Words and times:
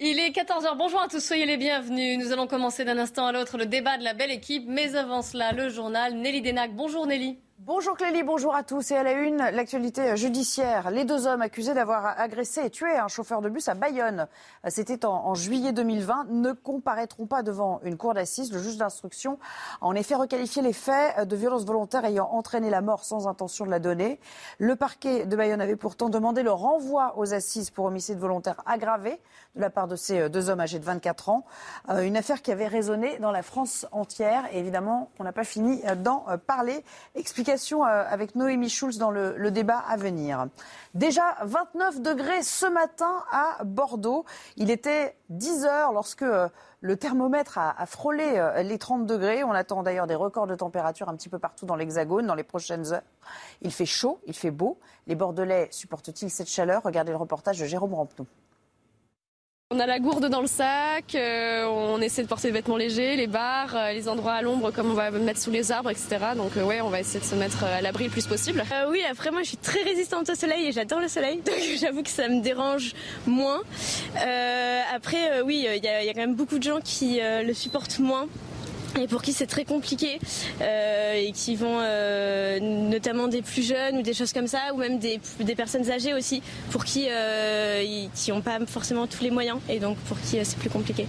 Il 0.00 0.18
est 0.18 0.30
14h. 0.30 0.76
Bonjour 0.76 1.00
à 1.00 1.06
tous, 1.06 1.20
soyez 1.20 1.46
les 1.46 1.56
bienvenus. 1.56 2.18
Nous 2.18 2.32
allons 2.32 2.48
commencer 2.48 2.84
d'un 2.84 2.98
instant 2.98 3.26
à 3.26 3.32
l'autre 3.32 3.56
le 3.56 3.66
débat 3.66 3.96
de 3.96 4.02
la 4.02 4.12
belle 4.12 4.32
équipe. 4.32 4.64
Mais 4.66 4.96
avant 4.96 5.22
cela, 5.22 5.52
le 5.52 5.68
journal 5.68 6.14
Nelly 6.14 6.42
Denac. 6.42 6.74
Bonjour 6.74 7.06
Nelly. 7.06 7.38
Bonjour 7.66 7.96
Clélie, 7.96 8.22
bonjour 8.22 8.54
à 8.54 8.62
tous. 8.62 8.90
Et 8.90 8.94
à 8.94 9.02
la 9.02 9.12
une, 9.12 9.38
l'actualité 9.38 10.18
judiciaire. 10.18 10.90
Les 10.90 11.06
deux 11.06 11.26
hommes 11.26 11.40
accusés 11.40 11.72
d'avoir 11.72 12.20
agressé 12.20 12.60
et 12.66 12.68
tué 12.68 12.94
un 12.98 13.08
chauffeur 13.08 13.40
de 13.40 13.48
bus 13.48 13.68
à 13.68 13.74
Bayonne, 13.74 14.28
c'était 14.68 15.06
en, 15.06 15.34
juillet 15.34 15.72
2020, 15.72 16.26
ne 16.28 16.52
comparaîtront 16.52 17.26
pas 17.26 17.42
devant 17.42 17.80
une 17.82 17.96
cour 17.96 18.12
d'assises. 18.12 18.52
Le 18.52 18.58
juge 18.58 18.76
d'instruction 18.76 19.38
a 19.80 19.86
en 19.86 19.94
effet 19.94 20.14
requalifié 20.14 20.60
les 20.60 20.74
faits 20.74 21.26
de 21.26 21.36
violence 21.36 21.64
volontaire 21.64 22.04
ayant 22.04 22.28
entraîné 22.32 22.68
la 22.68 22.82
mort 22.82 23.02
sans 23.02 23.28
intention 23.28 23.64
de 23.64 23.70
la 23.70 23.78
donner. 23.78 24.20
Le 24.58 24.76
parquet 24.76 25.24
de 25.24 25.34
Bayonne 25.34 25.62
avait 25.62 25.76
pourtant 25.76 26.10
demandé 26.10 26.42
le 26.42 26.52
renvoi 26.52 27.14
aux 27.16 27.32
assises 27.32 27.70
pour 27.70 27.86
homicide 27.86 28.18
volontaire 28.18 28.60
aggravé 28.66 29.22
de 29.54 29.62
la 29.62 29.70
part 29.70 29.88
de 29.88 29.96
ces 29.96 30.28
deux 30.28 30.50
hommes 30.50 30.60
âgés 30.60 30.80
de 30.80 30.84
24 30.84 31.30
ans. 31.30 31.46
Euh, 31.88 32.02
une 32.02 32.18
affaire 32.18 32.42
qui 32.42 32.52
avait 32.52 32.68
résonné 32.68 33.18
dans 33.20 33.32
la 33.32 33.42
France 33.42 33.86
entière. 33.90 34.44
Et 34.52 34.58
évidemment, 34.58 35.08
on 35.18 35.24
n'a 35.24 35.32
pas 35.32 35.44
fini 35.44 35.80
d'en 36.02 36.26
parler. 36.46 36.84
Avec 37.82 38.34
Noémie 38.34 38.68
Schulz 38.68 38.98
dans 38.98 39.10
le, 39.10 39.50
débat 39.50 39.78
à 39.78 39.96
venir. 39.96 40.46
Déjà 40.94 41.36
29 41.42 42.00
degrés 42.00 42.42
ce 42.42 42.66
matin 42.66 43.24
à 43.30 43.62
Bordeaux. 43.64 44.24
Il 44.56 44.70
était 44.70 45.16
10 45.30 45.64
heures 45.64 45.92
lorsque 45.92 46.24
le 46.80 46.96
thermomètre 46.96 47.58
a, 47.58 47.80
a 47.80 47.86
frôlé 47.86 48.42
les 48.62 48.78
30 48.78 49.06
degrés. 49.06 49.44
On 49.44 49.52
attend 49.52 49.82
d'ailleurs 49.82 50.06
des 50.06 50.14
records 50.14 50.46
de 50.46 50.54
température 50.54 51.08
un 51.08 51.16
petit 51.16 51.28
peu 51.28 51.38
partout 51.38 51.66
dans 51.66 51.76
l'Hexagone 51.76 52.26
dans 52.26 52.34
les 52.34 52.44
prochaines 52.44 52.92
heures. 52.92 53.02
Il 53.62 53.72
fait 53.72 53.86
chaud, 53.86 54.20
il 54.26 54.34
fait 54.34 54.50
beau. 54.50 54.78
Les 55.06 55.14
Bordelais 55.14 55.68
supportent-ils 55.70 56.30
cette 56.30 56.48
chaleur? 56.48 56.82
Regardez 56.82 57.12
le 57.12 57.18
reportage 57.18 57.58
de 57.58 57.66
Jérôme 57.66 57.94
Rampenou. 57.94 58.26
On 59.74 59.80
a 59.80 59.86
la 59.86 59.98
gourde 59.98 60.26
dans 60.26 60.40
le 60.40 60.46
sac, 60.46 61.16
euh, 61.16 61.64
on 61.66 62.00
essaie 62.00 62.22
de 62.22 62.28
porter 62.28 62.46
des 62.46 62.54
vêtements 62.54 62.76
légers, 62.76 63.16
les 63.16 63.26
bars, 63.26 63.74
euh, 63.74 63.92
les 63.92 64.08
endroits 64.08 64.34
à 64.34 64.40
l'ombre 64.40 64.70
comme 64.70 64.88
on 64.88 64.94
va 64.94 65.10
mettre 65.10 65.40
sous 65.40 65.50
les 65.50 65.72
arbres, 65.72 65.90
etc. 65.90 66.18
Donc 66.36 66.56
euh, 66.56 66.62
ouais, 66.62 66.80
on 66.80 66.90
va 66.90 67.00
essayer 67.00 67.18
de 67.18 67.24
se 67.24 67.34
mettre 67.34 67.64
à 67.64 67.80
l'abri 67.80 68.04
le 68.04 68.10
plus 68.10 68.24
possible. 68.24 68.62
oui, 68.88 69.00
après 69.10 69.32
moi 69.32 69.42
je 69.42 69.48
suis 69.48 69.56
très 69.56 69.82
résistante 69.82 70.30
au 70.30 70.36
soleil 70.36 70.68
et 70.68 70.70
j'adore 70.70 71.00
le 71.00 71.08
soleil, 71.08 71.42
donc 71.44 71.56
j'avoue 71.80 72.04
que 72.04 72.10
ça 72.10 72.28
me 72.28 72.40
dérange 72.40 72.94
moins. 73.26 73.62
après 74.94 75.42
oui, 75.44 75.66
il 75.68 75.84
y, 75.84 75.86
y, 75.88 76.08
a 76.08 76.14
quand 76.14 76.20
même 76.20 76.36
beaucoup 76.36 76.60
de 76.60 76.62
gens 76.62 76.78
qui 76.80 77.18
le 77.20 77.52
supportent 77.52 77.98
moins 77.98 78.28
et 78.96 79.08
pour 79.08 79.22
qui 79.22 79.32
c'est 79.32 79.46
très 79.46 79.64
compliqué 79.64 80.20
euh, 80.60 81.14
et 81.14 81.32
qui 81.32 81.56
vont 81.56 81.78
euh, 81.80 82.60
notamment 82.60 83.28
des 83.28 83.42
plus 83.42 83.62
jeunes 83.62 83.98
ou 83.98 84.02
des 84.02 84.14
choses 84.14 84.32
comme 84.32 84.46
ça 84.46 84.72
ou 84.72 84.76
même 84.76 84.98
des, 84.98 85.20
personnes 85.56 85.90
âgées 85.90 86.14
aussi 86.14 86.42
pour 86.70 86.84
qui 86.84 87.06
euh, 87.10 88.06
n'ont 88.28 88.40
pas 88.40 88.58
forcément 88.66 89.06
tous 89.06 89.22
les 89.22 89.30
moyens 89.30 89.58
et 89.68 89.78
donc 89.78 89.96
pour 89.98 90.18
qui 90.20 90.44
c'est 90.44 90.58
plus 90.58 90.70
compliqué. 90.70 91.06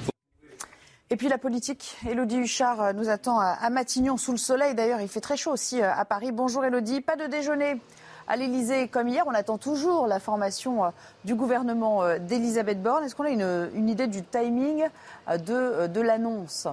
Et 1.11 1.17
puis 1.17 1.29
la 1.29 1.37
politique, 1.37 1.95
Elodie 2.09 2.37
Huchard 2.37 2.93
nous 2.95 3.09
attend 3.09 3.39
à 3.39 3.69
Matignon 3.69 4.17
sous 4.17 4.31
le 4.31 4.37
soleil. 4.37 4.73
D'ailleurs, 4.73 5.01
il 5.01 5.07
fait 5.07 5.21
très 5.21 5.37
chaud 5.37 5.51
aussi 5.51 5.79
à 5.81 6.03
Paris. 6.03 6.31
Bonjour 6.31 6.65
Elodie, 6.65 6.99
pas 6.99 7.15
de 7.15 7.27
déjeuner 7.27 7.79
à 8.27 8.35
l'Elysée 8.35 8.87
comme 8.87 9.07
hier. 9.07 9.23
On 9.27 9.33
attend 9.33 9.59
toujours 9.59 10.07
la 10.07 10.19
formation 10.19 10.91
du 11.23 11.35
gouvernement 11.35 12.01
d'Elisabeth 12.17 12.81
Borne. 12.81 13.03
Est-ce 13.03 13.13
qu'on 13.15 13.25
a 13.25 13.29
une, 13.29 13.87
idée 13.87 14.07
du 14.07 14.23
timing 14.23 14.85
de 15.27 16.01
l'annonce? 16.01 16.67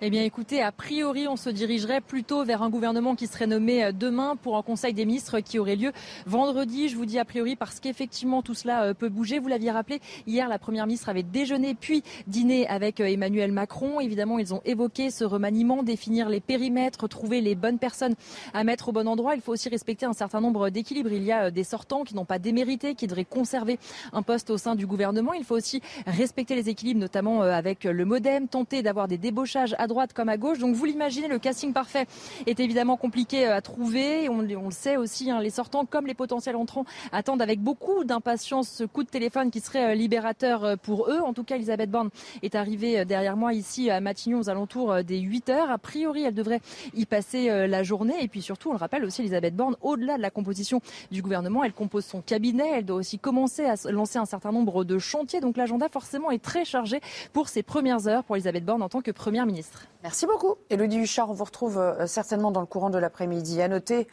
Eh 0.00 0.10
bien, 0.10 0.22
écoutez, 0.22 0.62
a 0.62 0.70
priori, 0.70 1.26
on 1.26 1.34
se 1.34 1.50
dirigerait 1.50 2.00
plutôt 2.00 2.44
vers 2.44 2.62
un 2.62 2.70
gouvernement 2.70 3.16
qui 3.16 3.26
serait 3.26 3.48
nommé 3.48 3.90
demain 3.92 4.36
pour 4.36 4.56
un 4.56 4.62
Conseil 4.62 4.94
des 4.94 5.04
ministres 5.04 5.40
qui 5.40 5.58
aurait 5.58 5.74
lieu 5.74 5.90
vendredi. 6.24 6.88
Je 6.88 6.96
vous 6.96 7.04
dis 7.04 7.18
a 7.18 7.24
priori 7.24 7.56
parce 7.56 7.80
qu'effectivement, 7.80 8.40
tout 8.42 8.54
cela 8.54 8.94
peut 8.94 9.08
bouger. 9.08 9.40
Vous 9.40 9.48
l'aviez 9.48 9.72
rappelé, 9.72 10.00
hier, 10.28 10.48
la 10.48 10.60
Première 10.60 10.86
ministre 10.86 11.08
avait 11.08 11.24
déjeuné 11.24 11.74
puis 11.74 12.04
dîné 12.28 12.68
avec 12.68 13.00
Emmanuel 13.00 13.50
Macron. 13.50 13.98
Évidemment, 13.98 14.38
ils 14.38 14.54
ont 14.54 14.60
évoqué 14.64 15.10
ce 15.10 15.24
remaniement, 15.24 15.82
définir 15.82 16.28
les 16.28 16.40
périmètres, 16.40 17.08
trouver 17.08 17.40
les 17.40 17.56
bonnes 17.56 17.80
personnes 17.80 18.14
à 18.54 18.62
mettre 18.62 18.90
au 18.90 18.92
bon 18.92 19.08
endroit. 19.08 19.34
Il 19.34 19.40
faut 19.40 19.52
aussi 19.52 19.68
respecter 19.68 20.06
un 20.06 20.12
certain 20.12 20.40
nombre 20.40 20.70
d'équilibres. 20.70 21.10
Il 21.10 21.24
y 21.24 21.32
a 21.32 21.50
des 21.50 21.64
sortants 21.64 22.04
qui 22.04 22.14
n'ont 22.14 22.24
pas 22.24 22.38
démérité, 22.38 22.94
qui 22.94 23.08
devraient 23.08 23.24
conserver 23.24 23.80
un 24.12 24.22
poste 24.22 24.50
au 24.50 24.58
sein 24.58 24.76
du 24.76 24.86
gouvernement. 24.86 25.32
Il 25.32 25.44
faut 25.44 25.56
aussi 25.56 25.80
respecter 26.06 26.54
les 26.54 26.68
équilibres, 26.68 27.00
notamment 27.00 27.42
avec 27.42 27.82
le 27.82 28.04
modem, 28.04 28.46
tenter 28.46 28.82
d'avoir 28.82 29.08
des 29.08 29.18
débauchages 29.18 29.74
droite 29.88 30.12
comme 30.12 30.28
à 30.28 30.36
gauche. 30.36 30.58
Donc 30.58 30.74
vous 30.74 30.84
l'imaginez, 30.84 31.26
le 31.26 31.38
casting 31.38 31.72
parfait 31.72 32.06
est 32.46 32.60
évidemment 32.60 32.96
compliqué 32.96 33.46
à 33.46 33.60
trouver. 33.60 34.28
On, 34.28 34.38
on 34.38 34.66
le 34.66 34.70
sait 34.70 34.96
aussi, 34.96 35.30
hein, 35.30 35.40
les 35.40 35.50
sortants 35.50 35.84
comme 35.84 36.06
les 36.06 36.14
potentiels 36.14 36.56
entrants 36.56 36.84
attendent 37.10 37.42
avec 37.42 37.60
beaucoup 37.60 38.04
d'impatience 38.04 38.68
ce 38.68 38.84
coup 38.84 39.02
de 39.02 39.08
téléphone 39.08 39.50
qui 39.50 39.60
serait 39.60 39.96
libérateur 39.96 40.78
pour 40.78 41.10
eux. 41.10 41.20
En 41.20 41.32
tout 41.32 41.44
cas, 41.44 41.56
Elisabeth 41.56 41.90
Borne 41.90 42.10
est 42.42 42.54
arrivée 42.54 43.04
derrière 43.04 43.36
moi 43.36 43.52
ici 43.52 43.90
à 43.90 44.00
Matignon 44.00 44.38
aux 44.38 44.50
alentours 44.50 45.02
des 45.02 45.18
8 45.18 45.48
heures. 45.48 45.70
A 45.70 45.78
priori, 45.78 46.22
elle 46.22 46.34
devrait 46.34 46.60
y 46.94 47.06
passer 47.06 47.66
la 47.66 47.82
journée. 47.82 48.22
Et 48.22 48.28
puis 48.28 48.42
surtout, 48.42 48.70
on 48.70 48.72
le 48.72 48.78
rappelle 48.78 49.04
aussi, 49.04 49.22
Elisabeth 49.22 49.56
Borne, 49.56 49.76
au-delà 49.80 50.16
de 50.16 50.22
la 50.22 50.30
composition 50.30 50.80
du 51.10 51.22
gouvernement, 51.22 51.64
elle 51.64 51.72
compose 51.72 52.04
son 52.04 52.20
cabinet. 52.20 52.70
Elle 52.76 52.84
doit 52.84 52.96
aussi 52.96 53.18
commencer 53.18 53.64
à 53.64 53.74
lancer 53.90 54.18
un 54.18 54.26
certain 54.26 54.52
nombre 54.52 54.84
de 54.84 54.98
chantiers. 54.98 55.40
Donc 55.40 55.56
l'agenda 55.56 55.88
forcément 55.88 56.30
est 56.30 56.42
très 56.42 56.64
chargé 56.64 57.00
pour 57.32 57.48
ces 57.48 57.62
premières 57.62 58.08
heures 58.08 58.24
pour 58.24 58.36
Elisabeth 58.36 58.64
Borne 58.64 58.82
en 58.82 58.88
tant 58.88 59.00
que 59.00 59.10
première 59.10 59.46
ministre. 59.46 59.77
Merci 60.02 60.26
beaucoup. 60.26 60.56
Elodie 60.70 60.98
Huchard, 60.98 61.30
on 61.30 61.34
vous 61.34 61.44
retrouve 61.44 61.80
certainement 62.06 62.50
dans 62.50 62.60
le 62.60 62.66
courant 62.66 62.90
de 62.90 62.98
l'après-midi. 62.98 63.60
À 63.60 63.68
noter 63.68 64.06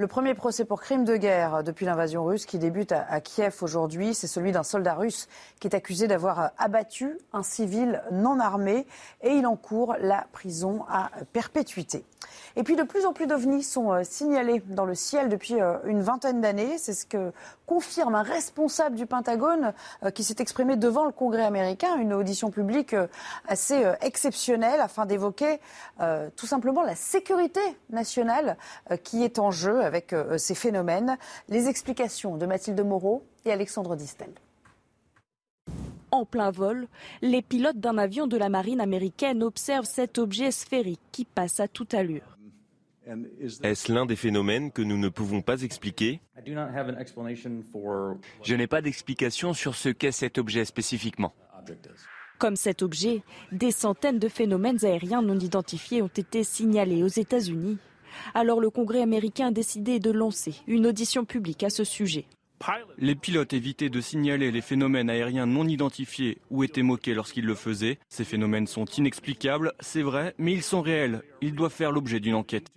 le 0.00 0.06
premier 0.06 0.32
procès 0.32 0.64
pour 0.64 0.80
crime 0.80 1.04
de 1.04 1.16
guerre 1.16 1.62
depuis 1.62 1.84
l'invasion 1.84 2.24
russe 2.24 2.46
qui 2.46 2.58
débute 2.58 2.92
à 2.92 3.20
Kiev 3.20 3.54
aujourd'hui, 3.60 4.14
c'est 4.14 4.26
celui 4.26 4.50
d'un 4.50 4.62
soldat 4.62 4.94
russe 4.94 5.28
qui 5.60 5.68
est 5.68 5.76
accusé 5.76 6.08
d'avoir 6.08 6.52
abattu 6.56 7.18
un 7.34 7.42
civil 7.42 8.02
non 8.10 8.40
armé 8.40 8.86
et 9.20 9.32
il 9.32 9.46
encourt 9.46 9.96
la 10.00 10.26
prison 10.32 10.86
à 10.88 11.10
perpétuité. 11.34 12.06
Et 12.56 12.62
puis 12.62 12.76
de 12.76 12.82
plus 12.82 13.06
en 13.06 13.12
plus 13.12 13.26
d'ovnis 13.26 13.62
sont 13.62 14.02
signalés 14.02 14.62
dans 14.66 14.84
le 14.84 14.94
ciel 14.94 15.28
depuis 15.28 15.56
une 15.84 16.02
vingtaine 16.02 16.40
d'années. 16.40 16.78
C'est 16.78 16.94
ce 16.94 17.06
que 17.06 17.32
confirme 17.66 18.14
un 18.16 18.22
responsable 18.22 18.96
du 18.96 19.06
Pentagone 19.06 19.72
qui 20.14 20.24
s'est 20.24 20.36
exprimé 20.38 20.76
devant 20.76 21.04
le 21.04 21.12
Congrès 21.12 21.44
américain, 21.44 21.96
une 21.96 22.12
audition 22.12 22.50
publique 22.50 22.96
assez 23.46 23.84
exceptionnelle 24.00 24.80
afin 24.80 25.06
d'évoquer 25.06 25.60
tout 26.36 26.46
simplement 26.46 26.82
la 26.82 26.96
sécurité 26.96 27.60
nationale 27.90 28.56
qui 29.04 29.22
est 29.22 29.38
en 29.38 29.52
jeu 29.52 29.80
avec 29.82 30.14
ces 30.36 30.56
phénomènes. 30.56 31.16
Les 31.48 31.68
explications 31.68 32.36
de 32.36 32.46
Mathilde 32.46 32.84
Moreau 32.84 33.24
et 33.44 33.52
Alexandre 33.52 33.94
Distel. 33.94 34.30
En 36.12 36.24
plein 36.24 36.50
vol, 36.50 36.88
les 37.22 37.42
pilotes 37.42 37.78
d'un 37.78 37.98
avion 37.98 38.26
de 38.26 38.36
la 38.36 38.48
marine 38.48 38.80
américaine 38.80 39.42
observent 39.42 39.84
cet 39.84 40.18
objet 40.18 40.50
sphérique 40.50 41.00
qui 41.12 41.24
passe 41.24 41.60
à 41.60 41.68
toute 41.68 41.94
allure. 41.94 42.36
Est-ce 43.62 43.92
l'un 43.92 44.06
des 44.06 44.16
phénomènes 44.16 44.70
que 44.70 44.82
nous 44.82 44.98
ne 44.98 45.08
pouvons 45.08 45.42
pas 45.42 45.62
expliquer? 45.62 46.20
Je 48.42 48.54
n'ai 48.54 48.66
pas 48.66 48.82
d'explication 48.82 49.52
sur 49.54 49.74
ce 49.74 49.88
qu'est 49.88 50.12
cet 50.12 50.38
objet 50.38 50.64
spécifiquement. 50.64 51.32
Comme 52.38 52.56
cet 52.56 52.82
objet, 52.82 53.22
des 53.52 53.70
centaines 53.70 54.18
de 54.18 54.28
phénomènes 54.28 54.84
aériens 54.84 55.22
non 55.22 55.38
identifiés 55.38 56.02
ont 56.02 56.08
été 56.08 56.42
signalés 56.44 57.02
aux 57.02 57.08
États-Unis. 57.08 57.78
Alors 58.34 58.60
le 58.60 58.70
Congrès 58.70 59.02
américain 59.02 59.48
a 59.48 59.52
décidé 59.52 59.98
de 60.00 60.10
lancer 60.10 60.54
une 60.66 60.86
audition 60.86 61.24
publique 61.24 61.62
à 61.62 61.70
ce 61.70 61.84
sujet. 61.84 62.26
Les 62.98 63.14
pilotes 63.14 63.52
évitaient 63.52 63.88
de 63.88 64.00
signaler 64.00 64.50
les 64.50 64.60
phénomènes 64.60 65.08
aériens 65.08 65.46
non 65.46 65.66
identifiés 65.66 66.38
ou 66.50 66.62
étaient 66.62 66.82
moqués 66.82 67.14
lorsqu'ils 67.14 67.46
le 67.46 67.54
faisaient. 67.54 67.98
Ces 68.08 68.24
phénomènes 68.24 68.66
sont 68.66 68.84
inexplicables, 68.84 69.72
c'est 69.80 70.02
vrai, 70.02 70.34
mais 70.38 70.52
ils 70.52 70.62
sont 70.62 70.82
réels. 70.82 71.22
Ils 71.40 71.54
doivent 71.54 71.72
faire 71.72 71.92
l'objet 71.92 72.20
d'une 72.20 72.34
enquête. 72.34 72.70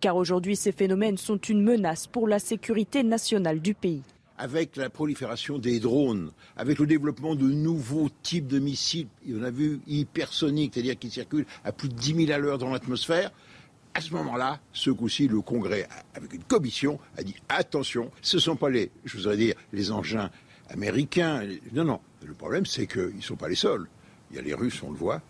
Car 0.00 0.16
aujourd'hui, 0.16 0.56
ces 0.56 0.72
phénomènes 0.72 1.18
sont 1.18 1.38
une 1.38 1.62
menace 1.62 2.06
pour 2.06 2.28
la 2.28 2.38
sécurité 2.38 3.02
nationale 3.02 3.60
du 3.60 3.74
pays 3.74 4.02
avec 4.38 4.76
la 4.76 4.88
prolifération 4.88 5.58
des 5.58 5.80
drones, 5.80 6.30
avec 6.56 6.78
le 6.78 6.86
développement 6.86 7.34
de 7.34 7.48
nouveaux 7.48 8.08
types 8.22 8.46
de 8.46 8.60
missiles, 8.60 9.08
on 9.28 9.42
a 9.42 9.50
vu 9.50 9.80
hypersoniques, 9.88 10.74
c'est-à-dire 10.74 10.96
qui 10.96 11.10
circulent 11.10 11.46
à 11.64 11.72
plus 11.72 11.88
de 11.88 11.94
10 11.94 12.26
000 12.26 12.32
à 12.32 12.38
l'heure 12.38 12.58
dans 12.58 12.70
l'atmosphère, 12.70 13.32
à 13.94 14.00
ce 14.00 14.12
moment-là, 14.14 14.60
ce 14.72 14.90
coup-ci, 14.90 15.28
le 15.28 15.40
Congrès, 15.40 15.88
avec 16.14 16.32
une 16.32 16.44
commission, 16.44 16.98
a 17.16 17.22
dit 17.22 17.34
attention, 17.48 18.10
ce 18.22 18.36
ne 18.36 18.40
sont 18.40 18.56
pas 18.56 18.70
les, 18.70 18.90
je 19.04 19.16
voudrais 19.16 19.36
dire, 19.36 19.54
les 19.72 19.90
engins 19.90 20.30
américains. 20.70 21.42
Non, 21.72 21.84
non. 21.84 22.00
Le 22.24 22.34
problème, 22.34 22.66
c'est 22.66 22.86
qu'ils 22.86 23.16
ne 23.16 23.20
sont 23.20 23.36
pas 23.36 23.48
les 23.48 23.54
seuls. 23.54 23.88
Il 24.30 24.36
y 24.36 24.38
a 24.38 24.42
les 24.42 24.54
Russes, 24.54 24.82
on 24.82 24.90
le 24.90 24.96
voit, 24.96 25.22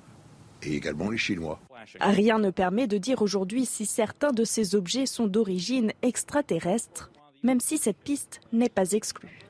et 0.63 0.75
également 0.75 1.11
les 1.11 1.19
Chinois. 1.19 1.61
Rien 2.01 2.39
ne 2.39 2.51
permet 2.51 2.87
de 2.87 2.99
dire 2.99 3.23
aujourd'hui 3.23 3.65
si 3.65 3.87
certains 3.87 4.33
de 4.33 4.45
ces 4.45 4.75
objets 4.75 5.07
sont 5.07 5.27
d'origine 5.27 5.93
extraterrestre, 6.03 7.11
même 7.43 7.61
si 7.61 7.79
cette 7.79 7.99
piste 7.99 8.41
n'est 8.53 8.69
pas 8.69 8.93
exclue. 8.93 9.48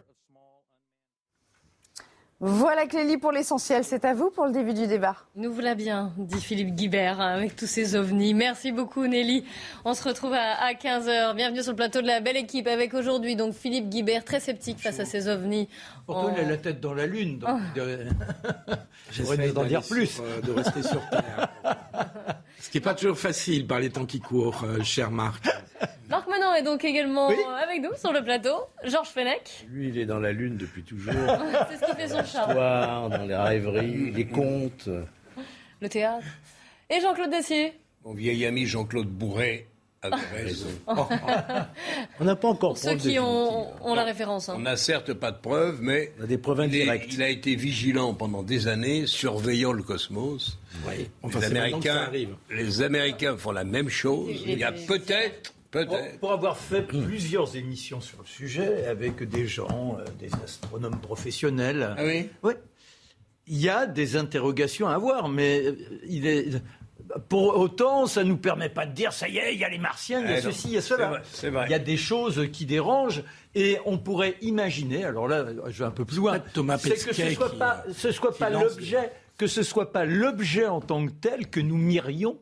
Voilà 2.41 2.87
Clélie 2.87 3.17
pour 3.17 3.33
l'essentiel. 3.33 3.83
C'est 3.83 4.05
à 4.05 4.15
vous 4.15 4.31
pour 4.31 4.47
le 4.47 4.53
début 4.53 4.73
du 4.73 4.87
débat. 4.87 5.17
Nous 5.35 5.53
voilà 5.53 5.75
bien, 5.75 6.13
dit 6.17 6.41
Philippe 6.41 6.73
Guibert, 6.77 7.21
hein, 7.21 7.35
avec 7.35 7.57
tous 7.57 7.67
ces 7.67 7.97
ovnis. 7.97 8.33
Merci 8.33 8.71
beaucoup 8.71 9.09
Nelly. 9.09 9.45
On 9.85 9.93
se 9.93 10.05
retrouve 10.05 10.35
à, 10.35 10.73
15h. 10.73 11.35
Bienvenue 11.35 11.63
sur 11.63 11.73
le 11.73 11.77
plateau 11.77 12.01
de 12.01 12.07
la 12.07 12.21
belle 12.21 12.37
équipe 12.37 12.69
avec 12.69 12.95
aujourd'hui 12.95 13.35
donc 13.35 13.55
Philippe 13.55 13.89
Guibert, 13.89 14.25
très 14.25 14.39
sceptique 14.39 14.79
face 14.79 15.01
à 15.01 15.05
ces 15.05 15.27
ovnis. 15.27 15.69
Pourtant, 16.07 16.33
il 16.33 16.45
a 16.45 16.49
la 16.49 16.57
tête 16.57 16.81
dans 16.81 16.95
la 16.95 17.07
lune. 17.07 17.41
Donc 17.41 17.59
oh. 17.77 17.81
J'essaie 19.11 19.51
d'en 19.51 19.65
dire 19.65 19.83
plus. 19.83 20.21
Euh, 20.21 20.41
de 20.41 20.53
rester 20.53 20.85
sur 20.85 21.01
Terre. 21.11 21.49
Ce 22.61 22.71
qui 22.71 22.79
n'est 22.79 22.83
pas 22.83 22.95
toujours 22.95 23.19
facile 23.19 23.67
par 23.67 23.79
les 23.79 23.91
temps 23.91 24.05
qui 24.05 24.21
courent, 24.21 24.65
euh, 24.65 24.83
cher 24.83 25.11
Marc. 25.11 25.47
Marc 26.11 26.29
Manon 26.29 26.55
est 26.55 26.63
donc 26.63 26.85
également 26.85 27.29
avec 27.29 27.81
nous 27.83 27.95
sur 27.97 28.13
le 28.13 28.23
plateau. 28.23 28.57
Georges 28.85 29.09
Fenech. 29.09 29.67
Lui, 29.71 29.89
il 29.89 29.99
est 29.99 30.07
dans 30.07 30.19
la 30.19 30.33
lune 30.33 30.57
depuis 30.57 30.83
toujours. 30.83 31.13
C'est 31.71 31.77
ce 31.77 31.91
qui 31.91 31.97
fait 31.97 32.09
son 32.09 32.25
charme. 32.25 32.49
L'histoire, 32.51 33.11
dans 33.11 33.25
les 33.25 33.37
rêveries, 33.37 34.11
les 34.11 34.27
contes. 34.27 34.89
Le 35.81 35.89
théâtre. 35.89 36.27
Et 36.91 37.01
Jean-Claude 37.01 37.31
Dacier. 37.31 37.75
Mon 38.05 38.15
vieil 38.15 38.45
ami 38.45 38.67
Jean-Claude 38.67 39.09
Bourret 39.09 39.68
avait 40.03 40.17
raison. 40.45 40.69
on 42.21 42.25
n'a 42.25 42.37
pas 42.37 42.49
encore 42.49 42.77
Ceux 42.79 42.97
qui 42.97 43.19
ont, 43.19 43.95
la 43.95 44.05
référence. 44.05 44.49
Hein. 44.49 44.55
On 44.57 44.61
n'a 44.61 44.77
certes 44.77 45.13
pas 45.13 45.33
de 45.33 45.39
preuves, 45.39 45.79
mais 45.81 46.13
on 46.19 46.25
a 46.25 46.27
des 46.27 46.39
preuves 46.39 46.61
indirectes. 46.61 47.13
Il, 47.13 47.23
a 47.23 47.29
été 47.29 47.57
vigilant 47.57 48.15
pendant 48.15 48.43
des 48.43 48.69
années, 48.69 49.07
surveillant 49.07 49.73
le 49.73 49.83
cosmos. 49.83 50.59
Oui. 50.87 51.09
les, 51.35 51.45
Américains, 51.45 52.11
les 52.51 52.83
Américains 52.83 53.37
font 53.37 53.53
la 53.53 53.65
même 53.65 53.89
chose. 53.89 54.31
Il 54.47 54.59
y 54.59 54.65
a 54.65 54.73
peut-être 54.73 55.55
pour, 56.21 56.33
avoir 56.33 56.57
fait 56.57 56.83
plusieurs 56.83 57.57
émissions 57.57 58.01
sur 58.01 58.21
le 58.21 58.27
sujet 58.27 58.87
avec 58.87 59.23
des 59.23 59.47
gens, 59.47 59.99
euh, 59.99 60.05
des 60.19 60.31
astronomes 60.43 60.99
professionnels, 60.99 61.95
ah 61.99 62.03
oui 62.05 62.31
il 63.49 63.59
y 63.59 63.69
a 63.69 63.87
des 63.87 64.17
interrogations 64.17 64.89
à 64.89 64.95
avoir, 64.95 65.29
mais 65.29 65.63
euh, 65.65 65.77
il 66.07 66.27
est, 66.27 66.63
pour 67.29 67.59
autant, 67.59 68.07
ça 68.07 68.25
ne 68.25 68.29
nous 68.29 68.37
permet 68.37 68.69
pas 68.69 68.87
de 68.87 68.93
dire 68.93 69.13
ça 69.13 69.29
y 69.29 69.39
est, 69.39 69.55
il 69.55 69.61
y 69.61 69.65
a 69.65 69.69
les 69.69 69.79
martiens, 69.79 70.21
il 70.21 70.31
y 70.31 70.35
a 70.35 70.39
eh 70.39 70.43
ceci, 70.43 70.69
il 70.69 70.75
y 70.75 70.79
a 70.79 70.83
cela. 70.83 71.23
Il 71.43 71.71
y 71.71 71.75
a 71.75 71.79
des 71.79 71.97
choses 71.97 72.49
qui 72.53 72.67
dérangent 72.67 73.23
et 73.55 73.79
on 73.87 73.99
pourrait 73.99 74.37
imaginer, 74.43 75.05
alors 75.05 75.29
là, 75.29 75.47
je 75.69 75.79
vais 75.79 75.85
un 75.85 75.91
peu 75.91 76.05
plus 76.05 76.19
loin, 76.19 76.39
Thomas 76.39 76.79
c'est 76.79 76.91
que 76.91 77.15
ce 77.15 77.31
soit 77.31 77.59
pas, 77.59 77.85
ce 77.93 78.13
soit 78.13 78.37
pas 78.37 78.51
l'objet, 78.51 79.13
que 79.37 79.47
ce 79.47 79.63
soit 79.63 79.93
pas 79.93 80.05
l'objet 80.05 80.67
en 80.67 80.81
tant 80.81 81.07
que 81.07 81.13
tel 81.13 81.49
que 81.49 81.61
nous 81.61 81.79
mirions 81.79 82.39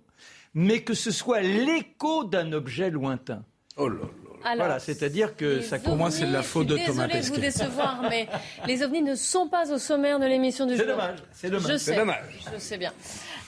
mais 0.57 0.81
que 0.81 0.95
ce 0.95 1.11
soit 1.11 1.43
l'écho 1.43 2.25
d'un 2.25 2.53
objet 2.53 2.91
lointain. 2.91 3.45
Oh 3.77 3.89
là 3.89 4.01
là. 4.01 4.26
Voilà, 4.57 4.79
c'est-à-dire 4.79 5.37
que 5.37 5.61
ça, 5.61 5.79
pour 5.79 5.97
moi, 5.97 6.11
c'est 6.11 6.27
de 6.27 6.33
la 6.33 6.43
faute 6.43 6.67
de 6.69 6.79
Thomas 6.79 7.09
Pesquet. 7.09 7.23
Je 7.23 7.33
vous 7.33 7.41
décevoir, 7.41 8.03
mais 8.09 8.29
les 8.67 8.83
ovnis 8.83 9.03
ne 9.03 9.15
sont 9.15 9.49
pas 9.49 9.73
au 9.73 9.79
sommaire 9.79 10.19
de 10.19 10.27
l'émission 10.27 10.67
du 10.67 10.77
jour. 10.77 10.87
Dommage, 10.87 11.19
c'est 11.33 11.51
dommage. 11.51 11.73
Je 11.73 11.77
sais, 11.77 11.97
dommage. 11.97 12.25
Je 12.55 12.59
sais 12.59 12.79
bien. 12.79 12.93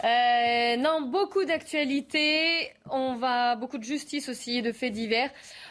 Euh, 0.05 0.77
non, 0.77 1.03
beaucoup 1.03 1.45
d'actualités. 1.45 2.71
On 2.91 3.17
va 3.17 3.56
beaucoup 3.56 3.79
de 3.79 3.85
justice 3.85 4.29
aussi, 4.29 4.62
de 4.62 4.73
faits 4.73 4.93
divers. 4.93 5.31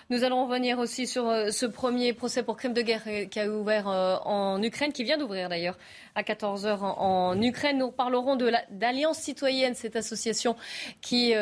Nous 0.09 0.23
allons 0.23 0.45
revenir 0.45 0.79
aussi 0.79 1.07
sur 1.07 1.27
euh, 1.27 1.49
ce 1.51 1.65
premier 1.65 2.13
procès 2.13 2.43
pour 2.43 2.57
crime 2.57 2.73
de 2.73 2.81
guerre 2.81 3.03
euh, 3.07 3.25
qui 3.25 3.39
a 3.39 3.49
ouvert 3.49 3.87
en 3.87 4.61
Ukraine, 4.61 4.91
qui 4.91 5.03
vient 5.03 5.17
d'ouvrir 5.17 5.49
d'ailleurs 5.49 5.77
à 6.15 6.23
14h 6.23 6.79
en, 6.81 7.41
Ukraine. 7.41 7.77
Nous 7.77 7.91
parlerons 7.91 8.35
de 8.35 8.51
d'Alliance 8.71 9.19
citoyenne, 9.19 9.75
cette 9.75 9.95
association 9.95 10.55
qui, 11.01 11.33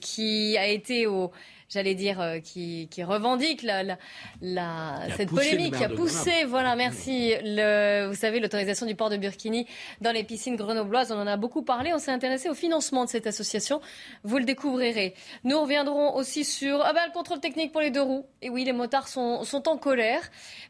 qui 0.00 0.58
a 0.58 0.66
été 0.66 1.06
au 1.06 1.30
j'allais 1.68 1.94
dire, 1.94 2.20
euh, 2.20 2.38
qui, 2.40 2.88
revendique 3.02 3.62
la, 3.62 3.96
la, 4.40 5.00
cette 5.16 5.30
polémique, 5.30 5.76
qui 5.76 5.84
a 5.84 5.88
poussé, 5.88 6.44
voilà, 6.44 6.76
merci, 6.76 7.34
le, 7.42 8.06
vous 8.08 8.14
savez, 8.14 8.40
l'autorisation 8.40 8.86
du 8.86 8.94
port 8.94 9.10
de 9.10 9.16
Burkini 9.16 9.66
dans 10.00 10.12
les 10.12 10.24
piscines 10.24 10.56
grenobloises. 10.56 11.12
On 11.12 11.18
en 11.20 11.26
a 11.26 11.36
beaucoup 11.36 11.62
parlé. 11.62 11.92
On 11.92 11.98
s'est 11.98 12.10
intéressé 12.10 12.48
au 12.48 12.54
financement 12.54 13.04
de 13.04 13.10
cette 13.10 13.26
association. 13.26 13.80
Vous 14.24 14.38
le 14.38 14.44
découvrirez. 14.44 15.14
Nous 15.44 15.60
reviendrons 15.60 16.14
aussi 16.14 16.44
sur 16.44 16.82
ah 16.84 16.92
ben, 16.92 17.02
le 17.06 17.12
contrôle 17.12 17.40
technique 17.40 17.72
pour 17.72 17.80
les 17.80 17.90
deux 17.90 18.02
roues. 18.02 18.26
Et 18.42 18.50
oui, 18.50 18.64
les 18.64 18.72
motards 18.72 19.08
sont, 19.08 19.44
sont 19.44 19.68
en 19.68 19.76
colère. 19.76 20.22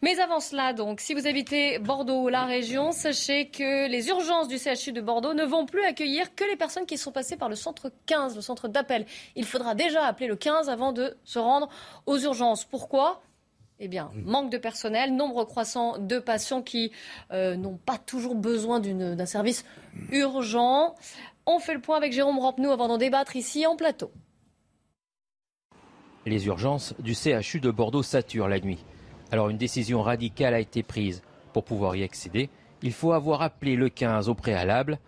Mais 0.02 0.18
avant 0.20 0.40
cela, 0.40 0.72
donc, 0.72 1.00
si 1.00 1.14
vous 1.14 1.26
habitez 1.26 1.78
Bordeaux 1.78 2.22
ou 2.22 2.28
la 2.28 2.44
région, 2.44 2.92
sachez 2.92 3.48
que 3.48 3.88
les 3.88 4.08
urgences 4.08 4.48
du 4.48 4.58
CHU 4.58 4.92
de 4.92 5.00
Bordeaux 5.00 5.34
ne 5.34 5.44
vont 5.44 5.66
plus 5.66 5.84
accueillir 5.84 6.34
que 6.34 6.44
les 6.44 6.56
personnes 6.56 6.86
qui 6.86 6.98
sont 6.98 7.12
passées 7.12 7.36
par 7.36 7.48
le 7.48 7.56
centre 7.56 7.90
15, 8.06 8.36
le 8.36 8.42
centre 8.42 8.68
d'appel. 8.68 9.06
Il 9.34 9.44
faudra 9.44 9.74
déjà 9.74 10.04
appeler 10.04 10.26
le 10.26 10.36
15 10.36 10.68
avant 10.68 10.85
de 10.92 11.16
se 11.24 11.38
rendre 11.38 11.68
aux 12.06 12.18
urgences. 12.18 12.64
Pourquoi? 12.64 13.22
Eh 13.78 13.88
bien, 13.88 14.10
manque 14.14 14.50
de 14.50 14.56
personnel, 14.56 15.14
nombre 15.14 15.44
croissant 15.44 15.98
de 15.98 16.18
patients 16.18 16.62
qui 16.62 16.92
euh, 17.30 17.56
n'ont 17.56 17.76
pas 17.76 17.98
toujours 17.98 18.34
besoin 18.34 18.80
d'un 18.80 19.26
service 19.26 19.66
urgent. 20.12 20.94
On 21.44 21.58
fait 21.58 21.74
le 21.74 21.80
point 21.80 21.98
avec 21.98 22.12
Jérôme 22.12 22.38
Rampenou 22.38 22.70
avant 22.70 22.88
d'en 22.88 22.96
débattre 22.96 23.36
ici 23.36 23.66
en 23.66 23.76
plateau. 23.76 24.10
Les 26.24 26.46
urgences 26.46 26.94
du 26.98 27.14
CHU 27.14 27.60
de 27.60 27.70
Bordeaux 27.70 28.02
saturent 28.02 28.48
la 28.48 28.60
nuit. 28.60 28.82
Alors 29.30 29.50
une 29.50 29.58
décision 29.58 30.02
radicale 30.02 30.54
a 30.54 30.60
été 30.60 30.82
prise. 30.82 31.22
Pour 31.52 31.64
pouvoir 31.64 31.96
y 31.96 32.02
accéder, 32.02 32.50
il 32.82 32.92
faut 32.92 33.12
avoir 33.12 33.42
appelé 33.42 33.76
le 33.76 33.88
15 33.88 34.28
au 34.28 34.34
préalable. 34.34 34.98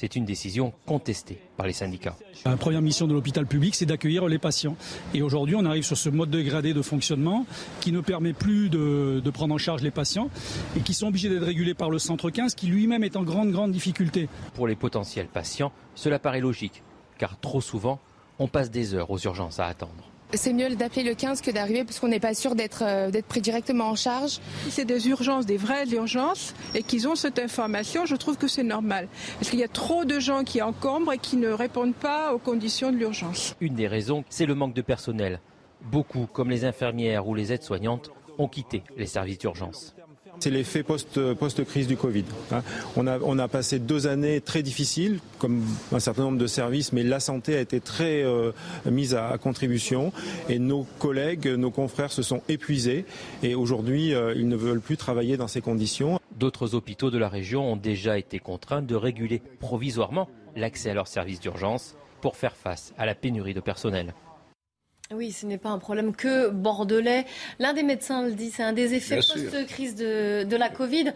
C'est 0.00 0.14
une 0.14 0.24
décision 0.24 0.72
contestée 0.86 1.40
par 1.56 1.66
les 1.66 1.72
syndicats. 1.72 2.14
La 2.44 2.56
première 2.56 2.80
mission 2.80 3.08
de 3.08 3.12
l'hôpital 3.12 3.46
public, 3.46 3.74
c'est 3.74 3.84
d'accueillir 3.84 4.28
les 4.28 4.38
patients. 4.38 4.76
Et 5.12 5.22
aujourd'hui, 5.22 5.56
on 5.56 5.64
arrive 5.64 5.82
sur 5.82 5.96
ce 5.96 6.08
mode 6.08 6.30
dégradé 6.30 6.72
de 6.72 6.82
fonctionnement 6.82 7.46
qui 7.80 7.90
ne 7.90 8.00
permet 8.00 8.32
plus 8.32 8.70
de, 8.70 9.20
prendre 9.34 9.56
en 9.56 9.58
charge 9.58 9.82
les 9.82 9.90
patients 9.90 10.30
et 10.76 10.82
qui 10.82 10.94
sont 10.94 11.08
obligés 11.08 11.28
d'être 11.28 11.42
régulés 11.42 11.74
par 11.74 11.90
le 11.90 11.98
centre 11.98 12.30
15 12.30 12.54
qui 12.54 12.68
lui-même 12.68 13.02
est 13.02 13.16
en 13.16 13.24
grande, 13.24 13.50
grande 13.50 13.72
difficulté. 13.72 14.28
Pour 14.54 14.68
les 14.68 14.76
potentiels 14.76 15.26
patients, 15.26 15.72
cela 15.96 16.20
paraît 16.20 16.40
logique, 16.40 16.84
car 17.18 17.40
trop 17.40 17.60
souvent, 17.60 17.98
on 18.38 18.46
passe 18.46 18.70
des 18.70 18.94
heures 18.94 19.10
aux 19.10 19.18
urgences 19.18 19.58
à 19.58 19.66
attendre. 19.66 20.07
C'est 20.34 20.52
mieux 20.52 20.74
d'appeler 20.76 21.04
le 21.04 21.14
15 21.14 21.40
que 21.40 21.50
d'arriver 21.50 21.84
parce 21.84 21.98
qu'on 21.98 22.08
n'est 22.08 22.20
pas 22.20 22.34
sûr 22.34 22.54
d'être 22.54 22.82
euh, 22.82 23.10
d'être 23.10 23.26
pris 23.26 23.40
directement 23.40 23.88
en 23.88 23.94
charge. 23.94 24.40
Si 24.64 24.70
c'est 24.70 24.84
des 24.84 25.08
urgences, 25.08 25.46
des 25.46 25.56
vraies 25.56 25.88
urgences, 25.88 26.54
et 26.74 26.82
qu'ils 26.82 27.08
ont 27.08 27.14
cette 27.14 27.38
information, 27.38 28.04
je 28.04 28.14
trouve 28.14 28.36
que 28.36 28.46
c'est 28.46 28.62
normal. 28.62 29.08
Parce 29.38 29.50
qu'il 29.50 29.58
y 29.58 29.64
a 29.64 29.68
trop 29.68 30.04
de 30.04 30.20
gens 30.20 30.44
qui 30.44 30.60
encombrent 30.60 31.14
et 31.14 31.18
qui 31.18 31.36
ne 31.36 31.48
répondent 31.48 31.94
pas 31.94 32.34
aux 32.34 32.38
conditions 32.38 32.92
de 32.92 32.96
l'urgence. 32.96 33.56
Une 33.60 33.74
des 33.74 33.86
raisons, 33.86 34.22
c'est 34.28 34.46
le 34.46 34.54
manque 34.54 34.74
de 34.74 34.82
personnel. 34.82 35.40
Beaucoup, 35.80 36.26
comme 36.30 36.50
les 36.50 36.64
infirmières 36.64 37.26
ou 37.26 37.34
les 37.34 37.52
aides-soignantes, 37.52 38.10
ont 38.36 38.48
quitté 38.48 38.82
les 38.96 39.06
services 39.06 39.38
d'urgence. 39.38 39.94
C'est 40.40 40.50
l'effet 40.50 40.82
post-crise 40.82 41.86
du 41.86 41.96
Covid. 41.96 42.24
Hein. 42.52 42.62
On 42.96 43.38
a, 43.38 43.48
passé 43.48 43.78
deux 43.78 44.06
années 44.06 44.40
très 44.40 44.62
difficiles, 44.62 45.20
comme 45.38 45.64
un 45.92 46.00
certain 46.00 46.22
nombre 46.22 46.38
de 46.38 46.46
services, 46.46 46.92
mais 46.92 47.02
la 47.02 47.18
santé 47.18 47.56
a 47.56 47.60
été 47.60 47.80
très 47.80 48.22
euh, 48.22 48.52
mise 48.84 49.14
à, 49.14 49.36
contribution 49.38 50.12
et 50.48 50.58
nos 50.58 50.84
collègues, 50.98 51.48
nos 51.48 51.70
confrères 51.70 52.12
se 52.12 52.22
sont 52.22 52.42
épuisés 52.48 53.04
et 53.42 53.54
aujourd'hui, 53.54 54.14
euh, 54.14 54.34
ils 54.36 54.48
ne 54.48 54.56
veulent 54.56 54.80
plus 54.80 54.96
travailler 54.96 55.36
dans 55.36 55.48
ces 55.48 55.60
conditions. 55.60 56.20
D'autres 56.36 56.74
hôpitaux 56.74 57.10
de 57.10 57.18
la 57.18 57.28
région 57.28 57.72
ont 57.72 57.76
déjà 57.76 58.18
été 58.18 58.38
contraints 58.38 58.82
de 58.82 58.94
réguler 58.94 59.42
provisoirement 59.60 60.28
l'accès 60.56 60.90
à 60.90 60.94
leurs 60.94 61.08
services 61.08 61.40
d'urgence 61.40 61.96
pour 62.20 62.36
faire 62.36 62.56
face 62.56 62.92
à 62.98 63.06
la 63.06 63.14
pénurie 63.14 63.54
de 63.54 63.60
personnel. 63.60 64.14
Oui, 65.14 65.32
ce 65.32 65.46
n'est 65.46 65.56
pas 65.56 65.70
un 65.70 65.78
problème 65.78 66.14
que 66.14 66.50
bordelais. 66.50 67.24
L'un 67.58 67.72
des 67.72 67.82
médecins 67.82 68.22
le 68.22 68.32
dit, 68.32 68.50
c'est 68.50 68.62
un 68.62 68.74
des 68.74 68.92
effets 68.92 69.16
post-crise 69.16 69.94
de, 69.94 70.56
la 70.56 70.68
Covid. 70.68 71.12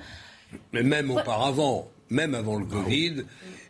Mais 0.73 0.83
même 0.83 1.11
auparavant, 1.11 1.91
même 2.09 2.35
avant 2.35 2.57
le 2.57 2.65
Covid, 2.65 3.25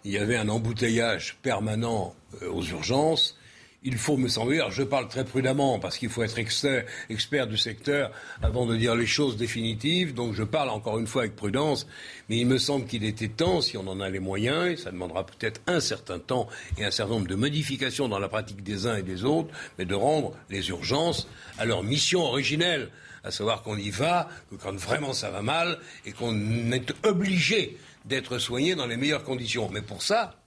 il 0.05 0.13
y 0.13 0.19
avait 0.19 0.37
un 0.37 0.49
embouteillage 0.49 1.39
permanent 1.43 2.15
euh, 2.41 2.53
aux 2.53 2.63
urgences 2.63 3.37
il 3.85 3.99
faut 3.99 4.17
me 4.17 4.29
semble, 4.29 4.63
je 4.71 4.83
parle 4.83 5.09
très 5.09 5.25
prudemment 5.25 5.79
parce 5.79 5.99
qu'il 5.99 6.09
faut 6.09 6.23
être 6.23 6.39
expert 6.39 7.47
du 7.47 7.57
secteur 7.57 8.13
avant 8.41 8.65
de 8.67 8.77
dire 8.77 8.95
les 8.95 9.07
choses 9.07 9.37
définitives, 9.37 10.15
donc 10.15 10.35
je 10.35 10.45
parle 10.45 10.71
encore 10.71 10.99
une 10.99 11.07
fois 11.07 11.23
avec 11.23 11.35
prudence, 11.35 11.87
mais 12.29 12.39
il 12.39 12.47
me 12.47 12.59
semble 12.59 12.87
qu'il 12.87 13.05
était 13.05 13.29
temps, 13.29 13.61
si 13.61 13.77
on 13.77 13.87
en 13.89 14.01
a 14.01 14.09
les 14.09 14.21
moyens, 14.21 14.69
et 14.69 14.77
ça 14.77 14.93
demandera 14.93 15.27
peut-être 15.27 15.61
un 15.67 15.81
certain 15.81 16.21
temps 16.21 16.49
et 16.79 16.85
un 16.85 16.91
certain 16.91 17.15
nombre 17.15 17.27
de 17.27 17.35
modifications 17.35 18.09
dans 18.09 18.21
la 18.21 18.29
pratique 18.29 18.63
des 18.63 18.87
uns 18.87 18.97
et 18.97 19.03
des 19.03 19.25
autres, 19.25 19.51
mais 19.79 19.85
de 19.85 19.95
rendre 19.95 20.33
les 20.49 20.69
urgences 20.69 21.29
à 21.59 21.65
leur 21.65 21.83
mission 21.83 22.21
originelle, 22.23 22.91
à 23.25 23.31
savoir 23.31 23.63
qu'on 23.63 23.77
y 23.77 23.91
va 23.91 24.29
quand 24.61 24.75
vraiment 24.77 25.13
ça 25.13 25.31
va 25.31 25.43
mal 25.43 25.79
et 26.05 26.13
qu'on 26.13 26.73
est 26.73 26.93
obligé 27.05 27.79
d'être 28.05 28.39
soigné 28.39 28.75
dans 28.75 28.87
les 28.87 28.97
meilleures 28.97 29.25
conditions. 29.25 29.69
Mais 29.73 29.83
pour 29.83 30.03
ça, 30.03 30.41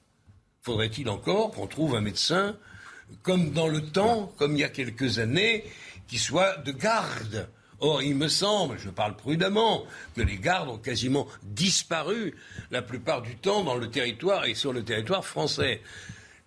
faudrait-il 0.62 1.10
encore 1.10 1.52
qu'on 1.52 1.68
trouve 1.68 1.96
un 1.96 2.02
médecin 2.02 2.58
comme 3.24 3.52
dans 3.52 3.68
le 3.68 3.82
temps, 3.82 4.34
comme 4.38 4.54
il 4.54 4.60
y 4.60 4.64
a 4.64 4.70
quelques 4.70 5.20
années, 5.20 5.64
qui 6.08 6.18
soit 6.18 6.58
de 6.58 6.72
garde. 6.72 7.50
Or, 7.80 8.02
il 8.02 8.16
me 8.16 8.30
semble, 8.30 8.78
je 8.80 8.90
parle 8.90 9.16
prudemment, 9.16 9.84
que 10.16 10.22
les 10.22 10.38
gardes 10.38 10.70
ont 10.70 10.78
quasiment 10.78 11.28
disparu 11.44 12.34
la 12.72 12.82
plupart 12.82 13.22
du 13.22 13.36
temps 13.36 13.64
dans 13.64 13.76
le 13.76 13.90
territoire 13.90 14.46
et 14.46 14.56
sur 14.56 14.72
le 14.72 14.84
territoire 14.84 15.26
français. 15.26 15.82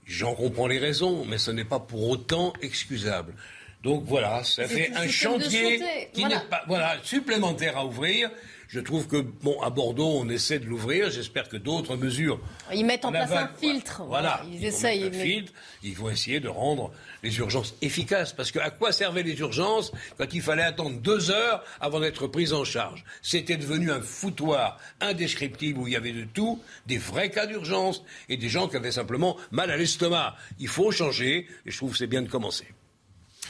J'en 0.07 0.35
comprends 0.35 0.67
les 0.67 0.79
raisons, 0.79 1.27
mais 1.27 1.37
ce 1.37 1.51
n'est 1.51 1.67
pas 1.67 1.81
pour 1.81 2.09
autant 2.09 2.55
excusable. 2.63 3.35
Donc 3.83 4.05
voilà, 4.07 4.43
ça 4.43 4.67
fait 4.67 4.91
un 4.97 5.07
chantier 5.07 6.11
qui 6.13 6.25
n'est 6.25 6.41
pas 6.51 6.65
voilà 6.67 6.97
supplémentaire 7.03 7.77
à 7.77 7.85
ouvrir 7.85 8.31
je 8.69 8.81
trouve 8.81 9.07
que, 9.09 9.17
bon, 9.17 9.59
à 9.63 9.71
Bordeaux, 9.71 10.19
on 10.21 10.29
essaie 10.29 10.59
de 10.59 10.67
l'ouvrir. 10.67 11.11
J'espère 11.11 11.49
que 11.49 11.57
d'autres 11.57 11.97
mesures. 11.97 12.39
Ils 12.73 12.85
mettent 12.85 13.07
en 13.07 13.11
place 13.11 13.33
un 13.33 13.49
filtre. 13.59 14.03
Voilà. 14.07 14.43
Ils, 14.53 14.63
essayent. 14.63 15.05
Un 15.05 15.13
filtre. 15.13 15.53
Ils 15.83 15.97
vont 15.97 16.11
essayer 16.11 16.39
de 16.39 16.49
rendre 16.49 16.93
les 17.23 17.39
urgences 17.39 17.75
efficaces. 17.81 18.35
Parce 18.35 18.53
que 18.53 18.59
à 18.59 18.69
quoi 18.69 18.93
servaient 18.93 19.23
les 19.23 19.39
urgences 19.41 19.91
quand 20.19 20.35
il 20.35 20.43
fallait 20.43 20.63
attendre 20.63 21.01
deux 21.01 21.31
heures 21.31 21.65
avant 21.81 22.01
d'être 22.01 22.27
pris 22.27 22.53
en 22.53 22.65
charge? 22.65 23.05
C'était 23.23 23.57
devenu 23.57 23.91
un 23.91 24.03
foutoir 24.03 24.79
indescriptible 25.01 25.79
où 25.79 25.87
il 25.87 25.95
y 25.95 25.97
avait 25.97 26.13
de 26.13 26.25
tout, 26.25 26.61
des 26.87 26.99
vrais 26.99 27.31
cas 27.31 27.47
d'urgence 27.47 28.05
et 28.29 28.37
des 28.37 28.51
gens 28.51 28.69
qui 28.69 28.77
avaient 28.77 28.93
simplement 28.93 29.39
mal 29.51 29.71
à 29.71 29.79
l'estomac. 29.79 30.37
Il 30.59 30.69
faut 30.69 30.93
changer 30.93 31.47
et 31.65 31.71
je 31.71 31.77
trouve 31.79 31.93
que 31.93 31.99
c'est 31.99 32.07
bien 32.07 32.21
de 32.21 32.29
commencer. 32.29 32.67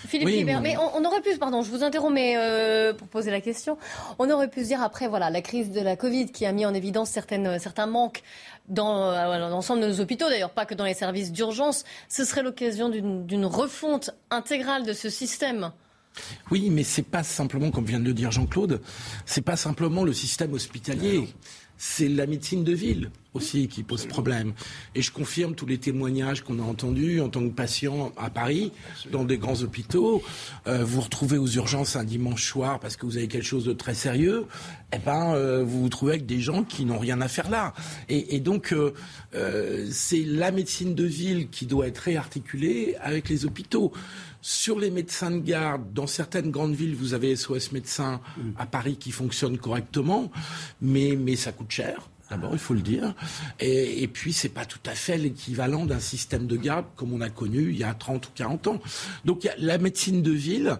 Philippe 0.06 0.46
mais 0.46 0.76
on, 0.76 1.04
aurait 1.04 1.20
pu, 1.20 1.36
pardon, 1.38 1.62
je 1.62 1.70
vous 1.70 1.82
interromps, 1.82 2.12
mais 2.12 2.34
euh, 2.36 2.92
pour 2.92 3.08
poser 3.08 3.30
la 3.30 3.40
question, 3.40 3.78
on 4.18 4.30
aurait 4.30 4.48
pu 4.48 4.60
se 4.62 4.66
dire 4.66 4.82
après, 4.82 5.08
voilà, 5.08 5.30
la 5.30 5.42
crise 5.42 5.70
de 5.70 5.80
la 5.80 5.96
Covid 5.96 6.30
qui 6.30 6.46
a 6.46 6.52
mis 6.52 6.66
en 6.66 6.74
évidence 6.74 7.10
certaines, 7.10 7.58
certains 7.58 7.86
manques 7.86 8.22
dans 8.68 9.10
euh, 9.10 9.48
l'ensemble 9.48 9.82
de 9.82 9.88
nos 9.88 10.00
hôpitaux, 10.00 10.28
d'ailleurs 10.28 10.50
pas 10.50 10.66
que 10.66 10.74
dans 10.74 10.84
les 10.84 10.94
services 10.94 11.32
d'urgence, 11.32 11.84
ce 12.08 12.24
serait 12.24 12.42
l'occasion 12.42 12.88
d'une 12.88 13.46
refonte 13.46 14.10
intégrale 14.30 14.84
de 14.84 14.92
ce 14.92 15.08
système. 15.08 15.72
Oui, 16.50 16.68
mais 16.70 16.82
c'est 16.82 17.02
pas 17.02 17.22
simplement, 17.22 17.70
comme 17.70 17.84
vient 17.84 18.00
de 18.00 18.04
le 18.04 18.14
dire 18.14 18.30
Jean-Claude, 18.30 18.80
c'est 19.24 19.42
pas 19.42 19.56
simplement 19.56 20.04
le 20.04 20.12
système 20.12 20.52
hospitalier 20.52 21.28
c'est 21.78 22.08
la 22.08 22.26
médecine 22.26 22.64
de 22.64 22.72
ville 22.72 23.10
aussi 23.34 23.68
qui 23.68 23.82
pose 23.82 24.06
problème. 24.06 24.52
Et 24.94 25.02
je 25.02 25.12
confirme 25.12 25.54
tous 25.54 25.66
les 25.66 25.78
témoignages 25.78 26.42
qu'on 26.42 26.58
a 26.58 26.62
entendus 26.62 27.20
en 27.20 27.28
tant 27.28 27.42
que 27.42 27.54
patient 27.54 28.12
à 28.16 28.30
Paris, 28.30 28.72
dans 29.12 29.24
des 29.24 29.38
grands 29.38 29.62
hôpitaux. 29.62 30.22
Euh, 30.66 30.84
vous 30.84 30.96
vous 30.96 31.00
retrouvez 31.02 31.38
aux 31.38 31.46
urgences 31.46 31.94
un 31.94 32.04
dimanche 32.04 32.44
soir 32.44 32.80
parce 32.80 32.96
que 32.96 33.06
vous 33.06 33.16
avez 33.16 33.28
quelque 33.28 33.46
chose 33.46 33.64
de 33.64 33.72
très 33.72 33.94
sérieux. 33.94 34.46
Eh 34.92 34.98
ben, 34.98 35.34
euh, 35.34 35.62
vous 35.62 35.82
vous 35.82 35.88
trouvez 35.88 36.14
avec 36.14 36.26
des 36.26 36.40
gens 36.40 36.64
qui 36.64 36.84
n'ont 36.84 36.98
rien 36.98 37.20
à 37.20 37.28
faire 37.28 37.50
là. 37.50 37.74
Et, 38.08 38.40
donc, 38.40 38.72
euh, 38.72 39.86
c'est 39.92 40.24
la 40.24 40.50
médecine 40.50 40.94
de 40.94 41.04
ville 41.04 41.48
qui 41.50 41.66
doit 41.66 41.86
être 41.86 41.98
réarticulée 41.98 42.96
avec 43.00 43.28
les 43.28 43.44
hôpitaux. 43.44 43.92
Sur 44.40 44.78
les 44.78 44.90
médecins 44.90 45.30
de 45.30 45.40
garde, 45.40 45.92
dans 45.92 46.06
certaines 46.06 46.50
grandes 46.50 46.74
villes, 46.74 46.94
vous 46.94 47.14
avez 47.14 47.34
SOS 47.34 47.72
médecins 47.72 48.20
à 48.56 48.66
Paris 48.66 48.96
qui 48.96 49.10
fonctionnent 49.10 49.58
correctement, 49.58 50.30
mais, 50.80 51.16
mais 51.18 51.36
ça 51.36 51.52
coûte 51.52 51.70
cher. 51.70 52.08
D'abord, 52.30 52.50
il 52.52 52.58
faut 52.58 52.74
le 52.74 52.82
dire. 52.82 53.14
Et, 53.58 54.02
et 54.02 54.08
puis, 54.08 54.32
c'est 54.32 54.50
pas 54.50 54.66
tout 54.66 54.78
à 54.84 54.94
fait 54.94 55.16
l'équivalent 55.16 55.86
d'un 55.86 55.98
système 55.98 56.46
de 56.46 56.56
garde 56.56 56.84
comme 56.94 57.12
on 57.12 57.20
a 57.20 57.30
connu 57.30 57.70
il 57.70 57.78
y 57.78 57.84
a 57.84 57.94
30 57.94 58.26
ou 58.26 58.30
40 58.34 58.66
ans. 58.66 58.80
Donc, 59.24 59.48
la 59.58 59.78
médecine 59.78 60.22
de 60.22 60.32
ville, 60.32 60.78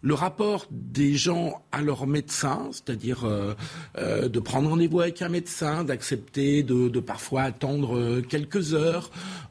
le 0.00 0.14
rapport 0.14 0.66
des 0.70 1.14
gens 1.14 1.62
à 1.72 1.82
leur 1.82 2.06
médecin, 2.06 2.68
c'est-à-dire 2.70 3.24
euh, 3.24 3.54
euh, 3.98 4.28
de 4.28 4.38
prendre 4.38 4.70
rendez-vous 4.70 5.00
avec 5.00 5.22
un 5.22 5.28
médecin, 5.28 5.82
d'accepter 5.82 6.62
de, 6.62 6.88
de, 6.88 7.00
parfois 7.00 7.42
attendre 7.42 7.96
euh, 7.96 8.22
quelques 8.22 8.74
heures, 8.74 9.10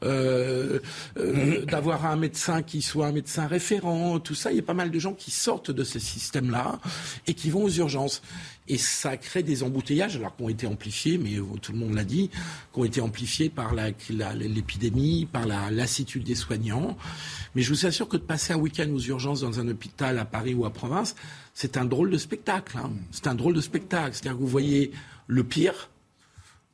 d'avoir 1.66 2.06
un 2.06 2.16
médecin 2.16 2.62
qui 2.62 2.82
soit 2.82 3.06
un 3.08 3.12
médecin 3.12 3.46
référent, 3.46 4.20
tout 4.20 4.34
ça, 4.34 4.50
il 4.50 4.56
y 4.56 4.60
a 4.60 4.62
pas 4.62 4.74
mal 4.74 4.90
de 4.90 4.98
gens 4.98 5.12
qui 5.12 5.30
sortent 5.30 5.70
de 5.70 5.84
ce 5.84 5.98
système-là 5.98 6.78
et 7.26 7.34
qui 7.34 7.50
vont 7.50 7.64
aux 7.64 7.70
urgences. 7.70 8.22
Et 8.68 8.76
ça 8.78 9.16
crée 9.16 9.42
des 9.42 9.62
embouteillages, 9.62 10.16
alors 10.16 10.36
qui 10.36 10.42
ont 10.42 10.48
été 10.48 10.66
amplifiés, 10.66 11.16
mais 11.16 11.36
tout 11.62 11.72
le 11.72 11.78
monde 11.78 11.94
l'a 11.94 12.04
dit, 12.04 12.28
qui 12.72 12.80
ont 12.80 12.84
été 12.84 13.00
amplifiés 13.00 13.48
par 13.48 13.74
l'épidémie, 13.74 15.26
par 15.32 15.46
la 15.46 15.70
lassitude 15.70 16.24
des 16.24 16.34
soignants. 16.34 16.96
Mais 17.54 17.62
je 17.62 17.70
vous 17.70 17.86
assure 17.86 18.08
que 18.08 18.18
de 18.18 18.22
passer 18.22 18.52
un 18.52 18.58
week-end 18.58 18.88
aux 18.92 19.00
urgences 19.00 19.40
dans 19.40 19.58
un 19.58 19.68
hôpital 19.68 20.18
à 20.18 20.24
Paris 20.24 20.54
ou 20.54 20.66
à 20.66 20.70
province, 20.70 21.16
c'est 21.54 21.76
un 21.76 21.86
drôle 21.86 22.10
de 22.10 22.18
spectacle. 22.18 22.76
Hein. 22.78 22.90
C'est 23.10 23.26
un 23.26 23.34
drôle 23.34 23.54
de 23.54 23.60
spectacle. 23.60 24.10
C'est-à-dire 24.12 24.36
que 24.36 24.42
vous 24.42 24.46
voyez 24.46 24.92
le 25.26 25.44
pire, 25.44 25.88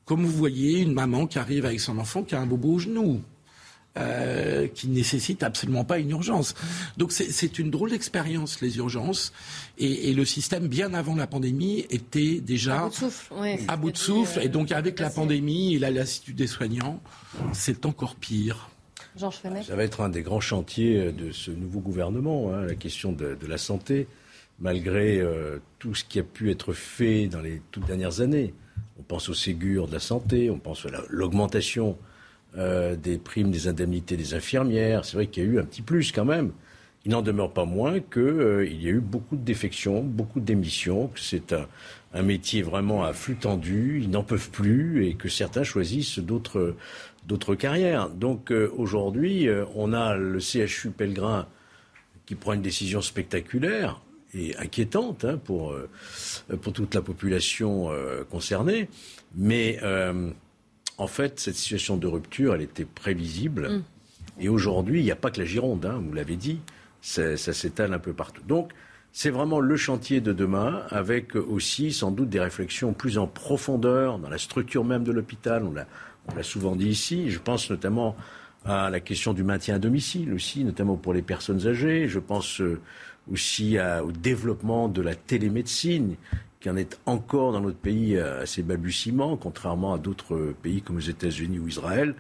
comme 0.04 0.24
vous 0.24 0.36
voyez 0.36 0.80
une 0.80 0.92
maman 0.92 1.26
qui 1.26 1.38
arrive 1.38 1.64
avec 1.64 1.80
son 1.80 1.98
enfant 1.98 2.22
qui 2.22 2.34
a 2.34 2.40
un 2.40 2.46
bobo 2.46 2.74
au 2.74 2.78
genou. 2.78 3.22
Euh, 3.96 4.66
qui 4.66 4.88
ne 4.88 4.94
nécessite 4.94 5.44
absolument 5.44 5.84
pas 5.84 6.00
une 6.00 6.10
urgence. 6.10 6.56
Donc 6.96 7.12
c'est 7.12 7.60
une 7.60 7.70
drôle 7.70 7.90
d'expérience, 7.90 8.60
les 8.60 8.78
urgences. 8.78 9.32
Et, 9.78 10.10
et, 10.10 10.14
le 10.14 10.24
système, 10.24 10.66
bien 10.66 10.94
avant 10.94 11.14
la 11.14 11.28
pandémie, 11.28 11.86
était 11.90 12.40
déjà 12.40 12.80
à 12.80 12.82
bout 12.82 12.90
de 12.90 12.94
souffle. 12.96 13.34
à 13.68 13.76
bout 13.76 13.92
de 13.92 13.96
souffle. 13.96 14.40
et 14.42 14.48
donc 14.48 14.72
avec 14.72 14.98
la 14.98 15.10
pandémie 15.10 15.76
et 15.76 15.78
la 15.78 15.92
lassitude 15.92 16.34
des 16.34 16.48
soignants, 16.48 17.00
c'est 17.52 17.86
encore 17.86 18.16
pire. 18.16 18.68
Ça 19.16 19.76
va 19.76 19.84
être 19.84 20.00
un 20.00 20.08
des 20.08 20.22
grands 20.22 20.40
chantiers 20.40 21.12
de 21.12 21.30
ce 21.30 21.52
nouveau 21.52 21.78
gouvernement, 21.78 22.52
hein, 22.52 22.62
la 22.64 22.74
question 22.74 23.12
de, 23.12 23.36
de, 23.40 23.46
la 23.46 23.58
santé, 23.58 24.08
malgré 24.58 25.20
euh, 25.20 25.58
tout 25.78 25.94
ce 25.94 26.02
qui 26.02 26.18
a 26.18 26.24
pu 26.24 26.50
être 26.50 26.72
fait 26.72 27.28
dans 27.28 27.40
les 27.40 27.62
toutes 27.70 27.86
dernières 27.86 28.20
années. 28.20 28.54
On 28.98 29.04
pense 29.04 29.28
au 29.28 29.34
Ségur 29.34 29.86
de 29.86 29.92
la 29.92 30.00
santé, 30.00 30.50
on 30.50 30.58
pense 30.58 30.84
à 30.84 30.88
l'augmentation 31.10 31.96
euh, 32.56 32.94
des 32.94 33.18
primes 33.18 33.50
des 33.50 33.66
indemnités 33.66 34.16
des 34.16 34.34
infirmières. 34.34 35.04
C'est 35.04 35.16
vrai 35.16 35.26
qu'il 35.26 35.42
y 35.42 35.46
a 35.46 35.50
eu 35.50 35.58
un 35.58 35.64
petit 35.64 35.82
plus 35.82 36.12
quand 36.12 36.25
même. 36.25 36.52
Il 37.04 37.11
n'en 37.11 37.20
demeure 37.20 37.52
pas 37.52 37.64
moins 37.64 37.99
qu'il 37.99 38.23
euh, 38.23 38.64
y 38.64 38.87
a 38.87 38.90
eu 38.90 39.00
beaucoup 39.00 39.34
de 39.34 39.42
défections, 39.42 40.04
beaucoup 40.04 40.38
de 40.38 40.44
démissions, 40.44 41.08
que 41.08 41.18
c'est 41.18 41.52
un, 41.52 42.23
métier 42.23 42.62
vraiment 42.62 43.02
à 43.02 43.12
flux 43.12 43.34
tendu, 43.34 44.00
ils 44.00 44.08
n'en 44.08 44.23
peuvent 44.23 44.50
plus 44.50 45.04
et 45.04 45.14
que 45.14 45.28
certains 45.28 45.64
choisissent 45.64 46.20
d'autres, 46.20 46.76
d'autres 47.26 47.56
carrières. 47.56 48.08
Donc 48.08 48.52
euh, 48.52 48.73
aujourd'hui, 48.76 49.49
on 49.75 49.92
a 49.92 50.14
le 50.14 50.38
CHU 50.38 50.90
Pellegrin 50.90 51.49
qui 52.25 52.37
prend 52.37 52.52
une 52.52 52.62
décision 52.62 53.00
spectaculaire 53.00 54.00
et 54.32 54.56
inquiétante 54.58 55.25
hein, 55.25 55.40
pour, 55.44 55.76
pour 56.62 56.73
toute 56.73 56.94
la 56.94 57.02
population 57.02 57.90
concernée. 58.30 58.88
Mais 59.34 59.80
en 60.98 61.06
fait, 61.06 61.40
cette 61.40 61.56
situation 61.56 61.96
de 61.96 62.06
rupture, 62.06 62.54
elle 62.54 62.62
était 62.62 62.84
prévisible. 62.84 63.68
Mm. 63.68 63.82
Et 64.40 64.48
aujourd'hui, 64.48 65.00
il 65.00 65.04
n'y 65.04 65.10
a 65.10 65.16
pas 65.16 65.30
que 65.30 65.40
la 65.40 65.46
Gironde, 65.46 65.86
hein, 65.86 66.00
vous 66.04 66.12
l'avez 66.12 66.36
dit, 66.36 66.60
ça, 67.00 67.36
ça 67.36 67.52
s'étale 67.52 67.92
un 67.94 67.98
peu 67.98 68.12
partout. 68.12 68.42
Donc, 68.46 68.72
c'est 69.12 69.30
vraiment 69.30 69.60
le 69.60 69.76
chantier 69.76 70.20
de 70.20 70.32
demain, 70.32 70.82
avec 70.90 71.36
aussi 71.36 71.92
sans 71.92 72.10
doute 72.10 72.30
des 72.30 72.40
réflexions 72.40 72.92
plus 72.92 73.16
en 73.16 73.28
profondeur 73.28 74.18
dans 74.18 74.28
la 74.28 74.38
structure 74.38 74.84
même 74.84 75.04
de 75.04 75.12
l'hôpital. 75.12 75.62
On 75.62 76.34
l'a 76.34 76.42
souvent 76.42 76.74
dit 76.74 76.88
ici. 76.88 77.30
Je 77.30 77.38
pense 77.38 77.70
notamment 77.70 78.16
à 78.64 78.90
la 78.90 78.98
question 78.98 79.32
du 79.32 79.44
maintien 79.44 79.76
à 79.76 79.78
domicile 79.78 80.34
aussi, 80.34 80.64
notamment 80.64 80.96
pour 80.96 81.14
les 81.14 81.22
personnes 81.22 81.64
âgées. 81.68 82.08
Je 82.08 82.18
pense 82.18 82.60
euh, 82.60 82.80
aussi 83.30 83.76
au 83.78 84.10
développement 84.10 84.88
de 84.88 85.00
la 85.00 85.14
télémédecine 85.14 86.16
qui 86.64 86.71
en 86.71 86.78
est 86.78 86.99
encore 87.04 87.52
dans 87.52 87.61
notre 87.61 87.76
pays 87.76 88.16
euh, 88.16 88.40
assez 88.40 88.62
balbutiement, 88.62 89.37
contrairement 89.37 89.92
à 89.92 89.99
d'autres 89.99 90.54
pays 90.62 90.80
comme 90.80 90.99
les 90.99 91.11
États-Unis 91.11 91.59
ou 91.59 91.68
Israël, 91.68 92.14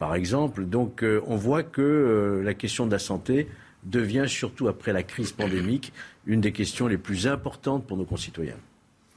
par 0.00 0.16
exemple. 0.16 0.64
Donc 0.64 1.04
euh, 1.04 1.22
on 1.28 1.36
voit 1.36 1.62
que 1.62 1.80
euh, 1.80 2.42
la 2.42 2.54
question 2.54 2.86
de 2.86 2.90
la 2.90 2.98
santé 2.98 3.48
devient, 3.84 4.24
surtout 4.26 4.66
après 4.66 4.92
la 4.92 5.04
crise 5.04 5.30
pandémique, 5.30 5.92
une 6.26 6.40
des 6.40 6.50
questions 6.50 6.88
les 6.88 6.98
plus 6.98 7.28
importantes 7.28 7.86
pour 7.86 7.96
nos 7.96 8.04
concitoyens. 8.04 8.58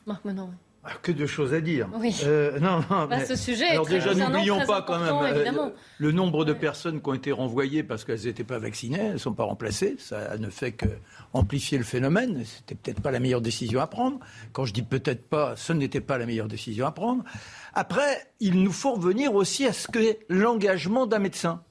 Marc 0.05 0.23
Menon. 0.25 0.51
Ah, 0.89 0.93
que 1.01 1.11
de 1.11 1.25
choses 1.25 1.53
à 1.53 1.59
dire. 1.59 1.89
Oui. 1.99 2.15
Euh, 2.23 2.59
non, 2.59 2.79
non, 2.89 3.07
bah, 3.07 3.25
ce 3.25 3.35
sujet 3.35 3.67
alors 3.67 3.85
déjà, 3.87 4.13
n'oublions 4.13 4.65
pas 4.65 4.81
quand 4.83 4.99
même 4.99 5.57
euh, 5.57 5.69
le 5.97 6.11
nombre 6.13 6.45
de 6.45 6.53
personnes 6.53 7.01
qui 7.01 7.09
ont 7.09 7.13
été 7.13 7.33
renvoyées 7.33 7.83
parce 7.83 8.05
qu'elles 8.05 8.23
n'étaient 8.23 8.45
pas 8.45 8.57
vaccinées, 8.57 8.99
elles 8.99 9.13
ne 9.13 9.17
sont 9.17 9.33
pas 9.33 9.43
remplacées. 9.43 9.95
Ça 9.99 10.37
ne 10.37 10.49
fait 10.49 10.71
que 10.71 10.85
amplifier 11.33 11.77
le 11.77 11.83
phénomène. 11.83 12.43
C'était 12.45 12.75
peut-être 12.75 13.01
pas 13.01 13.11
la 13.11 13.19
meilleure 13.19 13.41
décision 13.41 13.81
à 13.81 13.87
prendre. 13.87 14.19
Quand 14.53 14.63
je 14.63 14.71
dis 14.71 14.81
peut-être 14.81 15.27
pas, 15.27 15.57
ce 15.57 15.73
n'était 15.73 15.99
pas 15.99 16.17
la 16.17 16.25
meilleure 16.25 16.47
décision 16.47 16.85
à 16.87 16.91
prendre. 16.91 17.25
Après, 17.73 18.25
il 18.39 18.63
nous 18.63 18.71
faut 18.71 18.93
revenir 18.93 19.35
aussi 19.35 19.65
à 19.65 19.73
ce 19.73 19.89
que 19.89 20.17
l'engagement 20.29 21.05
d'un 21.05 21.19
médecin. 21.19 21.63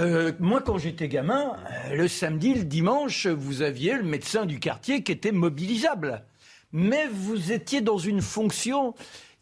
euh, 0.00 0.30
moi, 0.38 0.62
quand 0.64 0.78
j'étais 0.78 1.08
gamin, 1.08 1.56
le 1.92 2.06
samedi, 2.06 2.54
le 2.54 2.64
dimanche, 2.64 3.26
vous 3.26 3.62
aviez 3.62 3.96
le 3.96 4.04
médecin 4.04 4.46
du 4.46 4.60
quartier 4.60 5.02
qui 5.02 5.10
était 5.10 5.32
mobilisable. 5.32 6.24
Mais 6.72 7.06
vous 7.08 7.52
étiez 7.52 7.80
dans 7.80 7.98
une 7.98 8.22
fonction 8.22 8.94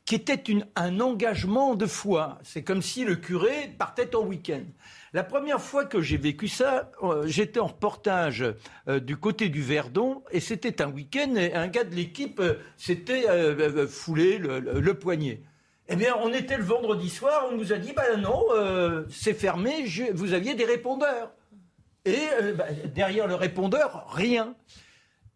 qui 0.04 0.14
était 0.16 0.42
un 0.74 1.00
engagement 1.00 1.74
de 1.74 1.86
foi. 1.86 2.38
C'est 2.42 2.62
comme 2.62 2.82
si 2.82 3.04
le 3.04 3.16
curé 3.16 3.74
partait 3.78 4.16
en 4.16 4.24
week-end. 4.24 4.62
La 5.12 5.22
première 5.22 5.60
fois 5.60 5.84
que 5.84 6.00
j'ai 6.00 6.16
vécu 6.16 6.48
ça, 6.48 6.90
euh, 7.02 7.26
j'étais 7.26 7.60
en 7.60 7.66
reportage 7.66 8.44
du 9.02 9.16
côté 9.16 9.48
du 9.48 9.62
Verdon 9.62 10.22
et 10.30 10.40
c'était 10.40 10.82
un 10.82 10.90
week-end 10.90 11.34
et 11.36 11.54
un 11.54 11.68
gars 11.68 11.84
de 11.84 11.94
l'équipe 11.94 12.42
s'était 12.76 13.26
foulé 13.86 14.38
le 14.38 14.94
poignet. 14.94 15.42
Eh 15.92 15.96
bien, 15.96 16.14
on 16.22 16.32
était 16.32 16.56
le 16.56 16.62
vendredi 16.62 17.10
soir, 17.10 17.48
on 17.50 17.56
nous 17.56 17.72
a 17.72 17.76
dit, 17.76 17.92
bah 17.92 18.16
non, 18.16 18.44
euh, 18.52 19.02
c'est 19.10 19.34
fermé, 19.34 19.84
vous 20.14 20.34
aviez 20.34 20.54
des 20.54 20.64
répondeurs. 20.64 21.32
Et 22.04 22.28
euh, 22.40 22.54
bah, 22.54 22.66
derrière 22.94 23.26
le 23.26 23.34
répondeur, 23.34 24.06
rien. 24.08 24.54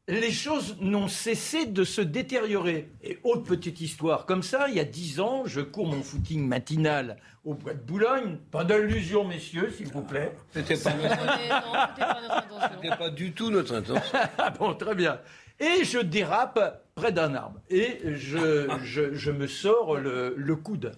Les 0.06 0.32
choses 0.32 0.76
n'ont 0.80 1.08
cessé 1.08 1.64
de 1.64 1.82
se 1.82 2.02
détériorer. 2.02 2.90
Et 3.02 3.18
autre 3.24 3.44
petite 3.44 3.80
histoire, 3.80 4.26
comme 4.26 4.42
ça, 4.42 4.68
il 4.68 4.74
y 4.74 4.80
a 4.80 4.84
dix 4.84 5.18
ans, 5.18 5.44
je 5.46 5.62
cours 5.62 5.86
mon 5.86 6.02
footing 6.02 6.46
matinal 6.46 7.16
au 7.46 7.54
bois 7.54 7.72
de 7.72 7.80
Boulogne. 7.80 8.36
Pas 8.50 8.64
d'allusion, 8.64 9.24
messieurs, 9.24 9.72
s'il 9.74 9.88
vous 9.88 10.02
plaît. 10.02 10.34
C'était 10.52 10.76
pas, 10.76 10.92
pas, 10.92 12.96
pas 12.98 13.10
du 13.10 13.32
tout 13.32 13.50
notre 13.50 13.74
intention. 13.74 14.18
Ah 14.38 14.50
bon, 14.50 14.74
très 14.74 14.94
bien. 14.94 15.20
Et 15.58 15.84
je 15.84 15.98
dérape 15.98 16.82
près 16.94 17.12
d'un 17.12 17.34
arbre. 17.34 17.60
Et 17.70 18.00
je, 18.14 19.30
me 19.30 19.46
sors 19.46 19.96
le, 19.96 20.56
coude. 20.56 20.92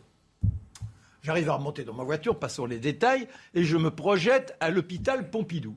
J'arrive 1.23 1.51
à 1.51 1.55
remonter 1.55 1.85
dans 1.85 1.95
ma 1.95 2.05
voiture, 2.05 2.39
passons 2.39 2.67
les 2.67 2.79
détails, 2.79 3.29
et 3.55 3.63
je 3.63 3.77
me 3.77 3.91
projette 3.91 4.57
à 4.61 4.71
l'hôpital 4.71 5.31
Pompidou. 5.31 5.77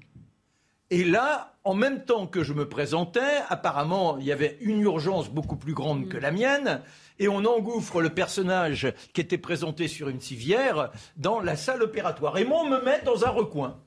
Et 0.89 1.03
là, 1.03 1.53
en 1.69 1.75
même 1.75 2.03
temps 2.03 2.25
que 2.25 2.43
je 2.43 2.53
me 2.53 2.67
présentais, 2.67 3.43
apparemment, 3.47 4.17
il 4.17 4.25
y 4.25 4.31
avait 4.31 4.57
une 4.59 4.81
urgence 4.81 5.29
beaucoup 5.29 5.55
plus 5.55 5.75
grande 5.75 6.09
que 6.09 6.17
la 6.17 6.31
mienne, 6.31 6.81
et 7.19 7.27
on 7.27 7.45
engouffre 7.45 8.01
le 8.01 8.09
personnage 8.09 8.91
qui 9.13 9.21
était 9.21 9.37
présenté 9.37 9.87
sur 9.87 10.09
une 10.09 10.19
civière 10.19 10.89
dans 11.15 11.39
la 11.39 11.55
salle 11.55 11.83
opératoire. 11.83 12.39
Et 12.39 12.43
moi, 12.43 12.61
on 12.63 12.69
me 12.69 12.81
met 12.81 13.03
dans 13.05 13.23
un 13.23 13.29
recoin. 13.29 13.77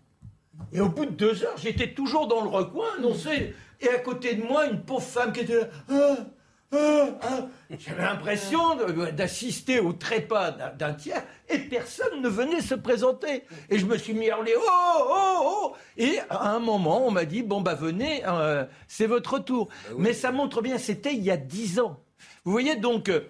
Et 0.72 0.80
au 0.80 0.90
bout 0.90 1.06
de 1.06 1.10
deux 1.10 1.42
heures, 1.42 1.56
j'étais 1.56 1.92
toujours 1.92 2.28
dans 2.28 2.42
le 2.42 2.48
recoin, 2.48 2.86
annoncé 2.98 3.52
et 3.80 3.88
à 3.88 3.98
côté 3.98 4.34
de 4.34 4.44
moi, 4.44 4.66
une 4.68 4.82
pauvre 4.82 5.02
femme 5.02 5.32
qui 5.32 5.40
était 5.40 5.58
là. 5.58 5.66
Ah, 5.90 6.16
ah, 6.72 7.08
ah. 7.22 7.46
J'avais 7.78 8.02
l'impression 8.02 8.76
d'assister 9.12 9.80
au 9.80 9.92
trépas 9.92 10.50
d'un 10.50 10.94
tiers 10.94 11.22
et 11.48 11.58
personne 11.58 12.20
ne 12.22 12.28
venait 12.28 12.60
se 12.60 12.74
présenter. 12.74 13.44
Et 13.70 13.78
je 13.78 13.86
me 13.86 13.96
suis 13.96 14.14
mis 14.14 14.30
à 14.30 14.36
hurler 14.36 14.54
oh, 14.56 14.62
oh, 15.08 15.38
oh 15.44 15.76
Et 15.96 16.18
à 16.30 16.50
un 16.50 16.58
moment, 16.58 17.06
on 17.06 17.10
m'a 17.10 17.24
dit 17.24 17.42
bon, 17.42 17.60
bah 17.60 17.74
venez, 17.74 18.22
euh, 18.26 18.64
c'est 18.88 19.06
votre 19.06 19.38
tour. 19.38 19.68
Bah 19.68 19.96
Mais 19.98 20.12
ça 20.12 20.32
montre 20.32 20.62
bien, 20.62 20.78
c'était 20.78 21.14
il 21.14 21.22
y 21.22 21.30
a 21.30 21.36
dix 21.36 21.78
ans. 21.80 22.00
Vous 22.44 22.52
voyez 22.52 22.76
donc, 22.76 23.08
euh, 23.08 23.20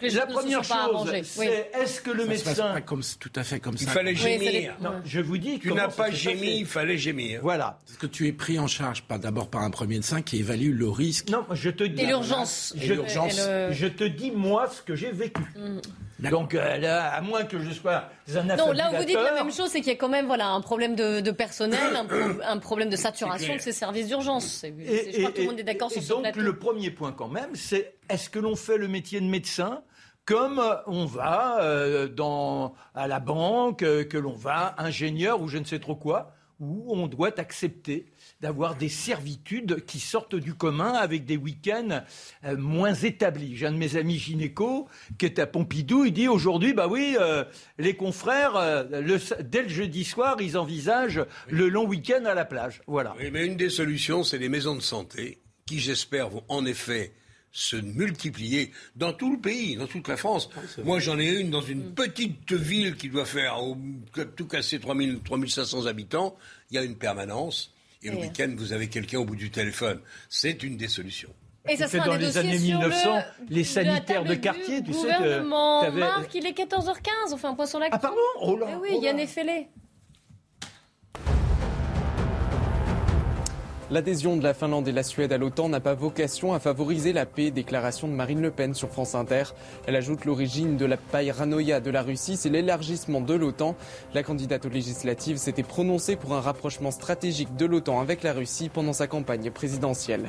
la 0.00 0.26
première 0.26 0.64
chose, 0.64 1.12
c'est 1.24 1.70
est-ce 1.74 2.00
que 2.00 2.10
le 2.10 2.26
médecin. 2.26 2.72
Pas 2.72 2.80
comme, 2.80 3.02
tout 3.18 3.32
à 3.34 3.44
fait 3.44 3.60
comme 3.60 3.74
il 3.74 3.80
ça. 3.80 3.90
Il 3.90 3.90
fallait 3.90 4.14
gémir. 4.14 4.76
non, 4.80 4.92
je 5.04 5.20
vous 5.20 5.38
dis. 5.38 5.58
Tu 5.58 5.72
n'as 5.72 5.88
pas 5.88 6.10
gémi, 6.10 6.58
il 6.58 6.66
fallait 6.66 6.98
gémir. 6.98 7.40
Voilà. 7.42 7.78
Parce 7.86 7.98
que 7.98 8.06
tu 8.06 8.26
es 8.26 8.32
pris 8.32 8.58
en 8.58 8.66
charge, 8.66 9.02
pas 9.02 9.18
d'abord 9.18 9.48
par 9.48 9.62
un 9.62 9.70
premier 9.70 9.96
médecin 9.96 10.22
qui 10.22 10.38
évalue 10.38 10.76
le 10.76 10.88
risque. 10.88 11.30
Non, 11.30 11.44
je 11.52 11.70
te 11.70 11.84
dis. 11.84 12.02
Et 12.02 12.06
l'urgence. 12.06 12.74
Je, 12.76 12.94
je, 13.70 13.86
te 13.86 14.04
dis, 14.04 14.30
moi, 14.30 14.68
ce 14.68 14.82
que 14.82 14.94
j'ai 14.94 15.10
vécu. 15.10 15.42
Mm. 15.56 15.78
Donc, 16.30 16.54
euh, 16.54 16.76
là, 16.78 17.12
à 17.12 17.20
moins 17.20 17.44
que 17.44 17.58
je 17.60 17.70
sois 17.70 18.10
un 18.34 18.42
Non, 18.42 18.72
là 18.72 18.90
où 18.92 18.96
vous 18.96 19.04
dites 19.04 19.14
la 19.14 19.34
même 19.34 19.52
chose, 19.52 19.70
c'est 19.70 19.80
qu'il 19.80 19.92
y 19.92 19.94
a 19.94 19.98
quand 19.98 20.08
même 20.08 20.26
voilà, 20.26 20.48
un 20.48 20.60
problème 20.60 20.96
de, 20.96 21.30
personnel, 21.30 21.78
un, 22.44 22.58
problème 22.58 22.90
de 22.90 22.96
saturation 22.96 23.54
de 23.54 23.60
ces 23.60 23.72
services 23.72 24.08
d'urgence. 24.08 24.64
Je 24.64 25.18
crois 25.18 25.30
que 25.30 25.36
tout 25.36 25.42
le 25.42 25.48
monde 25.48 25.60
est 25.60 25.64
d'accord 25.64 25.90
sur 25.90 26.02
ce 26.02 26.08
donc, 26.08 26.36
le 26.36 26.58
premier 26.58 26.90
point, 26.90 27.12
quand 27.12 27.28
même, 27.28 27.54
c'est 27.54 27.94
est-ce 28.08 28.30
que 28.30 28.38
l'on 28.38 28.56
fait 28.56 28.78
le 28.78 28.88
métier 28.88 29.20
de 29.20 29.26
médecin 29.26 29.82
comme 30.28 30.62
on 30.86 31.06
va 31.06 31.62
euh, 31.62 32.06
dans, 32.06 32.74
à 32.94 33.08
la 33.08 33.18
banque, 33.18 33.82
euh, 33.82 34.04
que 34.04 34.18
l'on 34.18 34.34
va 34.34 34.74
ingénieur 34.76 35.40
ou 35.40 35.48
je 35.48 35.56
ne 35.56 35.64
sais 35.64 35.78
trop 35.78 35.96
quoi, 35.96 36.34
où 36.60 36.84
on 36.94 37.06
doit 37.06 37.40
accepter 37.40 38.12
d'avoir 38.42 38.74
des 38.74 38.90
servitudes 38.90 39.86
qui 39.86 40.00
sortent 40.00 40.34
du 40.34 40.52
commun 40.52 40.92
avec 40.92 41.24
des 41.24 41.38
week-ends 41.38 42.02
euh, 42.44 42.58
moins 42.58 42.92
établis. 42.92 43.56
J'ai 43.56 43.68
un 43.68 43.72
de 43.72 43.78
mes 43.78 43.96
amis 43.96 44.18
gynéco 44.18 44.86
qui 45.18 45.24
est 45.24 45.38
à 45.38 45.46
Pompidou, 45.46 46.04
il 46.04 46.12
dit 46.12 46.28
aujourd'hui, 46.28 46.74
bah 46.74 46.88
oui, 46.88 47.16
les 47.78 47.96
confrères, 47.96 48.84
dès 49.40 49.62
le 49.62 49.68
jeudi 49.68 50.04
soir, 50.04 50.36
ils 50.42 50.58
envisagent 50.58 51.24
le 51.48 51.70
long 51.70 51.86
week-end 51.86 52.26
à 52.26 52.34
la 52.34 52.44
plage. 52.44 52.82
Voilà. 52.86 53.14
Oui, 53.18 53.30
mais 53.32 53.46
une 53.46 53.56
des 53.56 53.70
solutions, 53.70 54.24
c'est 54.24 54.36
les 54.36 54.50
maisons 54.50 54.74
de 54.74 54.82
santé 54.82 55.40
qui, 55.64 55.78
j'espère, 55.78 56.28
vont 56.28 56.44
en 56.48 56.66
effet 56.66 57.14
se 57.52 57.76
multiplier 57.76 58.72
dans 58.96 59.12
tout 59.12 59.32
le 59.32 59.38
pays, 59.38 59.76
dans 59.76 59.86
toute 59.86 60.08
la 60.08 60.16
France. 60.16 60.48
Moi, 60.84 60.98
j'en 61.00 61.18
ai 61.18 61.26
une 61.26 61.50
dans 61.50 61.62
une 61.62 61.92
petite 61.92 62.52
ville 62.52 62.96
qui 62.96 63.08
doit 63.08 63.24
faire 63.24 63.62
au, 63.62 63.76
tout 64.36 64.46
casser 64.46 64.78
3000, 64.78 65.20
3500 65.24 65.86
habitants. 65.86 66.36
Il 66.70 66.76
y 66.76 66.78
a 66.78 66.82
une 66.82 66.96
permanence. 66.96 67.72
Et 68.02 68.10
le 68.10 68.16
week-end, 68.16 68.54
vous 68.56 68.72
avez 68.72 68.88
quelqu'un 68.88 69.18
au 69.18 69.24
bout 69.24 69.36
du 69.36 69.50
téléphone. 69.50 70.00
C'est 70.28 70.62
une 70.62 70.76
des 70.76 70.88
solutions. 70.88 71.34
Et 71.68 71.76
ça 71.76 71.86
sera 71.86 72.06
dans 72.06 72.16
les 72.16 72.38
années 72.38 72.58
1900, 72.58 73.22
les 73.50 73.64
sanitaires 73.64 74.24
de 74.24 74.34
quartier, 74.34 74.82
tu 74.82 74.92
sais 74.92 75.08
que. 75.08 75.40
Marc, 75.40 76.34
il 76.34 76.46
est 76.46 76.56
14h15, 76.56 77.32
enfin, 77.32 77.54
poisson 77.54 77.78
lac. 77.78 77.90
Ah, 77.92 77.98
pardon? 77.98 78.16
Oh 78.40 78.56
là 78.56 78.66
eh 78.70 78.76
Oui, 78.76 78.88
oh 78.94 79.02
Yann 79.02 79.18
Effelé. 79.18 79.68
L'adhésion 83.90 84.36
de 84.36 84.42
la 84.42 84.52
Finlande 84.52 84.86
et 84.86 84.92
la 84.92 85.02
Suède 85.02 85.32
à 85.32 85.38
l'OTAN 85.38 85.70
n'a 85.70 85.80
pas 85.80 85.94
vocation 85.94 86.52
à 86.52 86.58
favoriser 86.58 87.14
la 87.14 87.24
paix, 87.24 87.50
déclaration 87.50 88.06
de 88.06 88.12
Marine 88.12 88.42
Le 88.42 88.50
Pen 88.50 88.74
sur 88.74 88.90
France 88.90 89.14
Inter. 89.14 89.44
Elle 89.86 89.96
ajoute 89.96 90.26
l'origine 90.26 90.76
de 90.76 90.84
la 90.84 90.98
paranoïa 90.98 91.80
de 91.80 91.90
la 91.90 92.02
Russie, 92.02 92.36
c'est 92.36 92.50
l'élargissement 92.50 93.22
de 93.22 93.32
l'OTAN. 93.32 93.76
La 94.12 94.22
candidate 94.22 94.66
aux 94.66 94.68
législatives 94.68 95.38
s'était 95.38 95.62
prononcée 95.62 96.16
pour 96.16 96.34
un 96.34 96.42
rapprochement 96.42 96.90
stratégique 96.90 97.56
de 97.56 97.64
l'OTAN 97.64 97.98
avec 97.98 98.22
la 98.22 98.34
Russie 98.34 98.68
pendant 98.68 98.92
sa 98.92 99.06
campagne 99.06 99.50
présidentielle. 99.50 100.28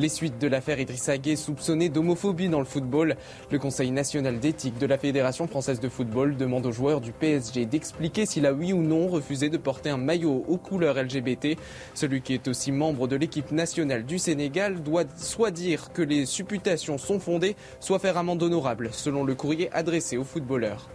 Les 0.00 0.08
suites 0.08 0.38
de 0.38 0.46
l'affaire 0.46 0.80
Idrissa 0.80 1.18
Gueye 1.18 1.36
soupçonnée 1.36 1.90
d'homophobie 1.90 2.48
dans 2.48 2.58
le 2.58 2.64
football. 2.64 3.16
Le 3.50 3.58
Conseil 3.58 3.90
national 3.90 4.40
d'éthique 4.40 4.78
de 4.78 4.86
la 4.86 4.96
Fédération 4.96 5.46
française 5.46 5.78
de 5.78 5.90
football 5.90 6.38
demande 6.38 6.64
aux 6.64 6.72
joueurs 6.72 7.02
du 7.02 7.12
PSG 7.12 7.66
d'expliquer 7.66 8.24
s'il 8.24 8.46
a 8.46 8.54
oui 8.54 8.72
ou 8.72 8.80
non 8.80 9.08
refusé 9.08 9.50
de 9.50 9.58
porter 9.58 9.90
un 9.90 9.98
maillot 9.98 10.42
aux 10.48 10.56
couleurs 10.56 10.94
LGBT. 10.94 11.58
Celui 11.92 12.22
qui 12.22 12.32
est 12.32 12.48
aussi 12.48 12.72
membre 12.72 13.08
de 13.08 13.16
l'équipe 13.16 13.52
nationale 13.52 14.06
du 14.06 14.18
Sénégal 14.18 14.82
doit 14.82 15.04
soit 15.18 15.50
dire 15.50 15.92
que 15.92 16.00
les 16.00 16.24
supputations 16.24 16.96
sont 16.96 17.20
fondées, 17.20 17.54
soit 17.78 17.98
faire 17.98 18.16
amende 18.16 18.42
honorable, 18.42 18.88
selon 18.92 19.22
le 19.22 19.34
courrier 19.34 19.70
adressé 19.70 20.16
aux 20.16 20.24
footballeurs. 20.24 20.88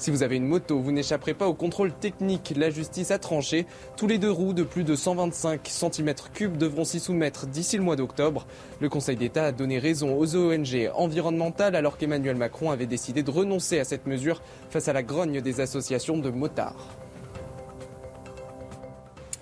Si 0.00 0.10
vous 0.10 0.22
avez 0.22 0.36
une 0.36 0.46
moto, 0.46 0.80
vous 0.80 0.92
n'échapperez 0.92 1.34
pas 1.34 1.46
au 1.46 1.52
contrôle 1.52 1.92
technique. 1.92 2.54
La 2.56 2.70
justice 2.70 3.10
a 3.10 3.18
tranché. 3.18 3.66
Tous 3.98 4.06
les 4.06 4.16
deux 4.16 4.30
roues 4.30 4.54
de 4.54 4.62
plus 4.62 4.82
de 4.82 4.94
125 4.94 5.68
cm3 5.68 6.56
devront 6.56 6.86
s'y 6.86 7.00
soumettre 7.00 7.46
d'ici 7.46 7.76
le 7.76 7.82
mois 7.82 7.96
d'octobre. 7.96 8.46
Le 8.80 8.88
Conseil 8.88 9.16
d'État 9.16 9.44
a 9.44 9.52
donné 9.52 9.78
raison 9.78 10.16
aux 10.16 10.36
ONG 10.36 10.90
environnementales 10.94 11.76
alors 11.76 11.98
qu'Emmanuel 11.98 12.36
Macron 12.36 12.70
avait 12.70 12.86
décidé 12.86 13.22
de 13.22 13.30
renoncer 13.30 13.78
à 13.78 13.84
cette 13.84 14.06
mesure 14.06 14.40
face 14.70 14.88
à 14.88 14.94
la 14.94 15.02
grogne 15.02 15.42
des 15.42 15.60
associations 15.60 16.16
de 16.16 16.30
motards. 16.30 16.96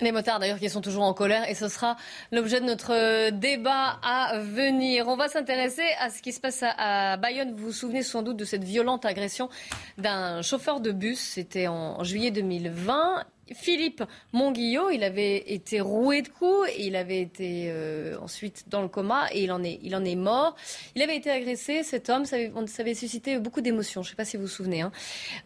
Les 0.00 0.12
motards 0.12 0.38
d'ailleurs 0.38 0.58
qui 0.58 0.70
sont 0.70 0.80
toujours 0.80 1.02
en 1.02 1.14
colère 1.14 1.48
et 1.48 1.54
ce 1.54 1.68
sera 1.68 1.96
l'objet 2.30 2.60
de 2.60 2.66
notre 2.66 2.92
euh, 2.92 3.30
débat 3.30 3.98
à 4.02 4.38
venir. 4.38 5.08
On 5.08 5.16
va 5.16 5.28
s'intéresser 5.28 5.82
à 5.98 6.10
ce 6.10 6.22
qui 6.22 6.32
se 6.32 6.40
passe 6.40 6.62
à, 6.62 7.16
Bayonne. 7.16 7.54
Vous 7.56 7.66
vous 7.66 7.72
souvenez 7.72 8.02
sans 8.02 8.22
doute 8.22 8.36
de 8.36 8.44
cette 8.44 8.64
violente 8.64 9.04
agression 9.04 9.48
d'un 9.96 10.42
chauffeur 10.42 10.80
de 10.80 10.92
bus. 10.92 11.18
C'était 11.18 11.66
en, 11.66 12.04
juillet 12.04 12.30
2020. 12.30 13.24
Philippe 13.54 14.02
Monguillot, 14.32 14.90
il 14.90 15.04
avait 15.04 15.38
été 15.52 15.80
roué 15.80 16.22
de 16.22 16.28
coups, 16.28 16.68
il 16.78 16.96
avait 16.96 17.20
été 17.20 17.66
euh, 17.68 18.18
ensuite 18.20 18.64
dans 18.68 18.82
le 18.82 18.88
coma 18.88 19.26
et 19.32 19.42
il 19.44 19.52
en, 19.52 19.62
est, 19.62 20.14
mort. 20.16 20.56
Il 20.94 21.02
avait 21.02 21.16
été 21.16 21.30
agressé, 21.30 21.82
cet 21.82 22.10
homme, 22.10 22.24
ça 22.24 22.36
avait, 22.36 22.52
avait 22.78 22.94
suscité 22.94 23.38
beaucoup 23.38 23.60
d'émotions, 23.60 24.02
je 24.02 24.08
ne 24.08 24.10
sais 24.10 24.16
pas 24.16 24.24
si 24.24 24.36
vous 24.36 24.44
vous 24.44 24.48
souvenez, 24.48 24.82
hein. 24.82 24.92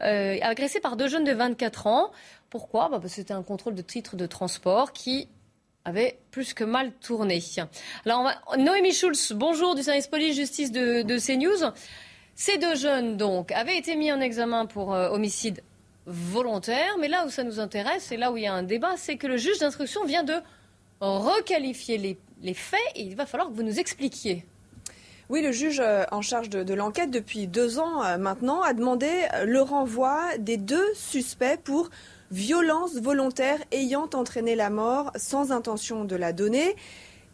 euh, 0.03 0.39
agressé 0.43 0.81
par 0.81 0.97
deux 0.97 1.09
jeunes 1.09 1.25
de 1.25 1.33
24 1.33 1.87
ans. 1.87 2.11
Pourquoi? 2.51 2.89
Bah, 2.89 2.99
Parce 3.01 3.13
que 3.13 3.21
c'était 3.21 3.35
un 3.35 3.43
contrôle 3.43 3.75
de 3.75 3.83
titre 3.83 4.17
de 4.17 4.27
transport 4.27 4.93
qui 4.93 5.29
avait 5.85 6.19
plus 6.31 6.55
que 6.55 6.65
mal 6.65 6.93
tourné. 7.01 7.43
Alors. 8.05 8.31
Noémie 8.57 8.93
Schulz, 8.93 9.33
bonjour 9.35 9.75
du 9.75 9.83
service 9.83 10.07
police-justice 10.07 10.71
de, 10.71 11.03
de, 11.03 11.19
CNews. 11.19 11.73
Ces 12.35 12.59
deux 12.59 12.75
jeunes, 12.75 13.17
donc, 13.17 13.53
avaient 13.53 13.77
été 13.77 13.97
mis 13.97 14.13
en 14.13 14.21
examen 14.21 14.67
pour 14.67 14.95
euh, 14.95 15.11
homicide 15.11 15.61
volontaire, 16.07 16.97
mais 16.99 17.09
là 17.09 17.25
où 17.27 17.31
ça 17.31 17.45
nous 17.45 17.61
intéresse, 17.61 18.11
et 18.13 18.17
là 18.17 18.33
où 18.33 18.37
il 18.37 18.45
y 18.45 18.47
a 18.47 18.55
un 18.55 18.63
débat, 18.63 18.97
c'est 18.97 19.17
que 19.17 19.27
le 19.27 19.37
juge 19.37 19.59
d'instruction 19.59 20.05
vient 20.05 20.25
de 20.25 20.35
requalifier 21.01 21.99
les, 21.99 22.55
faits 22.55 22.81
et 22.95 23.03
il 23.03 23.17
va 23.17 23.27
falloir 23.27 23.49
que 23.49 23.55
vous 23.55 23.63
nous 23.63 23.79
expliquiez. 23.79 24.45
Oui, 25.29 25.43
le 25.43 25.53
juge 25.53 25.81
euh, 25.81 26.05
en 26.11 26.21
charge 26.21 26.51
de, 26.51 26.75
l'enquête 26.75 27.11
depuis 27.11 27.47
deux 27.47 27.79
ans 27.79 28.05
euh, 28.05 28.19
maintenant 28.19 28.63
a 28.63 28.75
demandé 28.75 29.09
le 29.45 29.63
renvoi 29.63 30.21
des 30.39 30.57
deux 30.57 30.93
suspects 30.95 31.59
pour 31.63 31.89
violence 32.31 32.97
volontaire 32.97 33.59
ayant 33.73 34.09
entraîné 34.15 34.55
la 34.55 34.71
mort 34.71 35.11
sans 35.17 35.53
intention 35.53 36.05
de 36.05 36.17
la 36.17 36.33
donner. 36.33 36.77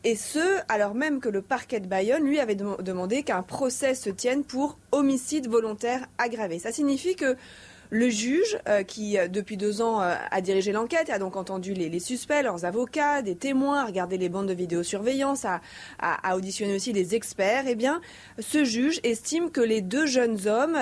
Et 0.05 0.15
ce, 0.15 0.61
alors 0.69 0.95
même 0.95 1.21
que 1.21 1.29
le 1.29 1.43
parquet 1.43 1.81
de 1.81 1.87
Bayonne, 1.87 2.23
lui, 2.23 2.39
avait 2.39 2.55
demandé 2.55 3.23
qu'un 3.25 3.43
procès 3.43 3.95
se 3.95 4.11
tienne 4.11 4.45
pour 4.45 4.79
homicide 4.93 5.49
volontaire 5.49 6.07
aggravé. 6.19 6.59
Ça 6.59 6.73
signifie 6.73 7.17
que 7.17 7.37
le 7.91 8.09
juge, 8.09 8.59
euh, 8.69 8.83
qui 8.83 9.19
euh, 9.19 9.29
depuis 9.29 9.57
deux 9.57 9.81
ans 9.81 10.01
euh, 10.01 10.15
a 10.31 10.41
dirigé 10.41 10.73
l'enquête, 10.73 11.11
a 11.11 11.19
donc 11.19 11.37
entendu 11.37 11.73
les, 11.75 11.99
suspects, 12.01 12.43
leurs 12.43 12.65
avocats, 12.65 13.23
des 13.23 13.35
témoins, 13.35 13.83
a 13.83 13.87
regardé 13.87 14.19
les 14.19 14.29
bandes 14.29 14.47
de 14.47 14.55
vidéosurveillance, 14.55 15.45
a, 15.45 15.61
auditionné 16.35 16.75
aussi 16.75 16.93
des 16.93 17.15
experts, 17.15 17.65
eh 17.67 17.75
bien, 17.75 18.01
ce 18.39 18.65
juge 18.65 19.01
estime 19.03 19.51
que 19.51 19.61
les 19.61 19.81
deux 19.81 20.07
jeunes 20.07 20.47
hommes 20.47 20.79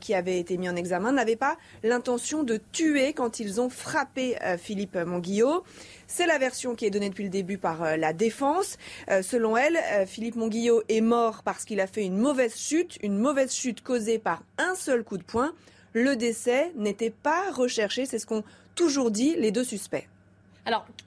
qui 0.00 0.14
avaient 0.14 0.38
été 0.38 0.56
mis 0.56 0.68
en 0.68 0.76
examen 0.76 1.12
n'avaient 1.12 1.36
pas 1.36 1.56
l'intention 1.82 2.42
de 2.42 2.60
tuer 2.72 3.12
quand 3.12 3.38
ils 3.40 3.60
ont 3.60 3.68
frappé 3.68 4.36
Philippe 4.58 4.96
Monguillot. 4.96 5.62
C'est 6.06 6.26
la 6.26 6.38
version 6.38 6.74
qui 6.74 6.86
est 6.86 6.90
donnée 6.90 7.08
depuis 7.08 7.24
le 7.24 7.30
début 7.30 7.58
par 7.58 7.96
la 7.96 8.12
défense. 8.12 8.78
selon 9.22 9.56
elle, 9.56 9.78
Philippe 10.06 10.36
Monguillot 10.36 10.82
est 10.88 11.00
mort 11.00 11.42
parce 11.44 11.64
qu'il 11.64 11.80
a 11.80 11.86
fait 11.86 12.04
une 12.04 12.16
mauvaise 12.16 12.56
chute, 12.56 12.98
une 13.02 13.18
mauvaise 13.18 13.54
chute 13.54 13.82
causée 13.82 14.18
par 14.18 14.42
un 14.58 14.74
seul 14.74 15.04
coup 15.04 15.18
de 15.18 15.24
poing 15.24 15.52
le 15.96 16.14
décès 16.14 16.72
n'était 16.76 17.08
pas 17.08 17.50
recherché. 17.50 18.04
C'est 18.04 18.18
ce 18.18 18.26
qu'ont 18.26 18.44
toujours 18.74 19.10
dit 19.10 19.34
les 19.36 19.50
deux 19.50 19.64
suspects. 19.64 20.06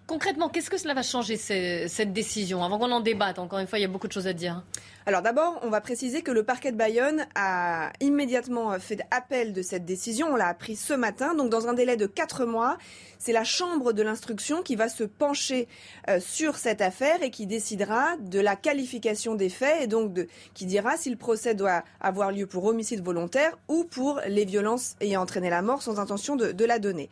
Concrètement, 0.10 0.50
qu'est-ce 0.50 0.72
que 0.72 0.78
cela 0.78 0.95
va 0.95 1.04
changer, 1.04 1.38
cette 1.38 2.13
décision 2.13 2.63
Avant 2.63 2.80
qu'on 2.80 2.91
en 2.91 3.00
débatte, 3.00 3.38
encore 3.38 3.60
une 3.60 3.67
fois, 3.67 3.78
il 3.78 3.84
y 3.84 3.86
a 3.86 3.88
beaucoup 3.88 4.08
de 4.08 4.12
choses 4.12 4.26
à 4.26 4.34
dire. 4.34 4.63
Alors 5.06 5.22
d'abord, 5.22 5.60
on 5.62 5.69
va 5.69 5.82
préciser 5.82 6.24
que 6.24 6.32
le 6.32 6.43
parquet 6.43 6.72
de 6.72 6.78
Bayonne 6.78 7.28
a 7.36 7.91
immédiatement 8.00 8.78
fait 8.80 9.02
appel 9.12 9.54
de 9.54 9.62
cette 9.62 9.86
décision. 9.86 10.28
On 10.32 10.36
l'a 10.36 10.48
appris 10.48 10.76
ce 10.76 10.93
matin, 10.93 11.36
donc 11.36 11.50
dans 11.50 11.67
un 11.67 11.74
délai 11.74 11.95
de 11.95 12.08
quatre 12.08 12.45
mois. 12.45 12.78
C'est 13.19 13.34
la 13.34 13.43
Chambre 13.43 13.93
de 13.93 14.02
l'instruction 14.02 14.63
qui 14.63 14.76
va 14.76 14.89
se 14.89 15.04
pencher 15.04 15.67
euh, 16.10 16.19
sur 16.19 16.58
cette 16.58 16.82
affaire 16.82 17.22
et 17.22 17.32
qui 17.32 17.48
décidera 17.48 18.17
de 18.17 18.39
la 18.39 18.56
qualification 18.56 19.36
des 19.36 19.50
faits 19.50 19.84
et 19.84 19.88
donc 19.88 20.13
de, 20.13 20.28
qui 20.54 20.65
dira 20.65 20.98
si 20.98 21.10
le 21.10 21.17
procès 21.17 21.54
doit 21.54 21.84
avoir 22.02 22.32
lieu 22.32 22.48
pour 22.48 22.65
homicide 22.65 23.04
volontaire 23.04 23.58
ou 23.67 23.84
pour 23.84 24.22
les 24.28 24.45
violences 24.45 24.95
ayant 25.02 25.22
entraîné 25.22 25.50
la 25.50 25.62
mort 25.62 25.82
sans 25.82 26.00
intention 26.00 26.36
de 26.36 26.65
la 26.65 26.80
donner. 26.80 27.10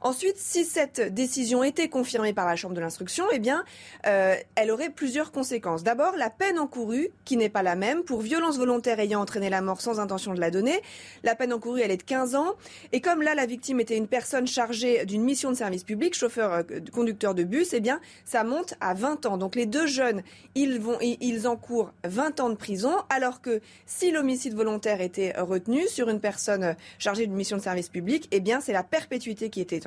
Ensuite, 0.00 0.36
si 0.36 0.64
cette 0.64 1.00
décision 1.12 1.62
était 1.64 1.88
confirmée 1.88 2.32
par 2.32 2.46
la 2.46 2.56
Chambre 2.56 2.74
de 2.74 2.80
l'instruction, 2.80 3.24
eh 3.32 3.38
bien, 3.38 3.64
euh, 4.06 4.34
elle 4.54 4.70
aurait 4.70 4.90
plusieurs 4.90 5.32
conséquences. 5.32 5.82
D'abord, 5.82 6.16
la 6.16 6.30
peine 6.30 6.58
encourue, 6.58 7.10
qui 7.24 7.36
n'est 7.36 7.48
pas 7.48 7.62
la 7.62 7.76
même, 7.76 8.02
pour 8.04 8.20
violence 8.20 8.58
volontaire 8.58 9.00
ayant 9.00 9.20
entraîné 9.20 9.50
la 9.50 9.62
mort 9.62 9.80
sans 9.80 10.00
intention 10.00 10.34
de 10.34 10.40
la 10.40 10.50
donner. 10.50 10.80
La 11.22 11.34
peine 11.34 11.52
encourue, 11.52 11.80
elle 11.80 11.90
est 11.90 11.96
de 11.96 12.02
15 12.02 12.34
ans. 12.34 12.54
Et 12.92 13.00
comme 13.00 13.22
là, 13.22 13.34
la 13.34 13.46
victime 13.46 13.80
était 13.80 13.96
une 13.96 14.08
personne 14.08 14.46
chargée 14.46 15.04
d'une 15.06 15.22
mission 15.22 15.50
de 15.50 15.56
service 15.56 15.84
public, 15.84 16.14
chauffeur, 16.14 16.52
euh, 16.52 16.62
conducteur 16.92 17.34
de 17.34 17.44
bus, 17.44 17.72
eh 17.72 17.80
bien, 17.80 18.00
ça 18.24 18.44
monte 18.44 18.74
à 18.80 18.94
20 18.94 19.26
ans. 19.26 19.36
Donc 19.38 19.54
les 19.54 19.66
deux 19.66 19.86
jeunes, 19.86 20.22
ils, 20.54 20.78
vont, 20.78 20.98
ils 21.00 21.48
encourent 21.48 21.92
20 22.04 22.40
ans 22.40 22.50
de 22.50 22.54
prison, 22.54 22.94
alors 23.10 23.40
que 23.40 23.60
si 23.86 24.10
l'homicide 24.10 24.54
volontaire 24.54 25.00
était 25.00 25.32
retenu 25.38 25.86
sur 25.88 26.08
une 26.08 26.20
personne 26.20 26.76
chargée 26.98 27.26
d'une 27.26 27.36
mission 27.36 27.56
de 27.56 27.62
service 27.62 27.88
public, 27.88 28.28
eh 28.30 28.40
bien, 28.40 28.60
c'est 28.60 28.72
la 28.72 28.82
perpétuité 28.82 29.50
qui 29.50 29.60
était 29.60 29.86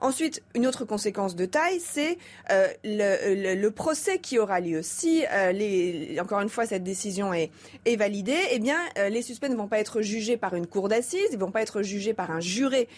Ensuite, 0.00 0.42
une 0.54 0.66
autre 0.66 0.84
conséquence 0.86 1.36
de 1.36 1.44
taille, 1.44 1.78
c'est 1.78 2.16
euh, 2.50 2.68
le, 2.84 3.68
procès 3.68 4.18
qui 4.18 4.38
aura 4.38 4.60
lieu. 4.60 4.80
Si, 4.82 5.24
euh, 5.30 6.20
encore 6.20 6.40
une 6.40 6.48
fois, 6.48 6.66
cette 6.66 6.82
décision 6.82 7.32
est, 7.34 7.50
est 7.84 7.96
validée, 7.96 8.38
eh 8.50 8.58
bien, 8.58 8.78
euh, 8.98 9.10
les 9.10 9.20
suspects 9.20 9.48
ne 9.48 9.56
vont 9.56 9.68
pas 9.68 9.78
être 9.78 10.00
jugés 10.00 10.38
par 10.38 10.54
une 10.54 10.66
cour 10.66 10.88
d'assises, 10.88 11.20
ils 11.30 11.36
ne 11.36 11.40
vont 11.40 11.50
pas 11.50 11.60
être 11.60 11.82
jugés 11.82 12.14
par 12.14 12.30
un 12.30 12.40
juré, 12.40 12.88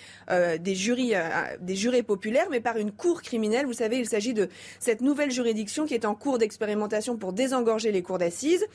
des 0.60 0.74
jurys, 0.74 1.14
des 1.60 1.76
jurés 1.76 2.02
populaires, 2.02 2.46
mais 2.50 2.60
par 2.60 2.76
une 2.76 2.92
cour 2.92 3.22
criminelle. 3.22 3.66
Vous 3.66 3.72
savez, 3.72 3.98
il 3.98 4.08
s'agit 4.08 4.34
de 4.34 4.48
cette 4.78 5.00
nouvelle 5.00 5.30
juridiction 5.30 5.86
qui 5.86 5.94
est 5.94 6.04
en 6.04 6.14
cours 6.14 6.38
d'expérimentation 6.38 7.16
pour 7.16 7.32
désengorger 7.32 7.92
les 7.92 8.02
cours 8.02 8.18
d'assises. 8.18 8.66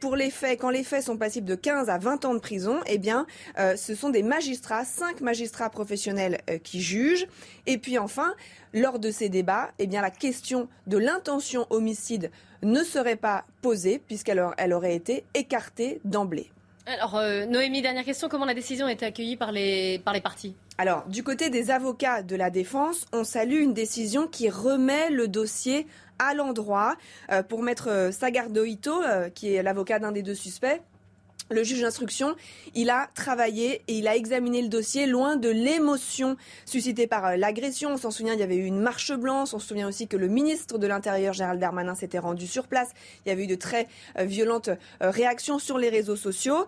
pour 0.00 0.16
les 0.16 0.30
faits, 0.30 0.60
quand 0.60 0.70
les 0.70 0.84
faits 0.84 1.04
sont 1.04 1.16
passibles 1.16 1.46
de 1.46 1.54
15 1.54 1.88
à 1.88 1.98
20 1.98 2.24
ans 2.24 2.34
de 2.34 2.40
prison, 2.40 2.80
eh 2.86 2.98
bien, 2.98 3.26
ce 3.76 3.94
sont 3.94 4.10
des 4.10 4.22
magistrats, 4.22 4.84
cinq 4.84 5.20
magistrats 5.20 5.70
professionnels 5.70 6.40
qui 6.58 6.80
jugent. 6.80 7.26
Et 7.66 7.78
puis 7.78 7.98
enfin, 7.98 8.34
lors 8.72 8.98
de 8.98 9.10
ces 9.10 9.28
débats, 9.28 9.70
eh 9.78 9.86
bien, 9.86 10.02
la 10.02 10.10
question 10.10 10.68
de 10.86 10.98
l'intention 10.98 11.66
homicide 11.70 12.30
ne 12.62 12.82
serait 12.82 13.16
pas 13.16 13.44
posée 13.62 14.00
puisqu'elle 14.06 14.40
aurait 14.40 14.94
été 14.94 15.24
écartée 15.34 16.00
d'emblée. 16.04 16.50
Alors, 16.86 17.16
euh, 17.16 17.46
Noémie, 17.46 17.80
dernière 17.80 18.04
question. 18.04 18.28
Comment 18.28 18.44
la 18.44 18.54
décision 18.54 18.86
a 18.86 18.92
été 18.92 19.06
accueillie 19.06 19.36
par 19.36 19.52
les, 19.52 20.00
par 20.00 20.12
les 20.12 20.20
partis? 20.20 20.54
Alors, 20.76 21.04
du 21.06 21.22
côté 21.22 21.48
des 21.48 21.70
avocats 21.70 22.22
de 22.22 22.36
la 22.36 22.50
défense, 22.50 23.06
on 23.12 23.24
salue 23.24 23.60
une 23.60 23.72
décision 23.72 24.26
qui 24.26 24.50
remet 24.50 25.08
le 25.08 25.28
dossier 25.28 25.86
à 26.18 26.34
l'endroit. 26.34 26.96
Euh, 27.30 27.42
pour 27.42 27.62
mettre 27.62 27.88
euh, 27.88 28.12
Sagardo 28.12 28.64
Ito, 28.64 29.00
qui 29.34 29.54
est 29.54 29.62
l'avocat 29.62 29.98
d'un 29.98 30.12
des 30.12 30.22
deux 30.22 30.34
suspects, 30.34 30.82
le 31.50 31.62
juge 31.62 31.82
d'instruction, 31.82 32.34
il 32.74 32.90
a 32.90 33.08
travaillé 33.14 33.82
et 33.88 33.98
il 33.98 34.08
a 34.08 34.16
examiné 34.16 34.62
le 34.62 34.68
dossier 34.68 35.06
loin 35.06 35.36
de 35.36 35.50
l'émotion 35.50 36.36
suscitée 36.64 37.06
par 37.06 37.26
euh, 37.26 37.36
l'agression. 37.36 37.90
On 37.90 37.96
s'en 37.96 38.10
souvient, 38.10 38.34
il 38.34 38.40
y 38.40 38.42
avait 38.42 38.56
eu 38.56 38.64
une 38.64 38.80
marche 38.80 39.12
blanche. 39.12 39.52
On 39.52 39.58
se 39.58 39.68
souvient 39.68 39.88
aussi 39.88 40.08
que 40.08 40.16
le 40.16 40.28
ministre 40.28 40.78
de 40.78 40.86
l'Intérieur, 40.86 41.34
Gérald 41.34 41.60
Darmanin, 41.60 41.94
s'était 41.94 42.18
rendu 42.18 42.46
sur 42.46 42.66
place. 42.66 42.90
Il 43.24 43.28
y 43.28 43.32
avait 43.32 43.44
eu 43.44 43.46
de 43.46 43.54
très 43.54 43.88
euh, 44.18 44.24
violentes 44.24 44.68
euh, 44.68 45.10
réactions 45.10 45.58
sur 45.58 45.78
les 45.78 45.88
réseaux 45.88 46.16
sociaux. 46.16 46.66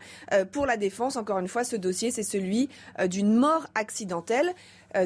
Pour 0.52 0.66
la 0.66 0.76
défense, 0.76 1.16
encore 1.16 1.38
une 1.38 1.48
fois, 1.48 1.64
ce 1.64 1.76
dossier, 1.76 2.10
c'est 2.10 2.22
celui 2.22 2.68
d'une 3.08 3.34
mort 3.34 3.66
accidentelle. 3.74 4.54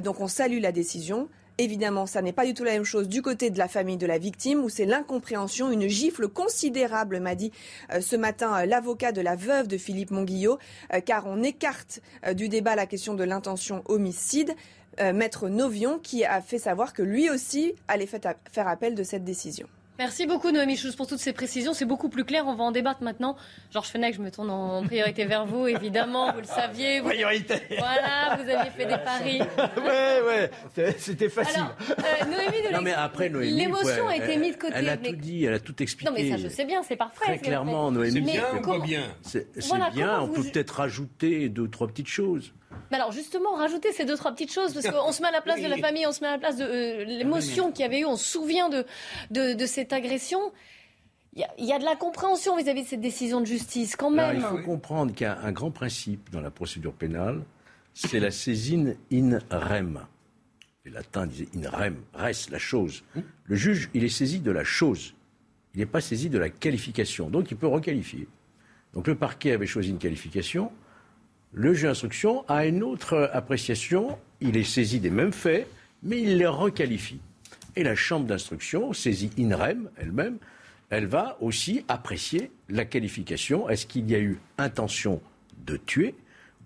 Donc 0.03 0.21
on 0.21 0.29
salue 0.29 0.61
la 0.61 0.73
décision. 0.73 1.29
Évidemment, 1.59 2.07
ça 2.07 2.23
n'est 2.23 2.33
pas 2.33 2.47
du 2.47 2.55
tout 2.55 2.65
la 2.65 2.73
même 2.73 2.85
chose 2.85 3.09
du 3.09 3.23
côté 3.23 3.51
de 3.51 3.59
la 3.59 3.69
famille 3.69 3.97
de 3.97 4.07
la 4.07 4.19
victime, 4.19 4.65
où 4.65 4.69
c'est 4.69 4.87
l'incompréhension, 4.87 5.71
une 5.71 5.89
gifle 5.89 6.29
considérable, 6.29 7.21
m'a 7.21 7.35
dit 7.35 7.53
euh, 7.93 8.01
ce 8.01 8.17
matin 8.17 8.57
euh, 8.57 8.67
l'avocat 8.67 9.13
de 9.13 9.21
la 9.21 9.37
veuve 9.37 9.69
de 9.69 9.77
Philippe 9.77 10.11
Monguillot, 10.11 10.59
euh, 10.95 11.01
car 11.01 11.27
on 11.27 11.43
écarte 11.43 12.01
du 12.35 12.49
débat 12.49 12.77
la 12.77 12.87
question 12.87 13.15
de 13.15 13.25
l'intention 13.25 13.83
homicide. 13.87 14.55
Maître 15.15 15.49
Novion, 15.49 15.99
qui 15.99 16.27
a 16.27 16.43
fait 16.43 16.59
savoir 16.59 16.93
que 16.93 17.03
lui 17.03 17.31
aussi 17.31 17.75
allait 17.89 18.07
faire 18.07 18.69
appel 18.69 18.95
de 18.95 19.03
cette 19.03 19.25
décision. 19.25 19.67
Merci 20.01 20.25
beaucoup 20.25 20.51
Noémie 20.51 20.79
Chous 20.79 20.97
pour 20.97 21.07
toutes 21.07 21.19
ces 21.19 21.35
précisions. 21.35 21.75
C'est 21.75 21.85
beaucoup 21.85 22.09
plus 22.09 22.25
clair. 22.25 22.45
On 22.47 22.55
va 22.55 22.65
en 22.65 22.71
débattre 22.73 23.03
maintenant. 23.03 23.37
Georges 23.71 23.89
Fenech, 23.89 24.15
je 24.15 24.23
me 24.23 24.31
tourne 24.31 24.49
en 24.49 24.83
priorité 24.83 25.27
vers 25.27 25.45
vous, 25.45 25.67
évidemment. 25.67 26.33
Vous 26.33 26.41
le 26.41 26.47
saviez. 26.47 27.01
Vous... 27.01 27.11
Priorité. 27.11 27.57
Voilà, 27.77 28.35
vous 28.37 28.49
aviez 28.49 28.71
fait 28.71 28.87
des 28.87 28.97
paris. 28.97 29.41
ouais, 29.77 30.23
ouais, 30.27 30.95
c'était 30.97 31.29
facile. 31.29 31.61
Alors, 31.61 31.77
euh, 31.91 32.25
Noémie 32.25 32.67
de 32.67 32.73
non, 32.73 32.81
mais 32.81 32.95
après, 32.95 33.29
Noémie, 33.29 33.51
l'émotion 33.51 34.09
a 34.09 34.17
été 34.17 34.39
mise 34.39 34.55
de 34.55 34.59
côté. 34.63 34.73
Elle 34.75 34.89
a 34.89 34.97
tout 34.97 35.17
dit, 35.17 35.45
elle 35.45 35.53
a 35.53 35.61
tout 35.61 35.83
expliqué. 35.83 36.11
Non, 36.11 36.17
mais 36.17 36.31
ça, 36.31 36.39
je 36.39 36.49
sais 36.49 36.65
bien, 36.65 36.83
c'est 36.83 36.97
parfait. 36.97 37.27
Très 37.27 37.39
clairement, 37.39 37.91
Noémie. 37.91 38.13
C'est 38.15 38.21
bien 38.23 38.45
ou 38.57 38.63
pas 38.63 38.79
bien 38.79 39.03
C'est 39.21 39.49
bien. 39.93 40.23
On 40.23 40.29
peut 40.29 40.45
peut-être 40.45 40.77
rajouter 40.77 41.51
deux 41.51 41.63
ou 41.65 41.69
trois 41.69 41.89
petites 41.89 42.09
choses. 42.09 42.55
Mais 42.91 42.97
alors 42.97 43.13
justement, 43.13 43.55
rajouter 43.55 43.93
ces 43.93 44.05
deux 44.05 44.17
trois 44.17 44.33
petites 44.33 44.53
choses 44.53 44.75
parce 44.75 44.89
qu'on 44.89 45.13
se 45.13 45.23
met 45.23 45.29
à 45.29 45.33
la 45.33 45.41
place 45.41 45.61
de 45.61 45.67
la 45.67 45.79
famille, 45.79 46.07
on 46.07 46.13
se 46.13 46.21
met 46.21 46.29
à 46.29 46.33
la 46.33 46.39
place 46.39 46.57
de 46.57 46.65
euh, 46.65 47.05
l'émotion 47.05 47.73
qu'il 47.73 47.83
y 47.83 47.85
avait 47.85 48.01
eu. 48.01 48.05
On 48.05 48.17
se 48.17 48.25
souvient 48.25 48.69
de, 48.69 48.85
de, 49.31 49.67
cette 49.67 49.93
agression. 49.93 50.53
Il 51.35 51.47
y, 51.59 51.73
a, 51.73 51.79
de 51.79 51.85
la 51.85 51.95
compréhension 51.95 52.57
vis-à-vis 52.57 52.83
de 52.83 52.89
cette 52.89 53.01
décision 53.01 53.41
de 53.41 53.47
justice, 53.47 53.95
quand 53.95 54.11
même. 54.11 54.37
il 54.37 54.43
faut 54.43 54.65
comprendre 54.65 55.15
qu'il 55.15 55.27
y 55.27 55.31
a 55.31 55.39
un 55.39 55.53
grand 55.53 55.71
principe 55.71 56.29
dans 56.31 56.41
la 56.41 56.51
procédure 56.51 56.93
pénale, 56.93 57.43
c'est 57.95 58.19
la 58.19 58.33
saisine 58.33 58.97
in 59.13 59.39
rem. 59.51 60.01
Les 60.85 60.91
latins 60.91 61.27
disaient 61.27 61.49
in 61.55 61.69
rem, 61.69 61.97
res, 62.15 62.51
la 62.51 62.59
chose. 62.59 63.05
Le 63.45 63.55
juge, 63.55 63.91
il 63.95 64.03
est 64.03 64.09
saisi 64.09 64.41
de 64.41 64.51
la 64.51 64.65
chose. 64.65 65.15
Il 65.75 65.81
n'est 65.81 65.87
pas 65.87 66.01
saisi 66.01 66.31
de 66.31 66.39
la 66.39 66.49
qualification. 66.49 67.31
Donc 67.31 67.51
il 67.51 67.57
peut 67.57 67.67
requalifier. 67.67 68.27
Donc 68.95 69.07
le 69.07 69.15
parquet 69.15 69.53
avait 69.53 69.67
choisi 69.67 69.91
une 69.91 69.99
qualification. 69.99 70.73
Le 71.53 71.75
juge 71.75 71.83
d'instruction 71.83 72.45
a 72.49 72.65
une 72.67 72.85
autre 72.85 73.29
appréciation. 73.33 74.19
Il 74.41 74.57
est 74.57 74.65
saisi 74.65 75.01
des 75.01 75.11
mêmes 75.11 75.33
faits, 75.33 75.67
mais 76.03 76.21
il 76.21 76.39
les 76.39 76.47
requalifie. 76.47 77.21
Et 77.75 77.83
la 77.83 77.97
chambre 77.97 78.27
d'instruction, 78.27 78.93
saisie 78.93 79.31
INREM 79.37 79.91
elle-même, 79.97 80.39
elle 80.91 81.07
va 81.07 81.37
aussi 81.41 81.85
apprécier 81.89 82.53
la 82.69 82.85
qualification. 82.85 83.69
Est-ce 83.69 83.87
qu'il 83.87 84.09
y 84.09 84.15
a 84.15 84.21
eu 84.21 84.39
intention 84.59 85.21
de 85.67 85.77
tuer 85.77 86.15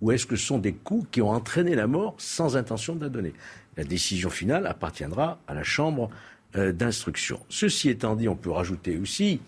ou 0.00 0.12
est-ce 0.12 0.26
que 0.26 0.36
ce 0.36 0.46
sont 0.46 0.58
des 0.58 0.74
coups 0.74 1.08
qui 1.10 1.22
ont 1.22 1.30
entraîné 1.30 1.74
la 1.74 1.86
mort 1.86 2.14
sans 2.18 2.56
intention 2.56 2.94
de 2.94 3.04
la 3.04 3.08
donner? 3.08 3.32
La 3.78 3.84
décision 3.84 4.28
finale 4.28 4.66
appartiendra 4.66 5.38
à 5.46 5.54
la 5.54 5.62
chambre 5.62 6.10
euh, 6.56 6.72
d'instruction. 6.72 7.40
Ceci 7.48 7.88
étant 7.88 8.16
dit, 8.16 8.28
on 8.28 8.36
peut 8.36 8.50
rajouter 8.50 8.98
aussi 8.98 9.40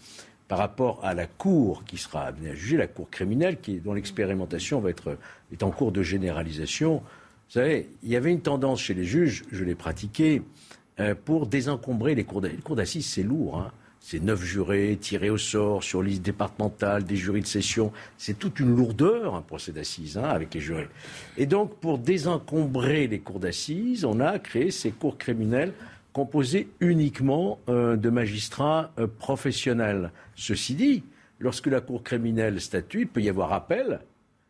par 0.48 0.59
rapport 0.59 1.00
à 1.04 1.14
la 1.14 1.26
cour 1.26 1.85
qui 1.85 1.96
sera 1.96 2.22
amenée 2.22 2.50
à 2.50 2.54
juger, 2.54 2.76
la 2.76 2.87
cour 2.87 3.11
criminelle, 3.11 3.61
qui, 3.61 3.80
dont 3.80 3.94
l'expérimentation 3.94 4.80
va 4.80 4.90
être, 4.90 5.18
est 5.52 5.62
en 5.62 5.70
cours 5.70 5.92
de 5.92 6.02
généralisation. 6.02 6.96
Vous 6.96 7.52
savez, 7.52 7.88
il 8.02 8.11
y 8.11 8.16
avait 8.16 8.30
une 8.30 8.40
tendance 8.40 8.80
chez 8.80 8.94
les 8.94 9.04
juges, 9.04 9.44
je 9.50 9.64
l'ai 9.64 9.74
pratiquée, 9.74 10.42
euh, 10.98 11.14
pour 11.14 11.46
désencombrer 11.46 12.14
les 12.14 12.24
cours 12.24 12.40
d'assises. 12.40 12.56
Les 12.56 12.62
cours 12.62 12.76
d'assises, 12.76 13.06
c'est 13.06 13.22
lourd. 13.22 13.59
Hein. 13.59 13.72
C'est 14.00 14.22
neuf 14.22 14.40
jurés 14.44 14.96
tirés 15.00 15.30
au 15.30 15.37
sort 15.37 15.82
sur 15.82 16.00
liste 16.00 16.22
départementale, 16.22 17.02
des 17.02 17.16
jurys 17.16 17.40
de 17.40 17.46
session. 17.46 17.90
C'est 18.18 18.38
toute 18.38 18.61
une 18.61 18.74
lourdeur, 18.76 19.35
un 19.35 19.42
procès 19.42 19.72
d'assises, 19.72 20.16
hein, 20.16 20.28
avec 20.28 20.54
les 20.54 20.61
jurés. 20.61 20.88
Et 21.37 21.46
donc, 21.46 21.74
pour 21.80 21.98
désencombrer 21.98 23.09
les 23.09 23.18
cours 23.18 23.40
d'assises, 23.40 24.04
on 24.04 24.20
a 24.20 24.38
créé 24.38 24.70
ces 24.70 24.92
cours 24.92 25.18
criminels 25.18 25.72
composés 26.16 26.68
uniquement 26.81 27.59
euh, 27.68 27.94
de 27.96 28.09
magistrats 28.09 28.90
euh, 28.98 29.07
professionnels. 29.07 30.12
Ceci 30.35 30.74
dit, 30.74 31.05
lorsque 31.40 31.66
la 31.66 31.83
cour 31.83 32.02
criminelle 32.02 32.59
statue, 32.59 33.02
il 33.02 33.07
peut 33.07 33.20
y 33.20 33.29
avoir 33.29 33.52
appel, 33.52 34.00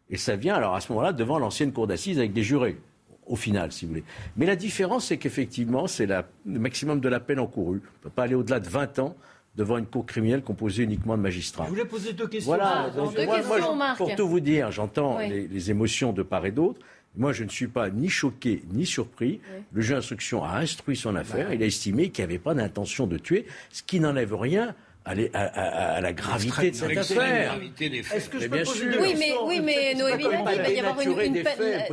et 0.09 0.17
ça 0.17 0.37
vient 0.37 0.55
alors 0.55 0.77
à 0.77 0.81
ce 0.81 0.93
moment-là 0.93 1.13
devant 1.13 1.41
l'ancienne 1.41 1.73
cour 1.73 1.89
d'assises 1.89 2.21
avec 2.21 2.33
des 2.33 2.45
jurés 2.45 2.79
au 3.27 3.35
final, 3.35 3.73
si 3.73 3.85
vous 3.85 3.89
voulez. 3.91 4.05
Mais 4.37 4.47
la 4.47 4.55
différence, 4.55 5.07
c'est 5.07 5.17
qu'effectivement, 5.17 5.89
c'est 5.89 6.07
le 6.07 6.23
maximum 6.45 7.01
de 7.01 7.09
la 7.09 7.19
peine 7.19 7.41
encourue. 7.41 7.81
On 7.83 7.99
ne 7.99 8.03
peut 8.05 8.11
pas 8.11 8.23
aller 8.23 8.37
au-delà 8.37 8.61
de 8.61 8.69
20 8.69 9.01
ans 9.01 9.17
devant 9.57 9.77
une 9.79 9.87
cour 9.87 10.07
criminelle 10.07 10.43
composée 10.43 10.85
uniquement 10.85 11.17
de 11.17 11.23
magistrats. 11.23 11.65
Je 11.65 11.71
voulais 11.71 11.85
poser 11.85 12.13
deux 12.13 12.29
questions. 12.29 12.53
Voilà, 12.53 12.85
Ah, 12.87 12.91
deux 12.91 13.27
questions, 13.27 13.75
Marc. 13.75 13.97
pour 13.99 14.15
tout 14.15 14.29
vous 14.29 14.39
dire, 14.39 14.71
j'entends 14.71 15.17
Oui. 15.17 15.29
les, 15.29 15.49
les 15.49 15.71
émotions 15.73 16.13
de 16.13 16.23
part 16.23 16.47
et 16.47 16.53
d'autre. 16.53 16.79
Moi, 17.17 17.33
je 17.33 17.45
ne 17.45 17.49
suis 17.49 17.69
pas 17.69 17.89
ni 17.91 18.09
choqué 18.09 18.63
ni 18.73 18.85
surpris. 18.87 19.41
Le 19.73 19.81
juge 19.83 19.95
d'instruction 19.95 20.45
a 20.45 20.59
instruit 20.59 20.97
son 20.97 21.17
affaire. 21.17 21.53
Il 21.53 21.63
a 21.63 21.67
estimé 21.67 22.11
qu'il 22.11 22.25
n'y 22.25 22.31
avait 22.33 22.39
pas 22.39 22.55
d'intention 22.55 23.07
de 23.07 23.19
tuer, 23.19 23.47
ce 23.71 23.83
qui 23.83 24.01
n'enlève 24.01 24.35
rien 24.35 24.75
à, 25.05 25.15
les- 25.15 25.31
à- 25.35 25.45
à- 25.45 25.93
à 25.95 26.01
la 26.01 26.13
gravité 26.13 26.71
de 26.73 26.77
cette 26.77 26.97
affaire. 26.99 27.53
gravité 27.53 27.89
des 27.89 28.03
faits. 28.03 28.19
Est-ce 28.19 28.29
que 28.29 28.39
je 28.39 28.43
Mais 28.45 28.49
peux 28.49 28.57
bien 28.57 28.65
poser 28.65 28.91
sûr. 28.93 29.01
Oui, 29.01 29.15
mais, 29.17 29.33
oui, 29.45 29.61
mais 29.61 29.95
Noémie 29.95 30.25
il 30.25 30.29
va 30.29 30.69
y 30.69 30.81
avoir 30.81 31.01
une, 31.01 31.33
peine. 31.43 31.45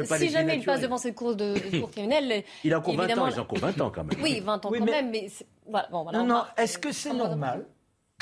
pas 0.10 0.18
Si 0.18 0.30
jamais 0.30 0.58
il 0.58 0.66
passe 0.66 0.82
devant 0.82 0.98
cette 0.98 1.14
cour 1.16 1.36
de, 1.36 1.54
de 1.54 1.80
cour 1.80 1.92
criminelle, 1.92 2.44
Il 2.64 2.74
a 2.74 2.80
encore 2.80 2.96
20 2.96 3.18
ans, 3.18 3.28
ils 3.28 3.40
ont 3.40 3.44
encore 3.44 3.60
20 3.60 3.82
ans 3.82 3.92
quand 3.94 4.04
même. 4.04 4.18
Oui, 4.22 4.42
20 4.44 4.66
ans 4.66 4.70
Oui, 4.72 4.80
quand 4.80 4.86
même, 4.86 5.12
mais 5.12 5.28
voilà, 5.70 5.88
bon, 5.92 6.04
voilà, 6.04 6.18
Non, 6.18 6.24
on 6.24 6.28
non, 6.28 6.44
est-ce 6.58 6.78
que 6.80 6.92
c'est 6.92 7.14
normal 7.14 7.66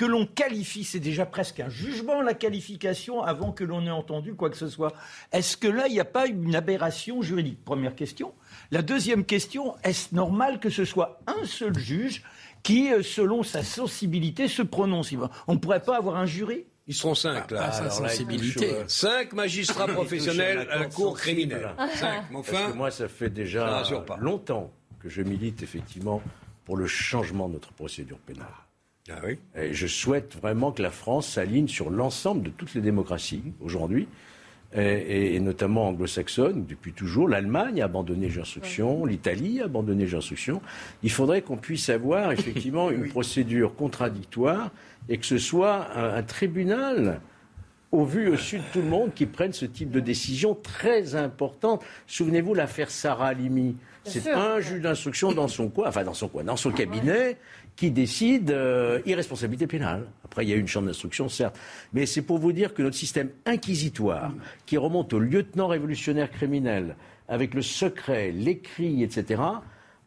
que 0.01 0.05
l'on 0.07 0.25
qualifie, 0.25 0.83
c'est 0.83 0.99
déjà 0.99 1.27
presque 1.27 1.59
un 1.59 1.69
jugement, 1.69 2.23
la 2.23 2.33
qualification, 2.33 3.21
avant 3.21 3.51
que 3.51 3.63
l'on 3.63 3.85
ait 3.85 3.91
entendu 3.91 4.33
quoi 4.33 4.49
que 4.49 4.57
ce 4.57 4.67
soit 4.67 4.93
Est-ce 5.31 5.55
que 5.57 5.67
là, 5.67 5.85
il 5.87 5.93
n'y 5.93 5.99
a 5.99 6.05
pas 6.05 6.25
une 6.25 6.55
aberration 6.55 7.21
juridique? 7.21 7.63
Première 7.63 7.93
question. 7.93 8.33
La 8.71 8.81
deuxième 8.81 9.23
question, 9.23 9.75
est-ce 9.83 10.15
normal 10.15 10.59
que 10.59 10.71
ce 10.71 10.85
soit 10.85 11.21
un 11.27 11.45
seul 11.45 11.77
juge 11.77 12.23
qui, 12.63 12.91
euh, 12.91 13.03
selon 13.03 13.43
sa 13.43 13.61
sensibilité, 13.63 14.47
se 14.47 14.63
prononce? 14.63 15.13
On 15.47 15.53
ne 15.53 15.59
pourrait 15.59 15.83
pas 15.83 15.97
avoir 15.97 16.15
un 16.15 16.25
jury? 16.25 16.65
Ils 16.87 16.95
seront 16.95 17.13
cinq, 17.13 17.51
Bah, 17.51 17.55
là. 17.57 17.65
pas 17.67 17.71
sa 17.71 17.83
Alors 17.83 18.01
là, 18.01 18.07
il 18.07 18.09
sensibilité. 18.17 18.67
touche, 18.69 18.77
euh, 18.79 18.83
Cinq 18.87 19.33
magistrats 19.33 19.85
professionnels 19.87 20.67
à 20.71 20.79
la 20.79 20.85
Cour 20.87 21.15
criminelle. 21.15 21.75
Cinq. 21.93 22.23
Mais 22.31 22.37
Parce 22.37 22.49
enfin, 22.49 22.71
que 22.71 22.75
moi, 22.75 22.89
ça 22.89 23.07
fait 23.07 23.29
déjà 23.29 23.83
longtemps 24.19 24.71
que 24.99 25.09
je 25.09 25.21
milite 25.21 25.61
effectivement 25.61 26.23
pour 26.65 26.75
le 26.75 26.87
changement 26.87 27.47
de 27.47 27.53
notre 27.53 27.71
procédure 27.73 28.17
pénale. 28.17 28.47
Ah 29.09 29.15
oui. 29.25 29.39
Et 29.55 29.73
je 29.73 29.87
souhaite 29.87 30.35
vraiment 30.39 30.71
que 30.71 30.81
la 30.81 30.91
France 30.91 31.27
s'aligne 31.27 31.67
sur 31.67 31.89
l'ensemble 31.89 32.43
de 32.43 32.49
toutes 32.49 32.73
les 32.75 32.81
démocraties 32.81 33.43
aujourd'hui, 33.59 34.07
et, 34.73 34.81
et- 34.83 35.35
et 35.35 35.39
notamment 35.39 35.87
anglo-saxonnes, 35.89 36.65
depuis 36.65 36.93
toujours. 36.93 37.27
L'Allemagne 37.27 37.81
a 37.81 37.85
abandonné 37.85 38.27
d'instruction, 38.29 39.05
l'Italie 39.05 39.59
a 39.59 39.65
abandonné 39.65 40.05
d'instruction. 40.05 40.61
Il 41.03 41.11
faudrait 41.11 41.41
qu'on 41.41 41.57
puisse 41.57 41.89
avoir 41.89 42.31
effectivement 42.31 42.89
une 42.91 43.09
procédure 43.09 43.75
contradictoire 43.75 44.71
et 45.09 45.17
que 45.17 45.25
ce 45.25 45.37
soit 45.39 45.87
un, 45.97 46.13
un 46.15 46.23
tribunal 46.23 47.19
au 47.91 48.05
vu 48.05 48.29
au 48.29 48.37
su 48.37 48.59
de 48.59 48.63
tout 48.71 48.79
le 48.79 48.87
monde 48.87 49.13
qui 49.13 49.25
prenne 49.25 49.51
ce 49.51 49.65
type 49.65 49.91
de 49.91 49.99
décision 49.99 50.55
très 50.55 51.15
importante. 51.15 51.83
Souvenez-vous 52.07 52.53
l'affaire 52.53 52.89
Sarah 52.89 53.27
Halimi. 53.29 53.75
C'est 54.05 54.31
un 54.31 54.61
juge 54.61 54.79
d'instruction 54.81 55.33
dans 55.33 55.49
son 55.49 55.67
coin, 55.67 55.89
enfin 55.89 56.03
dans 56.05 56.13
son 56.13 56.29
coin, 56.29 56.43
dans 56.45 56.55
son 56.55 56.71
cabinet, 56.71 57.37
qui 57.81 57.89
décide 57.89 58.51
euh, 58.51 59.01
irresponsabilité 59.07 59.65
pénale. 59.65 60.05
Après, 60.23 60.45
il 60.45 60.49
y 60.49 60.53
a 60.53 60.55
eu 60.55 60.59
une 60.59 60.67
chambre 60.67 60.85
d'instruction, 60.85 61.29
certes. 61.29 61.57
Mais 61.93 62.05
c'est 62.05 62.21
pour 62.21 62.37
vous 62.37 62.51
dire 62.51 62.75
que 62.75 62.83
notre 62.83 62.95
système 62.95 63.31
inquisitoire, 63.47 64.31
qui 64.67 64.77
remonte 64.77 65.11
au 65.13 65.19
lieutenant 65.19 65.65
révolutionnaire 65.65 66.29
criminel, 66.29 66.95
avec 67.27 67.55
le 67.55 67.63
secret, 67.63 68.31
l'écrit, 68.31 69.01
etc., 69.01 69.41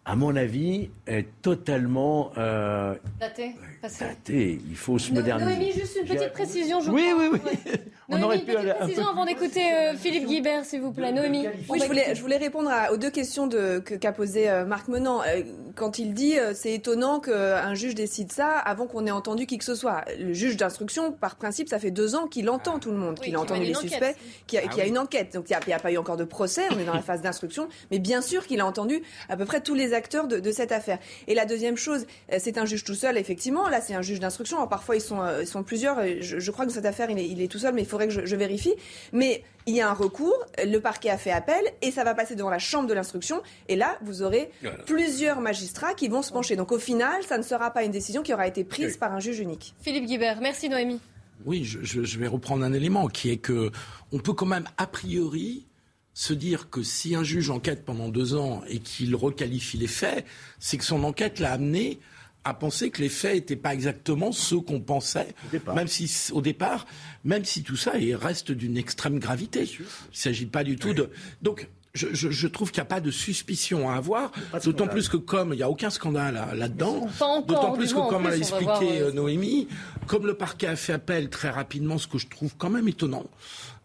à 0.05 0.15
mon 0.15 0.37
avis, 0.37 0.91
est 1.09 1.27
totalement 1.43 2.31
euh, 2.39 2.95
Daté, 3.19 3.57
passé. 3.89 4.05
daté. 4.05 4.59
Il 4.69 4.77
faut 4.77 4.99
se 4.99 5.13
moderniser. 5.13 5.51
Noémie, 5.59 5.73
juste 5.73 5.97
une 6.01 6.07
petite 6.07 6.33
précision, 6.33 6.81
je 6.81 6.91
Oui, 6.91 7.03
crois. 7.11 7.29
oui, 7.33 7.41
oui. 7.45 7.73
On 8.11 8.13
Noémie, 8.19 8.25
aurait 8.27 8.35
une 8.37 8.41
pu 8.43 8.47
petite 8.49 8.59
aller 8.61 8.71
un 8.71 8.75
peu 8.75 8.79
précision 8.81 9.09
avant 9.09 9.25
d'écouter 9.25 9.63
euh, 9.73 9.95
Philippe 9.97 10.27
Guibert, 10.27 10.65
s'il 10.67 10.83
vous 10.83 10.93
plaît. 10.93 11.11
Noémie. 11.13 11.47
Oui, 11.71 11.79
je 11.81 11.87
voulais, 11.87 12.15
je 12.15 12.21
voulais 12.21 12.37
répondre 12.37 12.69
à- 12.71 12.93
aux 12.93 12.99
deux 12.99 13.11
questions 13.11 13.47
de- 13.47 13.79
que- 13.79 13.95
qu'a 13.95 14.13
posées 14.13 14.51
euh, 14.51 14.65
Marc 14.67 14.89
Menant. 14.89 15.23
Euh, 15.23 15.43
quand 15.75 15.99
il 15.99 16.13
dit 16.15 16.35
c'est 16.55 16.73
étonnant 16.75 17.19
qu'un 17.21 17.75
juge 17.75 17.95
décide 17.95 18.31
ça 18.31 18.51
avant 18.59 18.87
qu'on 18.87 19.07
ait 19.07 19.11
entendu 19.11 19.47
qui 19.47 19.59
que 19.59 19.65
ce 19.65 19.75
soit. 19.75 20.05
Le 20.21 20.33
juge 20.35 20.57
d'instruction, 20.57 21.11
par 21.13 21.35
principe, 21.37 21.69
ça 21.69 21.79
fait 21.79 21.91
deux 21.91 22.15
ans 22.15 22.27
qu'il 22.27 22.49
entend 22.51 22.79
tout 22.79 22.91
le 22.91 22.97
monde, 22.99 23.17
Oui, 23.21 23.27
qu'il 23.27 23.37
a 23.37 23.41
entendu 23.41 23.65
les 23.65 23.75
suspects, 23.75 24.15
qu'il 24.47 24.59
y 24.59 24.63
a, 24.63 24.65
Ah 24.67 24.69
qu'il 24.69 24.79
y 24.79 24.81
a 24.83 24.85
oui. 24.85 24.91
une 24.91 24.99
enquête. 24.99 25.33
Donc 25.35 25.47
il 25.51 25.57
n'y 25.67 25.73
a, 25.73 25.79
pas 25.79 25.91
eu 25.91 25.97
encore 25.97 26.17
de 26.17 26.25
procès, 26.25 26.63
on 26.71 26.79
est 26.79 26.85
dans 26.85 26.95
la 26.95 27.03
phase 27.03 27.23
d'instruction, 27.23 27.69
mais 27.91 27.99
bien 27.99 28.21
sûr 28.21 28.47
qu'il 28.47 28.61
a 28.61 28.67
entendu 28.67 29.03
à 29.29 29.37
peu 29.37 29.47
près 29.47 29.61
tous 29.63 29.75
les 29.75 29.95
acteurs 29.95 30.29
de, 30.29 30.39
de 30.39 30.53
cette 30.53 30.71
affaire. 30.73 30.99
Et 31.27 31.35
la 31.35 31.45
deuxième 31.47 31.77
chose, 31.77 32.07
c'est 32.39 32.57
un 32.59 32.67
juge 32.67 32.85
tout 32.85 32.95
seul, 32.95 33.17
effectivement. 33.19 33.67
Là, 33.75 33.81
c'est 33.81 33.95
un 33.95 34.03
juge 34.03 34.21
d'instruction. 34.21 34.59
Alors 34.59 34.69
parfois, 34.69 34.95
ils 34.95 35.01
sont, 35.01 35.21
euh, 35.21 35.43
ils 35.43 35.49
sont 35.49 35.65
plusieurs. 35.65 36.01
et 36.01 36.23
Je, 36.23 36.39
je 36.39 36.51
crois 36.53 36.65
que 36.65 36.71
cette 36.71 36.87
affaire, 36.87 37.11
il 37.11 37.19
est, 37.19 37.29
il 37.29 37.43
est 37.43 37.49
tout 37.49 37.59
seul, 37.59 37.75
mais 37.75 37.83
il 37.83 37.89
faudrait 37.89 38.07
que 38.07 38.13
je, 38.13 38.25
je 38.25 38.37
vérifie. 38.37 38.73
Mais 39.13 39.43
il 39.67 39.75
y 39.75 39.81
a 39.81 39.91
un 39.91 39.95
recours, 39.95 40.37
le 40.65 40.79
parquet 40.79 41.11
a 41.11 41.19
fait 41.19 41.33
appel, 41.33 41.61
et 41.83 41.91
ça 41.91 42.05
va 42.05 42.15
passer 42.15 42.37
devant 42.37 42.51
la 42.51 42.61
chambre 42.61 42.89
de 42.89 42.95
l'instruction. 42.95 43.43
Et 43.69 43.75
là, 43.75 43.99
vous 44.03 44.23
aurez 44.23 44.51
Voilà. 44.63 44.79
plusieurs 44.85 45.41
magistrats 45.41 45.95
qui 45.95 46.07
vont 46.07 46.23
se 46.23 46.33
pencher. 46.33 46.55
Donc 46.55 46.71
au 46.71 46.79
final, 46.79 47.25
ça 47.25 47.37
ne 47.37 47.43
sera 47.43 47.73
pas 47.73 47.83
une 47.83 47.91
décision 47.91 48.23
qui 48.23 48.33
aura 48.33 48.47
été 48.47 48.63
prise 48.63 48.93
Oui. 48.93 48.99
par 48.99 49.13
un 49.13 49.19
juge 49.19 49.41
unique. 49.41 49.75
Philippe 49.83 50.05
Guibert, 50.07 50.41
merci 50.41 50.69
Noémie. 50.69 51.01
Oui, 51.45 51.65
je, 51.65 51.81
je- 51.83 52.03
je 52.05 52.19
vais 52.21 52.29
reprendre 52.29 52.65
un 52.65 52.73
élément 52.73 53.09
qui 53.09 53.31
est 53.31 53.39
que 53.39 53.73
on 54.13 54.19
peut 54.21 54.35
quand 54.35 54.47
même 54.47 54.67
a 54.79 54.87
priori 54.87 55.67
se 56.13 56.33
dire 56.33 56.71
que 56.71 56.85
si 56.85 57.17
un 57.17 57.25
juge 57.25 57.51
enquête 57.51 57.85
pendant 57.85 58.09
deux 58.09 58.37
ans 58.37 58.63
et 58.69 58.79
qu'il 58.79 59.17
requalifie 59.17 59.79
les 59.79 59.89
faits, 59.89 60.25
c'est 60.61 60.77
que 60.79 60.85
son 60.85 61.03
enquête 61.03 61.41
l'a 61.41 61.53
amené 61.53 61.99
à 62.45 62.55
penser 62.55 62.91
que 62.91 63.01
les 63.01 63.09
faits 63.09 63.35
n'étaient 63.35 63.57
pas 63.57 63.73
exactement 63.75 64.33
ceux 64.33 64.61
qu'on 64.61 64.81
pensait, 64.81 65.35
même 65.75 65.89
si 65.89 66.11
au 66.33 66.41
départ, 66.43 66.87
même 67.25 67.45
si 67.45 67.63
tout 67.63 67.77
ça 67.77 67.97
il 67.99 68.15
reste 68.15 68.53
d'une 68.53 68.77
extrême 68.77 69.19
gravité. 69.19 69.65
Il 69.79 69.83
ne 69.83 69.87
s'agit 70.13 70.47
pas 70.47 70.63
du 70.65 70.77
tout 70.77 70.93
de. 70.95 71.11
Donc 71.43 71.69
je, 71.95 72.09
je- 72.13 72.31
je 72.31 72.47
trouve 72.49 72.71
qu'il 72.73 72.81
n'y 72.81 72.87
a 72.87 72.91
pas 72.91 73.01
de 73.01 73.11
suspicion 73.13 73.89
à 73.89 73.95
avoir, 73.95 74.33
d'autant 74.65 74.85
plus 74.89 75.09
que 75.09 75.17
comme 75.17 75.53
il 75.53 75.57
n'y 75.59 75.63
a 75.63 75.71
aucun 75.71 75.91
scandale 75.91 76.35
là- 76.35 76.55
là-dedans, 76.55 77.07
d'autant 77.47 77.73
plus 77.77 77.93
que 77.93 77.99
comme 78.11 78.25
l'a 78.25 78.37
voir, 78.37 78.61
expliqué 78.81 79.01
euh, 79.01 79.13
Noémie, 79.13 79.69
comme 80.09 80.27
le 80.27 80.35
parquet 80.35 80.67
a 80.67 80.75
fait 80.77 80.93
appel 80.93 81.31
très 81.31 81.51
rapidement, 81.51 81.97
ce 81.99 82.09
que 82.09 82.19
je 82.19 82.27
trouve 82.27 82.55
quand 82.59 82.69
même 82.71 82.89
étonnant, 82.89 83.25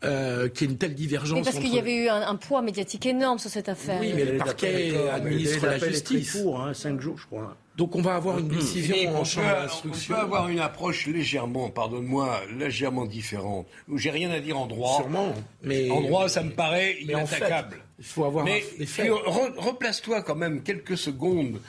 euh, 0.04 0.48
qu'il 0.50 0.68
y 0.68 0.70
ait 0.70 0.74
une 0.74 0.78
telle 0.78 0.96
divergence. 0.96 1.40
Mais 1.40 1.44
parce 1.44 1.58
qu'il 1.60 1.74
y 1.74 1.80
avait 1.80 1.96
eu 1.96 2.08
un, 2.08 2.22
un 2.28 2.36
poids 2.36 2.62
médiatique 2.62 3.06
énorme 3.06 3.38
sur 3.40 3.50
cette 3.50 3.68
affaire. 3.70 4.00
Oui, 4.00 4.12
mais 4.16 4.24
le 4.26 4.38
parquet 4.38 4.94
administre 5.12 5.66
la 5.66 5.78
justice. 5.78 6.38
Pour, 6.38 6.62
hein, 6.62 6.74
cinq 6.74 7.02
jours, 7.02 7.18
je 7.18 7.26
crois. 7.26 7.56
Donc 7.76 7.96
on 7.96 8.02
va 8.02 8.16
avoir 8.16 8.40
une 8.40 8.50
décision 8.50 8.94
Philippe, 8.94 9.10
en 9.12 9.24
chambre 9.24 9.48
peut, 9.48 9.54
on 9.58 9.62
d'instruction. 9.62 10.14
peut 10.16 10.20
avoir 10.22 10.50
une 10.50 10.60
approche 10.60 11.08
légèrement, 11.08 11.70
pardonne-moi, 11.70 12.42
légèrement 12.58 13.06
différente. 13.06 13.68
J'ai 13.96 14.10
rien 14.10 14.30
à 14.32 14.40
dire 14.42 14.58
en 14.60 14.68
droit. 14.68 14.98
Sûrement, 14.98 15.34
mais- 15.64 15.90
En 15.90 16.02
droit, 16.02 16.28
ça 16.28 16.44
me 16.44 16.52
paraît 16.52 16.98
Mais 17.06 17.16
en 17.16 17.26
fait, 17.26 17.38
inattaquable. 17.38 17.78
il 17.98 18.04
faut 18.06 18.26
avoir 18.26 18.44
Mais 18.46 18.64
un- 18.76 18.80
des 18.80 18.86
faits. 18.86 19.06
puis, 19.06 19.14
re- 19.14 19.54
replace-toi 19.58 20.22
quand 20.24 20.36
même 20.36 20.62
quelques 20.62 20.98
secondes 20.98 21.60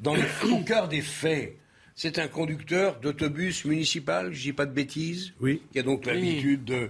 dans 0.00 0.14
le, 0.14 0.22
cœur 0.66 0.88
des 0.88 1.02
faits. 1.02 1.56
C'est 1.94 2.18
un 2.18 2.28
conducteur 2.28 2.98
d'autobus 3.00 3.64
municipal, 3.64 4.32
je 4.32 4.40
dis 4.42 4.52
pas 4.52 4.66
de 4.66 4.72
bêtises, 4.72 5.32
oui. 5.40 5.60
qui 5.72 5.78
a 5.78 5.82
donc 5.82 6.02
Oui. 6.06 6.12
l'habitude 6.14 6.64
de, 6.64 6.88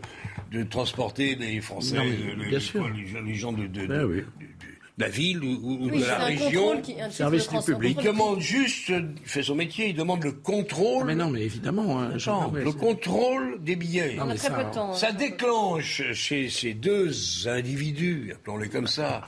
de 0.52 0.62
transporter 0.62 1.34
les 1.34 1.60
Français, 1.60 1.96
Non, 1.96 2.04
mais 2.04 2.10
euh, 2.10 2.34
le- 2.36 2.42
bien 2.48 2.50
les- 2.50 2.60
sûr. 2.60 2.80
quoi, 2.82 2.90
les, 2.96 3.06
gens- 3.06 3.20
les 3.22 3.34
gens 3.34 3.52
de, 3.52 3.66
de- 3.66 3.86
Ben 3.86 4.00
de- 4.00 4.04
oui. 4.04 4.16
de- 4.16 4.22
de 4.22 5.04
la 5.04 5.08
ville 5.08 5.42
ou, 5.42 5.48
ou 5.62 5.78
Oui, 5.86 5.90
de 5.98 6.02
c'est 6.02 6.08
la 6.08 6.20
un 6.20 6.24
région. 6.26 6.60
contrôle 6.62 6.82
qui- 6.82 7.00
un 7.00 7.10
Service 7.10 7.48
du 7.48 7.58
public. 7.72 7.96
Il 8.00 8.04
demande 8.06 8.40
juste, 8.40 8.88
il 8.90 9.08
fait 9.24 9.42
son 9.42 9.54
métier, 9.54 9.88
il 9.88 9.96
demande 9.96 10.22
le 10.22 10.32
contrôle. 10.32 11.06
Mais 11.06 11.14
non, 11.14 11.30
mais 11.30 11.42
évidemment. 11.42 12.00
hein, 12.00 12.10
Attends, 12.14 12.52
le 12.52 12.70
contrôle 12.72 13.62
des 13.64 13.76
billets. 13.76 14.14
Non, 14.16 14.36
ça. 14.36 14.70
Ça 14.94 15.08
hein. 15.08 15.12
déclenche 15.14 16.02
chez 16.12 16.50
ces 16.50 16.74
deux 16.74 17.48
individus, 17.48 18.32
appelons-les 18.34 18.68
comme 18.68 18.86
ça, 18.86 19.26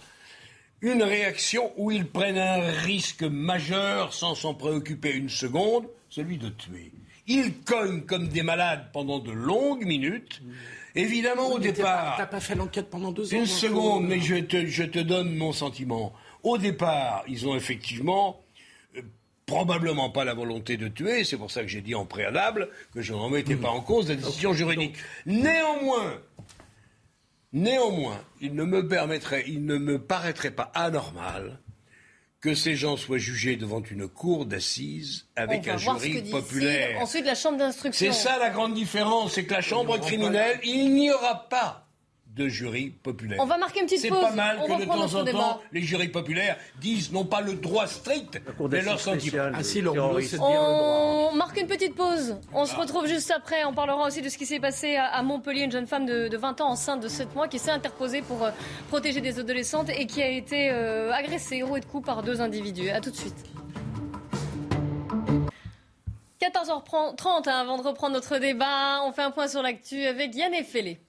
une 0.82 1.02
réaction 1.02 1.72
où 1.76 1.90
ils 1.90 2.06
prennent 2.06 2.38
un 2.38 2.60
risque 2.72 3.22
majeur 3.22 4.12
sans 4.12 4.34
s'en 4.34 4.52
préoccuper 4.54 5.12
une 5.12 5.28
seconde, 5.28 5.86
celui 6.10 6.38
de 6.38 6.48
tuer. 6.48 6.92
Ils 7.28 7.54
cognent 7.62 8.02
comme 8.02 8.28
des 8.28 8.42
malades 8.42 8.86
pendant 8.92 9.20
de 9.20 9.30
longues 9.30 9.86
minutes. 9.86 10.42
Évidemment, 10.96 11.52
au 11.52 11.58
départ, 11.60 12.16
T'as 12.18 12.26
pas 12.26 12.40
fait 12.40 12.56
l'enquête 12.56 12.90
pendant 12.90 13.12
deux 13.12 13.32
ans. 13.32 13.38
une 13.38 13.46
seconde, 13.46 14.04
euh, 14.04 14.08
mais 14.08 14.20
je 14.20 14.36
te, 14.36 14.66
je 14.66 14.82
te 14.82 14.98
donne 14.98 15.34
mon 15.36 15.52
sentiment. 15.52 16.12
Au 16.42 16.58
départ, 16.58 17.24
ils 17.28 17.46
ont 17.46 17.54
effectivement 17.54 18.40
euh, 18.96 19.02
probablement 19.46 20.10
pas 20.10 20.24
la 20.24 20.34
volonté 20.34 20.76
de 20.76 20.88
tuer, 20.88 21.22
c'est 21.24 21.36
pour 21.36 21.50
ça 21.50 21.62
que 21.62 21.68
j'ai 21.68 21.80
dit 21.80 21.94
en 21.94 22.04
préalable 22.04 22.68
que 22.92 23.00
je 23.00 23.12
n'en 23.12 23.30
mettais 23.30 23.56
pas 23.56 23.70
en 23.70 23.80
cause 23.80 24.08
la 24.08 24.16
décision 24.16 24.52
juridique. 24.52 24.96
Néanmoins, 25.24 26.20
néanmoins, 27.52 28.20
il 28.40 28.54
ne 28.54 28.64
me 28.64 28.86
permettrait, 28.86 29.44
il 29.46 29.64
ne 29.64 29.78
me 29.78 29.98
paraîtrait 29.98 30.50
pas 30.50 30.70
anormal 30.74 31.58
que 32.40 32.54
ces 32.54 32.74
gens 32.74 32.96
soient 32.96 33.18
jugés 33.18 33.56
devant 33.56 33.82
une 33.82 34.08
cour 34.08 34.46
d'assises 34.46 35.28
avec 35.36 35.68
un 35.68 35.76
jury 35.76 36.22
populaire. 36.22 37.00
Ensuite, 37.00 37.24
la 37.24 37.36
chambre 37.36 37.58
d'instruction. 37.58 38.12
C'est 38.12 38.12
ça 38.12 38.36
la 38.38 38.50
grande 38.50 38.74
différence, 38.74 39.34
c'est 39.34 39.44
que 39.44 39.54
la 39.54 39.60
chambre 39.60 39.98
criminelle, 39.98 40.58
il 40.64 40.92
n'y 40.92 41.10
aura 41.12 41.48
pas 41.48 41.86
de 42.34 42.48
jury 42.48 42.90
populaire. 43.02 43.38
On 43.40 43.46
va 43.46 43.58
marquer 43.58 43.80
une 43.80 43.86
petite 43.86 44.08
pause. 44.08 44.18
C'est 44.20 44.28
pas 44.28 44.34
mal 44.34 44.58
que 44.66 44.80
de 44.80 44.84
temps 44.86 45.14
en 45.14 45.24
temps, 45.24 45.60
les 45.72 45.82
jurys 45.82 46.08
populaires 46.08 46.56
disent 46.80 47.12
non 47.12 47.24
pas 47.24 47.40
le 47.40 47.54
droit 47.54 47.86
strict, 47.86 48.40
mais 48.70 48.82
leur 48.82 48.98
sentiment. 48.98 49.50
Ah 49.54 49.62
si, 49.62 49.80
leur 49.80 49.94
c'est 50.22 50.38
On 50.40 51.34
marque 51.34 51.60
une 51.60 51.66
petite 51.66 51.94
pause. 51.94 52.36
On 52.54 52.64
se 52.64 52.74
retrouve 52.74 53.06
juste 53.06 53.30
après. 53.30 53.64
On 53.64 53.74
parlera 53.74 54.06
aussi 54.06 54.22
de 54.22 54.28
ce 54.28 54.38
qui 54.38 54.46
s'est 54.46 54.60
passé 54.60 54.96
à 54.96 55.22
Montpellier, 55.22 55.62
une 55.62 55.72
jeune 55.72 55.86
femme 55.86 56.06
de, 56.06 56.36
20 56.36 56.60
ans 56.62 56.70
enceinte 56.70 57.02
de 57.02 57.08
7 57.08 57.34
mois 57.34 57.48
qui 57.48 57.58
s'est 57.58 57.70
interposée 57.70 58.22
pour 58.22 58.42
euh, 58.42 58.50
protéger 58.88 59.20
des 59.20 59.38
adolescentes 59.38 59.90
et 59.90 60.06
qui 60.06 60.22
a 60.22 60.28
été 60.28 60.70
euh, 60.70 61.12
agressée, 61.12 61.62
rouée 61.62 61.80
de 61.80 61.84
coups 61.84 62.04
par 62.04 62.22
deux 62.22 62.40
individus. 62.40 62.88
A 62.88 63.00
tout 63.00 63.10
de 63.10 63.16
suite. 63.16 63.36
14h30 66.40 67.48
hein, 67.48 67.52
avant 67.52 67.78
de 67.78 67.82
reprendre 67.82 68.14
notre 68.14 68.38
débat, 68.38 69.02
on 69.04 69.12
fait 69.12 69.22
un 69.22 69.30
point 69.30 69.46
sur 69.46 69.62
l'actu 69.62 70.04
avec 70.04 70.34
Yann 70.34 70.52
Effelé. 70.54 71.00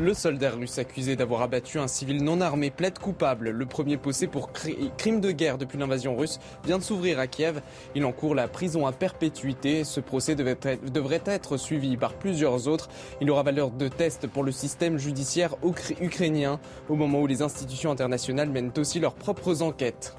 Le 0.00 0.14
soldat 0.14 0.52
russe 0.52 0.78
accusé 0.78 1.16
d'avoir 1.16 1.42
abattu 1.42 1.80
un 1.80 1.88
civil 1.88 2.22
non 2.22 2.40
armé 2.40 2.70
plaide 2.70 3.00
coupable. 3.00 3.50
Le 3.50 3.66
premier 3.66 3.96
procès 3.96 4.28
pour 4.28 4.52
crime 4.52 5.20
de 5.20 5.32
guerre 5.32 5.58
depuis 5.58 5.76
l'invasion 5.76 6.16
russe 6.16 6.38
vient 6.64 6.78
de 6.78 6.84
s'ouvrir 6.84 7.18
à 7.18 7.26
Kiev. 7.26 7.60
Il 7.96 8.04
encourt 8.04 8.36
la 8.36 8.46
prison 8.46 8.86
à 8.86 8.92
perpétuité. 8.92 9.82
Ce 9.82 9.98
procès 9.98 10.36
devrait 10.36 11.22
être 11.26 11.56
suivi 11.56 11.96
par 11.96 12.14
plusieurs 12.14 12.68
autres. 12.68 12.88
Il 13.20 13.28
aura 13.28 13.42
valeur 13.42 13.72
de 13.72 13.88
test 13.88 14.28
pour 14.28 14.44
le 14.44 14.52
système 14.52 14.98
judiciaire 14.98 15.56
ukrainien 16.00 16.60
au 16.88 16.94
moment 16.94 17.20
où 17.20 17.26
les 17.26 17.42
institutions 17.42 17.90
internationales 17.90 18.50
mènent 18.50 18.72
aussi 18.76 19.00
leurs 19.00 19.14
propres 19.14 19.62
enquêtes. 19.62 20.14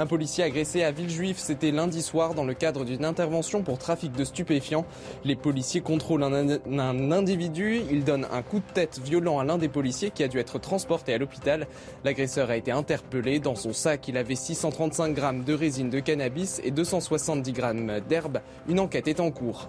Un 0.00 0.06
policier 0.06 0.44
agressé 0.44 0.82
à 0.82 0.92
Villejuif, 0.92 1.36
c'était 1.36 1.72
lundi 1.72 2.00
soir 2.00 2.32
dans 2.32 2.46
le 2.46 2.54
cadre 2.54 2.86
d'une 2.86 3.04
intervention 3.04 3.62
pour 3.62 3.76
trafic 3.76 4.12
de 4.12 4.24
stupéfiants. 4.24 4.86
Les 5.24 5.36
policiers 5.36 5.82
contrôlent 5.82 6.22
un, 6.22 7.12
individu, 7.12 7.82
il 7.90 8.02
donne 8.02 8.26
un 8.32 8.40
coup 8.40 8.60
de 8.60 8.72
tête 8.72 8.98
violent 9.04 9.40
à 9.40 9.44
l'un 9.44 9.58
des 9.58 9.68
policiers 9.68 10.10
qui 10.10 10.24
a 10.24 10.28
dû 10.28 10.38
être 10.38 10.58
transporté 10.58 11.12
à 11.12 11.18
l'hôpital. 11.18 11.66
L'agresseur 12.02 12.48
a 12.48 12.56
été 12.56 12.70
interpellé. 12.70 13.40
Dans 13.40 13.54
son 13.54 13.74
sac, 13.74 14.08
il 14.08 14.16
avait 14.16 14.36
635 14.36 15.12
grammes 15.12 15.44
de 15.44 15.52
résine 15.52 15.90
de 15.90 16.00
cannabis 16.00 16.62
et 16.64 16.70
270 16.70 17.52
grammes 17.52 18.00
d'herbe. 18.08 18.40
Une 18.70 18.80
enquête 18.80 19.06
est 19.06 19.20
en 19.20 19.30
cours. 19.30 19.68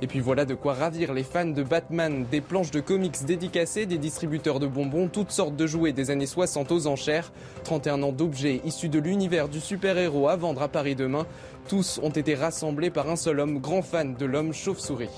Et 0.00 0.06
puis 0.06 0.20
voilà 0.20 0.44
de 0.44 0.54
quoi 0.54 0.74
ravir 0.74 1.12
les 1.12 1.24
fans 1.24 1.44
de 1.44 1.62
Batman, 1.62 2.24
des 2.30 2.40
planches 2.40 2.70
de 2.70 2.80
comics 2.80 3.24
dédicacées, 3.24 3.84
des 3.84 3.98
distributeurs 3.98 4.60
de 4.60 4.68
bonbons, 4.68 5.08
toutes 5.08 5.32
sortes 5.32 5.56
de 5.56 5.66
jouets 5.66 5.92
des 5.92 6.10
années 6.10 6.26
60 6.26 6.70
aux 6.70 6.86
enchères, 6.86 7.32
31 7.64 8.02
ans 8.04 8.12
d'objets 8.12 8.60
issus 8.64 8.88
de 8.88 9.00
l'univers 9.00 9.48
du 9.48 9.60
super-héros 9.60 10.28
à 10.28 10.36
vendre 10.36 10.62
à 10.62 10.68
Paris 10.68 10.94
demain. 10.94 11.26
Tous 11.68 11.98
ont 12.02 12.10
été 12.10 12.34
rassemblés 12.34 12.90
par 12.90 13.10
un 13.10 13.16
seul 13.16 13.40
homme, 13.40 13.58
grand 13.58 13.82
fan 13.82 14.14
de 14.14 14.24
l'homme 14.24 14.52
chauve-souris. 14.52 15.08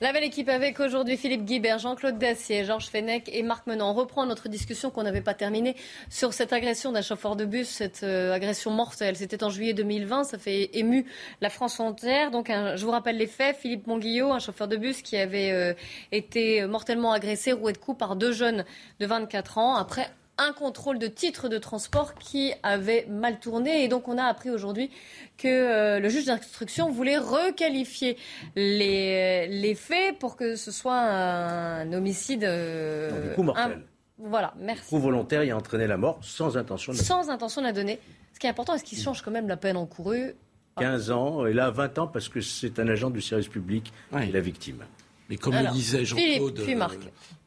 La 0.00 0.12
belle 0.12 0.22
équipe 0.22 0.48
avec 0.48 0.78
aujourd'hui 0.78 1.16
Philippe 1.16 1.44
Guibert, 1.44 1.80
Jean-Claude 1.80 2.18
Dacier, 2.18 2.64
Georges 2.64 2.86
Fenech 2.86 3.28
et 3.32 3.42
Marc 3.42 3.66
Menon. 3.66 3.86
On 3.86 3.94
reprend 3.94 4.26
notre 4.26 4.48
discussion 4.48 4.90
qu'on 4.90 5.02
n'avait 5.02 5.22
pas 5.22 5.34
terminée 5.34 5.74
sur 6.08 6.32
cette 6.32 6.52
agression 6.52 6.92
d'un 6.92 7.02
chauffeur 7.02 7.34
de 7.34 7.44
bus, 7.44 7.66
cette 7.66 8.04
euh, 8.04 8.32
agression 8.32 8.70
mortelle. 8.70 9.16
C'était 9.16 9.42
en 9.42 9.50
juillet 9.50 9.74
2020, 9.74 10.22
ça 10.22 10.38
fait 10.38 10.70
ému 10.74 11.04
la 11.40 11.50
France 11.50 11.80
entière. 11.80 12.30
Donc 12.30 12.46
je 12.48 12.84
vous 12.84 12.92
rappelle 12.92 13.16
les 13.16 13.26
faits. 13.26 13.56
Philippe 13.56 13.88
Monguillot, 13.88 14.30
un 14.30 14.38
chauffeur 14.38 14.68
de 14.68 14.76
bus 14.76 15.02
qui 15.02 15.16
avait 15.16 15.50
euh, 15.50 15.74
été 16.12 16.64
mortellement 16.66 17.10
agressé, 17.10 17.50
roué 17.50 17.72
de 17.72 17.78
coups 17.78 17.98
par 17.98 18.14
deux 18.14 18.30
jeunes 18.30 18.64
de 19.00 19.06
24 19.06 19.58
ans. 19.58 19.74
Après 19.74 20.08
un 20.38 20.52
contrôle 20.52 20.98
de 20.98 21.08
titre 21.08 21.48
de 21.48 21.58
transport 21.58 22.14
qui 22.14 22.52
avait 22.62 23.06
mal 23.08 23.38
tourné. 23.40 23.84
Et 23.84 23.88
donc 23.88 24.08
on 24.08 24.16
a 24.18 24.24
appris 24.24 24.50
aujourd'hui 24.50 24.90
que 25.36 25.48
euh, 25.48 26.00
le 26.00 26.08
juge 26.08 26.24
d'instruction 26.26 26.90
voulait 26.90 27.18
requalifier 27.18 28.16
les, 28.56 29.46
les, 29.48 29.74
faits 29.74 30.18
pour 30.18 30.36
que 30.36 30.56
ce 30.56 30.70
soit 30.70 30.98
un 30.98 31.92
homicide. 31.92 32.44
Euh, 32.44 33.28
du 33.30 33.34
coup 33.34 33.42
mortel. 33.42 33.82
Voilà, 34.18 34.52
merci. 34.58 34.88
Coup 34.88 34.98
volontaire 34.98 35.42
et 35.42 35.50
a 35.50 35.56
entraîné 35.56 35.86
la 35.86 35.96
mort 35.96 36.18
sans 36.22 36.56
intention 36.56 36.92
de 36.92 36.98
la 36.98 37.04
Sans 37.04 37.30
intention 37.30 37.60
de 37.60 37.66
la 37.66 37.72
donner. 37.72 38.00
Ce 38.34 38.40
qui 38.40 38.46
est 38.46 38.50
important, 38.50 38.74
est-ce 38.74 38.84
qu'il 38.84 38.98
change 38.98 39.22
quand 39.22 39.30
même 39.30 39.48
la 39.48 39.56
peine 39.56 39.76
encourue? 39.76 40.34
15 40.78 41.10
ans, 41.10 41.46
et 41.46 41.52
là 41.52 41.70
20 41.70 41.98
ans 41.98 42.06
parce 42.06 42.28
que 42.28 42.40
c'est 42.40 42.78
un 42.78 42.88
agent 42.88 43.10
du 43.10 43.20
service 43.20 43.48
public 43.48 43.92
et 44.20 44.26
la 44.26 44.40
victime. 44.40 44.84
Mais 45.28 45.36
comme 45.36 45.54
le 45.54 45.70
disait 45.72 46.04
Jean-Claude 46.04 46.60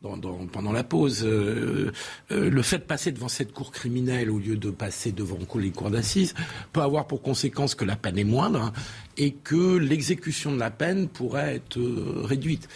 euh, 0.03 0.09
pendant 0.51 0.71
la 0.71 0.83
pause, 0.83 1.23
euh, 1.23 1.91
euh, 2.31 2.49
le 2.49 2.61
fait 2.63 2.79
de 2.79 2.83
passer 2.83 3.11
devant 3.11 3.27
cette 3.27 3.53
cour 3.53 3.71
criminelle 3.71 4.31
au 4.31 4.39
lieu 4.39 4.55
de 4.55 4.71
passer 4.71 5.11
devant 5.11 5.37
les 5.55 5.69
cours 5.69 5.91
d'assises 5.91 6.33
peut 6.73 6.81
avoir 6.81 7.05
pour 7.05 7.21
conséquence 7.21 7.75
que 7.75 7.85
la 7.85 7.95
peine 7.95 8.17
est 8.17 8.23
moindre 8.23 8.73
et 9.17 9.31
que 9.31 9.77
l'exécution 9.77 10.51
de 10.51 10.59
la 10.59 10.71
peine 10.71 11.07
pourrait 11.07 11.57
être 11.57 11.79
réduite. 12.23 12.67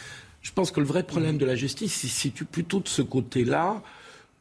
Je 0.43 0.51
pense 0.51 0.69
que 0.69 0.79
le 0.79 0.85
vrai 0.85 1.01
problème 1.01 1.39
de 1.39 1.45
la 1.45 1.55
justice 1.55 2.01
se 2.01 2.07
situe 2.07 2.45
plutôt 2.45 2.79
de 2.79 2.87
ce 2.87 3.01
côté-là 3.01 3.81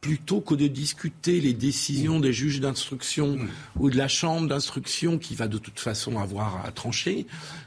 plutôt 0.05 0.39
que 0.39 0.53
de 0.53 0.67
discuter 0.67 1.41
les 1.41 1.53
décisions 1.53 2.19
des 2.19 2.31
juges 2.31 2.59
d'instruction 2.59 3.39
ou 3.79 3.89
de 3.89 3.97
la 3.97 4.07
chambre 4.07 4.47
d'instruction 4.47 5.17
qui 5.17 5.33
va 5.33 5.47
de 5.47 5.57
toute 5.57 5.79
façon 5.79 6.19
avoir 6.19 6.63
à 6.63 6.71
trancher, 6.71 7.25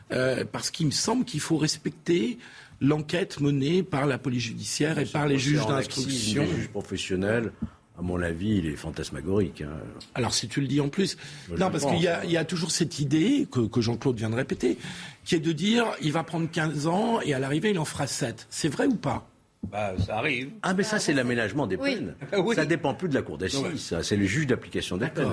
parce 0.09 0.71
qu'il 0.71 0.87
me 0.87 0.93
semble 0.93 1.25
qu'il 1.25 1.41
faut 1.41 1.57
respecter 1.57 2.39
l'enquête 2.81 3.41
menée 3.41 3.83
par 3.83 4.07
la 4.07 4.19
police 4.19 4.45
judiciaire 4.45 5.01
et 5.01 5.05
par 5.05 5.27
les 5.27 5.37
juges 5.37 5.67
d'instruction. 5.67 6.45
Les 6.45 6.49
juges 6.49 6.69
professionnels, 6.69 7.51
à 7.99 8.03
mon 8.03 8.23
avis, 8.23 8.59
il 8.59 8.67
est 8.67 8.77
fantasmagorique. 8.77 9.63
Hein. 9.63 9.73
Alors 10.15 10.33
si 10.33 10.47
tu 10.47 10.61
le 10.61 10.69
dis 10.69 10.81
en 10.81 10.91
plus, 10.91 11.17
non 11.59 11.73
parce 11.73 11.87
qu'il 11.87 12.01
y, 12.01 12.37
a 12.37 12.45
toujours 12.45 12.71
cette 12.71 13.01
idée 13.01 13.49
que, 13.51 13.81
Jean-Claude 13.81 14.17
vient 14.17 14.31
de 14.31 14.37
répéter, 14.37 14.79
qui 15.25 15.35
est 15.35 15.41
de 15.41 15.51
dire 15.51 15.87
il 16.03 16.13
va 16.13 16.23
prendre 16.23 16.49
15 16.49 16.87
ans 16.87 17.21
et 17.21 17.35
à 17.35 17.41
l'arrivée 17.41 17.71
il 17.71 17.81
en 17.81 17.85
fera 17.85 18.07
7. 18.07 18.47
C'est 18.49 18.69
vrai 18.69 18.87
ou 18.87 18.95
pas? 18.95 19.29
Bah, 19.65 19.95
ça 19.99 20.19
arrive. 20.19 20.51
Ah, 20.63 20.75
mais 20.75 20.83
ça, 20.83 20.99
c'est 20.99 21.13
l'aménagement 21.13 21.67
des 21.67 21.77
peines. 21.77 22.15
Ça 22.31 22.39
Ça 22.55 22.65
dépend 22.65 22.95
plus 22.95 23.09
de 23.09 23.15
la 23.15 23.23
cour 23.23 23.39
d'assises, 23.39 23.97
C'est 24.03 24.17
le 24.17 24.25
juge 24.25 24.47
d'application 24.47 24.97
des 24.97 25.09
peines. 25.09 25.29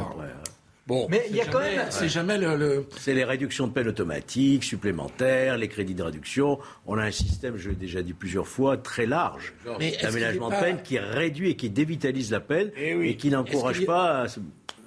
Bon, 0.87 1.07
mais 1.09 1.25
il 1.31 1.35
y 1.35 1.41
a 1.41 1.45
quand 1.47 1.61
même, 1.61 1.87
c'est 1.89 2.09
jamais 2.09 2.37
le, 2.37 2.85
c'est 2.99 3.15
les 3.15 3.23
réductions 3.23 3.65
de 3.65 3.71
peine 3.71 3.87
automatiques, 3.87 4.63
supplémentaires, 4.63 5.57
les 5.57 5.67
crédits 5.67 5.95
de 5.95 6.03
réduction. 6.03 6.59
On 6.85 6.99
a 6.99 7.03
un 7.03 7.11
système, 7.11 7.57
je 7.57 7.69
l'ai 7.69 7.75
déjà 7.75 8.03
dit 8.03 8.13
plusieurs 8.13 8.47
fois, 8.47 8.77
très 8.77 9.07
large 9.07 9.55
d'aménagement 10.03 10.49
de 10.49 10.55
peine 10.55 10.83
qui 10.83 10.99
réduit 10.99 11.49
et 11.49 11.55
qui 11.55 11.71
dévitalise 11.71 12.29
la 12.29 12.39
peine 12.39 12.69
eh 12.77 13.09
et, 13.09 13.17
qui 13.17 13.31
n'encourage 13.31 13.83
pas. 13.85 14.25
À... 14.25 14.27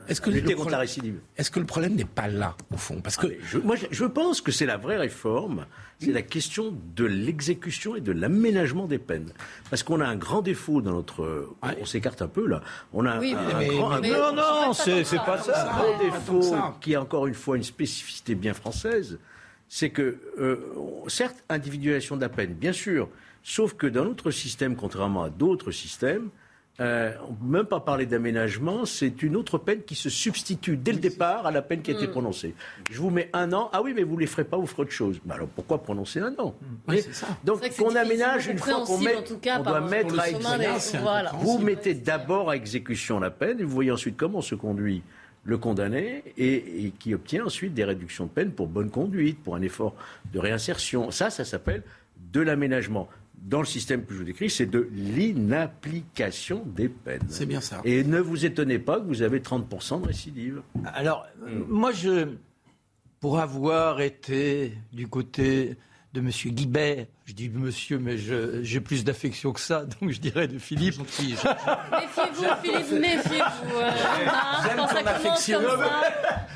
Est-ce 0.09 0.21
que, 0.21 0.31
lutter 0.31 0.55
contre 0.55 0.71
la 0.71 0.79
récidive. 0.79 1.21
Est-ce 1.37 1.51
que 1.51 1.61
le 1.61 1.67
problème 1.67 1.95
n'est 1.95 2.05
pas 2.05 2.29
là, 2.29 2.57
au 2.73 2.77
fond? 2.77 3.01
Parce 3.01 3.17
que 3.17 3.27
ah, 3.27 3.45
je, 3.45 3.59
moi, 3.59 3.77
je 3.91 4.05
pense 4.05 4.41
que 4.41 4.53
c'est 4.53 4.67
la 4.67 4.77
vraie 4.77 4.97
réforme 4.97 5.67
c'est 6.01 6.13
la 6.13 6.23
question 6.23 6.73
de 6.95 7.05
l'exécution 7.05 7.97
et 7.97 8.01
de 8.01 8.13
l'aménagement 8.13 8.87
des 8.87 8.99
peines. 8.99 9.33
Parce 9.69 9.83
qu'on 9.83 10.01
a 10.01 10.07
un 10.07 10.17
grand 10.17 10.43
défaut 10.43 10.81
dans 10.81 10.93
notre... 10.93 11.49
On 11.63 11.85
s'écarte 11.85 12.23
un 12.23 12.29
peu 12.29 12.47
là. 12.47 12.63
On 12.93 13.05
a 13.05 13.13
un, 13.13 13.67
grand... 13.67 14.01
non, 14.01 14.33
non, 14.33 14.73
c'est 14.73 15.03
pas 15.17 15.39
ça. 15.39 15.71
Un 15.71 15.77
grand 15.77 15.99
défaut 15.99 16.57
qui 16.81 16.93
est 16.93 16.97
encore 16.97 17.27
une 17.27 17.35
fois 17.35 17.57
une 17.57 17.65
spécificité 17.65 18.35
bien 18.37 18.55
française, 18.55 19.19
c'est 19.69 19.91
que, 19.91 20.19
euh, 20.39 20.57
certes, 21.09 21.45
individualisation 21.49 22.17
de 22.17 22.23
la 22.23 22.29
peine, 22.29 22.55
bien 22.55 22.73
sûr, 22.73 23.09
sauf 23.43 23.75
que 23.75 23.87
dans 23.87 24.05
notre 24.05 24.31
système, 24.31 24.77
contrairement 24.77 25.25
à 25.25 25.31
d'autres 25.31 25.73
systèmes, 25.73 26.29
euh, 26.81 27.13
on 27.23 27.33
ne 27.33 27.37
peut 27.37 27.59
même 27.59 27.65
pas 27.65 27.81
parler 27.81 28.07
d'aménagement, 28.07 28.85
c'est 28.85 29.23
une 29.23 29.35
autre 29.35 29.59
peine 29.59 29.83
qui 29.83 29.97
se 29.97 30.09
substitue 30.09 30.77
dès 30.77 30.93
le 30.93 30.99
départ 30.99 31.45
à 31.45 31.51
la 31.51 31.61
peine 31.61 31.83
qui 31.83 31.91
a 31.91 31.95
été 31.95 32.07
mm. 32.07 32.11
prononcée. 32.11 32.55
Je 32.91 33.01
vous 33.01 33.11
mets 33.11 33.31
un 33.33 33.53
an, 33.53 33.69
ah 33.73 33.83
oui, 33.83 33.95
mais 33.97 34.05
vous 34.05 34.15
ne 34.15 34.21
les 34.21 34.27
ferez 34.27 34.45
pas, 34.45 34.57
vous 34.57 34.67
ferez 34.67 34.83
autre 34.83 34.93
chose. 34.93 35.21
Mais 35.27 35.35
alors 35.35 35.49
pourquoi 35.49 35.83
prononcer 35.83 36.21
un 36.21 36.35
an? 36.39 36.55
Donc 37.45 37.61
on 37.81 37.97
aménage 37.97 38.47
une 38.47 38.59
fois 38.59 38.85
qu'on 38.85 38.99
met, 38.99 39.17
on 39.17 39.63
doit 39.63 39.81
mettre 39.81 40.21
à 40.21 40.29
exécution. 40.29 41.01
Vous 41.41 41.59
mettez 41.59 41.95
d'abord 41.95 42.51
à 42.51 42.57
exécution 42.57 43.19
la 43.19 43.31
peine 43.31 43.59
et 43.59 43.65
vous 43.65 43.75
voyez 43.75 43.91
ensuite 43.91 44.17
comment 44.17 44.41
se 44.41 44.55
conduit 44.55 45.03
le 45.45 45.59
condamné 45.59 46.23
et, 46.37 46.85
et, 46.85 46.93
qui 46.99 47.15
obtient 47.15 47.47
ensuite 47.47 47.73
des 47.75 47.85
réductions 47.85 48.27
de 48.27 48.31
peine 48.31 48.51
pour 48.51 48.69
bonne 48.69 48.91
conduite, 48.91 49.43
pour 49.43 49.57
un 49.57 49.63
effort 49.63 49.95
de 50.33 50.39
réinsertion. 50.39 51.11
Ça, 51.11 51.31
ça 51.31 51.45
s'appelle 51.45 51.83
de 52.33 52.41
l'aménagement 52.41 53.09
dans 53.43 53.61
le 53.61 53.67
système 53.67 54.05
que 54.05 54.13
je 54.13 54.19
vous 54.19 54.25
décris, 54.25 54.51
c'est 54.51 54.67
de 54.67 54.89
l'inapplication 54.93 56.65
des 56.67 56.89
peines. 56.89 57.23
C'est 57.29 57.47
bien 57.47 57.61
ça. 57.61 57.81
Et 57.85 58.05
ne 58.05 58.21
vous 58.21 58.45
étonnez 58.45 58.79
pas 58.79 59.01
que 59.01 59.07
vous 59.07 59.23
avez 59.23 59.41
30% 59.41 60.03
de 60.03 60.07
récidive. 60.07 60.63
Alors, 60.85 61.27
hmm. 61.41 61.63
moi, 61.69 61.93
je, 61.93 62.29
pour 63.21 63.39
avoir 63.39 64.01
été 64.01 64.75
du 64.93 65.09
côté 65.09 65.77
de 66.13 66.21
M. 66.21 66.31
Guibert, 66.53 67.07
je 67.29 67.35
dis 67.35 67.51
monsieur, 67.51 67.99
mais 67.99 68.17
j'ai 68.63 68.81
plus 68.81 69.05
d'affection 69.05 69.53
que 69.53 69.61
ça, 69.61 69.85
donc 70.01 70.11
je 70.11 70.19
dirais 70.19 70.49
de 70.49 70.59
Philippe. 70.59 70.95
méfiez-vous, 70.99 72.45
Philippe, 72.63 72.91
méfiez-vous. 72.93 73.81
J'aime 74.65 74.77
ton 74.79 75.07
affection. 75.07 75.61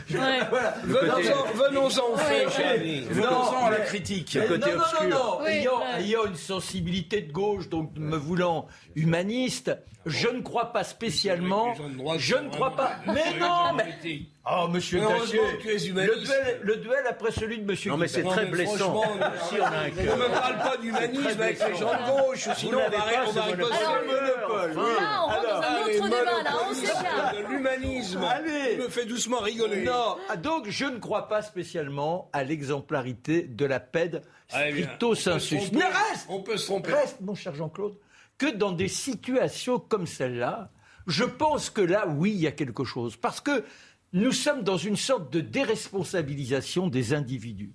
Venons-en 0.09 2.13
au 2.13 2.17
fait. 2.17 2.47
Venons-en 3.11 3.67
à 3.67 3.71
la 3.71 3.81
critique. 3.81 4.33
Le 4.35 4.49
côté 4.49 4.71
non, 4.71 4.77
non, 4.79 4.83
obscur. 4.83 5.03
non, 5.03 5.09
non. 5.11 5.39
Oui, 5.43 5.51
ayant, 5.51 5.79
ouais. 5.79 6.03
ayant 6.05 6.25
une 6.25 6.37
sensibilité 6.37 7.21
de 7.21 7.33
gauche, 7.33 7.69
donc 7.69 7.91
me 7.97 8.17
voulant 8.17 8.67
humaniste, 8.97 9.77
je 10.07 10.29
ne 10.29 10.41
crois 10.41 10.73
pas 10.73 10.85
spécialement. 10.85 11.75
Je 12.19 12.37
ne 12.37 12.49
crois 12.51 12.75
pas. 12.75 12.93
Mais 13.07 13.39
non, 13.39 13.75
mais. 13.77 14.23
Oh, 14.45 14.67
monsieur 14.69 14.99
Dacier, 15.01 15.39
que 15.59 15.63
tu 15.63 15.69
es 15.69 15.75
le 15.79 15.87
humaniste. 15.87 16.25
duel, 16.27 16.59
le 16.63 16.77
duel 16.79 17.05
après 17.09 17.31
celui 17.31 17.59
de 17.61 17.65
monsieur 17.65 17.93
Non, 17.93 17.97
mais 17.97 18.09
c'est 18.09 18.25
très 18.25 18.45
mais 18.47 18.51
blessant. 18.51 19.01
franchement, 19.01 19.27
Si 19.49 19.55
on 19.61 19.65
a 19.65 19.69
un 19.69 19.85
Ne 19.89 19.91
cœur. 19.91 20.19
Pas 20.63 20.77
d'humanisme 20.77 21.41
avec 21.41 21.69
les 21.69 21.77
gens 21.77 21.93
de 21.93 22.11
gauche, 22.11 22.49
sinon 22.57 22.81
on 22.87 22.91
va 22.91 23.03
riposter. 23.03 23.41
Alors, 23.41 24.05
monopole. 24.07 24.75
Là, 24.75 25.23
on 25.23 25.27
rentre 25.27 25.43
dans 25.43 25.63
un 25.63 25.81
autre 25.83 26.05
débat, 26.05 26.43
là, 26.43 26.57
on 26.69 27.37
de 27.37 27.49
l'humanisme. 27.49 28.21
Me 28.79 28.89
fait 28.89 29.07
doucement 29.07 29.39
rigoler. 29.41 29.83
Non, 29.83 30.17
ah, 30.29 30.37
donc 30.37 30.69
je 30.69 30.85
ne 30.85 30.99
crois 30.99 31.29
pas 31.29 31.43
spécialement 31.43 32.31
à 32.33 32.45
l'exemplarité 32.45 33.43
de 33.43 33.65
la 33.65 33.81
PED 33.81 34.23
stricto 34.49 35.15
sensus. 35.15 35.73
Mais 35.73 35.85
reste, 35.85 36.27
On 36.29 36.41
peut 36.41 36.57
se 36.57 36.67
tromper. 36.67 36.93
reste, 36.93 37.21
mon 37.21 37.35
cher 37.35 37.55
Jean-Claude, 37.55 37.97
que 38.39 38.47
dans 38.47 38.73
des 38.73 38.89
situations 38.89 39.79
comme 39.79 40.07
celle-là, 40.07 40.71
je 41.07 41.25
pense 41.25 41.71
que 41.71 41.81
là, 41.81 42.07
oui, 42.07 42.31
il 42.31 42.41
y 42.41 42.47
a 42.47 42.53
quelque 42.53 42.85
chose. 42.85 43.17
Parce 43.17 43.41
que 43.41 43.65
nous 44.13 44.33
sommes 44.33 44.63
dans 44.63 44.77
une 44.77 44.97
sorte 44.97 45.33
de 45.33 45.41
déresponsabilisation 45.41 46.89
des 46.89 47.15
individus. 47.15 47.73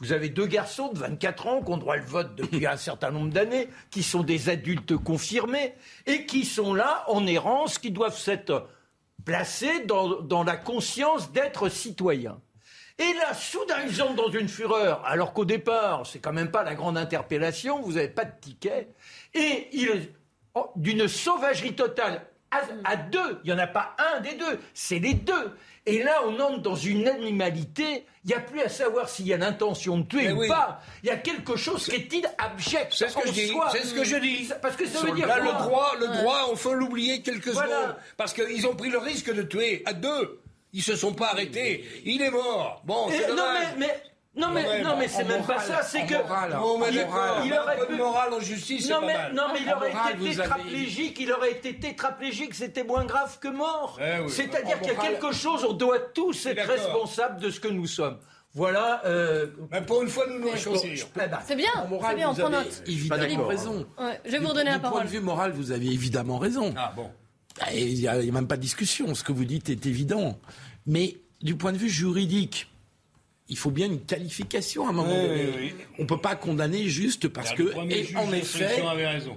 Vous 0.00 0.12
avez 0.12 0.28
deux 0.28 0.46
garçons 0.46 0.92
de 0.92 0.98
24 0.98 1.46
ans 1.46 1.62
qui 1.62 1.70
ont 1.70 1.76
droit 1.76 1.96
au 1.96 2.02
vote 2.02 2.34
depuis 2.34 2.66
un 2.66 2.76
certain 2.76 3.10
nombre 3.10 3.32
d'années, 3.32 3.68
qui 3.90 4.02
sont 4.02 4.22
des 4.22 4.48
adultes 4.48 4.96
confirmés 4.96 5.74
et 6.06 6.26
qui 6.26 6.44
sont 6.44 6.74
là 6.74 7.04
en 7.08 7.26
errance, 7.26 7.78
qui 7.78 7.92
doivent 7.92 8.18
s'être 8.18 8.68
placés 9.24 9.84
dans, 9.84 10.20
dans 10.20 10.42
la 10.42 10.56
conscience 10.56 11.30
d'être 11.32 11.68
citoyens. 11.68 12.40
Et 12.98 13.12
là, 13.14 13.34
soudain, 13.34 13.84
ils 13.88 14.02
entrent 14.02 14.14
dans 14.14 14.30
une 14.30 14.48
fureur, 14.48 15.04
alors 15.04 15.32
qu'au 15.32 15.44
départ, 15.44 16.06
c'est 16.06 16.20
quand 16.20 16.32
même 16.32 16.50
pas 16.50 16.62
la 16.62 16.74
grande 16.74 16.96
interpellation, 16.96 17.80
vous 17.80 17.94
n'avez 17.94 18.08
pas 18.08 18.24
de 18.24 18.40
ticket. 18.40 18.88
Et 19.32 19.68
ils, 19.72 20.12
oh, 20.54 20.70
d'une 20.76 21.08
sauvagerie 21.08 21.74
totale, 21.74 22.24
à, 22.84 22.90
à 22.92 22.96
deux, 22.96 23.40
il 23.44 23.50
n'y 23.50 23.52
en 23.52 23.58
a 23.58 23.66
pas 23.66 23.94
un 23.98 24.20
des 24.20 24.34
deux, 24.34 24.58
c'est 24.74 24.98
les 24.98 25.14
deux. 25.14 25.56
Et 25.86 26.02
là, 26.02 26.22
on 26.26 26.40
entre 26.40 26.62
dans 26.62 26.74
une 26.76 27.06
animalité, 27.08 28.06
il 28.24 28.28
n'y 28.28 28.34
a 28.34 28.40
plus 28.40 28.62
à 28.62 28.70
savoir 28.70 29.08
s'il 29.08 29.26
y 29.26 29.34
a 29.34 29.36
l'intention 29.36 29.98
de 29.98 30.04
tuer 30.06 30.28
Mais 30.28 30.32
ou 30.32 30.38
oui. 30.40 30.48
pas. 30.48 30.80
Il 31.02 31.08
y 31.08 31.10
a 31.10 31.16
quelque 31.18 31.56
chose 31.56 31.84
qui 31.86 31.96
est 32.16 32.26
abject. 32.38 32.94
C'est 32.94 33.08
ce 33.10 33.16
que 33.18 33.26
je 33.28 33.32
dis. 33.32 33.52
C'est 33.70 33.84
ce 33.84 33.92
que 33.94 34.02
je 34.04 34.16
dis. 34.16 34.50
Parce 34.62 34.76
que 34.76 34.86
ça 34.86 35.00
veut 35.00 35.12
dire 35.12 35.26
Là, 35.26 35.40
quoi 35.40 35.44
le 35.52 35.58
droit, 35.58 35.92
le 36.00 36.06
droit, 36.08 36.48
on 36.50 36.56
faut 36.56 36.72
l'oublier 36.72 37.20
quelques 37.20 37.48
Voilà. 37.48 37.68
secondes. 37.82 37.96
Parce 38.16 38.32
qu'ils 38.32 38.66
ont 38.66 38.74
pris 38.74 38.88
le 38.88 38.96
risque 38.98 39.30
de 39.34 39.42
tuer 39.42 39.82
à 39.84 39.92
deux. 39.92 40.40
Ils 40.72 40.82
se 40.82 40.96
sont 40.96 41.12
pas 41.12 41.28
arrêtés. 41.32 41.84
Il 42.06 42.22
est 42.22 42.30
mort. 42.30 42.80
Bon, 42.86 43.08
c'est 43.10 43.28
non, 43.28 43.44
mais- 43.78 44.02
non, 44.36 44.48
mais, 44.52 44.66
Ouais, 44.66 44.82
non, 44.82 44.96
mais 44.98 45.06
c'est 45.08 45.24
même 45.24 45.42
pas 45.44 45.54
morale, 45.54 45.66
ça, 45.68 45.82
c'est 45.82 46.06
que. 46.06 46.14
Bon, 46.58 46.80
il, 46.90 47.52
aurait 47.54 47.86
pu- 47.86 47.94
morale 47.94 48.32
en 48.34 48.40
justice, 48.40 48.88
non, 48.90 49.00
mais. 49.06 49.14
Non, 49.32 49.44
mais 49.52 49.60
il 49.62 49.72
aurait 49.72 49.92
morale, 49.92 50.20
été 50.20 50.36
tétraplégique, 50.36 51.16
il 51.20 51.32
aurait 51.32 51.52
été 51.52 51.74
tétraplégique, 51.78 52.54
c'était 52.54 52.82
moins 52.84 53.04
grave 53.04 53.38
que 53.38 53.48
mort. 53.48 53.98
Eh 54.00 54.20
oui. 54.24 54.30
C'est-à-dire 54.30 54.78
qu'il 54.80 54.88
y 54.88 54.90
a 54.90 54.94
morale- 54.94 55.10
quelque 55.12 55.32
chose, 55.32 55.64
on 55.68 55.72
doit 55.72 56.00
tous 56.00 56.46
être 56.46 56.66
responsables 56.66 57.40
de 57.40 57.50
ce 57.50 57.60
que 57.60 57.68
nous 57.68 57.86
sommes. 57.86 58.18
Voilà. 58.56 59.02
euh, 59.04 59.46
Mais 59.72 59.82
pour 59.82 60.02
une 60.02 60.08
fois, 60.08 60.26
nous 60.28 60.38
nous 60.38 60.50
réconcilions. 60.50 61.06
eh 61.16 61.18
ben, 61.28 61.38
C'est 61.44 61.56
bien, 61.56 61.70
En 61.76 61.82
c'est 61.84 61.88
morale, 61.88 62.16
bien, 62.16 62.28
on 62.28 62.32
vous 62.32 62.40
prend 62.40 62.52
avez 62.52 62.64
note. 62.64 62.82
évidemment 62.86 63.46
raison. 63.46 63.86
Ouais, 63.98 64.20
je 64.24 64.30
vais 64.30 64.38
vous 64.38 64.48
redonner 64.48 64.70
la 64.70 64.74
Du 64.76 64.80
point 64.80 64.90
parole. 64.90 65.04
de 65.06 65.10
vue 65.10 65.20
moral, 65.20 65.52
vous 65.52 65.72
avez 65.72 65.86
évidemment 65.86 66.38
raison. 66.38 66.72
Ah 66.76 66.92
bon. 66.94 67.10
Et 67.72 67.82
Il 67.86 67.98
n'y 68.00 68.08
a 68.08 68.14
même 68.32 68.46
pas 68.48 68.56
de 68.56 68.62
discussion. 68.62 69.12
Ce 69.14 69.22
que 69.24 69.32
vous 69.32 69.44
dites 69.44 69.70
est 69.70 69.86
évident. 69.86 70.38
Mais 70.86 71.16
du 71.40 71.56
point 71.56 71.72
de 71.72 71.78
vue 71.78 71.88
juridique, 71.88 72.68
il 73.48 73.58
faut 73.58 73.70
bien 73.70 73.86
une 73.86 74.00
qualification 74.00 74.86
à 74.86 74.90
un 74.90 74.92
moment 74.92 75.14
Oui, 75.20 75.28
donné. 75.28 75.44
oui, 75.44 75.52
oui. 75.76 75.84
On 75.98 76.02
ne 76.02 76.06
peut 76.08 76.20
pas 76.20 76.34
condamner 76.36 76.88
juste 76.88 77.28
parce 77.28 77.52
que, 77.52 77.62
et 77.90 78.16
en 78.16 78.32
effet, 78.32 78.80
avait 78.80 79.06
raison. 79.08 79.36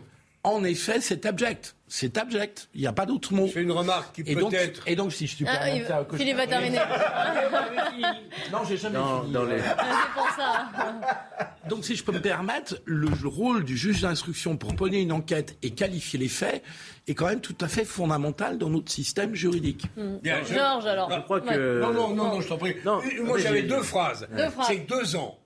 En 0.50 0.64
effet, 0.64 1.00
c'est 1.02 1.26
abject. 1.26 1.76
C'est 1.90 2.18
abject. 2.18 2.68
Il 2.74 2.82
n'y 2.82 2.88
a 2.88 2.92
pas 2.94 3.06
d'autre 3.06 3.34
mot. 3.34 3.48
Je 3.48 3.54
fais 3.54 3.62
une 3.64 3.72
remarque 3.72 4.16
qui 4.16 4.24
Et 4.30 4.36
donc, 4.36 4.52
peut-être. 4.52 4.84
et 4.88 4.96
donc, 4.98 5.14
si 5.14 5.26
je 5.26 5.36
suis 5.36 5.46
Ah, 5.48 5.58
permets 5.58 5.78
il- 5.78 5.86
ça, 5.88 6.04
que 6.04 6.14
je- 6.14 6.22
Philippe 6.22 6.36
va 6.38 6.48
terminer. 6.48 6.80
Non, 8.52 8.60
j'ai 8.68 8.78
jamais 8.78 8.96
Dans, 8.96 9.22
fini. 9.22 9.34
dans 9.34 9.44
les... 9.46 9.60
C'est 9.60 10.14
pour 10.14 10.30
ça. 10.36 10.70
Donc, 11.70 11.84
si 11.84 11.96
je 11.96 12.04
peux 12.04 12.12
me 12.14 12.22
permettre, 12.22 12.78
le 12.86 13.10
rôle 13.28 13.64
du 13.66 13.76
juge 13.78 14.02
d'instruction 14.02 14.56
pour 14.56 14.74
mener 14.80 15.02
une 15.02 15.12
enquête 15.12 15.58
et 15.62 15.72
qualifier 15.72 16.18
les 16.20 16.30
faits 16.30 16.64
est 17.08 17.14
quand 17.16 17.28
même 17.28 17.42
tout 17.42 17.58
à 17.62 17.68
fait 17.68 17.84
fondamental 17.84 18.58
dans 18.58 18.70
notre 18.70 18.90
système 18.92 19.36
juridique. 19.36 19.86
Bien, 20.22 20.42
je- 20.44 20.54
Georges, 20.54 20.86
alors. 20.86 21.12
Je 21.12 21.20
crois 21.22 21.42
que- 21.42 21.82
Non, 21.82 21.92
non, 21.92 22.10
non, 22.16 22.26
non, 22.36 22.42
je 22.42 22.48
t'en 22.48 22.58
prie. 22.58 22.76
Non, 22.86 23.02
Moi, 23.24 23.38
j'avais 23.40 23.64
deux 23.64 23.82
phrases. 23.82 24.28
Deux 24.32 24.50
phrases. 24.50 24.68
C'est 24.68 24.80
que 24.82 24.90
deux 24.94 25.16
ans 25.18 25.38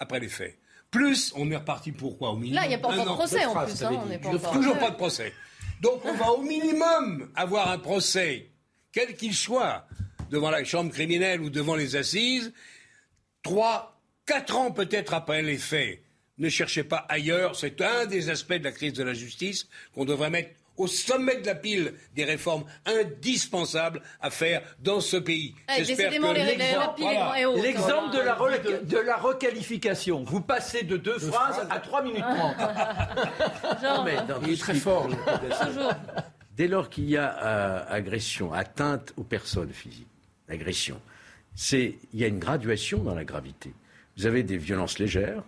après 0.00 0.18
les 0.20 0.28
faits. 0.28 0.56
Plus, 0.90 1.32
on 1.36 1.50
est 1.50 1.56
reparti 1.56 1.92
pour 1.92 2.16
quoi 2.18 2.30
au 2.30 2.36
minimum 2.36 2.54
Là, 2.56 2.64
il 2.64 2.68
n'y 2.70 2.74
a 2.74 2.78
pas 2.78 2.88
encore 2.88 3.04
de 3.04 3.12
procès 3.12 3.44
en 3.44 3.64
plus. 3.64 3.82
hein, 3.84 3.90
on 3.92 4.18
pas 4.18 4.28
encore- 4.28 4.52
Toujours 4.52 4.78
pas 4.78 4.90
de 4.90 4.96
procès. 4.96 5.32
Donc, 5.82 6.04
on 6.04 6.14
va 6.14 6.30
au 6.32 6.42
minimum 6.42 7.30
avoir 7.36 7.70
un 7.70 7.78
procès, 7.78 8.50
quel 8.92 9.14
qu'il 9.14 9.34
soit, 9.34 9.86
devant 10.30 10.50
la 10.50 10.64
chambre 10.64 10.90
criminelle 10.90 11.40
ou 11.42 11.50
devant 11.50 11.74
les 11.76 11.94
assises, 11.96 12.52
trois, 13.42 14.00
quatre 14.26 14.56
ans 14.56 14.70
peut-être 14.72 15.14
après 15.14 15.42
les 15.42 15.58
faits. 15.58 16.02
Ne 16.38 16.48
cherchez 16.48 16.84
pas 16.84 17.04
ailleurs. 17.08 17.56
C'est 17.56 17.80
un 17.80 18.06
des 18.06 18.30
aspects 18.30 18.54
de 18.54 18.64
la 18.64 18.72
crise 18.72 18.92
de 18.92 19.02
la 19.02 19.14
justice 19.14 19.68
qu'on 19.94 20.04
devrait 20.04 20.30
mettre 20.30 20.50
au 20.78 20.86
sommet 20.86 21.36
de 21.40 21.46
la 21.46 21.54
pile 21.54 21.92
des 22.14 22.24
réformes 22.24 22.64
indispensables 22.86 24.00
à 24.20 24.30
faire 24.30 24.62
dans 24.80 25.00
ce 25.00 25.16
pays. 25.16 25.54
Eh, 25.76 25.82
et 25.82 27.44
haute. 27.46 27.62
L'exemple 27.62 28.16
de 28.16 28.20
la, 28.22 28.34
re- 28.36 28.86
de 28.86 28.98
la 28.98 29.16
requalification. 29.16 30.24
Vous 30.24 30.40
passez 30.40 30.84
de 30.84 30.96
deux 30.96 31.18
phrases 31.18 31.66
à 31.68 31.78
3 31.80 32.02
minutes 32.02 32.24
30. 32.56 32.56
Genre, 33.82 34.04
Mais 34.04 34.16
dans 34.26 34.40
Il 34.42 34.52
est 34.52 34.60
très 34.60 34.74
fort. 34.74 35.08
toujours. 35.66 35.92
Dès 36.56 36.68
lors 36.68 36.88
qu'il 36.88 37.08
y 37.08 37.16
a 37.16 37.36
euh, 37.44 37.84
agression, 37.88 38.52
atteinte 38.52 39.12
aux 39.16 39.22
personnes 39.24 39.72
physiques, 39.72 40.06
agression, 40.48 41.00
il 41.72 41.94
y 42.14 42.24
a 42.24 42.26
une 42.28 42.38
graduation 42.38 42.98
dans 42.98 43.14
la 43.14 43.24
gravité. 43.24 43.72
Vous 44.16 44.26
avez 44.26 44.42
des 44.42 44.56
violences 44.56 44.98
légères, 44.98 45.42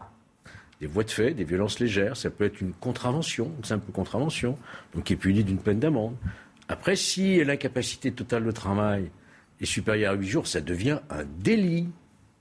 des 0.80 0.86
voies 0.86 1.04
de 1.04 1.10
fait, 1.10 1.32
des 1.32 1.44
violences 1.44 1.78
légères. 1.78 2.16
Ça 2.16 2.30
peut 2.30 2.44
être 2.44 2.60
une 2.60 2.72
contravention, 2.72 3.52
une 3.58 3.64
simple 3.64 3.92
contravention, 3.92 4.58
donc 4.94 5.04
qui 5.04 5.12
est 5.12 5.16
punie 5.16 5.44
d'une 5.44 5.58
peine 5.58 5.78
d'amende. 5.78 6.16
Après, 6.68 6.96
si 6.96 7.42
l'incapacité 7.44 8.12
totale 8.12 8.44
de 8.44 8.50
travail 8.50 9.10
est 9.60 9.66
supérieure 9.66 10.12
à 10.12 10.16
8 10.16 10.28
jours, 10.28 10.46
ça 10.46 10.60
devient 10.60 11.00
un 11.10 11.24
délit, 11.38 11.88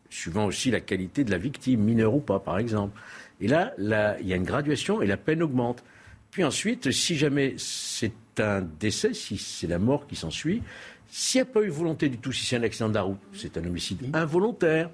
suivant 0.09 0.45
aussi 0.45 0.71
la 0.71 0.79
qualité 0.79 1.23
de 1.23 1.31
la 1.31 1.37
victime, 1.37 1.81
mineure 1.81 2.15
ou 2.15 2.19
pas, 2.19 2.39
par 2.39 2.57
exemple. 2.57 2.99
Et 3.41 3.47
là, 3.47 3.73
là, 3.77 4.17
il 4.21 4.27
y 4.27 4.33
a 4.33 4.35
une 4.35 4.43
graduation 4.43 5.01
et 5.01 5.07
la 5.07 5.17
peine 5.17 5.43
augmente. 5.43 5.83
Puis 6.31 6.43
ensuite, 6.43 6.91
si 6.91 7.17
jamais 7.17 7.55
c'est 7.57 8.13
un 8.37 8.61
décès, 8.61 9.13
si 9.13 9.37
c'est 9.37 9.67
la 9.67 9.79
mort 9.79 10.07
qui 10.07 10.15
s'ensuit, 10.15 10.61
s'il 11.11 11.41
n'y 11.41 11.49
a 11.49 11.51
pas 11.51 11.61
eu 11.61 11.69
volonté 11.69 12.07
du 12.07 12.19
tout, 12.19 12.31
si 12.31 12.45
c'est 12.45 12.57
un 12.57 12.63
accident 12.63 12.89
de 12.89 12.93
la 12.93 13.01
route, 13.01 13.19
c'est 13.33 13.57
un 13.57 13.65
homicide 13.65 14.09
involontaire. 14.13 14.91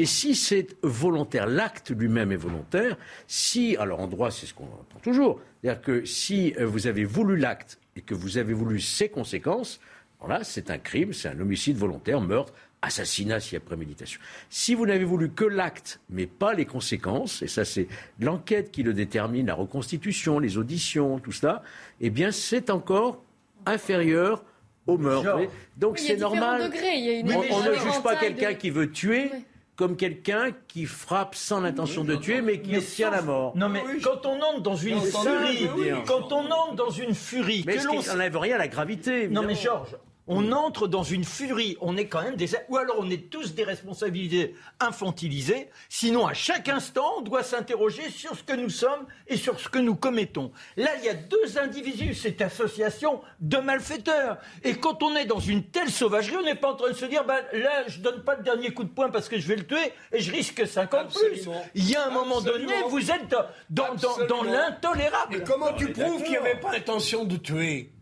Et 0.00 0.06
si 0.06 0.36
c'est 0.36 0.76
volontaire, 0.82 1.46
l'acte 1.46 1.90
lui-même 1.90 2.30
est 2.30 2.36
volontaire, 2.36 2.96
si, 3.26 3.76
alors 3.76 3.98
en 4.00 4.06
droit, 4.06 4.30
c'est 4.30 4.46
ce 4.46 4.54
qu'on 4.54 4.64
entend 4.64 5.00
toujours, 5.02 5.40
c'est-à-dire 5.62 5.82
que 5.82 6.04
si 6.04 6.54
euh, 6.58 6.66
vous 6.66 6.86
avez 6.86 7.02
voulu 7.04 7.36
l'acte 7.36 7.78
et 7.96 8.00
que 8.00 8.14
vous 8.14 8.38
avez 8.38 8.52
voulu 8.52 8.78
ses 8.80 9.08
conséquences, 9.08 9.80
alors 10.20 10.38
là, 10.38 10.44
c'est 10.44 10.70
un 10.70 10.78
crime, 10.78 11.12
c'est 11.12 11.28
un 11.28 11.40
homicide 11.40 11.76
volontaire, 11.76 12.20
meurtre, 12.20 12.52
assassinat 12.80 13.40
s'il 13.40 13.54
y 13.54 13.56
a 13.56 13.60
préméditation. 13.60 14.20
Si 14.50 14.76
vous 14.76 14.86
n'avez 14.86 15.02
voulu 15.04 15.30
que 15.30 15.44
l'acte, 15.44 15.98
mais 16.10 16.26
pas 16.26 16.54
les 16.54 16.64
conséquences, 16.64 17.42
et 17.42 17.48
ça 17.48 17.64
c'est 17.64 17.88
l'enquête 18.20 18.70
qui 18.70 18.84
le 18.84 18.92
détermine, 18.94 19.46
la 19.46 19.54
reconstitution, 19.54 20.38
les 20.38 20.58
auditions, 20.58 21.18
tout 21.18 21.32
cela, 21.32 21.64
eh 22.00 22.10
bien 22.10 22.30
c'est 22.30 22.70
encore 22.70 23.20
inférieur 23.66 24.44
au 24.86 24.96
meurtre. 24.96 25.40
Donc 25.76 25.94
Oui, 25.94 26.02
il 26.04 26.08
y 26.08 26.12
a 26.12 26.14
c'est 26.14 26.20
normal. 26.20 26.62
degrés, 26.70 26.94
il 26.98 27.04
y 27.04 27.08
a 27.10 27.12
une 27.18 27.32
on, 27.32 27.42
on 27.50 27.64
ne 27.64 27.74
juge 27.74 28.00
pas 28.04 28.14
quelqu'un 28.14 28.52
de- 28.52 28.56
qui 28.58 28.70
veut 28.70 28.92
tuer 28.92 29.30
Oui. 29.34 29.44
Comme 29.78 29.96
quelqu'un 29.96 30.50
qui 30.66 30.86
frappe 30.86 31.36
sans 31.36 31.60
l'intention 31.60 32.02
de 32.02 32.16
tuer, 32.16 32.42
mais 32.42 32.60
qui 32.60 32.76
obtient 32.76 33.10
la 33.10 33.22
mort. 33.22 33.56
Non, 33.56 33.68
mais 33.68 33.80
quand 34.02 34.26
on 34.26 34.42
entre 34.42 34.60
dans 34.60 34.74
une 34.74 35.00
furie, 35.00 35.68
quand 36.04 36.32
on 36.32 36.50
entre 36.50 36.74
dans 36.74 36.90
une 36.90 37.14
furie, 37.14 37.62
Mais 37.64 37.76
que 37.76 37.84
l'on 37.84 38.02
n'enlève 38.02 38.36
rien 38.36 38.56
à 38.56 38.58
la 38.58 38.68
gravité. 38.68 39.28
Non 39.28 39.42
mais. 39.42 39.54
Georges, 39.54 39.96
on 40.28 40.52
entre 40.52 40.86
dans 40.86 41.02
une 41.02 41.24
furie, 41.24 41.76
on 41.80 41.96
est 41.96 42.06
quand 42.06 42.22
même 42.22 42.36
des... 42.36 42.50
Ou 42.68 42.76
alors 42.76 42.96
on 42.98 43.10
est 43.10 43.30
tous 43.30 43.54
des 43.54 43.64
responsabilités 43.64 44.54
infantilisées, 44.78 45.70
sinon 45.88 46.26
à 46.26 46.34
chaque 46.34 46.68
instant 46.68 47.14
on 47.18 47.20
doit 47.22 47.42
s'interroger 47.42 48.10
sur 48.10 48.36
ce 48.36 48.42
que 48.42 48.52
nous 48.52 48.70
sommes 48.70 49.06
et 49.26 49.36
sur 49.36 49.58
ce 49.58 49.68
que 49.68 49.78
nous 49.78 49.96
commettons. 49.96 50.52
Là 50.76 50.90
il 50.98 51.04
y 51.04 51.08
a 51.08 51.14
deux 51.14 51.58
individus, 51.58 52.14
cette 52.14 52.40
association 52.42 53.20
de 53.40 53.56
malfaiteurs. 53.58 54.38
Et 54.64 54.74
quand 54.74 55.02
on 55.02 55.16
est 55.16 55.24
dans 55.24 55.40
une 55.40 55.64
telle 55.64 55.90
sauvagerie, 55.90 56.36
on 56.36 56.44
n'est 56.44 56.54
pas 56.54 56.72
en 56.72 56.76
train 56.76 56.90
de 56.90 56.94
se 56.96 57.06
dire, 57.06 57.24
ben, 57.24 57.42
là 57.52 57.84
je 57.88 58.00
donne 58.00 58.22
pas 58.22 58.36
le 58.36 58.42
dernier 58.42 58.72
coup 58.72 58.84
de 58.84 58.90
poing 58.90 59.10
parce 59.10 59.28
que 59.28 59.38
je 59.38 59.48
vais 59.48 59.56
le 59.56 59.66
tuer 59.66 59.92
et 60.12 60.20
je 60.20 60.30
risque 60.30 60.66
50 60.66 61.14
plus. 61.14 61.48
Il 61.74 61.88
y 61.88 61.96
a 61.96 62.06
un 62.06 62.10
moment 62.10 62.40
donné, 62.40 62.74
vous 62.88 63.10
êtes 63.10 63.28
dans, 63.28 63.44
dans, 63.70 63.94
dans, 63.94 64.16
dans 64.26 64.40
Absolument. 64.40 64.52
l'intolérable. 64.52 65.36
Et 65.36 65.42
comment 65.42 65.72
tu 65.72 65.88
prouves 65.92 66.22
qu'il 66.22 66.32
n'y 66.32 66.36
avait 66.36 66.60
pas 66.60 66.74
intention 66.74 67.24
de 67.24 67.36
tuer? 67.36 67.92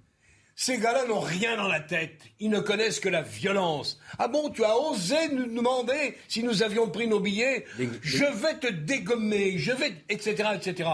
Ces 0.59 0.79
gars-là 0.79 1.05
n'ont 1.07 1.21
rien 1.21 1.59
dans 1.59 1.69
la 1.69 1.81
tête. 1.81 2.23
Ils 2.41 2.49
ne 2.49 2.61
connaissent 2.61 2.99
que 2.99 3.11
la 3.11 3.21
violence. 3.21 4.01
Ah 4.19 4.27
bon, 4.27 4.49
tu 4.49 4.65
as 4.65 4.75
osé 4.75 5.29
nous 5.31 5.55
demander 5.55 6.17
si 6.29 6.43
nous 6.43 6.63
avions 6.63 6.89
pris 6.89 7.07
nos 7.07 7.21
billets? 7.21 7.67
Je 8.01 8.25
vais 8.25 8.55
te 8.59 8.73
dégommer, 8.73 9.59
je 9.59 9.73
vais, 9.73 9.93
etc., 10.09 10.49
etc. 10.55 10.89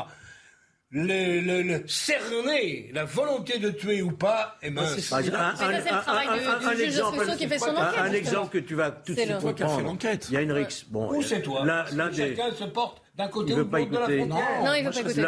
Le, 0.91 1.41
le, 1.41 1.63
le 1.63 1.87
cerner 1.87 2.91
la 2.93 3.05
volonté 3.05 3.59
de 3.59 3.71
tuer 3.71 4.03
ou 4.03 4.11
pas, 4.13 4.59
eh 4.63 4.69
ben, 4.71 4.85
c'est 4.85 5.23
le 5.23 5.31
travail 5.31 6.29
du 6.77 6.85
juge 6.85 6.97
d'instruction 6.97 7.37
qui 7.37 7.49
fait 7.49 7.59
son 7.59 7.71
enquête. 7.71 7.99
Un 8.01 8.13
exemple 8.13 8.53
que 8.61 8.67
tu 8.67 8.75
vas 8.75 8.91
tout 8.91 9.15
de 9.15 9.21
suite 9.21 9.39
comprendre. 9.39 9.97
Il 10.29 10.35
y 10.35 10.37
a 10.37 10.41
une 10.43 10.53
rixe. 10.53 10.85
Bon, 10.89 11.09
Où 11.15 11.23
c'est 11.23 11.41
toi? 11.41 11.65
L'un 11.65 12.11
des 12.11 12.37
Chacun 12.37 12.53
se 12.53 12.65
porte 12.65 13.02
d'un 13.17 13.29
côté 13.29 13.51
Il 13.53 13.57
veut 13.57 13.63
ou 13.63 13.65
de 13.67 13.71
pas 13.71 13.79
l'autre 13.81 13.91
de 13.93 13.97
la 13.97 14.03
écouter. 14.15 14.19
frontière. 14.31 14.65
Non, 14.65 14.75
il 14.75 14.85
veut 14.85 14.91
pas 14.91 15.01
écouter. 15.01 15.23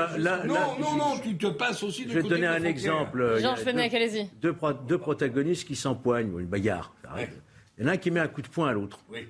Non, 0.47 0.55
non, 0.80 0.97
non, 0.97 1.18
tu 1.22 1.37
te 1.37 1.47
passes 1.49 1.82
aussi 1.82 2.05
de 2.07 2.11
Je 2.11 2.14
vais 2.14 2.22
te 2.22 2.28
donner 2.28 2.47
un 2.47 2.64
exemple. 2.64 3.39
Georges 3.41 3.59
deux- 3.64 3.70
Fenech, 3.72 3.93
allez-y. 3.95 4.28
deux, 4.41 4.53
pro- 4.55 4.72
deux 4.72 4.99
protagonistes 4.99 5.66
qui 5.66 5.76
s'empoignent, 5.76 6.30
ou 6.32 6.41
une 6.41 6.47
bagarre. 6.47 6.95
Il 7.76 7.85
y 7.85 7.87
en 7.87 7.91
a 7.91 7.93
un 7.93 7.97
qui 7.97 8.11
met 8.11 8.20
un 8.20 8.28
coup 8.28 8.41
de 8.43 8.49
poing 8.49 8.68
à 8.68 8.72
l'autre. 8.72 9.01
Oui. 9.12 9.26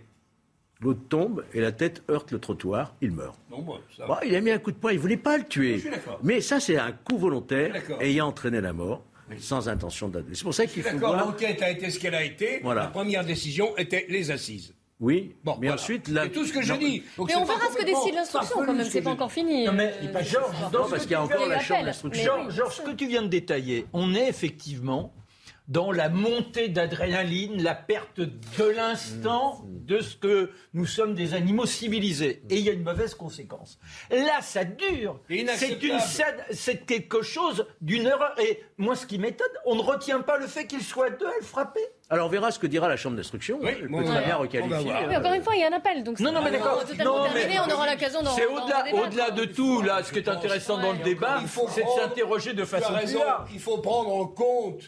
L'autre 0.81 1.01
tombe 1.09 1.45
et 1.55 1.61
la 1.61 1.73
tête 1.73 2.03
heurte 2.11 2.31
le 2.33 2.39
trottoir, 2.39 2.95
il 3.01 3.11
meurt. 3.11 3.39
Non, 3.51 3.63
moi, 3.63 3.81
ça 3.97 4.07
Bon, 4.07 4.17
il 4.27 4.35
a 4.37 4.41
mis 4.41 4.51
un 4.51 4.59
coup 4.59 4.71
de 4.71 4.77
poing, 4.77 4.93
il 4.93 4.99
voulait 4.99 5.17
pas 5.17 5.39
le 5.39 5.45
tuer. 5.45 5.77
Je 5.77 5.81
suis 5.83 5.91
d'accord. 5.91 6.19
Mais 6.23 6.41
ça, 6.43 6.61
c'est 6.61 6.77
un 6.77 6.93
coup 6.93 7.17
volontaire 7.17 7.75
ayant 8.01 8.27
entraîné 8.27 8.61
la 8.61 8.73
mort, 8.75 9.03
sans 9.39 9.69
intention 9.69 10.09
de. 10.09 10.23
C'est 10.35 10.43
pour 10.45 10.53
ça 10.53 10.67
qu'il 10.67 10.83
faut 10.83 10.91
D'accord, 10.93 11.15
voir. 11.15 11.27
l'enquête 11.27 11.63
a 11.63 11.71
été 11.71 11.89
ce 11.91 11.99
qu'elle 11.99 12.15
a 12.15 12.23
été. 12.23 12.61
Voilà. 12.63 12.83
La 12.83 12.87
première 12.89 13.25
décision 13.25 13.75
était 13.79 14.05
les 14.11 14.31
assises. 14.31 14.75
Oui, 15.01 15.35
Bon, 15.43 15.57
mais 15.61 15.67
voilà. 15.67 15.81
ensuite, 15.83 16.09
là. 16.09 16.23
C'est 16.25 16.31
tout 16.31 16.47
ce 16.47 16.53
que 16.53 16.63
je 16.63 16.73
Non, 16.73 16.79
dis. 16.79 17.03
Donc, 17.19 17.29
Mais 17.29 17.35
on 17.35 17.45
verra 17.45 17.69
ce 17.71 17.77
que 17.77 17.85
décide 17.85 18.15
l'instruction 18.15 18.57
quand 18.65 18.73
même, 18.73 18.85
ce 18.85 18.91
c'est 18.93 19.03
pas 19.03 19.11
encore 19.11 19.33
fini. 19.33 19.67
Non, 19.67 19.73
mais 19.73 19.93
euh, 20.03 20.23
Georges, 20.23 20.55
parce 20.91 21.03
qu'il 21.03 21.11
y 21.13 21.15
a 21.15 21.23
encore 21.23 21.47
la 21.47 21.59
chambre 21.61 21.85
d'instruction. 21.85 22.49
Georges, 22.51 22.77
ce 22.77 22.83
que 22.83 22.93
tu 22.93 23.07
viens 23.09 23.23
de 23.23 23.29
détailler, 23.29 23.87
on 23.93 24.15
est 24.15 24.29
effectivement 24.29 25.13
dans 25.69 25.93
la 25.93 26.09
montée 26.11 26.69
d'adrénaline, 26.69 27.62
la 27.62 27.75
perte 27.75 28.21
de 28.21 28.65
l'instant 28.77 29.62
Mmh. 29.65 29.87
de 29.87 30.01
ce 30.01 30.15
que 30.17 30.51
nous 30.75 30.85
sommes 30.87 31.15
des 31.15 31.33
animaux 31.35 31.65
civilisés. 31.67 32.43
Et 32.51 32.57
il 32.59 32.61
y 32.65 32.69
a 32.69 32.73
une 32.73 32.83
mauvaise 32.83 33.15
conséquence. 33.15 33.79
Là, 34.11 34.41
ça 34.43 34.65
dure. 34.65 35.21
C'est 35.57 35.83
une 35.83 35.99
scène- 36.01 36.45
c'est 36.51 36.85
quelque 36.85 37.23
chose 37.23 37.67
d'une 37.81 38.07
erreur. 38.07 38.35
Et 38.41 38.62
moi, 38.77 38.95
ce 38.95 39.07
qui 39.07 39.19
m'étonne, 39.19 39.47
on 39.65 39.75
ne 39.75 39.81
retient 39.81 40.21
pas 40.21 40.37
le 40.37 40.47
fait 40.47 40.67
qu'il 40.67 40.83
soit 40.83 41.11
deux 41.11 41.27
à 41.27 41.33
le 41.41 41.45
frapper. 41.45 41.81
Alors 42.11 42.27
on 42.27 42.31
verra 42.31 42.51
ce 42.51 42.59
que 42.59 42.67
dira 42.67 42.87
la 42.89 42.97
chambre 42.99 43.17
d'instruction. 43.17 43.59
Oui, 43.62 43.71
Elle 43.81 43.89
bon, 43.89 43.99
peut 43.99 44.05
on 44.05 44.07
très 44.09 44.21
va- 44.21 44.27
bien 44.27 44.37
requalifier. 44.37 44.93
Oui, 45.09 45.17
encore 45.17 45.33
une 45.33 45.43
fois, 45.43 45.55
il 45.57 45.61
y 45.61 45.65
a 45.65 45.69
un 45.69 45.73
appel. 45.73 46.05
Donc 46.05 46.21
Non, 46.21 46.31
non, 46.33 46.43
mais 46.43 46.51
d'accord. 46.51 46.85
Non, 47.03 47.25
mais- 47.33 47.41
terminé, 47.41 47.61
on 47.61 47.73
aura 47.73 47.91
l'occasion 47.91 48.23
d'en 48.23 48.35
C'est 48.37 48.47
au-delà, 48.47 49.31
de 49.31 49.45
tout. 49.47 49.81
Là, 49.81 50.03
ce 50.03 50.12
qui 50.12 50.19
est 50.19 50.29
intéressant 50.29 50.77
dans 50.79 50.93
le 50.93 50.99
débat, 50.99 51.41
c'est 51.71 51.83
de 51.85 51.89
s'interroger 51.89 52.51
de 52.53 52.57
Tu 52.57 52.62
as 52.62 52.67
façon 52.67 52.89
plus 52.93 52.97
raison, 52.97 53.19
large. 53.25 53.49
il 53.55 53.61
faut 53.61 53.79
prendre 53.79 54.12
en 54.15 54.27
compte, 54.27 54.83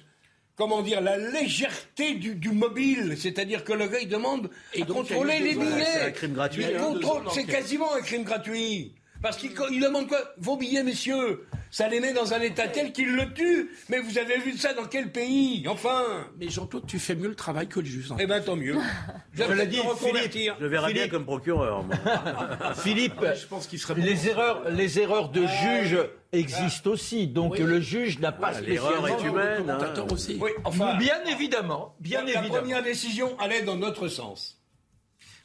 comment 0.56 0.82
dire, 0.82 1.00
la 1.00 1.18
légèreté 1.18 2.14
du, 2.14 2.34
du 2.34 2.50
mobile. 2.50 3.16
C'est-à-dire 3.18 3.62
que 3.62 3.72
le 3.72 3.86
gars, 3.86 4.00
il 4.00 4.08
demande 4.08 4.50
Et 4.74 4.82
à 4.82 4.84
donc, 4.84 4.96
contrôler 5.08 5.38
les 5.38 5.54
billets. 5.54 5.84
c'est 5.84 6.02
un 6.02 6.10
crime 6.10 6.32
gratuit, 6.32 6.64
Il 6.68 6.76
hein. 6.76 6.94
C'est 7.32 7.44
quasiment 7.44 7.94
un 7.94 8.00
crime 8.00 8.24
gratuit. 8.24 8.92
Parce 9.22 9.36
qu'il 9.38 9.52
il 9.70 9.80
demande 9.80 10.08
quoi? 10.08 10.18
Vos 10.38 10.56
billets, 10.56 10.82
messieurs. 10.82 11.46
Ça 11.70 11.88
les 11.88 12.00
met 12.00 12.12
dans 12.12 12.32
un 12.32 12.40
état 12.40 12.68
tel 12.68 12.92
qu'il 12.92 13.14
le 13.16 13.32
tue. 13.34 13.70
Mais 13.88 13.98
vous 13.98 14.18
avez 14.18 14.38
vu 14.38 14.56
ça 14.56 14.72
dans 14.72 14.84
quel 14.84 15.10
pays? 15.10 15.66
Enfin 15.68 16.26
Mais 16.38 16.48
Jean-Claude, 16.48 16.86
tu 16.86 16.98
fais 16.98 17.14
mieux 17.14 17.28
le 17.28 17.34
travail 17.34 17.66
que 17.66 17.80
le 17.80 17.86
juge. 17.86 18.12
hein. 18.12 18.16
Eh 18.20 18.26
ben, 18.26 18.40
tant 18.42 18.56
mieux. 18.56 18.76
Je 19.34 19.42
Je 19.42 19.52
l'ai 19.52 19.66
dit, 19.66 19.78
me 19.78 19.82
reconvertir. 19.88 20.54
Je 20.58 20.64
le 20.64 20.68
verrai 20.70 20.92
bien 20.92 21.02
Philippe. 21.02 21.12
comme 21.12 21.24
procureur. 21.24 21.82
moi. 21.82 21.96
Philippe, 22.76 23.14
Je 23.34 23.46
pense 23.46 23.66
qu'il 23.66 23.78
serait 23.78 23.94
bon. 23.94 24.02
les 24.04 24.28
erreurs, 24.28 24.70
les 24.70 24.98
erreurs 25.00 25.28
de 25.30 25.44
juge 25.46 25.98
existent 26.32 26.90
aussi. 26.90 27.26
Donc 27.26 27.52
Oui. 27.54 27.60
le 27.64 27.80
juge 27.80 28.18
n'a 28.20 28.32
pas 28.32 28.60
L'erreur 28.60 29.06
est 29.08 29.22
humaine. 29.24 29.68
hein. 29.70 30.06
Aussi. 30.10 30.38
Oui, 30.40 30.50
enfin, 30.64 30.96
Bien 30.98 31.22
évidemment, 31.24 31.94
bien 32.00 32.20
la, 32.20 32.24
la 32.26 32.38
évidemment. 32.40 32.58
première 32.60 32.82
décision 32.82 33.36
allait 33.38 33.62
dans 33.62 33.76
notre 33.76 34.08
sens. 34.08 34.60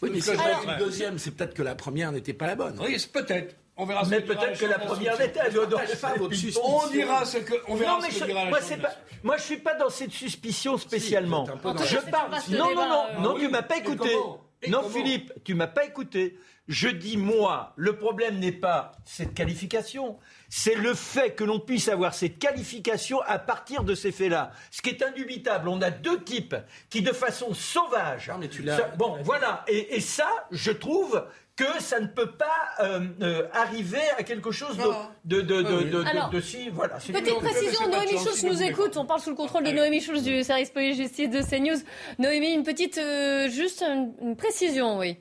Oui, 0.01 0.09
mais 0.13 0.19
c'est 0.21 0.35
deuxième, 0.79 1.17
c'est 1.19 1.31
peut-être 1.31 1.53
que 1.53 1.61
la 1.61 1.75
première 1.75 2.11
n'était 2.11 2.33
pas 2.33 2.47
la 2.47 2.55
bonne. 2.55 2.75
Oui, 2.81 2.99
c'est 2.99 3.11
peut-être. 3.11 3.55
On 3.81 3.85
verra 3.85 4.05
ce 4.05 4.11
Mais 4.11 4.21
peut-être 4.21 4.59
que 4.59 4.65
la 4.67 4.77
première 4.77 5.17
d'instruction. 5.17 5.25
était. 5.43 5.57
elle 5.91 5.97
pas 5.99 6.13
votre 6.13 6.35
suspicion. 6.35 6.61
On 6.63 6.87
dira 6.87 7.25
ce 7.25 7.39
que. 7.39 7.55
On 7.67 7.73
verra 7.73 7.93
Non, 7.93 7.99
mais 8.03 8.11
ce 8.11 8.13
que 8.13 8.19
je, 8.19 8.25
dira 8.25 8.45
moi, 8.45 8.59
pas, 8.59 8.89
moi, 9.23 9.37
je 9.37 9.41
suis 9.41 9.57
pas 9.57 9.73
dans 9.73 9.89
cette 9.89 10.11
suspicion 10.11 10.77
spécialement. 10.77 11.47
je 11.47 11.97
parle. 12.11 12.31
Non, 12.49 12.75
non, 12.75 12.87
non, 12.87 13.05
non, 13.21 13.33
oui. 13.33 13.41
tu 13.41 13.47
m'as 13.49 13.63
pas 13.63 13.77
écouté. 13.77 14.15
non, 14.67 14.87
Philippe, 14.87 15.33
tu 15.43 15.55
m'as 15.55 15.65
pas 15.65 15.85
écouté. 15.85 16.37
Je 16.67 16.89
dis 16.89 17.17
moi, 17.17 17.73
le 17.75 17.97
problème 17.97 18.37
n'est 18.37 18.51
pas 18.51 18.91
cette 19.03 19.33
qualification, 19.33 20.19
c'est 20.47 20.75
le 20.75 20.93
fait 20.93 21.31
que 21.31 21.43
l'on 21.43 21.59
puisse 21.59 21.89
avoir 21.89 22.13
cette 22.13 22.37
qualification 22.37 23.19
à 23.21 23.39
partir 23.39 23.83
de 23.83 23.95
ces 23.95 24.11
faits-là. 24.11 24.51
Ce 24.69 24.83
qui 24.83 24.91
est 24.91 25.01
indubitable, 25.01 25.69
on 25.69 25.81
a 25.81 25.89
deux 25.89 26.23
types 26.23 26.55
qui, 26.91 27.01
de 27.01 27.13
façon 27.13 27.55
sauvage. 27.55 28.29
Non, 28.29 28.37
mais 28.37 28.47
tu 28.47 28.63
Ça- 28.63 28.91
bon, 28.95 29.17
voilà. 29.23 29.65
Et, 29.67 29.95
et 29.95 29.99
ça, 30.01 30.29
je 30.51 30.71
trouve 30.71 31.25
que 31.61 31.81
ça 31.81 31.99
ne 31.99 32.07
peut 32.07 32.31
pas 32.31 32.45
euh, 32.83 33.01
euh, 33.21 33.47
arriver 33.53 34.01
à 34.17 34.23
quelque 34.23 34.51
chose 34.51 34.77
de, 34.77 35.41
de, 35.41 35.41
de, 35.41 35.61
de, 35.61 35.83
de- 35.89 36.03
Alors, 36.07 36.29
de 36.29 36.41
si. 36.41 36.69
Voilà. 36.69 36.95
Petite 36.95 37.35
précision, 37.39 37.87
Noémie 37.89 38.17
Schulz 38.17 38.43
nous 38.43 38.61
écoute. 38.63 38.97
On 38.97 39.05
parle 39.05 39.21
sous 39.21 39.29
le 39.29 39.35
contrôle 39.35 39.63
de 39.63 39.71
Noémie 39.71 40.01
Schulz 40.01 40.23
du 40.23 40.43
service 40.43 40.69
police-justice 40.71 41.29
de 41.29 41.41
CNews. 41.41 41.79
Noémie, 42.19 42.53
une 42.53 42.63
petite, 42.63 42.97
euh, 42.97 43.49
juste 43.49 43.81
une, 43.83 44.13
une 44.21 44.35
précision, 44.35 44.97
oui. 44.97 45.17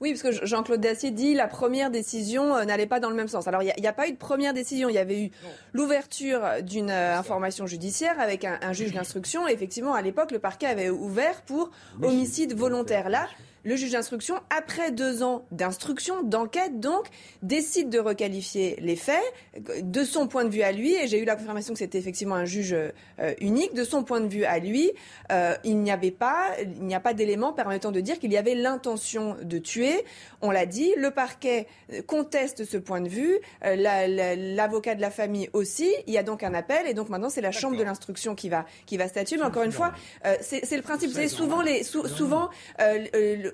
Oui, 0.00 0.12
parce 0.14 0.22
que 0.36 0.46
Jean-Claude 0.46 0.80
Dacier 0.80 1.10
dit 1.10 1.34
la 1.34 1.48
première 1.48 1.90
décision 1.90 2.64
n'allait 2.64 2.86
pas 2.86 3.00
dans 3.00 3.10
le 3.10 3.16
même 3.16 3.26
sens. 3.26 3.48
Alors, 3.48 3.64
il 3.64 3.72
n'y 3.80 3.86
a, 3.88 3.92
pas 3.92 4.06
eu 4.06 4.12
de 4.12 4.16
première 4.16 4.54
décision. 4.54 4.88
Il 4.88 4.94
y 4.94 4.98
avait 4.98 5.22
eu 5.24 5.30
l'ouverture 5.72 6.40
d'une 6.62 6.90
euh, 6.90 7.18
information 7.18 7.66
judiciaire 7.66 8.14
avec 8.20 8.44
un, 8.44 8.58
un 8.62 8.72
juge 8.72 8.92
d'instruction. 8.92 9.48
Effectivement, 9.48 9.94
à 9.94 10.02
l'époque, 10.02 10.30
le 10.30 10.38
parquet 10.38 10.66
avait 10.66 10.88
ouvert 10.90 11.42
pour 11.42 11.70
homicide 12.00 12.54
volontaire. 12.54 13.08
Là, 13.08 13.26
le 13.64 13.76
juge 13.76 13.92
d'instruction, 13.92 14.36
après 14.56 14.90
deux 14.92 15.22
ans 15.22 15.44
d'instruction, 15.50 16.22
d'enquête, 16.22 16.80
donc, 16.80 17.06
décide 17.42 17.90
de 17.90 17.98
requalifier 17.98 18.76
les 18.80 18.96
faits 18.96 19.22
euh, 19.68 19.80
de 19.82 20.04
son 20.04 20.26
point 20.28 20.44
de 20.44 20.50
vue 20.50 20.62
à 20.62 20.72
lui. 20.72 20.94
Et 20.94 21.06
j'ai 21.08 21.20
eu 21.20 21.24
la 21.24 21.36
confirmation 21.36 21.72
que 21.74 21.78
c'était 21.78 21.98
effectivement 21.98 22.34
un 22.36 22.44
juge 22.44 22.72
euh, 22.74 23.34
unique. 23.40 23.74
De 23.74 23.84
son 23.84 24.04
point 24.04 24.20
de 24.20 24.28
vue 24.28 24.44
à 24.44 24.58
lui, 24.58 24.90
euh, 25.32 25.54
il 25.64 25.78
n'y 25.78 25.90
avait 25.90 26.10
pas, 26.10 26.50
il 26.62 26.84
n'y 26.84 26.94
a 26.94 27.00
pas 27.00 27.14
d'éléments 27.14 27.52
permettant 27.52 27.90
de 27.92 28.00
dire 28.00 28.18
qu'il 28.18 28.32
y 28.32 28.36
avait 28.36 28.54
l'intention 28.54 29.36
de 29.42 29.58
tuer. 29.58 30.04
On 30.40 30.50
l'a 30.50 30.66
dit, 30.66 30.92
le 30.96 31.10
parquet 31.10 31.66
conteste 32.06 32.64
ce 32.64 32.76
point 32.76 33.00
de 33.00 33.08
vue, 33.08 33.38
euh, 33.64 33.76
la- 33.76 34.06
la- 34.08 34.36
l'avocat 34.36 34.94
de 34.94 35.00
la 35.00 35.10
famille 35.10 35.48
aussi. 35.52 35.92
Il 36.06 36.14
y 36.14 36.18
a 36.18 36.22
donc 36.22 36.42
un 36.42 36.54
appel 36.54 36.86
et 36.86 36.94
donc 36.94 37.08
maintenant 37.08 37.30
c'est 37.30 37.40
la 37.40 37.52
chambre 37.52 37.76
de 37.76 37.82
l'instruction 37.82 38.34
qui 38.34 38.48
va 38.48 38.64
qui 38.86 38.96
va 38.96 39.08
statuer. 39.08 39.36
Mais 39.36 39.42
encore 39.44 39.62
une 39.64 39.72
fois, 39.72 39.92
c'est 40.40 40.64
c'est 40.64 40.76
le 40.76 40.82
principe. 40.82 41.10
Savez, 41.10 41.28
souvent 41.28 41.62
les 41.62 41.82
sou- 41.82 42.06
souvent 42.06 42.50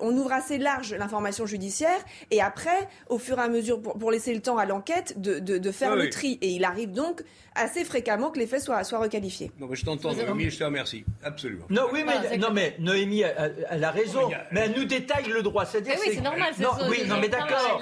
on 0.01 0.16
ouvre 0.16 0.32
assez 0.32 0.59
large 0.59 0.95
l'information 0.95 1.47
judiciaire 1.47 1.99
et 2.30 2.40
après, 2.40 2.88
au 3.09 3.18
fur 3.18 3.38
et 3.38 3.42
à 3.42 3.49
mesure, 3.49 3.80
pour, 3.80 3.99
pour 3.99 4.11
laisser 4.11 4.34
le 4.34 4.40
temps 4.40 4.59
à 4.59 4.66
l'enquête 4.66 5.20
de, 5.20 5.38
de, 5.38 5.59
de 5.59 5.70
faire 5.70 5.90
Oui, 5.92 5.97
le 5.99 6.05
oui. 6.05 6.11
tri. 6.11 6.38
Et 6.42 6.51
il 6.51 6.64
arrive 6.64 6.92
donc 6.92 7.22
assez 7.55 7.84
fréquemment 7.84 8.30
que 8.30 8.38
les 8.38 8.46
faits 8.46 8.62
soient 8.62 8.82
soient 8.84 8.98
requalifiés. 8.98 9.52
Non, 9.59 9.66
mais 9.68 9.76
je 9.76 9.84
t'entends, 9.84 10.12
Noémie, 10.12 10.50
je 10.50 10.59
te 10.59 10.64
remercie. 10.64 11.05
Absolument. 11.22 11.64
Non, 11.70 11.82
oui, 11.92 12.02
mais, 12.07 12.12
c'est 12.28 12.38
non, 12.38 12.48
mais 12.52 12.74
Noémie, 12.78 13.20
elle, 13.20 13.66
elle 13.70 13.84
a 13.84 13.90
raison. 13.90 14.28
Mais 14.50 14.61
a- 14.61 14.64
elle 14.66 14.72
nous 14.72 14.84
détaille 14.84 15.28
le 15.28 15.42
droit. 15.42 15.64
C'est-à-dire 15.64 15.94
oui, 16.05 16.12
c'est 16.14 16.20
normal, 16.20 16.52
c'est 16.57 16.62
Non, 16.62 16.70
oui, 16.88 17.05
non, 17.07 17.16
mais 17.20 17.28
d'accord. 17.28 17.80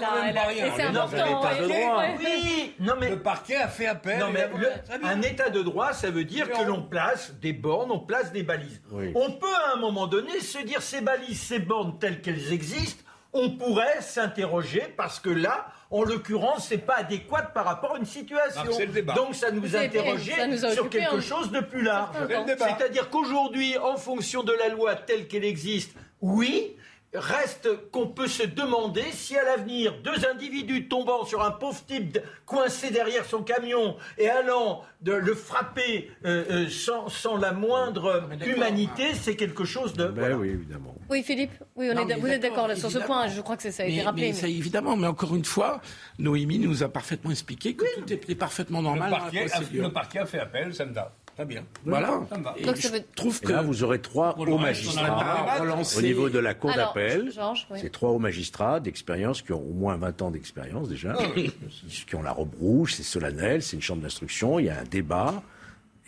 c'est 0.76 0.82
important. 0.82 1.62
de 1.62 1.68
droit. 1.68 2.04
Oui, 2.18 2.74
non, 2.80 2.94
mais. 3.00 3.10
Le 3.10 3.22
parquet 3.22 3.56
a 3.56 3.68
fait 3.68 3.86
appel. 3.86 4.18
Non, 4.18 4.30
mais 4.32 4.48
le- 4.58 5.06
un 5.06 5.22
état 5.22 5.50
de 5.50 5.62
droit, 5.62 5.92
ça 5.92 6.10
veut 6.10 6.24
dire 6.24 6.50
que 6.50 6.62
l'on 6.62 6.82
place 6.82 7.32
des 7.40 7.52
bornes, 7.52 7.90
on 7.90 8.00
place 8.00 8.32
des 8.32 8.42
balises. 8.42 8.80
Oui. 8.90 9.12
On 9.14 9.32
peut 9.32 9.46
à 9.70 9.76
un 9.76 9.80
moment 9.80 10.06
donné 10.06 10.40
se 10.40 10.58
dire 10.62 10.82
ces 10.82 11.00
balises, 11.00 11.40
ces 11.40 11.58
bornes 11.58 11.98
telles 11.98 12.20
qu'elles 12.20 12.52
existent, 12.52 13.02
on 13.32 13.50
pourrait 13.50 14.00
s'interroger 14.00 14.82
parce 14.96 15.18
que 15.18 15.30
là, 15.30 15.66
en 15.92 16.02
l'occurrence, 16.04 16.66
c'est 16.68 16.78
pas 16.78 16.96
adéquat 16.96 17.42
par 17.42 17.64
rapport 17.66 17.94
à 17.94 17.98
une 17.98 18.06
situation. 18.06 18.62
C'est 18.72 18.86
le 18.86 18.92
débat. 18.92 19.12
Donc 19.14 19.34
ça 19.34 19.50
nous 19.50 19.76
interrogeait 19.76 20.58
sur 20.72 20.88
quelque 20.88 21.16
un- 21.16 21.20
chose 21.20 21.50
de 21.52 21.60
plus 21.60 21.82
large. 21.82 22.16
C'est-à-dire 22.58 23.10
qu'aujourd'hui, 23.10 23.76
en 23.78 23.96
fonction 23.96 24.42
de 24.42 24.52
la 24.52 24.68
loi 24.68 24.94
telle 24.94 25.28
qu'elle 25.28 25.44
existe, 25.44 25.92
oui, 26.22 26.76
reste 27.14 27.68
qu'on 27.90 28.06
peut 28.08 28.26
se 28.26 28.42
demander 28.44 29.04
si 29.12 29.36
à 29.36 29.42
l'avenir, 29.44 29.94
deux 30.02 30.26
individus 30.26 30.88
tombant 30.88 31.24
sur 31.24 31.42
un 31.44 31.50
pauvre 31.50 31.78
type 31.86 32.12
de- 32.12 32.22
coincé 32.46 32.90
derrière 32.90 33.24
son 33.26 33.42
camion 33.42 33.96
et 34.18 34.28
allant 34.30 34.82
de 35.02 35.12
le 35.12 35.34
frapper 35.34 36.10
euh, 36.24 36.44
euh, 36.50 36.68
sans, 36.70 37.08
sans 37.08 37.36
la 37.36 37.52
moindre 37.52 38.24
mais 38.30 38.36
d'accord. 38.38 38.54
humanité, 38.56 39.12
c'est 39.14 39.36
quelque 39.36 39.64
chose 39.64 39.92
de... 39.92 40.06
Ben 40.06 40.20
voilà. 40.20 40.36
oui, 40.38 40.48
évidemment. 40.50 40.94
Oui, 41.10 41.22
Philippe, 41.22 41.52
oui, 41.76 41.88
on 41.90 41.94
Non, 41.94 42.02
est, 42.02 42.04
mais 42.06 42.14
vous 42.20 42.26
êtes 42.28 42.40
d'accord 42.42 42.68
là, 42.68 42.76
sur 42.76 42.90
ce 42.90 42.98
point. 43.00 43.28
Je 43.28 43.40
crois 43.42 43.56
que 43.56 43.62
c'est- 43.62 43.72
ça 43.72 43.82
a 43.82 43.86
été 43.86 43.96
Mais- 43.96 44.02
rappelé. 44.02 44.28
mais 44.28 44.32
ça, 44.32 44.48
évidemment, 44.48 44.96
mais 44.96 45.06
encore 45.06 45.34
une 45.36 45.44
fois, 45.44 45.80
Noémie 46.18 46.58
nous 46.58 46.82
a 46.82 46.88
parfaitement 46.88 47.30
expliqué 47.30 47.74
que 47.74 47.84
tout 48.00 48.10
était 48.12 48.34
parfaitement 48.34 48.78
Le 48.78 48.84
normal 48.84 49.10
dans 49.10 49.16
la 49.16 49.22
parquet, 49.24 49.44
a, 49.44 49.56
procédure. 49.56 49.82
le 49.84 49.92
parquet 49.92 50.18
a 50.20 50.26
fait 50.26 50.38
appel, 50.38 50.74
ça 50.74 50.86
me 50.86 50.94
va. 50.94 51.12
Très 51.34 51.44
bien. 51.46 51.64
Voilà. 51.86 52.20
Ça 52.28 52.36
me 52.38 52.44
va. 52.44 52.54
Et 52.58 52.64
Donc, 52.64 52.76
je 52.76 52.82
ça 52.82 52.88
veut- 52.90 53.02
trouve 53.16 53.38
Et 53.42 53.46
que 53.46 53.52
là, 53.52 53.62
vous 53.62 53.82
aurez 53.82 54.00
trois 54.00 54.34
Pour 54.34 54.44
le 54.46 54.52
hauts 54.52 54.56
reste, 54.58 54.82
on 54.82 54.94
magistrats 55.00 55.58
relancer- 55.60 55.98
au 55.98 56.02
niveau 56.02 56.28
de 56.28 56.38
la 56.38 56.54
cour 56.54 56.70
Alors, 56.70 56.88
d'appel. 56.88 57.30
Georges, 57.34 57.66
oui. 57.70 57.78
C'est 57.80 57.90
trois 57.90 58.10
hauts 58.10 58.18
magistrats 58.18 58.80
d'expérience 58.80 59.40
qui 59.42 59.52
ont 59.52 59.62
au 59.62 59.72
moins 59.72 59.96
20 59.96 60.20
ans 60.22 60.30
d'expérience 60.30 60.88
déjà, 60.88 61.16
qui, 61.34 61.50
qui 62.06 62.14
ont 62.16 62.22
la 62.22 62.32
robe 62.32 62.54
rouge, 62.60 62.94
c'est 62.94 63.02
solennel, 63.02 63.62
c'est 63.62 63.76
une 63.76 63.82
chambre 63.82 64.02
d'instruction, 64.02 64.58
il 64.58 64.66
y 64.66 64.70
a 64.70 64.78
un 64.80 64.84
débat. 64.84 65.42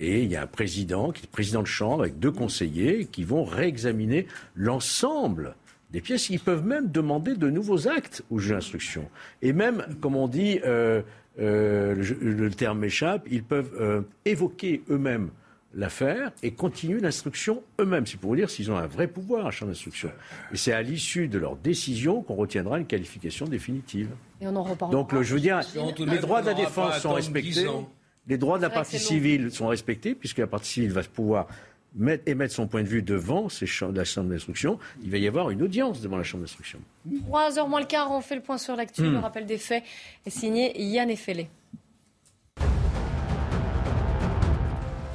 Et 0.00 0.22
il 0.24 0.30
y 0.30 0.34
a 0.36 0.42
un 0.42 0.46
président, 0.48 1.12
qui 1.12 1.22
est 1.24 1.28
président 1.30 1.62
de 1.62 1.68
chambre, 1.68 2.02
avec 2.02 2.18
deux 2.18 2.32
conseillers, 2.32 3.06
qui 3.06 3.22
vont 3.22 3.44
réexaminer 3.44 4.26
l'ensemble 4.56 5.54
des 5.92 6.00
pièces. 6.00 6.28
Ils 6.30 6.40
peuvent 6.40 6.64
même 6.66 6.90
demander 6.90 7.34
de 7.36 7.48
nouveaux 7.48 7.86
actes 7.88 8.22
au 8.30 8.38
juge 8.40 8.50
d'instruction. 8.52 9.08
Et 9.40 9.52
même, 9.52 9.86
comme 10.00 10.16
on 10.16 10.26
dit, 10.26 10.58
euh, 10.64 11.02
euh, 11.40 11.94
le, 12.20 12.50
terme 12.50 12.80
m'échappe, 12.80 13.26
ils 13.30 13.42
peuvent 13.42 13.72
euh, 13.80 14.02
évoquer 14.24 14.82
eux-mêmes 14.90 15.30
l'affaire 15.74 16.30
et 16.42 16.52
continuer 16.52 17.00
l'instruction 17.00 17.62
eux-mêmes. 17.80 18.06
C'est 18.06 18.18
pour 18.18 18.30
vous 18.30 18.36
dire 18.36 18.48
s'ils 18.48 18.70
ont 18.70 18.76
un 18.76 18.86
vrai 18.86 19.08
pouvoir, 19.08 19.46
un 19.46 19.50
champ 19.50 19.66
d'instruction. 19.66 20.10
Et 20.52 20.56
c'est 20.56 20.72
à 20.72 20.82
l'issue 20.82 21.26
de 21.26 21.38
leur 21.38 21.56
décision 21.56 22.22
qu'on 22.22 22.36
retiendra 22.36 22.78
une 22.78 22.86
qualification 22.86 23.46
définitive. 23.46 24.10
Et 24.40 24.46
on 24.46 24.54
en 24.54 24.62
reparle. 24.62 24.92
Donc, 24.92 25.20
je 25.20 25.34
veux 25.34 25.40
dire, 25.40 25.60
les 25.98 26.18
droits 26.18 26.42
de 26.42 26.46
la 26.46 26.54
défense 26.54 27.00
sont 27.00 27.14
respectés. 27.14 27.66
Les 28.26 28.38
droits 28.38 28.56
de 28.56 28.62
la 28.62 28.70
partie 28.70 28.98
civile 28.98 29.50
sont 29.50 29.66
respectés, 29.66 30.14
puisque 30.14 30.38
la 30.38 30.46
partie 30.46 30.70
civile 30.70 30.92
va 30.92 31.02
pouvoir 31.02 31.48
mettre, 31.94 32.24
émettre 32.26 32.54
son 32.54 32.66
point 32.66 32.82
de 32.82 32.88
vue 32.88 33.02
devant 33.02 33.48
ces 33.48 33.66
la 33.94 34.04
chambre 34.04 34.30
d'instruction. 34.30 34.78
Il 35.02 35.10
va 35.10 35.18
y 35.18 35.26
avoir 35.26 35.50
une 35.50 35.62
audience 35.62 36.00
devant 36.00 36.16
la 36.16 36.24
chambre 36.24 36.42
d'instruction. 36.42 36.80
3h 37.30 37.68
moins 37.68 37.80
le 37.80 37.86
quart, 37.86 38.10
on 38.10 38.20
fait 38.20 38.36
le 38.36 38.42
point 38.42 38.58
sur 38.58 38.76
l'actu. 38.76 39.02
Le 39.02 39.10
hmm. 39.10 39.16
rappel 39.16 39.46
des 39.46 39.58
faits 39.58 39.84
est 40.26 40.30
signé 40.30 40.80
Yann 40.80 41.10
Effelé. 41.10 41.48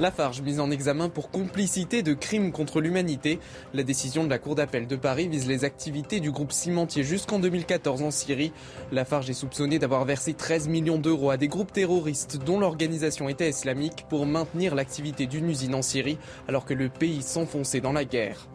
Lafarge 0.00 0.40
mise 0.40 0.60
en 0.60 0.70
examen 0.70 1.10
pour 1.10 1.30
complicité 1.30 2.02
de 2.02 2.14
crimes 2.14 2.52
contre 2.52 2.80
l'humanité. 2.80 3.38
La 3.74 3.82
décision 3.82 4.24
de 4.24 4.30
la 4.30 4.38
Cour 4.38 4.54
d'appel 4.54 4.86
de 4.86 4.96
Paris 4.96 5.28
vise 5.28 5.46
les 5.46 5.64
activités 5.64 6.20
du 6.20 6.30
groupe 6.30 6.52
cimentier 6.52 7.04
jusqu'en 7.04 7.38
2014 7.38 8.00
en 8.00 8.10
Syrie. 8.10 8.54
Lafarge 8.92 9.28
est 9.28 9.34
soupçonné 9.34 9.78
d'avoir 9.78 10.06
versé 10.06 10.32
13 10.32 10.68
millions 10.68 10.96
d'euros 10.96 11.28
à 11.28 11.36
des 11.36 11.48
groupes 11.48 11.74
terroristes 11.74 12.38
dont 12.38 12.58
l'organisation 12.58 13.28
était 13.28 13.50
islamique 13.50 14.06
pour 14.08 14.24
maintenir 14.24 14.74
l'activité 14.74 15.26
d'une 15.26 15.50
usine 15.50 15.74
en 15.74 15.82
Syrie 15.82 16.16
alors 16.48 16.64
que 16.64 16.72
le 16.72 16.88
pays 16.88 17.20
s'enfonçait 17.20 17.82
dans 17.82 17.92
la 17.92 18.06
guerre. 18.06 18.48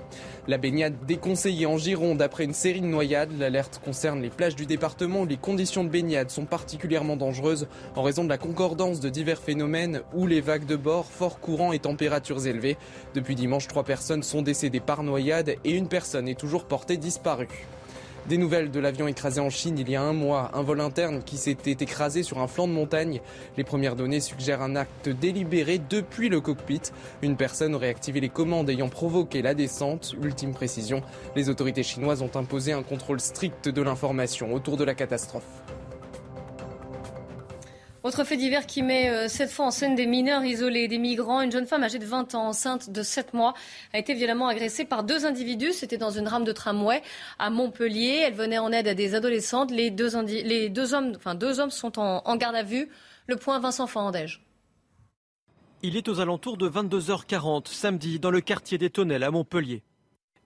La 0.48 0.60
baignade 0.60 0.94
déconseillée 1.08 1.66
en 1.66 1.80
Gironde 1.80 2.22
après 2.22 2.44
une 2.44 2.54
série 2.54 2.82
de 2.82 2.86
noyades. 2.86 3.32
L'alerte 3.40 3.82
concerne 3.84 4.22
les 4.22 4.30
plages 4.30 4.56
du 4.56 4.68
département 4.68 5.22
où 5.22 5.26
les 5.26 5.38
conditions 5.38 5.84
de 5.84 5.90
baignade 5.90 6.30
sont 6.30 6.46
particulièrement 6.46 7.18
dangereuses 7.18 7.68
en 7.96 8.04
raison 8.04 8.24
de 8.24 8.30
la 8.30 8.38
concordance 8.38 9.00
de 9.00 9.10
divers 9.10 9.42
phénomènes 9.42 10.02
où 10.14 10.28
les 10.28 10.42
vagues 10.42 10.68
de 10.68 10.76
bord, 10.76 11.08
fort 11.08 11.40
courant 11.40 11.74
et 11.74 11.80
températures 11.80 12.46
élevées. 12.46 12.78
Depuis 13.16 13.34
dimanche, 13.34 13.68
trois 13.68 13.84
personnes 13.84 14.22
sont 14.22 14.44
décédées 14.44 14.80
par 14.80 15.02
noyade 15.02 15.56
et 15.64 15.72
une 15.72 15.88
personne 15.88 16.28
est 16.28 16.40
toujours 16.40 16.66
portée 16.66 16.98
disparue. 16.98 17.66
Des 18.28 18.40
nouvelles 18.40 18.72
de 18.72 18.80
l'avion 18.80 19.08
écrasé 19.08 19.40
en 19.40 19.52
Chine 19.52 19.78
il 19.78 19.88
y 19.88 19.96
a 19.96 20.02
un 20.02 20.14
mois, 20.14 20.50
un 20.56 20.64
vol 20.64 20.82
interne 20.82 21.22
qui 21.24 21.38
s'était 21.38 21.84
écrasé 21.84 22.24
sur 22.24 22.40
un 22.40 22.48
flanc 22.48 22.68
de 22.68 22.74
montagne. 22.74 23.22
Les 23.56 23.64
premières 23.64 23.96
données 23.96 24.20
suggèrent 24.20 24.64
un 24.64 24.76
acte 24.76 25.10
délibéré 25.10 25.78
depuis 25.78 26.28
le 26.28 26.42
cockpit. 26.42 26.82
Une 27.22 27.38
personne 27.38 27.76
aurait 27.76 27.90
activé 27.90 28.20
les 28.20 28.30
commandes 28.30 28.68
ayant 28.72 28.90
provoqué 28.90 29.44
la 29.44 29.54
descente. 29.54 30.16
Ultime 30.24 30.56
précision, 30.56 31.04
les 31.36 31.50
autorités 31.50 31.84
chinoises 31.84 32.24
ont 32.24 32.32
imposé 32.34 32.74
un 32.74 32.82
contrôle 32.82 33.20
strict 33.20 33.70
de 33.70 33.82
l'information 33.84 34.56
autour 34.56 34.76
de 34.76 34.84
la 34.84 34.96
catastrophe. 34.96 35.65
Autre 38.06 38.24
fait 38.24 38.38
divers 38.38 38.68
qui 38.68 38.84
met 38.84 39.10
euh, 39.10 39.28
cette 39.28 39.50
fois 39.50 39.66
en 39.66 39.72
scène 39.72 39.96
des 39.96 40.06
mineurs 40.06 40.46
isolés, 40.46 40.88
des 40.88 41.00
migrants. 41.00 41.42
Une 41.42 41.52
jeune 41.52 41.66
femme 41.66 41.82
âgée 41.82 41.98
de 41.98 42.06
20 42.06 42.36
ans, 42.36 42.50
enceinte 42.50 42.92
de 42.92 43.02
7 43.02 43.34
mois, 43.34 43.56
a 43.94 43.98
été 43.98 44.14
violemment 44.14 44.48
agressée 44.48 44.86
par 44.86 45.04
deux 45.04 45.26
individus. 45.26 45.74
C'était 45.74 45.98
dans 45.98 46.12
une 46.12 46.28
rame 46.28 46.44
de 46.44 46.52
tramway 46.52 47.02
à 47.40 47.50
Montpellier. 47.50 48.22
Elle 48.28 48.36
venait 48.36 48.60
en 48.60 48.72
aide 48.72 48.88
à 48.88 48.94
des 48.94 49.16
adolescentes. 49.16 49.72
Les 49.72 49.90
deux, 49.90 50.16
hommes 50.16 51.72
sont 51.72 51.98
en, 51.98 52.36
garde 52.36 52.56
à 52.56 52.62
vue. 52.62 52.92
Le 53.26 53.38
point 53.38 53.58
Vincent 53.58 53.88
Fandège. 53.88 54.46
Il 55.82 55.98
est 55.98 56.08
aux 56.08 56.20
alentours 56.20 56.58
de 56.58 56.70
22h40 56.70 57.70
samedi 57.70 58.20
dans 58.20 58.30
le 58.30 58.42
quartier 58.42 58.78
des 58.78 58.92
Tonnelles 58.92 59.24
à 59.24 59.32
Montpellier. 59.32 59.82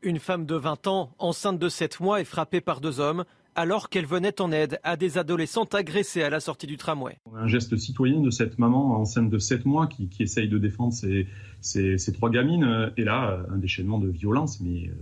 Une 0.01 0.19
femme 0.19 0.45
de 0.45 0.55
20 0.55 0.87
ans, 0.87 1.11
enceinte 1.19 1.59
de 1.59 1.67
7 1.67 1.99
mois, 1.99 2.21
est 2.21 2.23
frappée 2.23 2.61
par 2.61 2.79
deux 2.79 3.01
hommes 3.01 3.25
alors 3.55 3.89
qu'elle 3.89 4.05
venait 4.05 4.41
en 4.41 4.51
aide 4.51 4.79
à 4.83 4.95
des 4.95 5.17
adolescentes 5.17 5.75
agressées 5.75 6.23
à 6.23 6.29
la 6.29 6.39
sortie 6.39 6.67
du 6.67 6.77
tramway. 6.77 7.17
Un 7.35 7.47
geste 7.47 7.75
citoyen 7.77 8.19
de 8.21 8.29
cette 8.29 8.59
maman 8.59 8.99
enceinte 8.99 9.29
de 9.29 9.37
7 9.37 9.65
mois 9.65 9.87
qui, 9.87 10.09
essaye 10.19 10.47
de 10.47 10.57
défendre 10.57 10.93
ses, 10.93 12.13
trois 12.13 12.29
gamines. 12.29 12.91
Et 12.97 13.03
là, 13.03 13.39
un 13.49 13.57
déchaînement 13.57 13.99
de 13.99 14.07
violence, 14.07 14.61
mais 14.61 14.87
euh, 14.87 14.93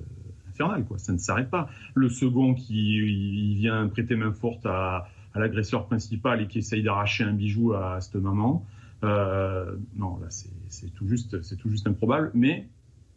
infernal, 0.49 0.85
quoi. 0.85 0.97
ça 0.97 1.13
ne 1.13 1.17
s'arrête 1.17 1.49
pas. 1.49 1.69
Le 1.93 2.09
second 2.09 2.53
qui 2.53 3.55
vient 3.55 3.87
prêter 3.87 4.15
main 4.15 4.33
forte 4.33 4.65
à, 4.65 5.07
l'agresseur 5.35 5.85
principal 5.85 6.41
et 6.41 6.47
qui 6.47 6.57
essaye 6.57 6.81
d'arracher 6.81 7.23
un 7.23 7.33
bijou 7.33 7.73
à 7.73 8.01
cette 8.01 8.15
maman. 8.15 8.65
Euh, 9.03 9.75
non, 9.95 10.17
là, 10.17 10.27
c'est 10.29 10.93
tout, 10.95 11.07
juste, 11.07 11.37
tout 11.57 11.69
juste 11.69 11.85
improbable, 11.85 12.31
mais 12.33 12.67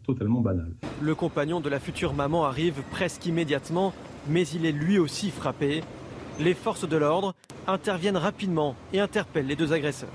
totalement 0.07 0.41
banal. 0.41 0.73
Le 1.01 1.15
compagnon 1.15 1.61
de 1.61 1.69
la 1.69 1.81
future 1.81 2.15
maman 2.15 2.45
arrive 2.45 2.83
presque 2.91 3.27
immédiatement 3.27 3.93
mais 4.29 4.47
il 4.49 4.67
est 4.67 4.73
lui 4.73 4.99
aussi 4.99 5.31
frappé. 5.31 5.83
Les 6.39 6.55
forces 6.55 6.89
de 6.89 6.97
l'ordre 6.97 7.35
interviennent 7.67 8.17
rapidement 8.17 8.75
et 8.93 9.01
interpellent 9.01 9.47
les 9.47 9.57
deux 9.57 9.73
agresseurs. 9.73 10.09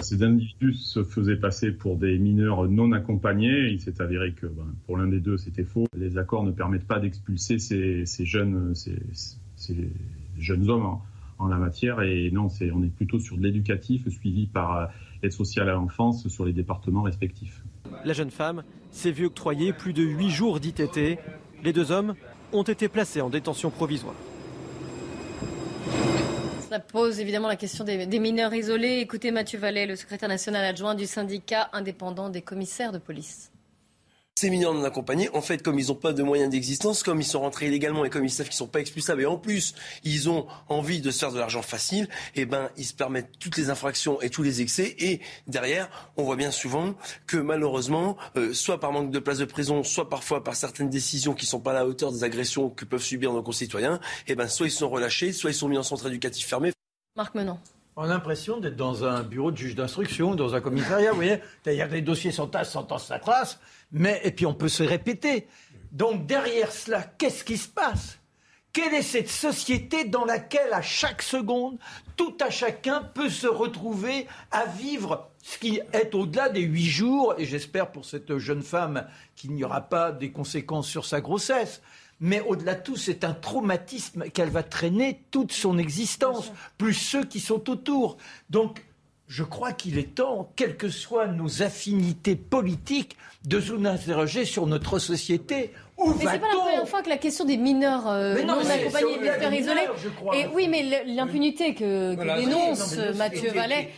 Ces 0.00 0.22
individus 0.22 0.74
se 0.74 1.04
faisaient 1.04 1.36
passer 1.36 1.72
pour 1.72 1.96
des 1.96 2.18
mineurs 2.18 2.68
non 2.68 2.92
accompagnés. 2.92 3.70
Il 3.70 3.80
s'est 3.80 4.00
avéré 4.00 4.32
que 4.32 4.46
ben, 4.46 4.66
pour 4.86 4.96
l'un 4.96 5.08
des 5.08 5.20
deux, 5.20 5.36
c'était 5.36 5.64
faux. 5.64 5.86
Les 5.96 6.18
accords 6.18 6.44
ne 6.44 6.50
permettent 6.50 6.86
pas 6.86 6.98
d'expulser 6.98 7.58
ces, 7.58 8.04
jeunes, 8.24 8.74
ces, 8.74 9.90
jeunes 10.38 10.70
hommes 10.70 10.98
en, 11.38 11.48
la 11.48 11.56
matière. 11.56 12.02
Et 12.02 12.30
non, 12.30 12.48
on 12.72 12.82
est 12.82 12.94
plutôt 12.94 13.18
sur 13.18 13.36
de 13.36 13.42
l'éducatif 13.42 14.08
suivi 14.08 14.46
par 14.46 14.76
euh, 14.76 14.86
l'aide 15.22 15.32
sociale 15.32 15.68
à 15.68 15.72
l'enfance 15.72 16.28
sur 16.28 16.44
les 16.44 16.52
départements 16.52 17.02
respectifs. 17.02 17.62
La 18.04 18.12
jeune 18.12 18.30
femme 18.30 18.62
s'est 18.90 19.10
vue 19.10 19.26
octroyer 19.26 19.72
plus 19.72 19.92
de 19.92 20.02
huit 20.02 20.30
jours 20.30 20.60
d'ITT. 20.60 21.18
Les 21.62 21.72
deux 21.72 21.90
hommes 21.90 22.14
ont 22.52 22.62
été 22.62 22.88
placés 22.88 23.20
en 23.20 23.30
détention 23.30 23.70
provisoire. 23.70 24.14
Ça 26.68 26.80
pose 26.80 27.20
évidemment 27.20 27.48
la 27.48 27.56
question 27.56 27.84
des, 27.84 28.06
des 28.06 28.18
mineurs 28.18 28.52
isolés. 28.52 28.98
Écoutez 28.98 29.30
Mathieu 29.30 29.58
Vallet, 29.58 29.86
le 29.86 29.96
secrétaire 29.96 30.28
national 30.28 30.64
adjoint 30.64 30.94
du 30.94 31.06
syndicat 31.06 31.68
indépendant 31.72 32.28
des 32.28 32.42
commissaires 32.42 32.92
de 32.92 32.98
police. 32.98 33.50
Ces 34.38 34.50
mineurs 34.50 34.74
non 34.74 34.84
accompagnés, 34.84 35.30
en 35.32 35.40
fait, 35.40 35.62
comme 35.62 35.78
ils 35.78 35.86
n'ont 35.86 35.94
pas 35.94 36.12
de 36.12 36.22
moyens 36.22 36.50
d'existence, 36.50 37.02
comme 37.02 37.22
ils 37.22 37.24
sont 37.24 37.40
rentrés 37.40 37.68
illégalement 37.68 38.04
et 38.04 38.10
comme 38.10 38.22
ils 38.22 38.30
savent 38.30 38.48
qu'ils 38.48 38.56
ne 38.56 38.58
sont 38.58 38.66
pas 38.66 38.80
expulsables, 38.80 39.22
et 39.22 39.26
en 39.26 39.38
plus, 39.38 39.74
ils 40.04 40.28
ont 40.28 40.46
envie 40.68 41.00
de 41.00 41.10
se 41.10 41.20
faire 41.20 41.32
de 41.32 41.38
l'argent 41.38 41.62
facile, 41.62 42.06
eh 42.34 42.44
ben, 42.44 42.68
ils 42.76 42.84
se 42.84 42.92
permettent 42.92 43.30
toutes 43.38 43.56
les 43.56 43.70
infractions 43.70 44.20
et 44.20 44.28
tous 44.28 44.42
les 44.42 44.60
excès. 44.60 44.94
Et 44.98 45.22
derrière, 45.46 45.88
on 46.18 46.24
voit 46.24 46.36
bien 46.36 46.50
souvent 46.50 46.94
que 47.26 47.38
malheureusement, 47.38 48.18
euh, 48.36 48.52
soit 48.52 48.78
par 48.78 48.92
manque 48.92 49.10
de 49.10 49.18
place 49.20 49.38
de 49.38 49.46
prison, 49.46 49.82
soit 49.82 50.10
parfois 50.10 50.44
par 50.44 50.54
certaines 50.54 50.90
décisions 50.90 51.32
qui 51.32 51.46
ne 51.46 51.48
sont 51.48 51.60
pas 51.60 51.70
à 51.70 51.74
la 51.74 51.86
hauteur 51.86 52.12
des 52.12 52.22
agressions 52.22 52.68
que 52.68 52.84
peuvent 52.84 53.02
subir 53.02 53.32
nos 53.32 53.42
concitoyens, 53.42 54.00
eh 54.26 54.34
ben, 54.34 54.48
soit 54.48 54.66
ils 54.66 54.70
sont 54.70 54.90
relâchés, 54.90 55.32
soit 55.32 55.48
ils 55.48 55.54
sont 55.54 55.68
mis 55.68 55.78
en 55.78 55.82
centre 55.82 56.08
éducatif 56.08 56.46
fermé. 56.46 56.72
Marc 57.16 57.34
Menon. 57.34 57.58
On 57.98 58.02
a 58.02 58.08
l'impression 58.08 58.60
d'être 58.60 58.76
dans 58.76 59.04
un 59.04 59.22
bureau 59.22 59.50
de 59.50 59.56
juge 59.56 59.74
d'instruction, 59.74 60.34
dans 60.34 60.54
un 60.54 60.60
commissariat, 60.60 61.12
vous 61.12 61.16
voyez. 61.16 61.38
C'est-à-dire 61.64 61.88
les 61.88 62.02
dossiers 62.02 62.30
s'entassent, 62.30 62.72
s'entassent, 62.72 63.06
s'accroissent, 63.06 63.58
mais, 63.92 64.20
et 64.24 64.30
puis 64.30 64.46
on 64.46 64.54
peut 64.54 64.68
se 64.68 64.82
répéter. 64.82 65.46
Donc 65.92 66.26
derrière 66.26 66.72
cela, 66.72 67.02
qu'est-ce 67.02 67.44
qui 67.44 67.56
se 67.56 67.68
passe? 67.68 68.18
Quelle 68.72 68.92
est 68.92 69.02
cette 69.02 69.30
société 69.30 70.04
dans 70.04 70.26
laquelle 70.26 70.74
à 70.74 70.82
chaque 70.82 71.22
seconde, 71.22 71.78
tout 72.14 72.36
à 72.40 72.50
chacun 72.50 73.00
peut 73.00 73.30
se 73.30 73.46
retrouver 73.46 74.26
à 74.50 74.66
vivre 74.66 75.30
ce 75.42 75.56
qui 75.58 75.80
est 75.94 76.14
au-delà 76.14 76.50
des 76.50 76.60
huit 76.60 76.84
jours, 76.84 77.34
et 77.38 77.46
j'espère 77.46 77.90
pour 77.90 78.04
cette 78.04 78.36
jeune 78.36 78.62
femme 78.62 79.06
qu'il 79.34 79.52
n'y 79.52 79.64
aura 79.64 79.80
pas 79.80 80.12
des 80.12 80.30
conséquences 80.30 80.88
sur 80.88 81.06
sa 81.06 81.22
grossesse, 81.22 81.80
mais 82.20 82.40
au-delà 82.40 82.74
de 82.74 82.82
tout, 82.82 82.96
c'est 82.96 83.24
un 83.24 83.32
traumatisme 83.32 84.28
qu'elle 84.30 84.50
va 84.50 84.62
traîner 84.62 85.22
toute 85.30 85.52
son 85.52 85.78
existence, 85.78 86.52
plus 86.76 86.94
ceux 86.94 87.24
qui 87.24 87.40
sont 87.40 87.70
autour. 87.70 88.18
Donc, 88.50 88.84
je 89.28 89.42
crois 89.42 89.72
qu'il 89.72 89.98
est 89.98 90.14
temps, 90.14 90.52
quelles 90.56 90.76
que 90.76 90.88
soient 90.88 91.26
nos 91.26 91.62
affinités 91.62 92.36
politiques, 92.36 93.16
de 93.44 93.60
nous 93.60 93.86
interroger 93.86 94.44
sur 94.44 94.66
notre 94.66 94.98
société. 94.98 95.72
Où 95.98 96.10
mais 96.10 96.18
c'est 96.18 96.38
pas 96.38 96.48
la 96.48 96.56
première 96.56 96.88
fois 96.88 97.02
que 97.02 97.08
la 97.08 97.16
question 97.16 97.44
des 97.44 97.56
mineurs 97.56 98.08
euh, 98.08 98.42
non, 98.42 98.58
accompagnés, 98.58 99.18
des 99.18 99.20
mineurs 99.20 99.52
isolés. 99.52 99.88
Et 100.34 100.46
oui, 100.52 100.68
mais 100.68 101.04
l'impunité 101.06 101.74
que, 101.74 102.14
dénonce 102.40 102.96
Mathieu 103.16 103.50
Vallet. 103.52 103.90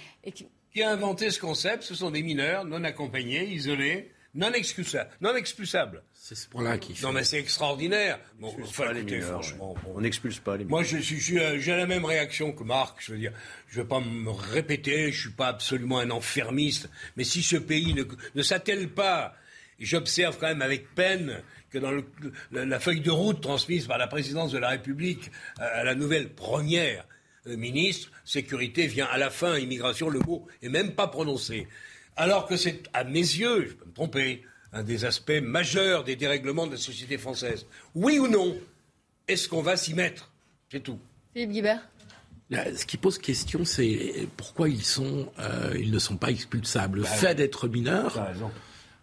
Qui 0.75 0.83
a 0.83 0.91
inventé 0.91 1.31
ce 1.31 1.41
concept 1.41 1.83
Ce 1.83 1.95
sont 1.95 2.11
des 2.11 2.23
mineurs 2.23 2.65
non 2.65 2.85
accompagnés, 2.85 3.49
isolés, 3.49 4.13
non 4.39 4.53
expulsables. 4.53 5.11
Non 5.21 5.35
expulsables. 5.37 6.03
C'est 6.15 6.35
ce 6.35 6.49
point-là 6.49 6.79
qui 6.79 6.95
Non, 7.03 7.13
mais 7.13 7.25
c'est 7.25 7.39
extraordinaire. 7.39 8.19
Bon, 8.39 8.55
enfin, 8.63 8.95
écoutez, 8.95 9.21
franchement. 9.21 9.75
On 9.95 10.01
n'expulse 10.01 10.39
pas 10.39 10.57
les 10.57 10.65
Moi, 10.65 10.83
je 10.83 10.99
suis, 10.99 11.21
j'ai 11.21 11.77
la 11.77 11.87
même 11.87 12.05
réaction 12.05 12.53
que 12.53 12.65
Marc. 12.65 12.99
Je 13.01 13.13
veux 13.13 13.19
dire, 13.19 13.33
je 13.69 13.79
ne 13.79 13.83
vais 13.83 13.89
pas 13.89 14.01
me 14.01 14.31
répéter, 14.31 15.11
je 15.11 15.21
suis 15.21 15.31
pas 15.31 15.49
absolument 15.49 15.99
un 15.99 16.11
enfermiste. 16.11 16.89
Mais 17.17 17.25
si 17.25 17.43
ce 17.43 17.57
pays 17.57 17.95
ne, 17.95 18.05
ne 18.35 18.43
s'attelle 18.43 18.89
pas, 18.89 19.35
j'observe 19.81 20.39
quand 20.39 20.49
même 20.49 20.63
avec 20.63 20.95
peine 20.95 21.43
que 21.71 21.79
dans 21.79 21.93
la 22.53 22.81
feuille 22.81 23.01
de 23.01 23.11
route 23.11 23.41
transmise 23.41 23.87
par 23.87 23.99
la 23.99 24.07
présidence 24.07 24.53
de 24.53 24.59
la 24.59 24.69
République 24.69 25.31
à 25.59 25.85
la 25.85 25.95
nouvelle 25.95 26.31
première 26.31 27.05
euh, 27.47 27.57
ministre, 27.57 28.11
sécurité 28.25 28.87
vient 28.87 29.07
à 29.07 29.19
la 29.19 29.31
fin, 29.31 29.59
immigration, 29.59 30.09
le 30.09 30.21
mot 30.21 30.47
est 30.63 30.69
même 30.69 30.93
pas 30.93 31.09
prononcé. 31.09 31.69
Alors 32.19 32.47
que 32.47 32.57
c'est, 32.57 32.83
à 32.93 33.05
mes 33.05 33.21
yeux, 33.21 33.69
je 33.69 33.75
peux 33.75 33.87
me 33.87 33.93
tromper, 33.93 34.43
un 34.73 34.83
des 34.83 35.05
aspects 35.05 35.41
majeurs 35.41 36.05
des 36.05 36.17
dérèglements 36.17 36.67
de 36.67 36.73
la 36.73 36.79
société 36.79 37.17
française. 37.17 37.65
Oui 37.95 38.19
ou 38.19 38.27
non 38.27 38.57
Est-ce 39.29 39.49
qu'on 39.49 39.63
va 39.63 39.77
s'y 39.77 39.95
mettre? 39.95 40.31
C'est 40.71 40.81
tout. 40.81 40.99
Philippe 41.33 41.53
Guibert 41.53 41.89
ce 42.51 42.87
qui 42.87 42.97
pose 42.97 43.19
question, 43.19 43.65
c'est 43.67 44.27
pourquoi 44.39 44.71
ils, 44.71 44.83
sont, 44.83 45.31
euh, 45.39 45.75
ils 45.79 45.91
ne 45.91 45.99
sont 45.99 46.17
pas 46.17 46.31
expulsables. 46.31 46.99
Le 47.01 47.05
bah, 47.05 47.11
fait 47.11 47.35
d'être 47.35 47.69
mineur 47.69 48.19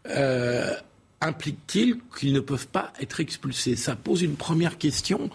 euh, 0.08 0.76
implique-t-il 1.22 1.98
qu'ils 2.18 2.34
ne 2.34 2.40
peuvent 2.40 2.68
pas 2.68 2.92
être 3.00 3.20
expulsés? 3.20 3.76
Ça 3.76 3.96
pose 3.96 4.22
une 4.22 4.36
première 4.36 4.78
question, 4.78 5.30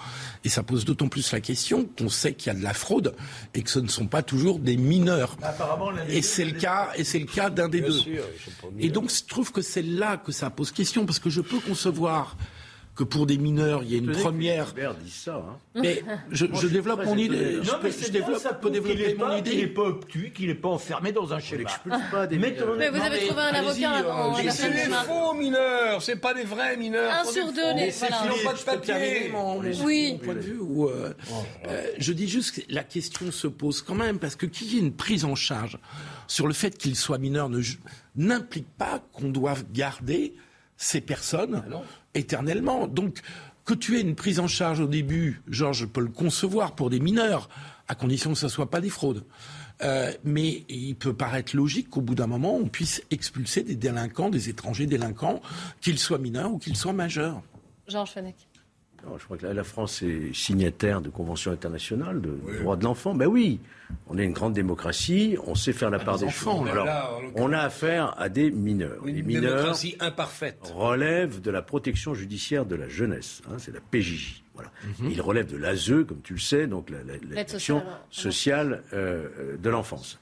et 0.44 0.48
ça 0.48 0.62
pose 0.62 0.84
d'autant 0.84 1.08
plus 1.08 1.32
la 1.32 1.40
question 1.40 1.88
qu'on 1.98 2.08
sait 2.08 2.34
qu'il 2.34 2.52
y 2.52 2.56
a 2.56 2.58
de 2.58 2.62
la 2.62 2.74
fraude 2.74 3.14
et 3.54 3.62
que 3.62 3.70
ce 3.70 3.78
ne 3.78 3.88
sont 3.88 4.06
pas 4.06 4.22
toujours 4.22 4.58
des 4.58 4.76
mineurs. 4.76 5.36
et 6.08 6.22
c'est 6.22 6.44
le 6.44 6.52
cas, 6.52 6.90
et 6.96 7.04
c'est 7.04 7.18
le 7.18 7.26
cas 7.26 7.50
d'un 7.50 7.68
des 7.68 7.80
deux. 7.80 8.00
et 8.78 8.90
donc, 8.90 9.10
je 9.10 9.24
trouve 9.24 9.52
que 9.52 9.62
c'est 9.62 9.82
là 9.82 10.16
que 10.16 10.32
ça 10.32 10.50
pose 10.50 10.70
question, 10.70 11.06
parce 11.06 11.18
que 11.18 11.30
je 11.30 11.40
peux 11.40 11.60
concevoir 11.60 12.36
que 13.00 13.04
pour 13.04 13.24
des 13.24 13.38
mineurs, 13.38 13.82
il 13.82 13.92
y 13.92 13.94
a 13.94 13.98
une 13.98 14.12
première. 14.12 14.74
dit 14.74 15.10
ça. 15.10 15.36
Hein. 15.36 15.56
Mais 15.74 16.02
je, 16.30 16.44
développe 16.66 17.02
mon 17.06 17.16
idée. 17.16 17.56
Non, 17.64 17.78
mais 17.82 17.90
je 17.90 18.10
développe, 18.10 18.40
ça 18.40 18.52
peut 18.52 18.70
développer 18.70 19.14
mon 19.14 19.34
idée. 19.38 19.52
Il 19.54 19.60
n'est 19.60 19.66
pas 19.68 19.84
obtus, 19.84 20.32
qu'il 20.34 20.48
n'est 20.48 20.54
pas 20.54 20.68
enfermé 20.68 21.10
dans 21.10 21.32
un 21.32 21.40
schéma. 21.40 21.70
Pas 22.10 22.26
des 22.26 22.38
mais, 22.38 22.54
mais 22.76 22.90
vous 22.90 23.00
avez 23.00 23.26
trouvé 23.26 23.40
un 23.40 23.54
avocat 23.54 24.06
en 24.06 24.34
euh, 24.34 24.50
C'est 24.50 24.70
des 24.70 24.92
faux 25.06 25.32
mineurs, 25.32 26.02
c'est 26.02 26.16
pas 26.16 26.34
des 26.34 26.44
vrais 26.44 26.76
mineurs. 26.76 27.10
Un 27.10 27.24
sur 27.24 27.50
deux, 27.50 27.74
les 27.74 27.90
pas 28.44 28.52
de 28.52 28.64
papier. 28.64 29.32
Oui. 29.82 30.20
point 30.22 30.34
de 30.34 30.40
vue 30.40 30.58
où, 30.60 30.90
je 31.96 32.12
dis 32.12 32.28
juste 32.28 32.56
que 32.56 32.60
la 32.72 32.84
question 32.84 33.32
se 33.32 33.46
pose 33.46 33.80
quand 33.80 33.94
même 33.94 34.18
parce 34.18 34.36
que 34.36 34.44
qu'il 34.44 34.74
y 34.74 34.76
ait 34.76 34.80
une 34.80 34.92
prise 34.92 35.24
en 35.24 35.34
charge 35.34 35.78
sur 36.26 36.46
le 36.46 36.52
fait 36.52 36.76
qu'il 36.76 36.96
soit 36.96 37.16
mineur 37.16 37.48
n'implique 38.14 38.68
pas 38.76 39.02
qu'on 39.14 39.30
doive 39.30 39.64
garder 39.72 40.34
ces 40.80 41.02
personnes 41.02 41.62
ah 41.70 41.82
éternellement. 42.14 42.88
Donc, 42.88 43.20
que 43.64 43.74
tu 43.74 43.98
aies 43.98 44.00
une 44.00 44.16
prise 44.16 44.40
en 44.40 44.48
charge 44.48 44.80
au 44.80 44.86
début, 44.86 45.42
Georges, 45.46 45.80
je 45.80 45.84
peux 45.84 46.00
le 46.00 46.08
concevoir 46.08 46.74
pour 46.74 46.90
des 46.90 46.98
mineurs, 46.98 47.48
à 47.86 47.94
condition 47.94 48.32
que 48.32 48.38
ce 48.38 48.46
ne 48.46 48.50
soit 48.50 48.70
pas 48.70 48.80
des 48.80 48.88
fraudes. 48.88 49.24
Euh, 49.82 50.12
mais 50.24 50.64
il 50.68 50.96
peut 50.96 51.12
paraître 51.12 51.54
logique 51.54 51.90
qu'au 51.90 52.00
bout 52.00 52.14
d'un 52.14 52.26
moment, 52.26 52.56
on 52.56 52.66
puisse 52.66 53.02
expulser 53.10 53.62
des 53.62 53.76
délinquants, 53.76 54.30
des 54.30 54.48
étrangers 54.48 54.86
délinquants, 54.86 55.40
qu'ils 55.80 55.98
soient 55.98 56.18
mineurs 56.18 56.52
ou 56.52 56.58
qu'ils 56.58 56.76
soient 56.76 56.92
majeurs. 56.92 57.42
Georges 57.86 58.12
Fenech 58.12 58.49
je 59.18 59.24
crois 59.24 59.36
que 59.36 59.46
la, 59.46 59.64
France 59.64 60.02
est 60.02 60.34
signataire 60.34 61.00
de 61.00 61.08
conventions 61.08 61.52
internationales 61.52 62.20
de 62.20 62.38
droits 62.60 62.76
de 62.76 62.84
l'enfant. 62.84 63.14
Ben 63.14 63.26
oui, 63.26 63.60
on 64.08 64.18
est 64.18 64.24
une 64.24 64.32
grande 64.32 64.52
démocratie, 64.52 65.36
on 65.46 65.54
sait 65.54 65.72
faire 65.72 65.90
la 65.90 65.98
part 65.98 66.18
des, 66.18 66.26
enfants, 66.26 66.64
choses. 66.64 66.70
Alors, 66.70 67.20
on 67.34 67.52
a 67.52 67.58
affaire 67.58 68.14
à 68.18 68.28
des 68.28 68.50
mineurs. 68.50 69.06
Une 69.06 69.16
les 69.16 69.22
mineurs 69.22 69.56
démocratie 69.56 69.96
imparfaite. 70.00 70.72
relèvent 70.74 71.40
de 71.40 71.50
la 71.50 71.62
protection 71.62 72.14
judiciaire 72.14 72.66
de 72.66 72.76
la 72.76 72.88
jeunesse. 72.88 73.42
Hein, 73.48 73.56
c'est 73.58 73.72
la 73.72 73.80
PJJ. 73.80 74.42
Voilà. 74.54 74.70
Mhm. 75.00 75.10
Ils 75.10 75.22
relèvent 75.22 75.50
de 75.50 75.56
l'ASE, 75.56 76.04
comme 76.06 76.20
tu 76.22 76.34
le 76.34 76.40
sais, 76.40 76.66
donc 76.66 76.90
l'action 77.30 77.82
sociale, 78.10 78.82
euh, 78.92 79.28
euh, 79.38 79.56
de 79.56 79.70
l'enfance 79.70 80.18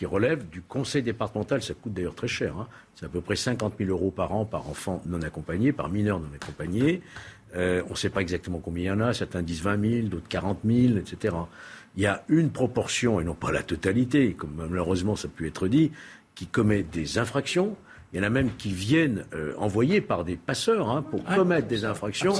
qui 0.00 0.06
relève 0.06 0.48
du 0.48 0.62
conseil 0.62 1.02
départemental. 1.02 1.60
Ça 1.62 1.74
coûte 1.74 1.92
d'ailleurs 1.92 2.14
très 2.14 2.26
cher. 2.26 2.56
Hein. 2.56 2.68
C'est 2.94 3.04
à 3.04 3.10
peu 3.10 3.20
près 3.20 3.36
50 3.36 3.74
000 3.78 3.90
euros 3.90 4.10
par 4.10 4.32
an 4.32 4.46
par 4.46 4.66
enfant 4.66 5.02
non 5.04 5.20
accompagné, 5.20 5.72
par 5.72 5.90
mineur 5.90 6.18
non 6.18 6.28
accompagné. 6.34 7.02
Euh, 7.56 7.82
on 7.88 7.90
ne 7.90 7.96
sait 7.96 8.10
pas 8.10 8.20
exactement 8.20 8.58
combien 8.58 8.84
il 8.84 8.86
y 8.86 8.90
en 8.90 9.00
a. 9.00 9.12
Certains 9.12 9.42
disent 9.42 9.62
20 9.62 9.90
000, 9.90 10.08
d'autres 10.08 10.28
40 10.28 10.60
000, 10.64 10.96
etc. 10.96 11.34
Il 11.96 12.02
y 12.02 12.06
a 12.06 12.22
une 12.28 12.50
proportion, 12.50 13.20
et 13.20 13.24
non 13.24 13.34
pas 13.34 13.50
la 13.50 13.62
totalité, 13.62 14.34
comme 14.34 14.68
malheureusement 14.68 15.16
ça 15.16 15.28
peut 15.28 15.46
être 15.46 15.68
dit, 15.68 15.90
qui 16.34 16.46
commet 16.46 16.82
des 16.82 17.18
infractions. 17.18 17.76
Il 18.12 18.18
y 18.18 18.20
en 18.20 18.26
a 18.26 18.30
même 18.30 18.50
qui 18.58 18.72
viennent 18.72 19.24
euh, 19.34 19.54
envoyés 19.56 20.00
par 20.00 20.24
des 20.24 20.36
passeurs 20.36 20.90
hein, 20.90 21.02
pour 21.02 21.22
commettre 21.24 21.68
des 21.68 21.84
infractions 21.84 22.34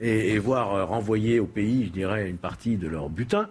et, 0.00 0.34
et, 0.34 0.38
voir 0.38 0.74
euh, 0.74 0.84
renvoyer 0.84 1.40
au 1.40 1.46
pays, 1.46 1.86
je 1.86 1.90
dirais, 1.90 2.28
une 2.28 2.36
partie 2.36 2.76
de 2.76 2.86
leur 2.86 3.08
butin. 3.08 3.48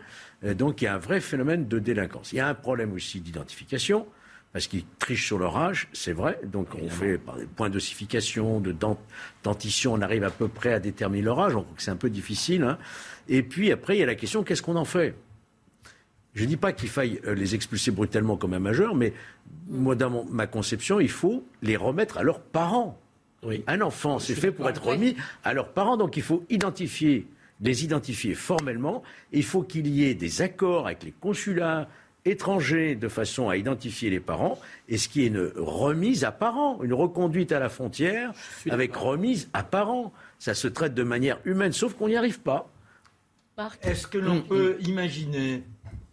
donc 0.58 0.82
il 0.82 0.86
y 0.86 0.88
a 0.88 0.96
un 0.96 1.00
vrai 1.00 1.20
phénomène 1.20 1.68
de 1.68 1.80
délinquance. 1.80 2.32
Il 2.32 2.38
y 2.38 2.40
a 2.40 2.48
un 2.48 2.54
problème 2.54 2.94
aussi 2.94 3.20
d'identification 3.20 4.06
parce 4.56 4.68
qu'ils 4.68 4.86
trichent 5.00 5.26
sur 5.26 5.38
leur 5.38 5.58
âge, 5.58 5.90
c'est 5.92 6.14
vrai. 6.14 6.40
Donc 6.46 6.70
on 6.82 6.88
fait 6.88 7.18
par 7.18 7.36
des 7.36 7.46
points 7.46 7.70
d'ossification, 7.70 8.62
de 8.62 8.74
dentition, 9.44 9.92
on 9.92 10.00
arrive 10.00 10.24
à 10.24 10.30
peu 10.30 10.48
près 10.48 10.72
à 10.72 10.80
déterminer 10.80 11.24
leur 11.24 11.42
âge. 11.42 11.56
Que 11.56 11.84
c'est 11.84 11.92
un 11.92 11.98
peu 11.98 12.10
difficile. 12.10 12.64
Hein. 12.64 12.78
Et 13.28 13.44
puis 13.44 13.70
après, 13.74 13.98
il 13.98 14.00
y 14.00 14.04
a 14.04 14.06
la 14.06 14.16
question 14.16 14.46
qu'est-ce 14.46 14.62
qu'on 14.62 14.78
en 14.78 14.86
fait? 14.86 15.14
Je 16.36 16.44
ne 16.44 16.48
dis 16.48 16.56
pas 16.56 16.72
qu'il 16.72 16.88
faille 16.88 17.20
euh, 17.26 17.36
les 17.36 17.54
expulser 17.54 17.92
brutalement 17.92 18.38
comme 18.38 18.54
un 18.54 18.60
majeur, 18.60 18.96
mais 18.96 19.12
moi, 19.68 19.96
dans 19.96 20.24
ma 20.24 20.48
conception, 20.48 21.02
il 21.02 21.12
faut 21.12 21.46
les 21.62 21.76
remettre 21.76 22.18
à 22.18 22.24
leurs 22.24 22.40
parents. 22.40 22.98
Un 23.68 23.82
enfant, 23.82 24.20
c'est 24.20 24.36
fait 24.36 24.54
pour 24.54 24.70
être 24.70 24.86
remis 24.86 25.18
à 25.44 25.54
leurs 25.54 25.74
parents. 25.74 25.98
Donc 25.98 26.16
il 26.16 26.24
faut 26.24 26.46
identifier, 26.50 27.28
les 27.60 27.84
identifier 27.84 28.36
formellement. 28.36 29.04
Il 29.34 29.44
faut 29.44 29.64
qu'il 29.64 29.88
y 29.88 30.06
ait 30.06 30.16
des 30.16 30.42
accords 30.42 30.86
avec 30.88 31.04
les 31.04 31.12
consulats, 31.12 31.90
étrangers 32.26 32.96
de 32.96 33.08
façon 33.08 33.50
à 33.50 33.58
identifier 33.58 34.10
les 34.10 34.20
parents, 34.20 34.60
et 34.90 34.98
ce 34.98 35.08
qui 35.08 35.24
est 35.24 35.28
une 35.28 35.52
remise 35.56 36.24
à 36.24 36.32
parents, 36.32 36.82
une 36.82 36.94
reconduite 36.94 37.52
à 37.52 37.60
la 37.60 37.70
frontière 37.70 38.34
avec 38.70 38.96
remise 38.96 39.50
à 39.54 39.64
parents. 39.64 40.12
Ça 40.40 40.54
se 40.54 40.68
traite 40.68 40.94
de 40.94 41.04
manière 41.04 41.40
humaine, 41.46 41.72
sauf 41.72 41.94
qu'on 41.94 42.08
n'y 42.08 42.18
arrive 42.18 42.42
pas. 42.42 42.70
Est-ce 43.84 44.08
que 44.08 44.18
l'on 44.18 44.42
peut 44.42 44.78
imaginer 44.82 45.64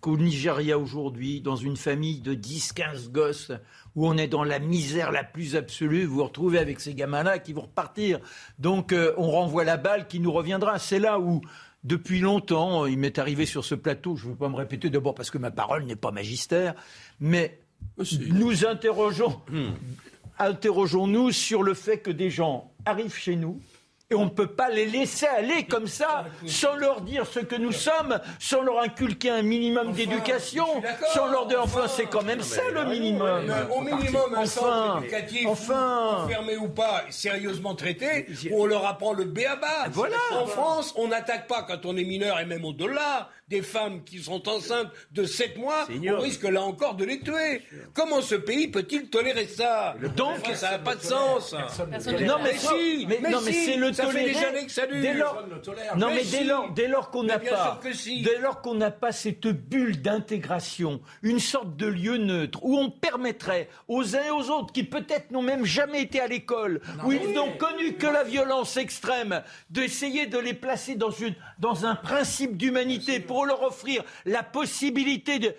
qu'au 0.00 0.16
Nigeria 0.16 0.78
aujourd'hui, 0.78 1.40
dans 1.40 1.56
une 1.56 1.76
famille 1.76 2.20
de 2.20 2.34
10-15 2.34 3.10
gosses, 3.10 3.52
où 3.94 4.06
on 4.06 4.16
est 4.16 4.26
dans 4.26 4.44
la 4.44 4.58
misère 4.58 5.12
la 5.12 5.24
plus 5.24 5.56
absolue, 5.56 6.04
vous 6.04 6.16
vous 6.16 6.24
retrouvez 6.24 6.58
avec 6.58 6.80
ces 6.80 6.94
gamins-là 6.94 7.38
qui 7.38 7.52
vont 7.52 7.62
repartir. 7.62 8.20
Donc 8.58 8.92
euh, 8.92 9.12
on 9.16 9.30
renvoie 9.30 9.64
la 9.64 9.76
balle 9.76 10.08
qui 10.08 10.18
nous 10.18 10.32
reviendra. 10.32 10.78
C'est 10.78 10.98
là 10.98 11.20
où 11.20 11.42
depuis 11.85 12.20
longtemps, 12.20 12.87
il 12.87 12.99
m'est 12.99 13.18
arrivé 13.18 13.47
sur 13.47 13.64
ce 13.64 13.74
plateau, 13.74 14.16
je 14.16 14.26
ne 14.26 14.30
veux 14.30 14.37
pas 14.37 14.49
me 14.49 14.55
répéter 14.57 14.89
d'abord 14.89 15.14
parce 15.14 15.30
que 15.30 15.39
ma 15.39 15.51
parole 15.51 15.85
n'est 15.85 15.97
pas 15.97 16.12
magistère, 16.12 16.74
mais 17.20 17.61
ah, 17.99 18.03
nous 18.28 18.64
interrogeons, 18.64 19.41
hmm. 19.51 19.72
interrogeons-nous 20.39 21.33
sur 21.33 21.62
le 21.62 21.74
fait 21.74 21.99
que 21.99 22.11
des 22.11 22.30
gens 22.30 22.72
arrivent 22.85 23.16
chez 23.16 23.37
nous, 23.37 23.61
et 24.12 24.14
on 24.14 24.26
ne 24.26 24.30
peut 24.30 24.46
pas 24.46 24.68
les 24.68 24.84
laisser 24.84 25.26
aller 25.26 25.64
comme 25.64 25.86
ça, 25.86 26.26
sans 26.46 26.76
leur 26.76 27.00
dire 27.00 27.26
ce 27.26 27.40
que 27.40 27.56
nous 27.56 27.72
sommes, 27.72 28.20
sans 28.38 28.60
leur 28.60 28.80
inculquer 28.80 29.30
un 29.30 29.42
minimum 29.42 29.92
d'éducation, 29.92 30.66
sans 31.14 31.28
leur 31.28 31.46
dire, 31.46 31.60
enfin, 31.62 31.88
c'est 31.88 32.04
quand 32.04 32.22
même 32.22 32.42
ça 32.42 32.62
le 32.72 32.84
minimum. 32.84 33.52
Au 33.74 33.80
minimum, 33.80 34.34
un 34.36 34.46
centre 34.46 34.98
éducatif, 34.98 35.46
enfin, 35.46 36.24
enfermé 36.24 36.56
ou 36.58 36.68
pas, 36.68 37.04
sérieusement 37.08 37.74
traité, 37.74 38.26
où 38.50 38.62
on 38.62 38.66
leur 38.66 38.86
apprend 38.86 39.14
le 39.14 39.24
béaba. 39.24 39.86
Voilà. 39.90 40.16
En 40.32 40.46
France, 40.46 40.92
on 40.96 41.08
n'attaque 41.08 41.46
pas 41.46 41.62
quand 41.62 41.86
on 41.86 41.96
est 41.96 42.04
mineur 42.04 42.38
et 42.38 42.44
même 42.44 42.64
au-delà 42.64 43.30
des 43.49 43.62
femmes 43.62 44.03
qui 44.05 44.18
sont 44.18 44.49
enceintes 44.49 44.88
de 45.11 45.24
7 45.24 45.59
mois, 45.59 45.86
on 45.90 46.20
risque 46.20 46.45
là 46.45 46.62
encore 46.62 46.95
de 46.95 47.05
les 47.05 47.20
tuer. 47.20 47.62
Comment 47.93 48.22
ce 48.22 48.34
pays 48.34 48.68
peut-il 48.68 49.11
tolérer 49.11 49.47
ça 49.47 49.95
Donc, 50.16 50.47
ça 50.55 50.72
n'a 50.72 50.78
pas 50.78 50.95
de 50.95 51.03
sens. 51.03 51.53
Non, 51.53 52.36
mais, 52.43 52.57
si, 52.57 53.07
mais, 53.07 53.30
non, 53.30 53.40
mais 53.45 53.53
c'est 53.53 53.76
le 53.76 53.93
ça 53.93 54.07
fait 54.07 54.32
des 54.32 54.45
années 54.45 54.66
que 54.66 54.72
ça 54.72 54.86
dure. 54.86 55.03
Dès 55.03 55.14
lors, 55.14 55.45
non, 55.97 56.09
mais, 56.09 56.24
dès 56.24 56.45
lors, 56.45 56.72
dès 56.72 56.88
lors 56.88 57.11
qu'on 57.11 57.24
n'a 57.24 57.38
pas, 57.38 57.80
dès 58.07 58.38
lors 58.38 58.61
qu'on 58.61 58.74
n'a 58.74 58.90
pas 58.90 59.12
cette 59.12 59.47
bulle 59.47 60.01
d'intégration, 60.01 61.01
une 61.22 61.40
sorte 61.40 61.76
de 61.76 61.86
lieu 61.86 62.16
neutre 62.16 62.61
où 62.62 62.78
on 62.78 62.90
permettrait 62.90 63.68
aux 63.88 64.16
uns 64.16 64.24
et 64.24 64.30
aux 64.30 64.51
autres 64.51 64.72
qui 64.72 64.84
peut-être 64.84 65.30
n'ont 65.30 65.43
même 65.43 65.64
jamais 65.64 66.03
été 66.03 66.20
à 66.20 66.26
l'école, 66.26 66.80
où 67.05 67.12
ils 67.12 67.32
n'ont 67.32 67.53
connu 67.57 67.95
que 67.95 68.07
la 68.07 68.24
violence 68.24 68.76
extrême, 68.76 69.43
d'essayer 69.70 70.26
de 70.26 70.38
les 70.38 70.55
placer 70.55 70.95
dans 70.95 71.11
une 71.11 71.34
dans 71.59 71.86
un 71.86 71.95
principe 71.95 72.57
d'humanité 72.57 73.20
pour 73.33 73.47
leur 73.47 73.62
offrir 73.62 74.05
la 74.26 74.43
possibilité 74.43 75.39
de, 75.39 75.55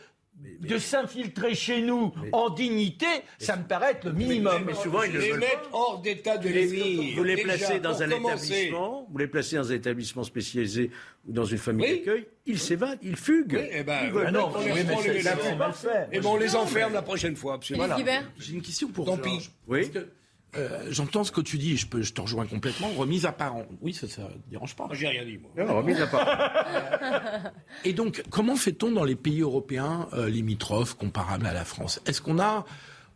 de 0.60 0.78
s'infiltrer 0.78 1.56
chez 1.56 1.82
nous 1.82 2.14
en 2.32 2.52
dignité, 2.52 3.08
ça 3.40 3.56
me 3.56 3.64
paraît 3.64 3.94
être 3.94 4.06
le 4.06 4.14
minimum. 4.14 4.64
Mais, 4.64 4.76
souvent, 4.76 5.02
ils 5.02 5.18
les 5.18 5.34
mettent 5.34 5.70
hors 5.72 6.00
d'état 6.00 6.38
de 6.38 6.50
les 6.50 7.16
Vous 7.16 7.24
les 7.24 7.38
placez 7.38 7.80
dans 7.80 8.04
un 8.04 8.10
établissement, 8.12 9.08
vous 9.10 9.18
les 9.18 9.28
placez 9.28 9.56
dans 9.56 9.72
un 9.72 9.76
établissement 9.76 10.24
spécialisé 10.24 10.92
ou 11.28 11.32
dans 11.32 11.46
une 11.46 11.58
famille 11.58 11.90
d'accueil, 11.90 12.28
ils 12.46 12.60
s'évadent, 12.60 13.00
ils 13.02 13.16
fuguent. 13.16 13.60
Oui, 13.60 13.70
eh 13.72 13.84
ben, 13.84 14.14
ah 14.28 14.32
non, 14.32 14.52
on, 14.54 14.60
les, 14.62 15.22
Et 16.12 16.20
bon, 16.20 16.34
on 16.34 16.38
les 16.38 16.56
enferme 16.56 16.94
la 16.94 17.02
prochaine 17.02 17.36
fois. 17.36 17.56
Absolument. 17.56 17.88
J'ai 18.38 18.54
une 18.54 18.62
question 18.62 18.90
pour 18.90 19.06
Tant 19.06 19.18
pis. 19.18 19.50
Oui. 19.68 19.90
Euh, 20.56 20.88
j'entends 20.90 21.24
ce 21.24 21.32
que 21.32 21.42
tu 21.42 21.58
dis, 21.58 21.78
je, 21.78 21.88
peux, 21.88 22.02
je 22.02 22.14
te 22.14 22.22
rejoins 22.22 22.46
complètement. 22.46 22.90
Remise 22.90 23.26
à 23.26 23.32
parents. 23.32 23.66
Oui, 23.82 23.94
ça 23.94 24.06
ne 24.06 24.52
dérange 24.52 24.76
pas. 24.76 24.86
Moi, 24.86 24.96
j'ai 24.96 25.08
rien 25.08 25.26
dit, 25.26 25.40
moi. 25.40 25.66
Non, 25.66 25.78
remise 25.78 26.02
à 26.02 26.08
parents. 26.08 27.50
et 27.86 27.94
donc, 27.94 28.24
comment 28.30 28.56
fait-on 28.56 28.92
dans 28.92 29.04
les 29.04 29.16
pays 29.16 29.42
européens 29.42 30.08
euh, 30.14 30.30
limitrophes, 30.30 30.96
comparables 30.96 31.48
à 31.48 31.54
la 31.54 31.66
France? 31.66 32.02
Est-ce 32.06 32.22
qu'on 32.22 32.40
a. 32.40 32.66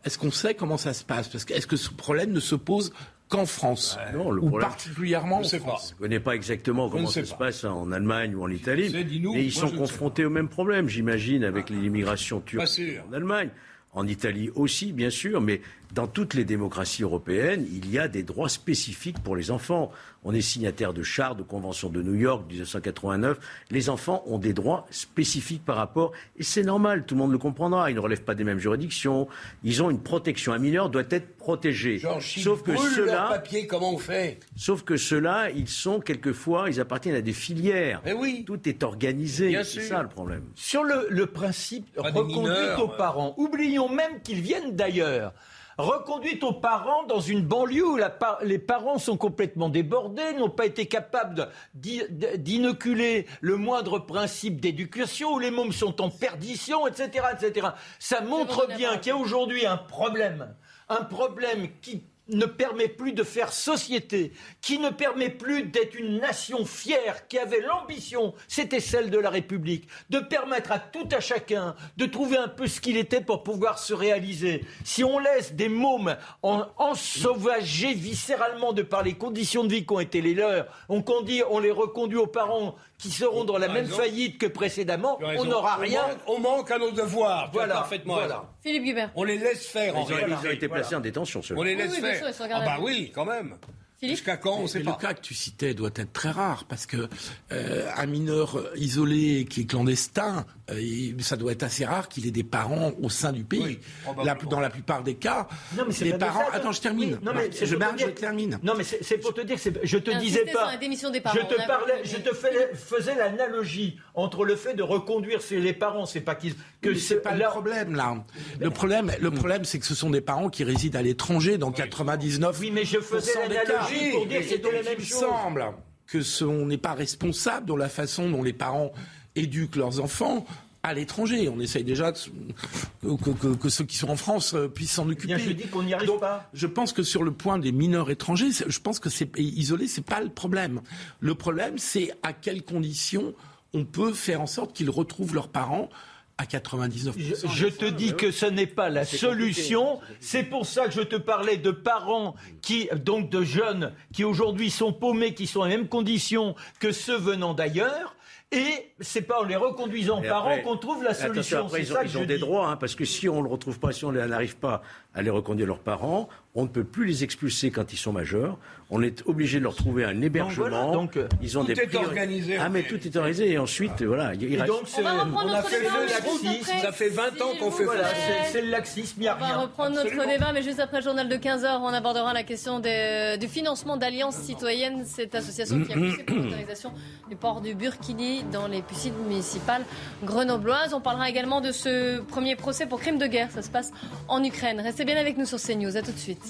Est-ce 0.04 0.16
qu'on 0.16 0.30
sait 0.30 0.54
comment 0.54 0.76
ça 0.78 0.92
se 0.92 1.04
passe? 1.04 1.28
Parce 1.28 1.44
que 1.44 1.52
est-ce 1.54 1.66
que 1.66 1.76
ce 1.76 1.90
problème 1.90 2.30
ne 2.30 2.40
se 2.40 2.54
pose 2.54 2.92
qu'en 3.28 3.46
France? 3.46 3.98
Non, 4.14 4.30
le 4.30 4.42
ou 4.42 4.50
particulièrement 4.58 5.38
en 5.38 5.42
France? 5.42 5.88
Je 5.90 5.94
ne 5.94 5.98
connais 5.98 6.20
pas 6.20 6.34
exactement 6.34 6.88
comment 6.88 7.08
ça 7.08 7.24
se 7.24 7.34
passe 7.34 7.64
en 7.64 7.90
Allemagne 7.92 8.34
ou 8.34 8.42
en 8.42 8.48
Italie, 8.48 8.92
mais 8.92 9.44
ils 9.44 9.52
sont 9.52 9.70
confrontés 9.70 10.24
au 10.24 10.30
même 10.30 10.48
problème, 10.48 10.88
j'imagine, 10.88 11.44
avec 11.44 11.66
ah. 11.70 11.74
l'immigration 11.74 12.40
turque 12.40 12.68
en 13.08 13.12
Allemagne. 13.12 13.50
en 13.92 14.06
Italie 14.06 14.50
aussi, 14.54 14.92
bien 14.92 15.10
sûr, 15.10 15.40
mais 15.40 15.60
dans 15.94 16.06
toutes 16.06 16.34
les 16.34 16.44
démocraties 16.44 17.02
européennes, 17.02 17.66
il 17.72 17.90
y 17.90 17.98
a 17.98 18.08
des 18.08 18.22
droits 18.22 18.48
spécifiques 18.48 19.18
pour 19.22 19.36
les 19.36 19.50
enfants. 19.50 19.90
On 20.24 20.34
est 20.34 20.40
signataire 20.40 20.92
de 20.92 21.02
chartes, 21.02 21.38
de 21.38 21.42
conventions 21.42 21.88
de 21.88 22.02
New 22.02 22.14
York, 22.14 22.44
1989. 22.48 23.38
Les 23.70 23.88
enfants 23.88 24.22
ont 24.26 24.38
des 24.38 24.52
droits 24.52 24.86
spécifiques 24.90 25.64
par 25.64 25.76
rapport, 25.76 26.12
et 26.36 26.42
c'est 26.42 26.62
normal, 26.62 27.04
tout 27.06 27.14
le 27.14 27.20
monde 27.20 27.32
le 27.32 27.38
comprendra. 27.38 27.90
Ils 27.90 27.94
ne 27.94 28.00
relèvent 28.00 28.24
pas 28.24 28.34
des 28.34 28.44
mêmes 28.44 28.58
juridictions. 28.58 29.28
Ils 29.64 29.82
ont 29.82 29.90
une 29.90 30.00
protection. 30.00 30.52
Un 30.52 30.58
mineur 30.58 30.90
doit 30.90 31.04
être 31.10 31.36
protégé. 31.36 32.00
sauf 32.20 32.62
que 32.62 32.76
ceux-là, 32.76 33.28
papier, 33.30 33.66
comment 33.66 33.94
on 33.94 33.98
fait? 33.98 34.40
Sauf 34.56 34.82
que 34.82 34.96
ceux-là, 34.96 35.50
ils 35.50 35.68
sont 35.68 36.00
quelquefois, 36.00 36.68
ils 36.68 36.80
appartiennent 36.80 37.14
à 37.14 37.22
des 37.22 37.32
filières. 37.32 38.02
Mais 38.04 38.12
oui. 38.12 38.44
Tout 38.46 38.68
est 38.68 38.82
organisé. 38.82 39.56
C'est 39.64 39.82
ça 39.82 40.02
le 40.02 40.08
problème. 40.08 40.44
Sur 40.54 40.84
le, 40.84 41.06
le 41.08 41.26
principe 41.26 41.86
reconduite 41.96 42.78
aux 42.78 42.88
parents, 42.88 43.34
oublions 43.38 43.88
même 43.88 44.20
qu'ils 44.22 44.40
viennent 44.40 44.76
d'ailleurs 44.76 45.32
reconduite 45.78 46.42
aux 46.42 46.52
parents 46.52 47.04
dans 47.04 47.20
une 47.20 47.42
banlieue 47.42 47.86
où 47.86 47.98
les 48.42 48.58
parents 48.58 48.98
sont 48.98 49.16
complètement 49.16 49.68
débordés, 49.68 50.34
n'ont 50.34 50.50
pas 50.50 50.66
été 50.66 50.86
capables 50.86 51.48
d'inoculer 51.74 53.26
le 53.40 53.56
moindre 53.56 54.00
principe 54.00 54.60
d'éducation, 54.60 55.34
où 55.34 55.38
les 55.38 55.52
mômes 55.52 55.72
sont 55.72 56.02
en 56.02 56.10
perdition, 56.10 56.86
etc. 56.86 57.26
etc. 57.32 57.68
Ça 57.98 58.20
montre 58.20 58.66
bien 58.76 58.98
qu'il 58.98 59.10
y 59.10 59.12
a 59.12 59.16
aujourd'hui 59.16 59.66
un 59.66 59.76
problème, 59.76 60.54
un 60.88 61.04
problème 61.04 61.68
qui 61.80 62.02
ne 62.28 62.46
permet 62.46 62.88
plus 62.88 63.12
de 63.12 63.22
faire 63.22 63.52
société, 63.52 64.32
qui 64.60 64.78
ne 64.78 64.90
permet 64.90 65.30
plus 65.30 65.64
d'être 65.64 65.94
une 65.94 66.18
nation 66.18 66.64
fière, 66.64 67.26
qui 67.28 67.38
avait 67.38 67.60
l'ambition, 67.60 68.34
c'était 68.46 68.80
celle 68.80 69.10
de 69.10 69.18
la 69.18 69.30
République, 69.30 69.88
de 70.10 70.18
permettre 70.18 70.72
à 70.72 70.78
tout 70.78 71.08
à 71.12 71.20
chacun 71.20 71.74
de 71.96 72.06
trouver 72.06 72.36
un 72.36 72.48
peu 72.48 72.66
ce 72.66 72.80
qu'il 72.80 72.96
était 72.96 73.20
pour 73.20 73.42
pouvoir 73.42 73.78
se 73.78 73.94
réaliser. 73.94 74.64
Si 74.84 75.04
on 75.04 75.18
laisse 75.18 75.54
des 75.54 75.68
mômes 75.68 76.16
en, 76.42 76.66
ensauvagés 76.76 77.94
viscéralement 77.94 78.72
de 78.72 78.82
par 78.82 79.02
les 79.02 79.14
conditions 79.14 79.64
de 79.64 79.72
vie 79.72 79.86
qui 79.86 79.92
ont 79.92 80.00
été 80.00 80.20
les 80.20 80.34
leurs, 80.34 80.66
on, 80.88 81.04
on 81.50 81.58
les 81.58 81.70
reconduit 81.70 82.18
aux 82.18 82.26
parents 82.26 82.76
qui 82.98 83.10
seront 83.10 83.44
dans 83.44 83.58
la 83.58 83.68
même 83.68 83.86
faillite 83.86 84.38
que 84.38 84.46
précédemment, 84.46 85.18
on 85.22 85.44
n'aura 85.44 85.76
rien. 85.76 86.02
On 86.26 86.38
manque, 86.40 86.70
à 86.70 86.78
nos 86.78 86.90
devoirs. 86.90 87.50
Voilà, 87.52 87.74
parfaitement 87.74 88.14
voilà. 88.14 88.44
Philippe 88.62 88.84
Guibert. 88.84 89.10
On 89.14 89.24
les 89.24 89.38
laisse 89.38 89.66
faire. 89.66 89.94
Ils, 89.94 90.12
ont, 90.12 90.18
ils 90.42 90.48
ont 90.48 90.50
été 90.50 90.68
placés 90.68 90.96
en 90.96 91.00
détention. 91.00 91.40
On 91.56 91.62
les 91.62 91.76
laisse 91.76 91.96
faire. 91.96 92.24
ah 92.52 92.60
bah 92.64 92.78
oui, 92.80 93.10
quand 93.14 93.24
même. 93.24 93.56
Jusqu'à 94.02 94.36
quand 94.36 94.58
on 94.58 94.66
sait 94.66 94.80
pas. 94.80 94.92
Le 94.92 94.96
cas 94.96 95.14
que 95.14 95.20
tu 95.20 95.34
citais 95.34 95.74
doit 95.74 95.90
être 95.96 96.12
très 96.12 96.30
rare 96.30 96.64
parce 96.68 96.86
que 96.86 97.08
euh, 97.50 97.90
un 97.96 98.06
mineur 98.06 98.64
isolé 98.76 99.44
qui 99.50 99.62
est 99.62 99.64
clandestin, 99.64 100.46
euh, 100.70 101.12
ça 101.20 101.36
doit 101.36 101.52
être 101.52 101.62
assez 101.62 101.84
rare 101.84 102.08
qu'il 102.08 102.26
ait 102.26 102.30
des 102.30 102.44
parents 102.44 102.92
au 103.00 103.08
sein 103.08 103.32
du 103.32 103.44
pays. 103.44 103.78
la, 104.24 104.34
dans 104.34 104.60
la 104.60 104.70
plupart 104.70 105.02
des 105.02 105.14
cas, 105.14 105.48
non, 105.76 105.84
mais 105.88 105.94
les 106.04 106.18
parents. 106.18 106.44
Attends, 106.52 106.72
je 106.72 106.80
termine. 106.80 107.18
non, 107.22 107.32
mais 107.34 107.50
je, 107.52 107.64
je 107.64 108.06
termine. 108.10 108.58
Non, 108.62 108.74
mais 108.76 108.84
c'est 108.84 109.18
pour 109.18 109.34
te 109.34 109.40
dire, 109.40 109.56
je 109.82 109.98
te 109.98 110.18
disais 110.18 110.44
pas. 110.46 110.72
je 110.80 111.40
te 111.40 111.66
parlais, 111.66 112.02
je 112.04 112.16
te 112.16 112.34
faisais 112.34 113.14
l'analogie 113.14 113.98
entre 114.14 114.44
le 114.44 114.56
fait 114.56 114.74
de 114.74 114.82
reconduire 114.82 115.40
les 115.50 115.72
parents, 115.72 116.06
c'est 116.06 116.20
pas 116.20 116.34
qu'ils 116.34 116.54
que 116.80 116.94
c'est 116.94 117.20
pas 117.20 117.34
le 117.34 117.44
problème 117.44 117.94
là. 117.94 118.24
Le 118.60 118.70
problème, 118.70 119.12
le 119.20 119.30
problème, 119.30 119.64
c'est 119.64 119.78
que 119.78 119.86
ce 119.86 119.94
sont 119.94 120.10
des 120.10 120.20
parents 120.20 120.48
qui 120.48 120.64
résident 120.64 120.98
à 120.98 121.02
l'étranger 121.02 121.58
dans 121.58 121.72
99. 121.72 122.58
Oui, 122.60 122.70
mais 122.72 122.84
je 122.84 123.00
faisais 123.00 123.32
l'analogie 123.48 124.10
pour 124.12 124.26
dire 124.26 124.40
que 124.40 124.46
c'était 124.46 124.72
la 124.72 124.82
même 124.82 125.00
chose. 125.00 125.06
Il 125.06 125.42
semble 125.42 125.64
que 126.06 126.22
ce, 126.22 126.44
on 126.44 126.66
n'est 126.66 126.78
pas 126.78 126.94
responsable 126.94 127.66
dans 127.66 127.76
la 127.76 127.88
façon 127.88 128.30
dont 128.30 128.42
les 128.42 128.52
parents 128.52 128.92
éduquent 129.38 129.76
leurs 129.76 130.00
enfants 130.00 130.44
à 130.82 130.94
l'étranger. 130.94 131.48
On 131.48 131.60
essaye 131.60 131.84
déjà 131.84 132.12
que, 132.12 133.68
ceux 133.68 133.84
qui 133.84 133.96
sont 133.96 134.08
en 134.08 134.16
France 134.16 134.54
euh, 134.54 134.68
puissent 134.68 134.92
s'en 134.92 135.08
occuper. 135.08 135.34
Bien, 135.34 135.38
je 135.38 135.50
dis 135.50 135.66
qu'on 135.66 135.82
n'y 135.82 135.94
arrive 135.94 136.18
pas. 136.18 136.48
Je 136.54 136.66
pense 136.66 136.92
que 136.92 137.02
sur 137.02 137.22
le 137.22 137.32
point 137.32 137.58
des 137.58 137.72
mineurs 137.72 138.10
étrangers, 138.10 138.50
je 138.66 138.78
pense 138.80 138.98
que 138.98 139.10
c'est 139.10 139.30
isolé, 139.38 139.88
c'est 139.88 140.04
pas 140.04 140.20
le 140.20 140.28
problème. 140.28 140.80
Le 141.20 141.34
problème, 141.34 141.78
c'est 141.78 142.12
à 142.22 142.32
quelles 142.32 142.62
conditions 142.62 143.34
on 143.74 143.84
peut 143.84 144.12
faire 144.12 144.40
en 144.40 144.46
sorte 144.46 144.72
qu'ils 144.72 144.90
retrouvent 144.90 145.34
leurs 145.34 145.48
parents 145.48 145.90
à 146.38 146.44
99%. 146.44 147.12
Je, 147.52 147.66
te 147.66 147.84
dis 147.84 148.14
que 148.14 148.30
ce 148.30 148.46
n'est 148.46 148.68
pas 148.68 148.88
la 148.90 149.04
solution. 149.04 149.98
C'est 150.20 150.44
pour 150.44 150.66
ça 150.66 150.86
que 150.86 150.92
je 150.94 151.00
te 151.00 151.16
parlais 151.16 151.56
de 151.56 151.72
parents 151.72 152.36
qui, 152.62 152.88
donc 153.04 153.28
de 153.28 153.42
jeunes, 153.42 153.92
qui 154.12 154.22
aujourd'hui 154.22 154.70
sont 154.70 154.92
paumés, 154.92 155.34
qui 155.34 155.48
sont 155.48 155.60
dans 155.60 155.66
les 155.66 155.76
mêmes 155.76 155.88
conditions 155.88 156.54
que 156.78 156.92
ceux 156.92 157.18
venant 157.18 157.54
d'ailleurs. 157.54 158.14
Et 158.50 158.92
c'est 159.00 159.22
pas 159.22 159.40
en 159.40 159.44
les 159.44 159.56
reconduisant 159.56 160.22
parents 160.22 160.58
qu'on 160.62 160.78
trouve 160.78 161.02
la 161.04 161.12
solution. 161.12 161.66
Après, 161.66 161.82
ils 161.82 162.16
ont, 162.16 162.24
des 162.24 162.38
droits, 162.38 162.70
hein, 162.70 162.76
parce 162.76 162.94
que 162.94 163.04
si 163.04 163.28
on 163.28 163.38
ne 163.38 163.42
le 163.42 163.52
retrouve 163.52 163.78
pas, 163.78 163.92
si 163.92 164.06
on 164.06 164.12
n'arrive 164.12 164.56
pas 164.56 164.82
à 165.14 165.20
les 165.20 165.28
reconduire 165.28 165.66
leurs 165.66 165.80
parents, 165.80 166.30
on 166.54 166.62
ne 166.62 166.68
peut 166.68 166.84
plus 166.84 167.06
les 167.06 167.24
expulser 167.24 167.70
quand 167.70 167.92
ils 167.92 167.96
sont 167.98 168.12
majeurs. 168.12 168.58
On 168.90 169.02
est 169.02 169.22
obligé 169.26 169.58
de 169.58 169.64
leur 169.64 169.76
trouver 169.76 170.04
un 170.04 170.22
hébergement. 170.22 170.92
Donc, 170.92 171.18
euh, 171.18 171.28
ils 171.42 171.58
ont 171.58 171.64
tout 171.64 171.74
des 171.74 171.80
est 171.80 171.94
organisé. 171.94 172.56
Ah, 172.56 172.70
mais 172.70 172.82
tout 172.84 172.98
est 173.06 173.14
organisé. 173.16 173.52
Et 173.52 173.58
ensuite, 173.58 174.02
voilà. 174.02 174.32
Il 174.34 174.56
donc, 174.64 174.80
on, 174.96 175.52
a 175.52 175.62
fait 175.62 175.78
le 175.78 176.08
laxisme. 176.08 176.72
Ça 176.80 176.90
fait 176.90 177.10
20 177.10 177.42
ans 177.42 177.52
qu'on 177.60 177.70
fait 177.70 177.84
voilà, 177.84 178.08
C'est 178.50 178.62
le 178.62 178.70
laxisme, 178.70 179.16
il 179.18 179.22
n'y 179.22 179.28
a 179.28 179.34
rien. 179.34 179.46
On 179.46 179.50
va 179.50 179.58
reprendre 179.58 179.96
notre 179.96 180.26
débat, 180.26 180.52
mais 180.54 180.62
juste 180.62 180.80
après 180.80 180.98
le 180.98 181.04
journal 181.04 181.28
de 181.28 181.36
15h, 181.36 181.80
on 181.82 181.88
abordera 181.88 182.32
la 182.32 182.44
question 182.44 182.80
du 182.80 183.48
financement 183.48 183.98
d'Alliance 183.98 184.36
Citoyenne, 184.36 185.04
cette 185.04 185.34
association 185.34 185.82
qui 185.82 185.92
a 185.92 185.96
poussé 185.96 186.24
pour 186.24 186.36
l'autorisation 186.36 186.92
du 187.28 187.36
port 187.36 187.60
du 187.60 187.74
Burkini 187.74 188.42
dans 188.50 188.68
les 188.68 188.80
piscines 188.80 189.14
municipales 189.28 189.84
grenobloises. 190.24 190.94
On 190.94 191.00
parlera 191.02 191.28
également 191.28 191.60
de 191.60 191.72
ce 191.72 192.20
premier 192.20 192.56
procès 192.56 192.86
pour 192.86 193.00
crime 193.00 193.18
de 193.18 193.26
guerre. 193.26 193.50
Ça 193.50 193.60
se 193.60 193.70
passe 193.70 193.92
en 194.28 194.42
Ukraine. 194.42 194.80
Restez 194.80 195.04
bien 195.04 195.18
avec 195.18 195.36
nous 195.36 195.44
sur 195.44 195.60
CNews. 195.60 195.96
À 195.96 196.02
tout 196.02 196.12
de 196.12 196.18
suite. 196.18 196.47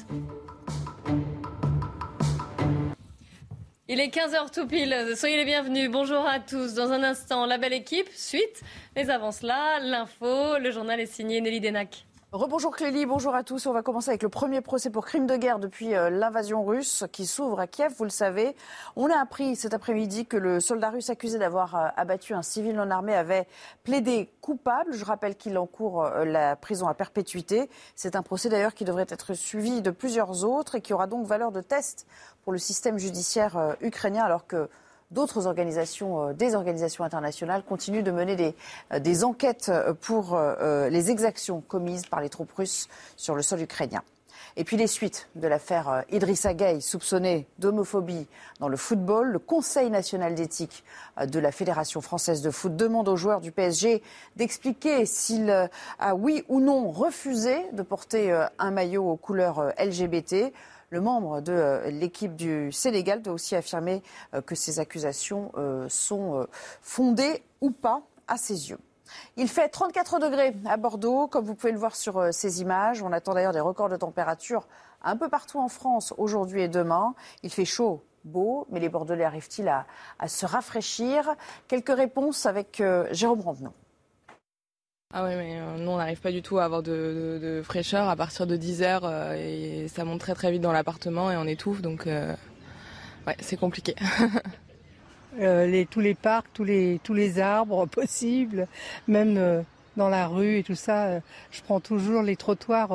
Il 3.90 4.01
est 4.01 4.14
15h 4.14 4.53
tout 4.53 4.66
pile. 4.66 5.14
Soyez 5.16 5.36
les 5.36 5.44
bienvenus. 5.44 5.90
Bonjour 5.90 6.26
à 6.26 6.40
tous. 6.40 6.74
Dans 6.74 6.92
un 6.92 7.03
instant, 7.03 7.46
la 7.46 7.59
belle 7.59 7.72
équipe. 7.72 8.09
Suite, 8.14 8.62
les 8.96 9.09
avances 9.09 9.42
là, 9.42 9.78
l'info. 9.80 10.59
Le 10.59 10.70
journal 10.70 11.01
est 11.01 11.07
signé 11.07 11.40
Nelly 11.40 11.61
Denac. 11.61 12.08
Rebonjour 12.33 12.76
Clélie, 12.76 13.07
bonjour 13.07 13.35
à 13.35 13.43
tous. 13.43 13.64
On 13.64 13.72
va 13.72 13.83
commencer 13.83 14.11
avec 14.11 14.22
le 14.22 14.29
premier 14.29 14.61
procès 14.61 14.91
pour 14.91 15.07
crime 15.07 15.26
de 15.26 15.35
guerre 15.35 15.59
depuis 15.59 15.95
euh, 15.95 16.11
l'invasion 16.11 16.62
russe 16.62 17.07
qui 17.11 17.24
s'ouvre 17.24 17.59
à 17.59 17.66
Kiev, 17.66 17.95
vous 17.97 18.05
le 18.05 18.11
savez. 18.11 18.55
On 18.97 19.09
a 19.09 19.18
appris 19.18 19.57
cet 19.57 19.72
après-midi 19.72 20.26
que 20.26 20.37
le 20.37 20.61
soldat 20.61 20.91
russe 20.91 21.09
accusé 21.09 21.39
d'avoir 21.39 21.74
euh, 21.74 21.89
abattu 21.97 22.35
un 22.35 22.43
civil 22.43 22.76
non 22.76 22.91
armé 22.91 23.14
avait 23.14 23.47
plaidé 23.83 24.31
coupable. 24.43 24.93
Je 24.93 25.07
rappelle 25.07 25.37
qu'il 25.37 25.57
encourt 25.57 26.05
euh, 26.05 26.26
la 26.26 26.55
prison 26.55 26.87
à 26.87 26.93
perpétuité. 26.93 27.70
C'est 27.95 28.14
un 28.14 28.22
procès 28.22 28.51
d'ailleurs 28.51 28.74
qui 28.74 28.85
devrait 28.85 29.07
être 29.09 29.33
suivi 29.33 29.81
de 29.81 29.91
plusieurs 29.91 30.45
autres 30.45 30.74
et 30.74 30.83
qui 30.83 30.93
aura 30.93 31.07
donc 31.07 31.26
valeur 31.26 31.51
de 31.51 31.62
test 31.62 32.07
pour 32.43 32.53
le 32.53 32.59
système 32.59 32.99
judiciaire 32.99 33.74
ukrainien 33.81 34.22
alors 34.22 34.47
que 34.47 34.68
d'autres 35.11 35.47
organisations, 35.47 36.29
euh, 36.29 36.33
des 36.33 36.55
organisations 36.55 37.05
internationales 37.05 37.63
continuent 37.67 38.03
de 38.03 38.11
mener 38.11 38.37
des, 38.37 38.55
euh, 38.93 39.25
enquêtes 39.25 39.71
euh, 39.71 39.95
pour 39.95 40.39
les 40.91 41.11
exactions 41.11 41.61
commises 41.61 42.07
par 42.07 42.21
les 42.21 42.29
troupes 42.29 42.53
russes 42.53 42.89
sur 43.17 43.35
le 43.35 43.43
sol 43.43 43.61
ukrainien. 43.63 44.03
Et 44.57 44.65
puis 44.65 44.77
les 44.77 44.87
suites 44.87 45.29
de 45.37 45.47
l'affaire 45.47 46.05
Idrissa 46.11 46.55
Gueye, 46.55 46.81
soupçonné 46.81 47.47
d'homophobie 47.59 48.27
dans 48.61 48.69
le 48.69 48.77
football. 48.77 49.29
Le 49.29 49.39
Conseil 49.39 49.91
national 49.91 50.35
d'éthique 50.35 50.85
de 51.25 51.39
la 51.39 51.53
Fédération 51.53 52.01
française 52.01 52.43
de 52.43 52.51
foot 52.51 52.75
demande 52.75 53.09
aux 53.09 53.17
joueurs 53.17 53.41
du 53.41 53.53
PSG 53.53 54.03
d'expliquer 54.37 55.07
s'il 55.07 55.51
a 55.99 56.15
oui 56.15 56.45
ou 56.49 56.61
non 56.61 56.91
refusé 56.91 57.67
de 57.73 57.83
porter 57.83 58.47
un 58.59 58.71
maillot 58.71 59.09
aux 59.09 59.17
couleurs 59.17 59.73
LGBT. 59.79 60.53
Le 60.91 61.03
membre 61.03 61.43
de 61.43 61.53
euh, 61.53 61.91
l'équipe 61.91 62.34
du 62.34 62.72
Sénégal 62.72 63.20
doit 63.20 63.34
aussi 63.34 63.55
affirmer 63.55 64.03
euh, 64.34 64.41
que 64.41 64.55
ces 64.55 64.80
accusations 64.80 65.53
euh, 65.57 65.86
sont 65.91 66.47
fondées 66.80 67.43
ou 67.61 67.70
pas 67.70 68.03
à 68.26 68.39
ses 68.39 68.70
yeux. 68.70 68.78
Il 69.36 69.49
fait 69.49 69.68
34 69.68 70.18
degrés 70.18 70.55
à 70.66 70.76
Bordeaux, 70.76 71.26
comme 71.26 71.45
vous 71.45 71.55
pouvez 71.55 71.72
le 71.72 71.78
voir 71.78 71.97
sur 71.97 72.32
ces 72.32 72.61
images. 72.61 73.03
On 73.03 73.12
attend 73.12 73.34
d'ailleurs 73.34 73.53
des 73.53 73.61
records 73.61 73.89
de 73.89 73.97
température 73.97 74.66
un 75.03 75.16
peu 75.16 75.28
partout 75.28 75.59
en 75.59 75.68
France 75.68 76.12
aujourd'hui 76.18 76.62
et 76.62 76.68
demain. 76.68 77.14
Il 77.43 77.51
fait 77.51 77.64
chaud, 77.64 78.03
beau, 78.24 78.66
mais 78.70 78.80
les 78.80 78.91
Bordelais 78.91 79.24
arrivent-ils 79.24 79.68
à, 79.68 79.86
se 80.28 80.45
rafraîchir? 80.45 81.34
Quelques 81.68 81.95
réponses 81.95 82.45
avec 82.45 82.82
Jérôme 83.12 83.41
Rampenou. 83.41 83.72
Ah 85.15 85.25
oui, 85.25 85.37
mais 85.37 85.59
euh, 85.59 85.79
nous, 85.79 85.91
on 85.91 85.97
n'arrive 85.97 86.21
pas 86.21 86.33
du 86.33 86.43
tout 86.43 86.59
à 86.59 86.65
avoir 86.65 86.83
de, 86.83 87.63
fraîcheur 87.65 88.11
à 88.11 88.15
partir 88.15 88.47
de 88.47 88.57
10 88.57 88.83
heures 88.83 89.07
euh, 89.07 89.37
et 89.37 89.89
ça 89.89 90.05
monte 90.05 90.21
très 90.21 90.35
très 90.35 90.53
vite 90.53 90.61
dans 90.61 90.71
l'appartement 90.71 91.31
et 91.33 91.37
on 91.39 91.47
étouffe, 91.47 91.81
donc 91.81 92.07
euh, 92.07 92.35
ouais, 93.27 93.35
c'est 93.41 93.57
compliqué. 93.57 93.95
les, 95.39 95.87
tous 95.87 96.01
les 96.01 96.13
parcs, 96.13 96.49
tous 96.53 96.63
les, 96.63 97.01
tous 97.03 97.15
les 97.15 97.41
arbres 97.41 97.87
possibles, 97.91 98.69
même 99.07 99.65
dans 99.97 100.11
la 100.11 100.27
rue 100.27 100.59
et 100.59 100.63
tout 100.63 100.75
ça, 100.75 101.21
je 101.51 101.63
prends 101.63 101.81
toujours 101.81 102.21
les 102.21 102.37
trottoirs 102.37 102.91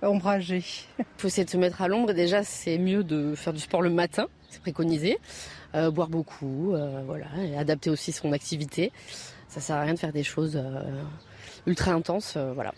ombragés. 0.00 0.64
Il 0.98 1.04
faut 1.18 1.28
essayer 1.28 1.44
de 1.44 1.50
se 1.50 1.58
mettre 1.58 1.82
à 1.82 1.88
l'ombre 1.88 2.12
et 2.12 2.14
déjà 2.14 2.42
c'est 2.42 2.78
mieux 2.78 3.04
de 3.04 3.34
faire 3.34 3.52
du 3.52 3.60
sport 3.60 3.82
le 3.82 3.90
matin, 3.90 4.28
c'est 4.48 4.62
préconisé, 4.62 5.18
boire 5.74 6.08
beaucoup, 6.08 6.74
voilà, 7.04 7.26
et 7.44 7.58
adapter 7.58 7.90
aussi 7.90 8.12
son 8.12 8.32
activité 8.32 8.92
ça 9.48 9.60
sert 9.60 9.76
à 9.76 9.80
rien 9.82 9.94
de 9.94 9.98
faire 9.98 10.12
des 10.12 10.22
choses 10.22 10.56
euh, 10.56 11.02
ultra 11.66 11.92
intenses, 11.92 12.34
euh, 12.36 12.52
voilà. 12.52 12.72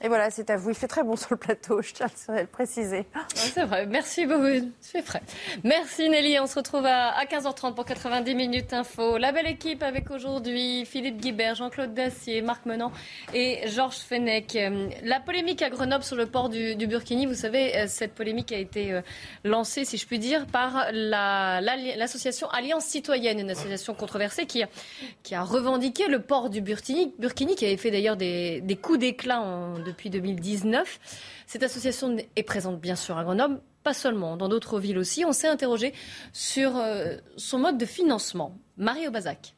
Et 0.00 0.06
voilà, 0.06 0.30
c'est 0.30 0.48
à 0.50 0.56
vous. 0.56 0.70
Il 0.70 0.76
fait 0.76 0.86
très 0.86 1.02
bon 1.02 1.16
sur 1.16 1.30
le 1.32 1.36
plateau, 1.36 1.82
je 1.82 1.92
tiens 1.92 2.06
à 2.28 2.42
le 2.42 2.46
préciser. 2.46 3.04
c'est 3.34 3.64
vrai. 3.64 3.84
Merci 3.86 4.26
beaucoup. 4.26 4.70
C'est 4.80 5.02
frais. 5.02 5.22
Merci 5.64 6.08
Nelly. 6.08 6.38
On 6.38 6.46
se 6.46 6.54
retrouve 6.54 6.86
à, 6.86 7.24
15h30 7.24 7.74
pour 7.74 7.84
90 7.84 8.34
minutes 8.36 8.72
info. 8.72 9.18
La 9.18 9.32
belle 9.32 9.48
équipe 9.48 9.82
avec 9.82 10.12
aujourd'hui 10.12 10.84
Philippe 10.84 11.16
Guibert, 11.16 11.56
Jean-Claude 11.56 11.94
Dacier, 11.94 12.42
Marc 12.42 12.64
Menant 12.64 12.92
et 13.34 13.66
Georges 13.66 13.96
Fenech. 13.96 14.54
Euh, 14.54 14.88
la 15.02 15.18
polémique 15.18 15.62
à 15.62 15.70
Grenoble 15.70 16.04
sur 16.04 16.14
le 16.14 16.26
port 16.26 16.48
du, 16.48 16.76
Burkini, 16.86 17.26
vous 17.26 17.34
savez, 17.34 17.76
euh, 17.76 17.84
cette 17.88 18.14
polémique 18.14 18.52
a 18.52 18.58
été 18.58 18.92
euh, 18.92 19.00
lancée, 19.42 19.84
si 19.84 19.96
je 19.96 20.06
puis 20.06 20.20
dire, 20.20 20.46
par 20.46 20.86
l'association 20.92 22.48
Alliance 22.50 22.84
Citoyenne, 22.84 23.40
une 23.40 23.50
association 23.50 23.94
controversée 23.94 24.46
qui 24.46 24.62
a 24.62 25.42
revendiqué 25.42 26.06
le 26.06 26.20
port 26.22 26.50
du 26.50 26.60
Burkini, 26.60 27.12
Burkini 27.18 27.56
qui 27.56 27.66
avait 27.66 27.76
fait 27.76 27.90
d'ailleurs 27.90 28.16
des, 28.16 28.60
des 28.60 28.76
coups 28.76 29.00
d'éclat 29.00 29.40
en 29.40 29.87
depuis 29.88 30.10
2019. 30.10 31.00
Cette 31.46 31.62
association 31.62 32.16
est 32.36 32.42
présente 32.42 32.80
bien 32.80 32.96
sûr 32.96 33.18
à 33.18 33.24
Grenoble, 33.24 33.60
pas 33.82 33.94
seulement, 33.94 34.36
dans 34.36 34.48
d'autres 34.48 34.78
villes 34.78 34.98
aussi. 34.98 35.24
On 35.24 35.32
s'est 35.32 35.48
interrogé 35.48 35.92
sur 36.32 36.76
euh, 36.76 37.16
son 37.36 37.58
mode 37.58 37.78
de 37.78 37.86
financement. 37.86 38.56
Marie 38.76 39.08
Obazac. 39.08 39.54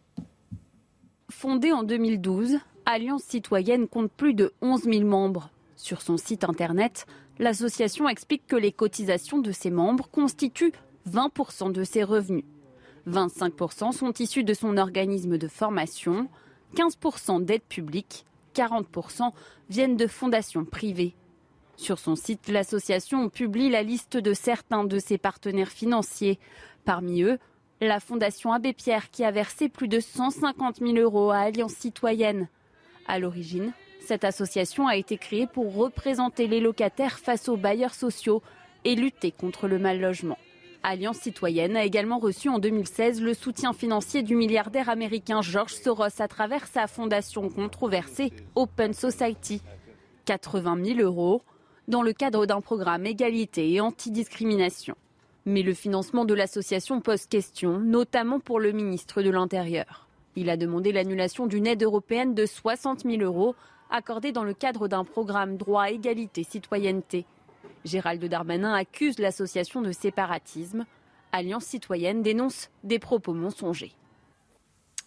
Fondée 1.31 1.73
en 1.73 1.83
2012, 1.83 2.59
Alliance 2.87 3.23
citoyenne 3.23 3.89
compte 3.89 4.11
plus 4.11 4.35
de 4.35 4.53
11 4.63 4.85
000 4.85 5.05
membres. 5.05 5.51
Sur 5.77 6.03
son 6.03 6.17
site 6.17 6.45
internet, 6.45 7.07
l'association 7.39 8.09
explique 8.09 8.47
que 8.47 8.57
les 8.57 8.73
cotisations 8.73 9.39
de 9.39 9.53
ses 9.53 9.71
membres 9.71 10.09
constituent 10.11 10.73
20% 11.09 11.73
de 11.73 11.85
ses 11.85 12.05
revenus. 12.05 12.45
25% 13.09 13.93
sont 13.93 14.13
issus 14.15 14.45
de 14.45 14.55
son 14.55 14.77
organisme 14.77 15.39
de 15.39 15.49
formation, 15.49 16.29
15% 16.77 17.45
d'aides 17.45 17.63
publiques 17.63 18.27
40% 18.55 19.33
viennent 19.69 19.97
de 19.97 20.07
fondations 20.07 20.65
privées. 20.65 21.15
Sur 21.77 21.99
son 21.99 22.15
site, 22.15 22.49
l'association 22.49 23.29
publie 23.31 23.71
la 23.71 23.83
liste 23.83 24.17
de 24.17 24.35
certains 24.35 24.85
de 24.85 24.99
ses 24.99 25.17
partenaires 25.17 25.71
financiers. 25.71 26.39
Parmi 26.85 27.23
eux, 27.23 27.39
la 27.81 28.01
Fondation 28.01 28.53
Abbé 28.53 28.73
Pierre 28.73 29.11
qui 29.11 29.25
a 29.25 29.31
versé 29.31 29.69
plus 29.69 29.89
de 29.89 30.01
150 30.01 30.81
000 30.81 30.93
euros 30.99 31.31
à 31.31 31.39
Alliance 31.39 31.73
Citoyenne. 31.73 32.49
À 33.07 33.19
l'origine, 33.19 33.73
cette 34.01 34.25
association 34.25 34.89
a 34.89 34.97
été 34.97 35.17
créée 35.17 35.47
pour 35.47 35.75
représenter 35.75 36.47
les 36.47 36.61
locataires 36.61 37.19
face 37.19 37.49
aux 37.49 37.57
bailleurs 37.57 37.95
sociaux 37.95 38.43
et 38.85 38.95
lutter 38.95 39.31
contre 39.33 39.67
le 39.67 39.79
mal 39.79 40.01
logement. 40.01 40.39
Alliance 40.83 41.19
citoyenne 41.19 41.77
a 41.77 41.85
également 41.85 42.19
reçu 42.19 42.49
en 42.49 42.59
2016 42.59 43.21
le 43.21 43.35
soutien 43.35 43.75
financier 43.75 44.23
du 44.23 44.35
milliardaire 44.35 44.89
américain 44.89 45.43
George 45.43 45.75
Soros 45.75 46.21
à 46.21 46.29
travers 46.29 46.67
sa 46.67 46.87
fondation 46.87 47.51
controversée 47.51 48.33
Open 48.55 48.95
Society. 48.95 49.61
80 50.25 50.85
000 50.85 51.01
euros 51.01 51.43
dans 51.87 52.03
le 52.03 52.15
cadre 52.15 52.47
d'un 52.47 52.63
programme 52.63 53.05
égalité 53.05 53.71
et 53.71 53.81
antidiscrimination. 53.81 54.95
Mais 55.45 55.63
le 55.63 55.75
financement 55.75 56.25
de 56.25 56.35
l'association 56.35 57.01
pose 57.01 57.27
question, 57.27 57.79
notamment 57.79 58.41
pour 58.41 58.59
le 58.59 58.73
ministre 58.73 59.23
de 59.23 59.31
l'Intérieur. 59.31 60.09
Il 60.35 60.49
a 60.49 60.57
demandé 60.57 60.93
l'annulation 60.93 61.47
d'une 61.47 61.67
aide 61.67 61.83
européenne 61.83 62.35
de 62.35 62.47
60 62.47 63.03
000 63.03 63.23
euros 63.23 63.55
accordée 63.91 64.33
dans 64.33 64.45
le 64.45 64.55
cadre 64.55 64.89
d'un 64.89 65.05
programme 65.05 65.57
droit, 65.59 65.91
égalité, 65.91 66.43
citoyenneté. 66.45 67.27
Gérald 67.85 68.25
Darmanin 68.25 68.75
accuse 68.75 69.19
l'association 69.19 69.81
de 69.81 69.93
séparatisme. 69.93 70.85
Alliance 71.33 71.65
citoyenne 71.65 72.23
dénonce 72.23 72.71
des 72.85 72.99
propos 72.99 73.35
mensongers. 73.35 73.93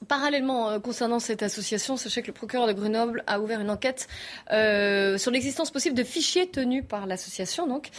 Parallèlement, 0.08 0.70
euh, 0.70 0.80
concernant 0.80 1.20
cette 1.20 1.44
association, 1.44 1.98
sachez 1.98 2.22
que 2.22 2.28
le 2.28 2.34
procureur 2.34 2.68
de 2.68 2.74
Grenoble 2.74 3.24
a 3.28 3.40
ouvert 3.40 3.62
une 3.62 3.70
enquête 3.70 4.08
euh, 4.52 5.18
sur 5.18 5.32
l'existence 5.32 5.72
possible 5.72 5.96
de 5.96 6.04
fichiers 6.04 6.48
tenus 6.50 6.84
par 6.88 7.06
l'association, 7.06 7.68
donc 7.68 7.90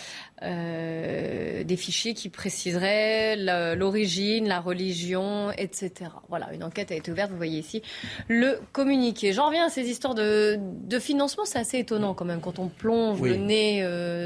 euh, 0.42 1.64
des 1.64 1.76
fichiers 1.76 2.14
qui 2.14 2.28
préciseraient 2.28 3.36
l'origine, 3.76 4.48
la 4.48 4.60
religion, 4.60 5.50
etc. 5.52 6.10
Voilà, 6.28 6.52
une 6.52 6.64
enquête 6.64 6.92
a 6.92 6.94
été 6.94 7.10
ouverte, 7.10 7.30
vous 7.30 7.36
voyez 7.36 7.58
ici 7.58 7.82
le 8.28 8.58
communiqué. 8.72 9.32
J'en 9.32 9.46
reviens 9.46 9.66
à 9.66 9.70
ces 9.70 9.88
histoires 9.88 10.14
de, 10.14 10.58
financement, 11.00 11.44
c'est 11.44 11.58
assez 11.58 11.78
étonnant 11.78 12.14
quand 12.14 12.24
même 12.24 12.40
quand 12.40 12.58
on 12.58 12.68
plonge 12.68 13.20
le 13.20 13.36
nez 13.36 13.82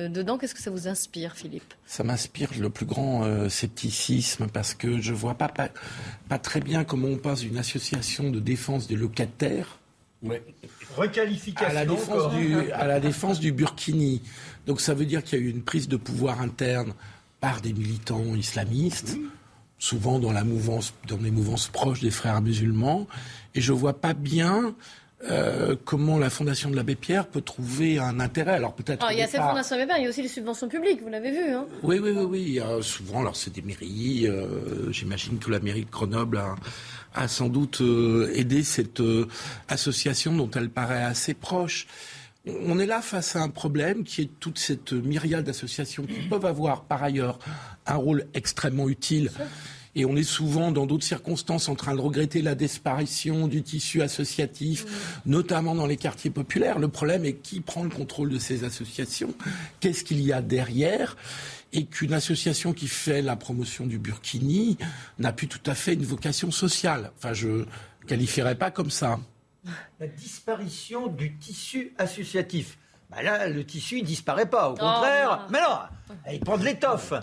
dedans. 0.09 0.39
Qu'est-ce 0.39 0.55
que 0.55 0.61
ça 0.61 0.71
vous 0.71 0.89
inspire, 0.89 1.35
Philippe? 1.35 1.75
Ça 1.87 2.05
m'inspire 2.05 2.51
le 2.59 2.69
plus 2.71 2.87
grand 2.87 3.49
scepticisme 3.49 4.49
parce 4.53 4.75
que 4.75 5.01
je 5.01 5.13
vois 5.15 5.35
pas, 5.35 5.49
pas, 5.49 5.69
pas 6.29 6.39
très 6.39 6.61
bien 6.61 6.85
comment 6.85 7.09
on 7.09 7.17
passe 7.17 7.41
d'une 7.41 7.57
association 7.57 7.68
de 7.75 8.41
défense 8.41 8.87
des 8.87 8.97
locataires. 8.97 9.79
Requalification. 10.97 11.69
À 11.69 11.73
la, 11.73 11.87
défense 11.87 12.35
du, 12.35 12.73
à 12.73 12.87
la 12.87 13.01
défense 13.01 13.41
du 13.41 13.53
Burkini. 13.53 14.23
Donc 14.67 14.81
ça 14.81 14.95
veut 14.95 15.07
dire 15.07 15.23
qu'il 15.23 15.39
y 15.39 15.43
a 15.43 15.45
eu 15.45 15.51
une 15.51 15.63
prise 15.63 15.89
de 15.89 15.97
pouvoir 15.97 16.41
interne 16.41 16.93
par 17.41 17.61
des 17.61 17.73
militants 17.73 18.35
islamistes, 18.35 19.17
souvent 19.79 20.19
dans, 20.19 20.33
la 20.33 20.45
mouvance, 20.45 20.93
dans 21.07 21.19
les 21.19 21.31
mouvances 21.31 21.69
proches 21.69 22.01
des 22.01 22.11
frères 22.11 22.43
musulmans. 22.43 23.07
Et 23.55 23.61
je 23.61 23.73
ne 23.73 23.79
vois 23.79 24.01
pas 24.01 24.13
bien 24.13 24.75
euh, 25.25 25.75
comment 25.85 26.17
la 26.19 26.31
Fondation 26.31 26.71
de 26.71 26.77
l'Abbé 26.77 26.95
Pierre 26.95 27.27
peut 27.27 27.41
trouver 27.41 27.99
un 27.99 28.21
intérêt? 28.21 28.53
Alors 28.53 28.75
peut-être. 28.75 29.05
il 29.11 29.19
y 29.19 29.23
a 29.23 29.27
cette 29.27 29.41
Fondation 29.41 29.75
Abbé 29.75 29.87
Pierre, 29.87 29.99
il 29.99 30.05
y 30.05 30.07
a 30.07 30.11
aussi 30.11 30.23
les 30.23 30.29
subventions 30.29 30.69
publiques, 30.69 31.03
vous 31.03 31.09
l'avez 31.09 31.33
vu. 31.33 31.53
Hein 31.53 31.67
oui, 31.83 31.99
oui, 31.99 32.13
oui, 32.15 32.25
oui. 32.25 32.83
souvent, 32.83 33.21
alors 33.21 33.35
c'est 33.35 33.53
des 33.53 33.63
mairies. 33.63 34.27
Euh, 34.29 34.93
j'imagine 34.93 35.39
que 35.39 35.51
la 35.51 35.59
mairie 35.59 35.85
de 35.85 35.91
Grenoble 35.91 36.41
a, 37.15 37.29
sans 37.29 37.49
doute 37.49 37.81
euh, 37.81 38.33
aidé 38.35 38.63
cette 38.63 39.03
association 39.69 40.37
dont 40.37 40.51
elle 40.53 40.71
paraît 40.71 41.03
assez 41.03 41.35
proche. 41.35 41.89
On 42.47 42.79
est 42.79 42.87
là 42.87 43.03
face 43.03 43.35
à 43.35 43.43
un 43.43 43.51
problème 43.51 44.05
qui 44.05 44.23
est 44.23 44.31
toute 44.41 44.59
cette 44.59 44.93
myriade 44.93 45.45
d'associations 45.45 46.05
qui 46.05 46.21
peuvent 46.31 46.47
avoir 46.47 46.85
par 46.85 47.03
ailleurs 47.03 47.39
un 47.87 47.97
rôle 47.97 48.25
extrêmement 48.35 48.89
utile 48.89 49.31
et 49.99 50.05
on 50.05 50.17
est 50.17 50.23
souvent 50.23 50.71
dans 50.71 50.87
d'autres 50.87 51.05
circonstances 51.05 51.69
en 51.69 51.75
train 51.75 51.97
de 51.97 52.01
regretter 52.01 52.41
la 52.41 52.55
disparition 52.55 53.49
du 53.49 53.65
tissu 53.65 54.01
associatif, 54.01 54.87
notamment 55.27 55.75
dans 55.75 55.87
les 55.87 55.97
quartiers 55.97 56.31
populaires. 56.31 56.79
Le 56.79 56.87
problème 56.87 57.25
est 57.25 57.35
qui 57.35 57.61
prend 57.61 57.83
le 57.83 57.91
contrôle 57.91 58.31
de 58.31 58.39
ces 58.39 58.63
associations 58.63 59.35
Qu'est-ce 59.81 60.05
qu'il 60.05 60.21
y 60.21 60.33
a 60.33 60.41
derrière 60.41 61.17
et 61.73 61.85
qu'une 61.85 62.15
association 62.15 62.73
qui 62.73 62.87
fait 62.87 63.23
la 63.23 63.35
promotion 63.35 63.87
du 63.87 63.99
burkini 63.99 64.79
n'a 65.19 65.33
plus 65.33 65.49
tout 65.49 65.69
à 65.69 65.75
fait 65.75 65.95
une 65.95 66.05
vocation 66.05 66.53
sociale. 66.53 67.11
Enfin, 67.17 67.33
je 67.33 67.67
qualifierais 68.07 68.55
pas 68.55 68.71
comme 68.71 68.91
ça. 68.91 69.19
La 69.99 70.07
disparition 70.07 71.09
du 71.09 71.37
tissu 71.37 71.93
associatif. 71.99 72.79
Bah 73.11 73.23
là, 73.23 73.49
le 73.49 73.65
tissu, 73.65 73.99
il 73.99 74.05
disparaît 74.05 74.49
pas. 74.49 74.71
Au 74.71 74.75
oh, 74.75 74.79
contraire, 74.79 75.47
mais 75.51 75.61
non, 75.61 76.17
il 76.33 76.41
prend 76.41 76.57
de 76.57 76.65
l'étoffe. 76.65 77.15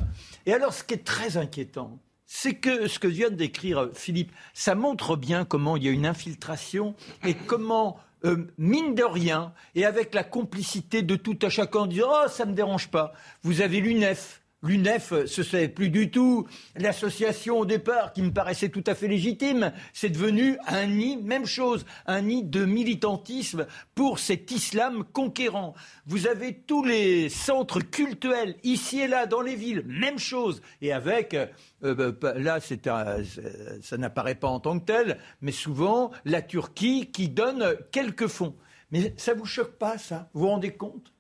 Et 0.46 0.54
alors, 0.54 0.74
ce 0.74 0.84
qui 0.84 0.96
est 0.96 1.06
très 1.06 1.38
inquiétant, 1.38 2.00
c'est 2.26 2.56
que 2.56 2.88
ce 2.88 3.00
que 3.00 3.08
vient 3.08 3.30
décrire 3.30 3.90
Philippe, 3.94 4.32
ça 4.54 4.76
montre 4.76 5.16
bien 5.16 5.46
comment 5.46 5.78
il 5.78 5.84
y 5.84 5.88
a 5.88 5.92
une 5.92 6.06
infiltration 6.06 6.96
et 7.24 7.34
comment, 7.34 8.00
euh, 8.24 8.48
mine 8.58 8.96
de 8.96 9.04
rien, 9.04 9.54
et 9.76 9.86
avec 9.86 10.14
la 10.14 10.24
complicité 10.24 11.02
de 11.02 11.16
tout 11.16 11.38
à 11.42 11.50
chacun 11.50 11.80
en 11.80 11.86
disant 11.88 12.10
Oh, 12.10 12.28
ça 12.30 12.46
ne 12.46 12.52
me 12.52 12.56
dérange 12.56 12.90
pas, 12.90 13.14
vous 13.44 13.62
avez 13.62 13.80
l'UNEF 13.80 14.42
L'UNEF, 14.66 15.14
ce 15.28 15.56
n'est 15.56 15.70
plus 15.70 15.90
du 15.90 16.10
tout 16.10 16.48
l'association 16.76 17.60
au 17.60 17.66
départ 17.66 18.14
qui 18.14 18.24
me 18.24 18.34
paraissait 18.34 18.70
tout 18.70 18.84
à 18.88 18.96
fait 18.96 19.08
légitime. 19.08 19.72
C'est 19.94 20.10
devenu 20.10 20.58
un 20.66 20.88
nid, 20.88 21.18
même 21.18 21.46
chose, 21.46 21.86
un 22.08 22.22
nid 22.22 22.44
de 22.44 22.66
militantisme 22.66 23.68
pour 23.94 24.18
cet 24.18 24.50
islam 24.50 25.04
conquérant. 25.14 25.76
Vous 26.08 26.26
avez 26.26 26.56
tous 26.56 26.84
les 26.84 27.30
centres 27.30 27.80
cultuels 27.80 28.56
ici 28.64 29.02
et 29.02 29.08
là 29.08 29.28
dans 29.28 29.42
les 29.42 29.56
villes, 29.56 29.84
même 29.86 30.18
chose. 30.18 30.64
Et 30.82 30.92
avec, 30.92 31.36
euh, 31.84 32.12
bah, 32.12 32.34
là, 32.36 32.60
ça 32.60 33.98
n'apparaît 33.98 34.34
pas 34.34 34.48
en 34.48 34.60
tant 34.60 34.80
que 34.80 34.86
tel, 34.86 35.20
mais 35.42 35.52
souvent 35.52 36.10
la 36.26 36.42
Turquie 36.42 37.12
qui 37.12 37.30
donne 37.30 37.76
quelques 37.92 38.28
fonds. 38.28 38.56
Mais 38.90 39.14
ça 39.18 39.36
vous 39.36 39.46
choque 39.46 39.78
pas, 39.78 40.00
ça? 40.00 40.30
Vous 40.34 40.42
vous 40.42 40.48
rendez 40.48 40.72
compte? 40.72 41.12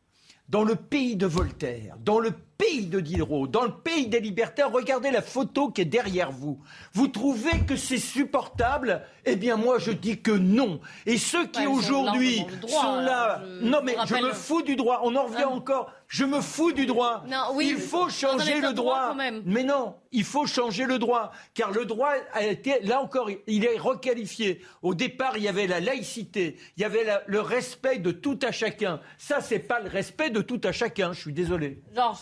Dans 0.49 0.63
le 0.63 0.75
pays 0.75 1.15
de 1.15 1.25
Voltaire, 1.25 1.97
dans 2.03 2.19
le 2.19 2.31
pays 2.57 2.87
de 2.87 2.99
Diderot, 2.99 3.47
dans 3.47 3.63
le 3.63 3.71
pays 3.71 4.07
des 4.07 4.19
libertaires, 4.19 4.71
regardez 4.71 5.11
la 5.11 5.21
photo 5.21 5.69
qui 5.69 5.81
est 5.81 5.85
derrière 5.85 6.31
vous. 6.31 6.59
Vous 6.93 7.07
trouvez 7.07 7.59
que 7.67 7.75
c'est 7.75 7.97
supportable 7.97 9.01
Eh 9.25 9.35
bien, 9.35 9.57
moi, 9.57 9.79
je 9.79 9.91
dis 9.91 10.19
que 10.19 10.31
non. 10.31 10.79
Et 11.05 11.17
ceux 11.17 11.47
qui 11.47 11.65
aujourd'hui 11.65 12.45
sont 12.67 12.95
là, 12.95 13.41
non 13.61 13.81
mais 13.83 13.95
je 14.05 14.15
me 14.15 14.33
fous 14.33 14.61
du 14.61 14.75
droit. 14.75 15.01
On 15.03 15.15
en 15.15 15.25
revient 15.25 15.43
hein 15.43 15.49
encore. 15.51 15.91
Je 16.07 16.23
me 16.23 16.41
fous 16.41 16.71
du 16.71 16.85
droit. 16.85 17.23
il 17.59 17.77
faut 17.77 18.09
changer 18.09 18.61
le 18.61 18.73
droit. 18.73 19.15
mais 19.45 19.63
non, 19.63 19.95
il 20.11 20.23
faut 20.23 20.45
changer 20.45 20.85
le 20.85 20.99
droit, 20.99 21.31
car 21.53 21.71
le 21.71 21.85
droit 21.85 22.11
a 22.33 22.43
été, 22.43 22.79
là 22.83 23.01
encore, 23.01 23.29
il 23.47 23.65
est 23.65 23.77
requalifié. 23.77 24.61
Au 24.81 24.93
départ, 24.93 25.37
il 25.37 25.43
y 25.43 25.47
avait 25.47 25.67
la 25.67 25.79
laïcité, 25.79 26.57
il 26.77 26.81
y 26.81 26.85
avait 26.85 27.05
le 27.25 27.41
respect 27.41 27.97
de 27.97 28.11
tout 28.11 28.39
à 28.43 28.51
chacun. 28.51 28.99
Ça, 29.17 29.41
c'est 29.41 29.59
pas 29.59 29.79
le 29.79 29.89
respect 29.89 30.29
de 30.29 30.41
tout 30.41 30.61
à 30.63 30.71
chacun. 30.71 31.13
Je 31.13 31.21
suis 31.21 31.33
désolé. 31.33 31.81
Georges 31.95 32.19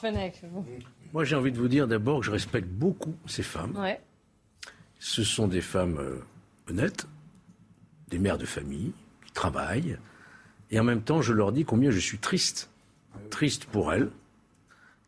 moi, 1.13 1.23
j'ai 1.23 1.35
envie 1.35 1.51
de 1.51 1.57
vous 1.57 1.67
dire 1.67 1.87
d'abord 1.87 2.19
que 2.19 2.25
je 2.25 2.31
respecte 2.31 2.67
beaucoup 2.67 3.13
ces 3.27 3.43
femmes. 3.43 3.77
Ce 4.97 5.23
sont 5.23 5.47
des 5.47 5.61
femmes 5.61 5.99
euh, 5.99 6.23
honnêtes, 6.69 7.07
des 8.09 8.19
mères 8.19 8.37
de 8.37 8.45
famille, 8.45 8.93
qui 9.25 9.31
travaillent 9.31 9.97
Et 10.71 10.79
en 10.79 10.83
même 10.83 11.01
temps, 11.01 11.21
je 11.21 11.33
leur 11.33 11.51
dis 11.51 11.65
combien 11.65 11.91
je 11.91 11.99
suis 11.99 12.17
triste. 12.17 12.69
Triste 13.29 13.65
pour 13.65 13.93
elles, 13.93 14.09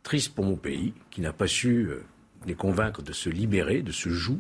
triste 0.03 0.34
pour 0.34 0.45
mon 0.45 0.56
pays, 0.56 0.93
qui 1.12 1.22
n'a 1.22 1.34
pas 1.34 1.47
su 1.47 1.88
euh, 1.88 2.03
les 2.45 2.56
convaincre 2.56 3.01
de 3.01 3.14
se 3.14 3.30
libérer 3.30 3.82
de 3.82 3.91
ce 3.91 4.10
joug, 4.10 4.39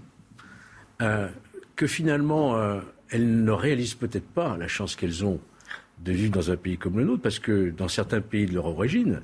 euh, 1.01 1.27
que 1.75 1.87
finalement, 1.87 2.57
euh, 2.57 2.81
elles 3.09 3.43
ne 3.43 3.51
réalisent 3.51 3.95
peut-être 3.95 4.27
pas 4.27 4.57
la 4.57 4.67
chance 4.67 4.95
qu'elles 4.95 5.25
ont 5.25 5.39
de 5.99 6.11
vivre 6.11 6.33
dans 6.33 6.51
un 6.51 6.57
pays 6.57 6.77
comme 6.77 6.97
le 6.97 7.05
nôtre, 7.05 7.21
parce 7.21 7.39
que 7.39 7.69
dans 7.69 7.87
certains 7.87 8.21
pays 8.21 8.45
de 8.45 8.53
leur 8.53 8.65
origine, 8.65 9.21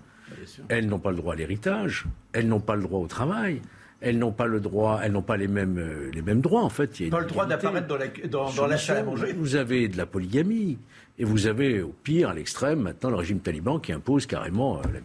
elles 0.70 0.88
n'ont 0.88 1.00
pas 1.00 1.12
le 1.12 1.18
droit 1.18 1.34
à 1.34 1.38
l'héritage, 1.38 2.06
elles 2.34 2.48
n'ont 2.48 2.62
pas 2.62 2.76
le 2.76 2.84
droit 2.84 3.00
au 3.00 3.08
travail, 3.08 3.62
elles 4.02 4.18
n'ont 4.18 4.32
pas 4.32 4.48
le 4.48 4.60
droit, 4.60 5.00
elles 5.04 5.12
n'ont 5.12 5.22
pas 5.22 5.38
les 5.38 5.48
mêmes, 5.48 5.78
euh, 5.78 6.10
les 6.12 6.22
mêmes 6.22 6.42
droits 6.42 6.64
en 6.64 6.70
fait. 6.70 7.00
Il 7.00 7.06
y 7.06 7.10
a 7.10 7.12
pas 7.12 7.20
le 7.22 7.28
droit 7.28 7.46
d'apparaître 7.46 7.88
dans 7.88 7.98
la, 7.98 8.08
dans, 8.28 8.52
dans 8.52 8.68
la 8.68 8.78
salle 8.78 8.98
à 8.98 9.04
manger. 9.04 9.34
Vous 9.34 9.56
avez 9.56 9.88
de 9.88 9.96
la 9.98 10.06
polygamie 10.08 10.80
et 11.20 11.24
vous 11.24 11.46
avez 11.46 11.82
au 11.82 11.94
pire, 12.04 12.30
à 12.30 12.34
l'extrême, 12.34 12.82
maintenant 12.82 13.12
le 13.12 13.16
régime 13.16 13.40
taliban 13.40 13.80
qui 13.80 13.94
impose 13.94 14.26
carrément. 14.26 14.80
Euh, 14.80 15.00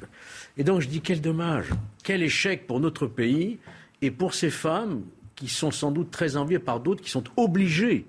et 0.57 0.64
donc 0.64 0.80
je 0.80 0.88
dis 0.88 1.03
quel 1.03 1.20
dommage, 1.20 1.66
quel 2.03 2.22
échec 2.22 2.66
pour 2.66 2.80
notre 2.80 3.07
pays 3.07 3.59
et 4.01 4.11
pour 4.11 4.34
ces 4.34 4.51
femmes 4.51 5.03
qui 5.34 5.49
sont 5.49 5.70
sans 5.70 5.90
doute 5.90 6.11
très 6.11 6.36
enviées 6.36 6.59
par 6.59 6.80
d'autres 6.80 7.03
qui 7.03 7.11
sont 7.11 7.24
obligées 7.36 8.07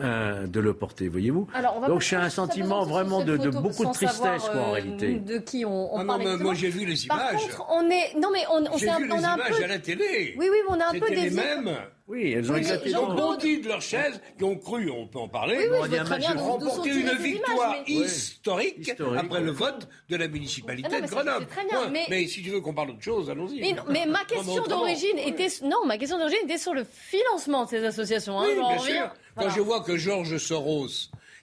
euh, 0.00 0.46
de 0.46 0.60
le 0.60 0.74
porter, 0.74 1.08
voyez-vous. 1.08 1.48
Donc 1.86 2.00
j'ai 2.02 2.16
un 2.16 2.30
sentiment 2.30 2.84
vraiment 2.84 3.24
de, 3.24 3.36
de, 3.36 3.50
beaucoup 3.50 3.84
de 3.84 3.92
tristesse, 3.92 4.42
quoi, 4.42 4.60
en 4.60 4.68
euh, 4.68 4.72
réalité. 4.72 5.14
De 5.14 5.38
qui 5.38 5.64
on, 5.64 5.94
on 5.94 5.98
ah 6.00 6.04
non, 6.04 6.18
mais 6.18 6.36
moi 6.36 6.54
j'ai 6.54 6.68
vu 6.68 6.84
les 6.84 7.06
images. 7.06 7.18
Par 7.18 7.30
contre, 7.32 7.66
on 7.70 7.90
est, 7.90 8.14
non 8.18 8.30
mais 8.32 8.44
on, 8.50 8.64
on 8.72 8.78
j'ai 8.78 8.86
vu 8.86 9.10
on 9.10 9.16
les 9.16 9.24
a 9.24 9.34
images 9.34 9.50
un 9.50 9.56
peu... 9.58 9.64
à 9.64 9.66
la 9.66 9.78
télé. 9.78 10.34
Oui, 10.38 10.48
oui, 10.50 10.58
mais 10.68 10.76
on 10.76 10.80
a 10.80 10.88
un 10.88 10.92
peu 10.92 11.08
des 11.08 11.16
les 11.16 11.30
mêmes. 11.30 11.76
Oui, 12.08 12.32
elles 12.36 12.48
ont 12.50 12.54
oui, 12.54 12.60
exactement. 12.60 12.88
Ils 12.88 12.96
ont 12.98 13.14
bondi 13.14 13.60
de 13.60 13.66
leur 13.68 13.82
chaise, 13.82 14.20
qui 14.38 14.44
ont 14.44 14.56
cru, 14.56 14.88
on 14.90 15.08
peut 15.08 15.18
en 15.18 15.28
parler, 15.28 15.56
Oui, 15.58 15.78
oui, 15.82 15.96
sont 15.96 16.38
remporté 16.38 16.90
une 16.90 17.10
victoire 17.18 17.74
images, 17.74 17.84
mais- 17.88 17.92
historique, 17.94 18.78
Historique, 18.78 19.18
après 19.24 19.40
le 19.40 19.50
vote 19.50 19.88
de 20.08 20.16
la 20.16 20.28
municipalité 20.28 20.88
Ah 20.92 21.00
non, 21.00 21.06
de 21.06 21.10
Grenoble. 21.10 21.46
très 21.46 21.64
bien, 21.64 21.90
mais- 22.08 22.26
si 22.28 22.42
tu 22.42 22.50
veux 22.50 22.60
qu'on 22.60 22.74
parle 22.74 22.88
d'autre 22.88 23.02
chose, 23.02 23.28
allons-y. 23.28 23.74
Mais, 23.88 24.06
ma 24.06 24.24
question 24.24 24.62
d'origine 24.64 25.18
était 25.18 25.48
non, 25.64 25.84
ma 25.84 25.98
question 25.98 26.18
d'origine 26.18 26.38
était 26.44 26.58
sur 26.58 26.74
le 26.74 26.84
financement 26.84 27.64
de 27.64 27.70
ces 27.70 27.84
associations. 27.84 28.38
hein, 28.40 28.46
bien 28.54 28.78
sûr. 28.78 29.10
Voilà. 29.36 29.50
Quand 29.50 29.56
je 29.56 29.60
vois 29.60 29.80
que 29.82 29.96
Georges 29.96 30.38
Soros, 30.38 30.88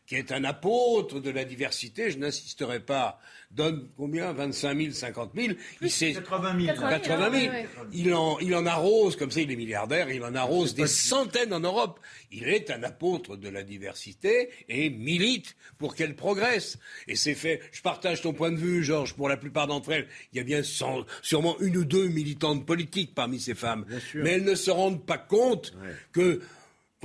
qui 0.06 0.16
est 0.16 0.34
un 0.34 0.44
apôtre 0.44 1.22
de 1.22 1.30
la 1.30 1.46
diversité, 1.46 2.12
je 2.12 2.18
n'insisterai 2.18 2.82
pas, 2.82 3.20
donne 3.52 3.88
combien? 3.96 4.34
25 4.34 4.78
000, 4.78 4.92
50 4.92 5.32
000 5.36 5.54
il 5.82 5.90
sait 5.92 6.12
80 6.14 6.60
000. 6.66 6.78
80 6.78 7.32
000. 7.32 7.32
ouais, 7.32 7.50
ouais. 7.50 7.68
Il, 7.94 8.14
en, 8.14 8.38
il 8.40 8.54
en 8.56 8.66
arrose, 8.66 9.16
comme 9.16 9.32
ça 9.32 9.40
il 9.42 9.50
est 9.52 9.56
milliardaire, 9.56 10.10
il 10.12 10.22
en 10.24 10.36
arrose 10.36 10.74
des 10.74 10.88
centaines 10.88 11.54
en 11.54 11.60
Europe. 11.62 12.00
Il 12.32 12.50
est 12.50 12.70
un 12.72 12.84
apôtre 12.84 13.38
de 13.38 13.48
la 13.48 13.64
diversité 13.64 14.50
et 14.68 14.90
milite 14.90 15.56
pour 15.78 15.96
qu'elle 15.96 16.16
progresse. 16.16 16.78
Et 17.08 17.16
c'est 17.16 17.36
fait. 17.36 17.62
Je 17.72 17.82
partage 17.82 18.22
ton 18.24 18.34
point 18.34 18.52
de 18.52 18.58
vue, 18.58 18.84
Georges. 18.84 19.14
Pour 19.14 19.30
la 19.30 19.38
plupart 19.38 19.68
d'entre 19.68 19.92
elles, 19.94 20.08
il 20.34 20.38
y 20.38 20.42
a 20.42 20.44
bien 20.44 20.64
sans- 20.64 21.06
sûrement 21.22 21.56
une 21.62 21.78
ou 21.78 21.86
deux 21.86 22.08
militantes 22.08 22.66
politiques 22.66 23.14
parmi 23.16 23.40
ces 23.40 23.56
femmes. 23.56 23.86
Mais 24.16 24.32
elles 24.32 24.44
ne 24.44 24.56
se 24.56 24.72
rendent 24.72 25.06
pas 25.06 25.18
compte 25.20 25.74
que 26.12 26.42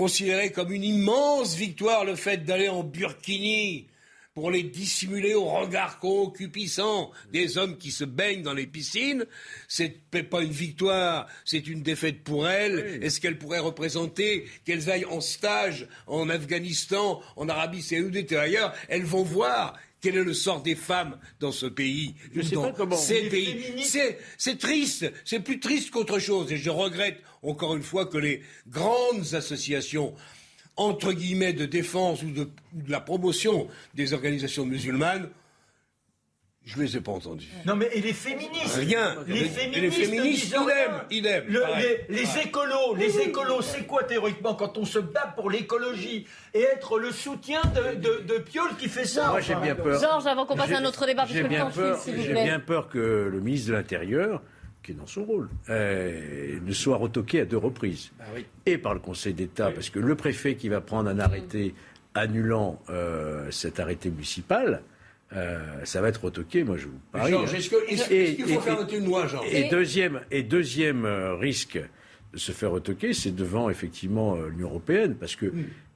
considérer 0.02 0.52
comme 0.52 0.72
une 0.72 0.84
immense 0.84 1.56
victoire 1.56 2.04
le 2.04 2.14
fait 2.14 2.44
d'aller 2.44 2.68
en 2.68 2.84
Burkini 2.84 3.88
pour 4.32 4.52
les 4.52 4.62
dissimuler 4.62 5.34
au 5.34 5.46
regard 5.46 5.98
concupiscent 5.98 7.10
des 7.32 7.58
hommes 7.58 7.76
qui 7.76 7.90
se 7.90 8.04
baignent 8.04 8.42
dans 8.42 8.54
les 8.54 8.68
piscines, 8.68 9.26
c'est 9.66 10.00
pas 10.30 10.42
une 10.42 10.52
victoire, 10.52 11.26
c'est 11.44 11.66
une 11.66 11.82
défaite 11.82 12.22
pour 12.22 12.46
elles. 12.48 13.00
Est-ce 13.02 13.20
qu'elles 13.20 13.38
pourraient 13.38 13.58
représenter 13.58 14.46
qu'elles 14.64 14.88
aillent 14.88 15.04
en 15.06 15.20
stage 15.20 15.88
en 16.06 16.28
Afghanistan, 16.28 17.20
en 17.34 17.48
Arabie 17.48 17.82
Saoudite 17.82 18.30
et 18.30 18.36
ailleurs? 18.36 18.72
Elles 18.88 19.02
vont 19.02 19.24
voir 19.24 19.76
quel 20.00 20.16
est 20.16 20.22
le 20.22 20.34
sort 20.34 20.62
des 20.62 20.76
femmes 20.76 21.18
dans 21.40 21.50
ce 21.50 21.66
pays, 21.66 22.14
Je 22.32 22.40
sais 22.42 22.54
dans 22.54 22.62
pas 22.62 22.72
comment- 22.72 22.96
ces 22.96 23.28
pays. 23.28 23.56
C'est 24.38 24.56
triste, 24.60 25.12
c'est 25.24 25.40
plus 25.40 25.58
triste 25.58 25.90
qu'autre 25.90 26.20
chose. 26.20 26.52
Et 26.52 26.56
je 26.56 26.70
regrette 26.70 27.20
encore 27.42 27.76
une 27.76 27.82
fois 27.82 28.06
que 28.06 28.18
les 28.18 28.42
grandes 28.68 29.34
associations 29.34 30.14
entre 30.76 31.12
guillemets 31.12 31.52
de 31.52 31.66
défense 31.66 32.22
ou 32.22 32.30
de, 32.30 32.42
ou 32.76 32.82
de 32.82 32.90
la 32.90 33.00
promotion 33.00 33.66
des 33.94 34.12
organisations 34.14 34.64
musulmanes, 34.64 35.28
je 36.64 36.80
les 36.82 36.96
ai 36.98 37.00
pas 37.00 37.12
entendues. 37.12 37.48
Non 37.64 37.74
mais 37.76 37.88
et 37.94 38.00
les 38.02 38.12
féministes 38.12 38.74
Rien. 38.76 39.16
Les 39.26 39.46
féministes, 39.46 39.98
les 39.98 40.60
idem, 40.60 41.02
idem, 41.10 41.44
Le- 41.48 41.62
les, 42.14 42.38
écolos, 42.44 42.94
les 42.94 43.18
écolos, 43.20 43.62
c'est 43.62 43.86
quoi 43.86 44.04
théoriquement 44.04 44.54
quand 44.54 44.76
on 44.76 44.84
se 44.84 44.98
bat 44.98 45.32
pour 45.34 45.50
l'écologie 45.50 46.26
et 46.52 46.60
être 46.60 46.98
le 46.98 47.10
soutien 47.10 47.62
de, 47.74 47.94
de, 47.96 48.22
de 48.34 48.38
Piolle 48.38 48.76
qui 48.78 48.88
fait 48.88 49.06
ça 49.06 49.28
Moi, 49.30 49.40
j'ai 49.40 49.54
bien 49.54 49.74
peur. 49.74 49.98
Georges, 49.98 50.26
avant 50.26 50.44
qu'on 50.44 50.56
passe 50.56 50.70
à 50.72 50.76
un 50.78 50.84
autre 50.84 51.06
débat, 51.06 51.22
parce 51.22 51.32
J'ai 51.32 51.42
que 51.42 51.48
le 51.48 51.56
temps 51.58 51.70
j'ai 52.06 52.32
bien 52.34 52.60
peur 52.60 52.88
que 52.88 52.98
le 53.32 53.40
ministre 53.40 53.68
de 53.70 53.72
l'Intérieur, 53.72 54.42
qui 54.88 54.92
est 54.92 54.94
dans 54.94 55.06
son 55.06 55.24
rôle, 55.24 55.50
euh, 55.68 56.58
ne 56.64 56.72
soit 56.72 56.96
retoqué 56.96 57.42
à 57.42 57.44
deux 57.44 57.58
reprises. 57.58 58.10
Bah 58.18 58.24
Et 58.64 58.78
par 58.78 58.94
le 58.94 59.00
Conseil 59.00 59.34
d'État, 59.34 59.70
parce 59.70 59.90
que 59.90 59.98
le 59.98 60.14
préfet 60.14 60.54
qui 60.54 60.70
va 60.70 60.80
prendre 60.80 61.10
un 61.10 61.18
arrêté 61.18 61.74
annulant 62.14 62.80
euh, 62.88 63.50
cet 63.50 63.80
arrêté 63.80 64.08
municipal, 64.08 64.82
euh, 65.34 65.58
ça 65.84 66.00
va 66.00 66.08
être 66.08 66.24
retoqué, 66.24 66.64
moi 66.64 66.78
je 66.78 66.86
vous 66.86 66.98
parie. 67.12 67.34
Est-ce 67.34 67.68
faut 68.54 68.60
faire 68.60 68.76
voter 68.76 68.96
une 68.96 69.04
loi, 69.04 69.26
Et 69.50 69.68
deuxième, 69.68 70.22
et 70.30 70.42
deuxième 70.42 71.04
euh, 71.04 71.34
risque 71.34 71.78
de 72.32 72.38
se 72.38 72.52
faire 72.52 72.70
retoquer, 72.70 73.12
c'est 73.12 73.34
devant 73.34 73.68
effectivement 73.68 74.36
l'Union 74.36 74.68
européenne, 74.68 75.16
parce 75.16 75.36
que 75.36 75.52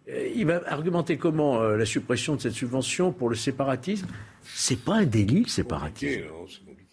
euh, 0.08 0.28
il 0.34 0.46
va 0.46 0.62
argumenter 0.66 1.16
comment 1.16 1.60
euh, 1.60 1.76
la 1.76 1.86
suppression 1.86 2.34
de 2.36 2.40
cette 2.40 2.52
subvention 2.52 3.12
pour 3.12 3.28
le 3.28 3.36
séparatisme 3.36 4.06
C'est 4.42 4.82
pas 4.82 4.96
un 4.96 5.04
délit 5.04 5.42
le 5.42 5.48
séparatisme. 5.48 6.24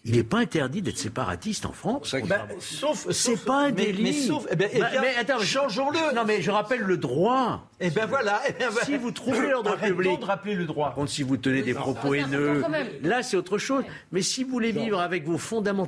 Il 0.06 0.16
n'est 0.16 0.24
pas 0.24 0.38
interdit 0.38 0.80
d'être 0.80 0.96
séparatiste 0.96 1.66
en 1.66 1.72
France. 1.72 2.14
Bah, 2.26 2.48
sauf, 2.58 3.04
C'est 3.08 3.12
sauf- 3.12 3.44
pas 3.44 3.64
un 3.64 3.66
mais- 3.66 3.72
délit. 3.84 4.02
Mais 4.02 4.12
sauf, 4.14 4.46
eh 4.50 4.56
ben, 4.56 4.70
eh 4.72 4.78
Bah, 4.80 4.88
bien, 4.90 5.00
mais 5.02 5.14
attends, 5.16 5.40
changeons-le. 5.40 6.14
Non, 6.14 6.24
mais 6.26 6.40
je 6.40 6.50
rappelle 6.50 6.80
le 6.80 6.96
droit. 6.96 7.68
Eh 7.80 7.90
ben 7.90 8.06
voilà. 8.06 8.40
eh 8.48 8.52
ben, 8.58 8.70
Si 8.86 8.96
vous 8.96 9.10
trouvez 9.10 9.50
l'ordre 9.50 9.76
public. 9.78 10.18
de 10.20 10.24
rappeler 10.24 10.54
le 10.54 10.64
droit. 10.64 10.86
Par 10.86 10.94
contre, 10.94 11.10
si 11.10 11.22
vous 11.22 11.36
tenez 11.36 11.60
des 11.60 11.74
propos 11.74 12.14
haineux, 12.14 12.64
là 13.02 13.22
c'est 13.22 13.36
autre 13.36 13.58
chose. 13.58 13.84
Mais 14.10 14.22
si 14.22 14.42
vous 14.42 14.50
voulez 14.50 14.72
vivre 14.72 14.98
avec 15.00 15.24
vos 15.26 15.36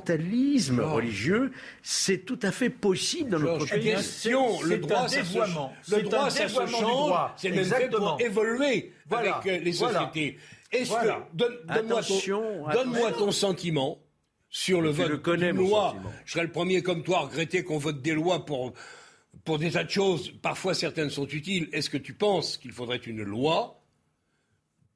fondamentalismes 0.03 0.79
religieux, 0.81 1.51
c'est 1.81 2.19
tout 2.19 2.39
à 2.43 2.51
fait 2.51 2.69
possible 2.69 3.31
dans 3.31 3.39
notre 3.39 3.65
pays. 3.67 3.83
question, 3.95 4.61
le 4.61 4.77
droit, 4.77 4.99
un 5.01 5.07
dévoiement. 5.07 5.73
le 5.89 6.01
droit, 6.03 6.29
ça 6.29 6.47
se 6.47 6.65
change. 6.67 7.13
C'est 7.37 7.49
même 7.49 7.57
fait 7.65 7.83
Exactement. 7.83 8.17
pour 8.17 8.21
évoluer 8.21 8.93
Voilà. 9.09 9.37
avec 9.37 9.51
euh, 9.51 9.63
les 9.63 9.71
Voilà. 9.71 9.99
sociétés. 10.11 10.37
Est-ce 10.71 10.89
Voilà. 10.89 11.13
que 11.31 11.37
donne, 11.37 11.53
donne-moi 11.67 11.99
Attention, 11.99 12.41
ton, 12.41 12.67
attention. 12.67 12.91
donne-moi 12.91 13.11
ton 13.11 13.31
sentiment 13.31 13.99
sur 14.53 14.81
le 14.81 14.91
vote 14.91 15.09
le 15.09 15.17
connais, 15.17 15.51
d'une 15.51 15.61
mon 15.61 15.67
loi. 15.67 15.89
sentiment. 15.89 16.13
Je 16.25 16.31
serais 16.31 16.43
le 16.43 16.51
premier 16.51 16.83
comme 16.83 17.03
toi 17.03 17.17
à 17.17 17.21
regretter 17.21 17.63
qu'on 17.63 17.79
vote 17.79 18.01
des 18.01 18.13
lois 18.13 18.45
pour 18.45 18.71
pour 19.43 19.57
des 19.57 19.71
tas 19.71 19.83
de 19.83 19.89
choses. 19.89 20.31
Parfois, 20.41 20.75
certaines 20.75 21.09
sont 21.09 21.27
utiles. 21.27 21.67
Est-ce 21.73 21.89
que 21.89 21.97
tu 21.97 22.13
penses 22.13 22.57
qu'il 22.57 22.71
faudrait 22.71 22.97
une 22.97 23.23
loi 23.23 23.82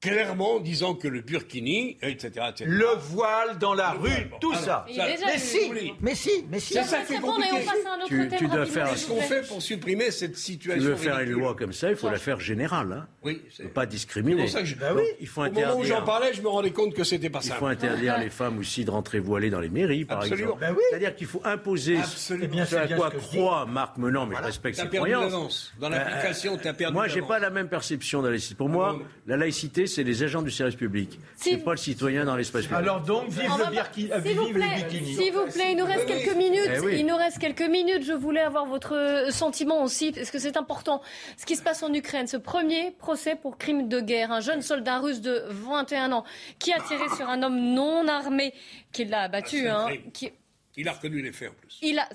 clairement 0.01 0.59
disant 0.59 0.93
que 0.93 1.07
le 1.07 1.21
burkini, 1.21 1.97
etc., 2.01 2.27
etc. 2.49 2.65
Le 2.67 2.85
voile 2.99 3.57
dans 3.59 3.73
la 3.73 3.91
rue, 3.91 4.29
tout 4.39 4.53
ça. 4.53 4.85
Il 4.89 4.99
est 4.99 5.13
déjà 5.15 5.25
Mais 5.27 5.37
si, 5.39 5.93
mais 6.01 6.15
si, 6.15 6.45
mais 6.51 6.59
si. 6.59 6.73
C'est 6.73 6.83
ça 6.83 7.01
qui 7.01 7.13
est 7.13 7.19
compliqué. 7.19 7.65
Tu- 8.07 8.29
tu 8.37 8.47
dois 8.47 8.65
faire- 8.65 8.89
Qu'est-ce 8.91 9.07
qu'on 9.07 9.21
fait 9.21 9.47
pour 9.47 9.61
supprimer 9.61 10.11
cette 10.11 10.33
Tu 10.33 10.39
situation 10.39 10.89
veux 10.89 10.95
faire 10.95 11.19
une 11.19 11.31
loi 11.31 11.55
comme 11.55 11.73
ça, 11.73 11.89
il 11.89 11.95
faut 11.95 12.09
la 12.09 12.17
faire 12.19 12.39
générale. 12.39 12.91
Hein. 12.93 13.07
Oui, 13.23 13.41
Il 13.45 13.51
c'est 13.51 13.73
pas 13.73 13.81
c'est 13.81 13.87
discriminer. 13.87 14.41
pour 14.43 14.49
ça 14.51 14.59
que 14.61 14.65
je- 14.67 14.75
Bah 14.75 14.91
oui. 14.95 15.01
Il 15.19 15.27
faut 15.27 15.43
Au 15.43 15.51
moment 15.51 15.77
où 15.77 15.83
j'en 15.83 16.03
parlais, 16.03 16.33
je 16.33 16.41
me 16.41 16.47
rendais 16.47 16.71
compte 16.71 16.93
que 16.93 17.03
c'était 17.03 17.29
pas 17.29 17.39
Il 17.43 17.49
ça. 17.49 17.55
faut 17.55 17.65
interdire 17.65 18.17
les 18.19 18.29
femmes 18.29 18.59
aussi 18.59 18.85
de 18.85 18.91
rentrer 18.91 19.19
voilées 19.19 19.49
dans 19.49 19.59
les 19.59 19.69
mairies, 19.69 20.05
par 20.05 20.19
Absolument. 20.19 20.53
exemple. 20.53 20.61
Ben 20.61 20.73
oui. 20.77 20.83
C'est-à-dire 20.89 21.15
qu'il 21.15 21.27
faut 21.27 21.41
imposer 21.43 21.97
Absolument. 21.97 22.65
Ce 22.65 22.75
à 22.75 22.87
quoi 22.87 23.09
croit 23.11 23.65
Marc 23.65 23.97
Menant, 23.97 24.25
mais 24.27 24.35
je 24.37 24.43
respecte 24.43 24.77
T'as 24.77 24.83
ses 24.83 24.89
perdu 24.89 25.09
croyances. 25.11 25.31
l'avance. 25.31 25.73
Dans 25.79 25.87
Euh, 25.87 25.89
l'application, 25.91 26.57
t'as 26.61 26.73
perdu 26.73 26.93
Moi, 26.93 27.07
j'ai 27.07 27.21
pas 27.21 27.39
la 27.39 27.49
même 27.49 27.67
perception 27.67 28.21
de 28.21 28.27
la 28.27 28.31
laïcité. 28.31 28.55
Pour 28.55 28.69
moi, 28.69 28.93
non, 28.93 28.99
non. 28.99 29.05
la 29.25 29.37
laïcité, 29.37 29.86
c'est 29.87 30.03
les 30.03 30.23
agents 30.23 30.41
du 30.41 30.51
service 30.51 30.75
public. 30.75 31.19
Si- 31.35 31.51
C'est 31.51 31.57
pas 31.57 31.71
le 31.71 31.77
citoyen 31.77 32.25
dans 32.25 32.35
l'espace 32.35 32.63
public. 32.63 32.77
Alors 32.79 33.01
donc, 33.01 33.29
vive 33.29 33.43
le, 33.57 33.65
birki- 33.75 34.21
S'il 34.23 34.35
vous 34.37 34.45
vive 34.45 34.57
les 34.57 34.65
plaît, 34.65 34.83
bikinis. 34.89 35.15
s'il 35.15 35.33
vous 35.33 35.45
plaît, 35.45 35.71
il 35.71 35.77
nous 35.77 35.85
reste 35.85 36.05
quelques 36.05 36.35
minutes. 36.35 36.69
Eh 36.75 36.79
oui. 36.79 36.95
Il 36.99 37.05
nous 37.05 37.15
reste 37.15 37.39
quelques 37.39 37.61
minutes. 37.69 38.03
Je 38.03 38.13
voulais 38.13 38.41
avoir 38.41 38.65
votre 38.65 38.95
euh, 38.95 39.31
sentiment 39.31 39.83
aussi, 39.83 40.11
parce 40.11 40.31
que 40.31 40.39
c'est 40.39 40.57
important. 40.57 41.01
Ce 41.37 41.45
qui 41.45 41.55
se 41.55 41.61
passe 41.63 41.81
en 41.83 41.93
Ukraine, 41.93 42.27
ce 42.27 42.37
premier 42.37 42.91
procès 42.91 43.35
pour 43.35 43.57
crime 43.57 43.87
de 43.87 43.99
guerre, 43.99 44.31
un 44.31 44.41
jeune 44.41 44.61
soldat 44.61 44.99
russe 44.99 45.21
de 45.21 45.43
21 45.49 46.11
ans 46.11 46.23
qui 46.59 46.73
a 46.73 46.79
tiré 46.81 47.03
sur 47.15 47.27
un 47.29 47.41
homme 47.43 47.59
non 47.73 48.07
armé, 48.07 48.53
qui 48.91 49.05
l'a 49.05 49.21
abattu. 49.21 49.67
hein, 49.67 49.87
qui, 50.13 50.31
Il 50.77 50.87
a 50.87 50.93
reconnu 50.93 51.21
les 51.21 51.31
faits 51.31 51.49
en 51.49 51.53
plus. 51.53 51.79
il 51.81 51.97
a, 51.97 52.07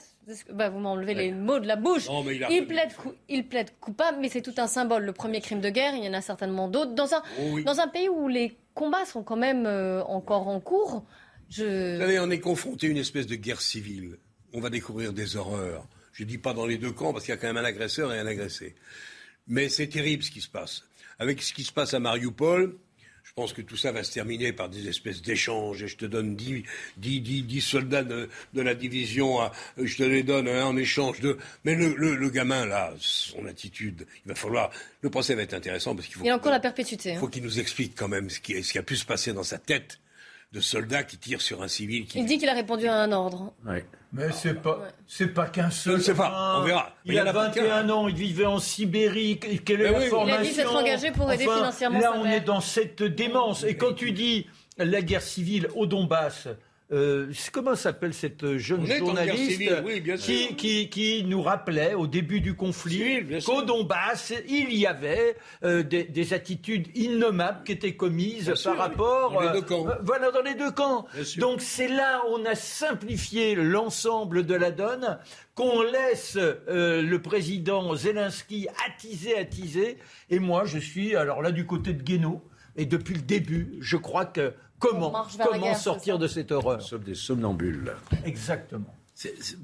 bah, 0.52 0.68
vous 0.70 0.78
m'enlevez 0.78 1.14
les 1.14 1.32
mots 1.32 1.59
de 1.59 1.66
la 1.66 1.74
bouche. 1.76 2.06
Non, 2.09 2.22
mais 2.22 2.36
il 2.36 2.44
a 2.44 2.51
il, 2.51 2.60
reconnu. 2.60 2.66
plaide, 2.68 2.94
cou- 2.97 3.14
il 3.28 3.47
plaide 3.48 3.70
coupable, 3.80 4.18
mais 4.20 4.28
c'est 4.28 4.40
tout 4.43 4.55
un 4.56 4.68
symbole. 4.68 5.05
Le 5.05 5.12
premier 5.12 5.40
crime 5.40 5.60
de 5.60 5.68
guerre, 5.68 5.94
il 5.97 6.05
y 6.05 6.09
en 6.09 6.12
a 6.14 6.20
certainement 6.20 6.68
d'autres. 6.68 6.94
Dans 6.94 7.12
un, 7.12 7.22
Oh 7.40 7.43
oui. 7.55 7.64
dans 7.64 7.80
un 7.80 7.89
pays 7.89 8.09
où 8.09 8.28
les 8.28 8.56
combats 8.74 9.05
sont 9.05 9.22
quand 9.24 9.36
même 9.36 9.66
euh, 9.66 10.02
encore 10.05 10.47
en 10.48 10.60
cours, 10.60 11.05
je... 11.51 11.94
Vous 11.97 12.01
savez, 12.01 12.18
on 12.20 12.30
est 12.30 12.40
confronté 12.40 12.86
à 12.86 12.90
une 12.90 12.97
espèce 12.98 13.26
de 13.26 13.34
guerre 13.34 13.60
civile. 13.60 14.16
On 14.52 14.60
va 14.60 14.70
découvrir 14.70 15.12
des 15.12 15.36
horreurs. 15.36 15.86
Je 16.12 16.24
dis 16.24 16.39
pas 16.39 16.55
dans 16.55 16.66
les 16.66 16.78
deux 16.78 16.93
camps 16.93 17.12
parce 17.12 17.24
qu'il 17.24 17.34
y 17.34 17.36
a 17.36 17.40
quand 17.40 17.47
même 17.48 17.56
un 17.56 17.64
agresseur 17.64 18.12
et 18.14 18.18
un 18.18 18.26
agressé. 18.26 18.74
Mais 19.48 19.68
c'est 19.68 19.89
terrible 19.89 20.22
ce 20.22 20.30
qui 20.30 20.40
se 20.40 20.48
passe. 20.48 20.84
Avec 21.18 21.43
ce 21.43 21.52
qui 21.52 21.64
se 21.64 21.72
passe 21.72 21.94
à 21.94 21.98
Mariupol, 22.01 22.76
je 23.32 23.40
pense 23.40 23.54
que 23.54 23.62
tout 23.62 23.78
ça 23.78 23.92
va 23.92 24.04
se 24.04 24.12
terminer 24.12 24.52
par 24.52 24.68
des 24.68 24.88
espèces 24.88 25.22
d'échanges. 25.22 25.82
Et 25.82 25.88
je 25.88 25.96
te 25.96 26.04
donne 26.04 26.36
10, 26.36 26.64
10, 26.98 27.60
soldats 27.62 28.04
de, 28.04 28.28
la 28.52 28.74
division, 28.74 29.38
je 29.78 29.96
te 29.96 30.02
les 30.02 30.22
donne 30.22 30.50
en 30.50 30.76
échange 30.76 31.20
de. 31.20 31.38
Mais 31.64 31.74
le, 31.74 32.28
gamin, 32.28 32.66
là, 32.66 32.92
son 32.98 33.46
attitude, 33.46 34.06
il 34.26 34.28
va 34.28 34.34
falloir. 34.34 34.70
Le 35.00 35.09
procès 35.09 35.34
va 35.34 35.40
être 35.40 35.54
intéressant 35.54 35.94
parce 35.96 36.09
qu'il 36.09 36.16
faut. 36.16 36.24
Il 36.24 36.26
y 36.26 36.30
a 36.30 36.36
encore 36.36 36.52
la 36.52 36.60
perpétuité. 36.60 37.12
Il 37.12 37.18
faut 37.18 37.24
hein. 37.24 37.30
qu'il 37.30 37.42
nous 37.42 37.59
explique 37.59 37.94
quand 37.96 38.09
même 38.09 38.28
ce 38.28 38.38
qui, 38.38 38.62
ce 38.62 38.70
qui 38.70 38.76
a 38.76 38.82
pu 38.82 38.96
se 38.96 39.06
passer 39.06 39.32
dans 39.32 39.44
sa 39.44 39.56
tête 39.56 39.98
de 40.52 40.60
soldats 40.60 41.02
qui 41.02 41.16
tirent 41.16 41.40
sur 41.40 41.62
un 41.62 41.68
civil. 41.68 42.06
Il 42.14 42.26
dit 42.26 42.38
qu'il 42.38 42.48
a 42.48 42.54
répondu 42.54 42.86
à 42.86 42.96
un 42.96 43.12
ordre. 43.12 43.52
Mais 44.12 44.30
c'est 44.32 44.60
pas, 44.60 44.88
c'est 45.06 45.28
pas 45.28 45.46
qu'un 45.46 45.70
seul. 45.70 45.96
Je 45.96 46.02
sais 46.02 46.14
pas, 46.14 46.58
on 46.58 46.64
verra. 46.64 46.94
Il, 47.06 47.18
a, 47.18 47.32
21 47.32 47.88
ans, 47.88 48.08
il 48.08 48.14
vivait 48.14 48.44
en 48.44 48.58
Sibérie. 48.58 49.40
Quelle 49.64 49.80
est 49.80 49.90
la 49.90 50.00
formation 50.00 50.26
Il 50.26 50.32
a 50.32 50.42
dit 50.42 50.52
s'être 50.52 50.76
engagé 50.76 51.10
pour 51.10 51.32
aider 51.32 51.44
financièrement. 51.44 51.98
Là, 51.98 52.12
on 52.16 52.26
est 52.26 52.40
dans 52.40 52.60
cette 52.60 53.02
démence. 53.02 53.64
Et 53.64 53.76
quand 53.76 53.94
tu 53.94 54.12
dis 54.12 54.46
la 54.76 55.00
guerre 55.00 55.22
civile 55.22 55.68
au 55.74 55.86
Donbass, 55.86 56.48
euh, 56.93 57.32
comment 57.52 57.74
s'appelle 57.74 58.12
cette 58.12 58.59
jeune 58.59 58.86
journaliste 58.86 59.62
qui, 60.56 60.89
qui, 60.90 61.24
nous 61.24 61.40
rappelait 61.40 61.94
au 61.94 62.06
début 62.06 62.40
du 62.40 62.55
conflit 62.55 63.24
qu'au 63.44 63.62
Donbass, 63.62 64.35
il 64.47 64.74
y 64.74 64.86
avait 64.86 65.36
euh, 65.64 65.82
des, 65.82 66.35
attitudes 66.35 66.89
innommables 66.94 67.64
qui 67.64 67.73
étaient 67.73 67.97
commises 67.97 68.52
par 68.62 68.77
rapport... 68.77 69.32
Dans 69.32 69.40
les 69.40 69.60
deux 69.60 69.66
camps. 69.66 69.89
Euh, 69.89 69.94
voilà, 70.02 70.31
dans 70.31 70.43
les 70.43 70.55
deux 70.55 70.70
camps. 70.70 71.06
Donc 71.39 71.62
c'est 71.62 71.89
là 71.89 72.23
où 72.28 72.35
on 72.35 72.44
a 72.44 72.55
simplifié 72.55 73.55
l'ensemble 73.55 74.44
de 74.44 74.55
la 74.55 74.70
donne, 74.70 75.19
qu'on 75.55 75.82
laisse 75.82 76.36
le 76.36 77.16
président 77.19 77.94
Zelensky 77.94 78.69
attiser, 78.86 79.39
attiser. 79.39 79.98
Et 80.28 80.39
moi, 80.39 80.64
je 80.66 80.78
suis 80.78 81.16
alors 81.16 81.40
là 81.40 81.52
du 81.52 81.64
côté 81.64 81.94
de 81.94 82.02
Guénaud. 82.02 82.43
Et 82.77 82.86
depuis 82.86 83.14
le 83.14 83.20
début, 83.20 83.77
je 83.81 83.97
crois 83.98 84.24
que 84.24 84.55
Comment, 84.82 85.12
comment 85.38 85.74
sortir 85.74 86.18
de 86.18 86.26
cette 86.26 86.50
horreur 86.50 86.78
Nous 86.78 86.84
sommes 86.84 87.04
des 87.04 87.14
somnambules. 87.14 87.94
Exactement. 88.24 88.94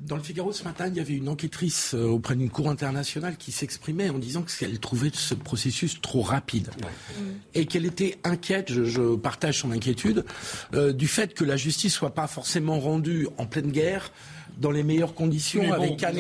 Dans 0.07 0.17
le 0.17 0.23
Figaro 0.23 0.53
ce 0.53 0.63
matin, 0.63 0.87
il 0.87 0.95
y 0.95 1.01
avait 1.01 1.15
une 1.15 1.29
enquêtrice 1.29 1.95
euh, 1.95 2.05
auprès 2.05 2.37
d'une 2.37 2.51
cour 2.51 2.69
internationale 2.69 3.37
qui 3.37 3.51
s'exprimait 3.51 4.11
en 4.11 4.19
disant 4.19 4.43
qu'elle 4.43 4.79
trouvait 4.79 5.11
ce 5.13 5.35
processus 5.35 6.01
trop 6.01 6.23
rapide 6.23 6.71
et 7.55 7.67
qu'elle 7.67 7.87
était 7.87 8.19
inquiète, 8.25 8.73
je, 8.73 9.17
partage 9.17 9.59
son 9.59 9.73
inquiétude, 9.73 10.25
euh, 10.75 10.93
du 10.93 11.09
fait 11.09 11.35
que 11.35 11.45
la 11.45 11.57
justice 11.57 11.95
soit 11.95 12.15
pas 12.15 12.27
forcément 12.27 12.79
rendue 12.79 13.27
en 13.39 13.47
pleine 13.47 13.73
guerre 13.73 14.13
dans 14.59 14.71
les 14.71 14.83
meilleures 14.83 15.15
conditions 15.15 15.73
avec 15.73 16.03
un, 16.03 16.13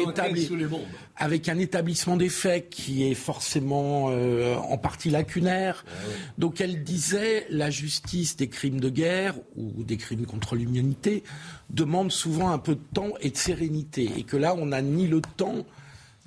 avec 1.16 1.48
un, 1.48 1.58
établissement 1.58 2.16
des 2.16 2.28
faits 2.28 2.70
qui 2.70 3.10
est 3.10 3.14
forcément 3.14 4.10
euh, 4.10 4.54
en 4.56 4.78
partie 4.78 5.10
lacunaire. 5.10 5.84
Ah 5.86 5.92
Donc 6.38 6.60
elle 6.60 6.84
disait 6.84 7.46
la 7.50 7.70
justice 7.70 8.36
des 8.36 8.48
crimes 8.48 8.80
de 8.80 8.88
guerre 8.88 9.34
ou 9.56 9.82
des 9.82 9.96
crimes 9.96 10.26
contre 10.26 10.54
l'humanité 10.54 11.24
demande 11.70 12.12
souvent 12.12 12.50
un 12.50 12.58
peu 12.58 12.74
de 12.74 12.84
temps 12.94 13.12
et 13.20 13.30
de 13.30 13.36
sérénité. 13.36 14.10
Et 14.16 14.22
que 14.22 14.36
là 14.36 14.54
on 14.56 14.66
n'a 14.66 14.82
ni 14.82 15.06
le 15.06 15.20
temps 15.20 15.66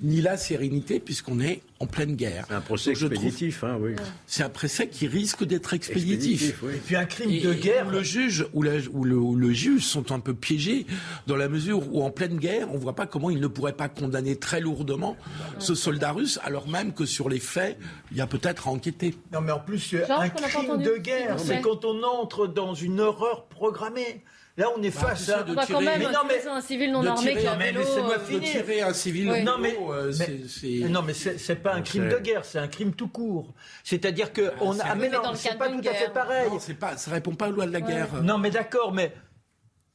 ni 0.02 0.20
la 0.20 0.36
sérénité 0.36 1.00
puisqu'on 1.00 1.40
est 1.40 1.62
en 1.78 1.86
pleine 1.86 2.14
guerre. 2.14 2.44
C'est 2.48 2.54
un 2.54 2.60
procès 2.60 2.90
expéditif, 2.90 3.64
hein, 3.64 3.76
oui. 3.80 3.94
C'est 4.26 4.42
un 4.42 4.48
procès 4.48 4.88
qui 4.88 5.06
risque 5.08 5.44
d'être 5.44 5.74
expéditif. 5.74 6.62
Et 6.62 6.78
puis 6.78 6.96
un 6.96 7.04
crime 7.04 7.40
de 7.40 7.52
guerre. 7.52 7.90
le 7.90 8.02
juge 8.02 8.46
ou, 8.52 8.62
le, 8.62 9.52
juge 9.52 9.84
sont 9.84 10.12
un 10.12 10.20
peu 10.20 10.34
piégés 10.34 10.86
dans 11.26 11.36
la 11.36 11.48
mesure 11.48 11.92
où 11.92 12.02
en 12.02 12.10
pleine 12.10 12.36
guerre, 12.36 12.68
on 12.70 12.74
ne 12.74 12.78
voit 12.78 12.94
pas 12.94 13.06
comment 13.06 13.30
ils 13.30 13.40
ne 13.40 13.46
pourraient 13.46 13.72
pas 13.72 13.88
condamner 13.88 14.36
très 14.36 14.60
lourdement 14.60 15.16
ce 15.58 15.74
soldat 15.74 16.12
russe, 16.12 16.38
alors 16.44 16.68
même 16.68 16.92
que 16.92 17.04
sur 17.04 17.28
les 17.28 17.40
faits, 17.40 17.78
il 18.10 18.16
y 18.16 18.20
a 18.20 18.26
peut-être 18.26 18.68
à 18.68 18.70
enquêter. 18.70 19.14
Non, 19.32 19.40
mais 19.40 19.52
en 19.52 19.60
plus, 19.60 19.94
un 20.08 20.28
crime 20.28 20.82
de 20.82 20.96
guerre, 20.98 21.38
c'est 21.38 21.60
quand 21.60 21.84
on 21.84 22.02
entre 22.02 22.46
dans 22.46 22.74
une 22.74 23.00
horreur 23.00 23.46
programmée. 23.46 24.22
Là, 24.58 24.66
on 24.76 24.82
est 24.82 24.94
bah, 24.94 25.08
face 25.08 25.28
à. 25.30 25.42
De 25.42 25.54
tirer... 25.64 25.84
mais 25.84 25.98
non, 25.98 26.20
mais 26.28 26.46
un 26.46 26.60
civil 26.60 26.92
non 26.92 27.06
armé 27.06 27.36
qui 27.36 27.46
a 27.46 27.56
mais 27.56 27.72
laissez-moi 27.72 28.18
finir. 28.18 28.40
De 28.40 28.46
tirer 28.46 28.82
un 28.82 28.92
civil 28.92 29.44
non, 29.44 29.56
mais, 29.58 29.78
euh, 29.80 30.12
c'est, 30.12 30.88
non, 30.88 31.02
mais 31.02 31.14
c'est 31.14 31.56
pas 31.56 31.74
un 31.74 31.82
crime 31.82 32.08
de 32.08 32.18
guerre, 32.18 32.44
c'est 32.44 32.58
un 32.58 32.68
crime 32.68 32.92
tout 32.92 33.08
court. 33.08 33.54
C'est-à-dire 33.82 34.32
que 34.32 34.52
ah, 34.54 34.58
on 34.60 34.78
a. 34.78 34.94
mais 34.94 35.08
non, 35.08 35.34
c'est 35.34 35.56
pas 35.56 35.70
tout 35.70 35.80
à 35.88 35.94
fait 35.94 36.12
pareil. 36.12 36.50
Non, 36.50 36.58
c'est 36.58 36.74
pas, 36.74 36.96
ça 36.96 37.10
répond 37.10 37.34
pas 37.34 37.48
aux 37.48 37.52
lois 37.52 37.66
de 37.66 37.72
la 37.72 37.80
guerre. 37.80 38.22
Non, 38.22 38.36
mais 38.36 38.50
d'accord, 38.50 38.92
mais 38.92 39.14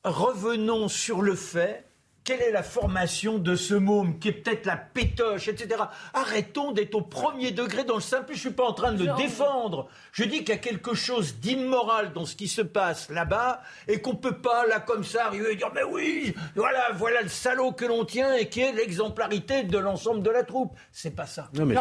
revenons 0.03 0.87
sur 0.87 1.21
le 1.21 1.35
fait 1.35 1.86
quelle 2.27 2.41
est 2.41 2.51
la 2.51 2.61
formation 2.61 3.37
de 3.37 3.55
ce 3.55 3.73
môme 3.73 4.19
qui 4.19 4.27
est 4.27 4.33
peut-être 4.33 4.65
la 4.65 4.75
pétoche, 4.75 5.47
etc. 5.47 5.81
Arrêtons 6.13 6.73
d'être 6.73 6.93
au 6.95 7.01
premier 7.01 7.51
degré 7.51 7.85
dans 7.85 7.95
le 7.95 8.01
simple. 8.01 8.33
Je 8.33 8.39
suis 8.39 8.51
pas 8.51 8.65
en 8.65 8.73
train 8.73 8.91
de 8.91 9.05
le 9.05 9.15
défendre. 9.15 9.87
Je 10.11 10.25
dis 10.25 10.39
qu'il 10.39 10.49
y 10.49 10.51
a 10.51 10.57
quelque 10.57 10.93
chose 10.93 11.39
d'immoral 11.39 12.11
dans 12.11 12.25
ce 12.25 12.35
qui 12.35 12.49
se 12.49 12.61
passe 12.61 13.09
là-bas 13.09 13.61
et 13.87 14.01
qu'on 14.01 14.15
peut 14.15 14.39
pas 14.39 14.67
là 14.67 14.81
comme 14.81 15.05
ça 15.05 15.27
arriver 15.27 15.53
et 15.53 15.55
dire 15.55 15.71
mais 15.73 15.83
oui, 15.83 16.35
voilà, 16.53 16.91
voilà 16.95 17.21
le 17.21 17.29
salaud 17.29 17.71
que 17.71 17.85
l'on 17.85 18.03
tient 18.03 18.33
et 18.33 18.49
qui 18.49 18.59
est 18.59 18.73
l'exemplarité 18.73 19.63
de 19.63 19.77
l'ensemble 19.77 20.21
de 20.21 20.29
la 20.29 20.43
troupe. 20.43 20.75
C'est 20.91 21.15
pas 21.15 21.27
ça. 21.27 21.49
Non, 21.53 21.65
mais 21.65 21.77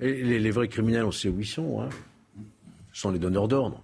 les, 0.00 0.40
les, 0.40 0.50
vrais 0.50 0.66
criminels, 0.66 1.04
on 1.04 1.12
sait 1.12 1.28
où 1.28 1.38
ils 1.38 1.46
sont. 1.46 1.82
Hein. 1.82 1.88
Ce 2.92 3.02
sont 3.02 3.12
les 3.12 3.20
donneurs 3.20 3.46
d'ordre. 3.46 3.80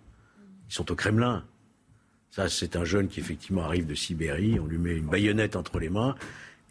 Ils 0.69 0.75
sont 0.75 0.91
au 0.91 0.97
Kremlin. 0.97 1.45
Ça, 2.35 2.48
c'est 2.48 2.74
un 2.74 2.85
jeune 2.85 3.06
qui 3.06 3.20
effectivement 3.20 3.62
arrive 3.62 3.86
de 3.86 3.94
Sibérie, 3.94 4.59
on 4.59 4.66
lui 4.66 4.77
met 4.77 4.97
une 4.97 5.06
baïonnette 5.06 5.55
entre 5.55 5.78
les 5.78 5.89
mains 5.89 6.16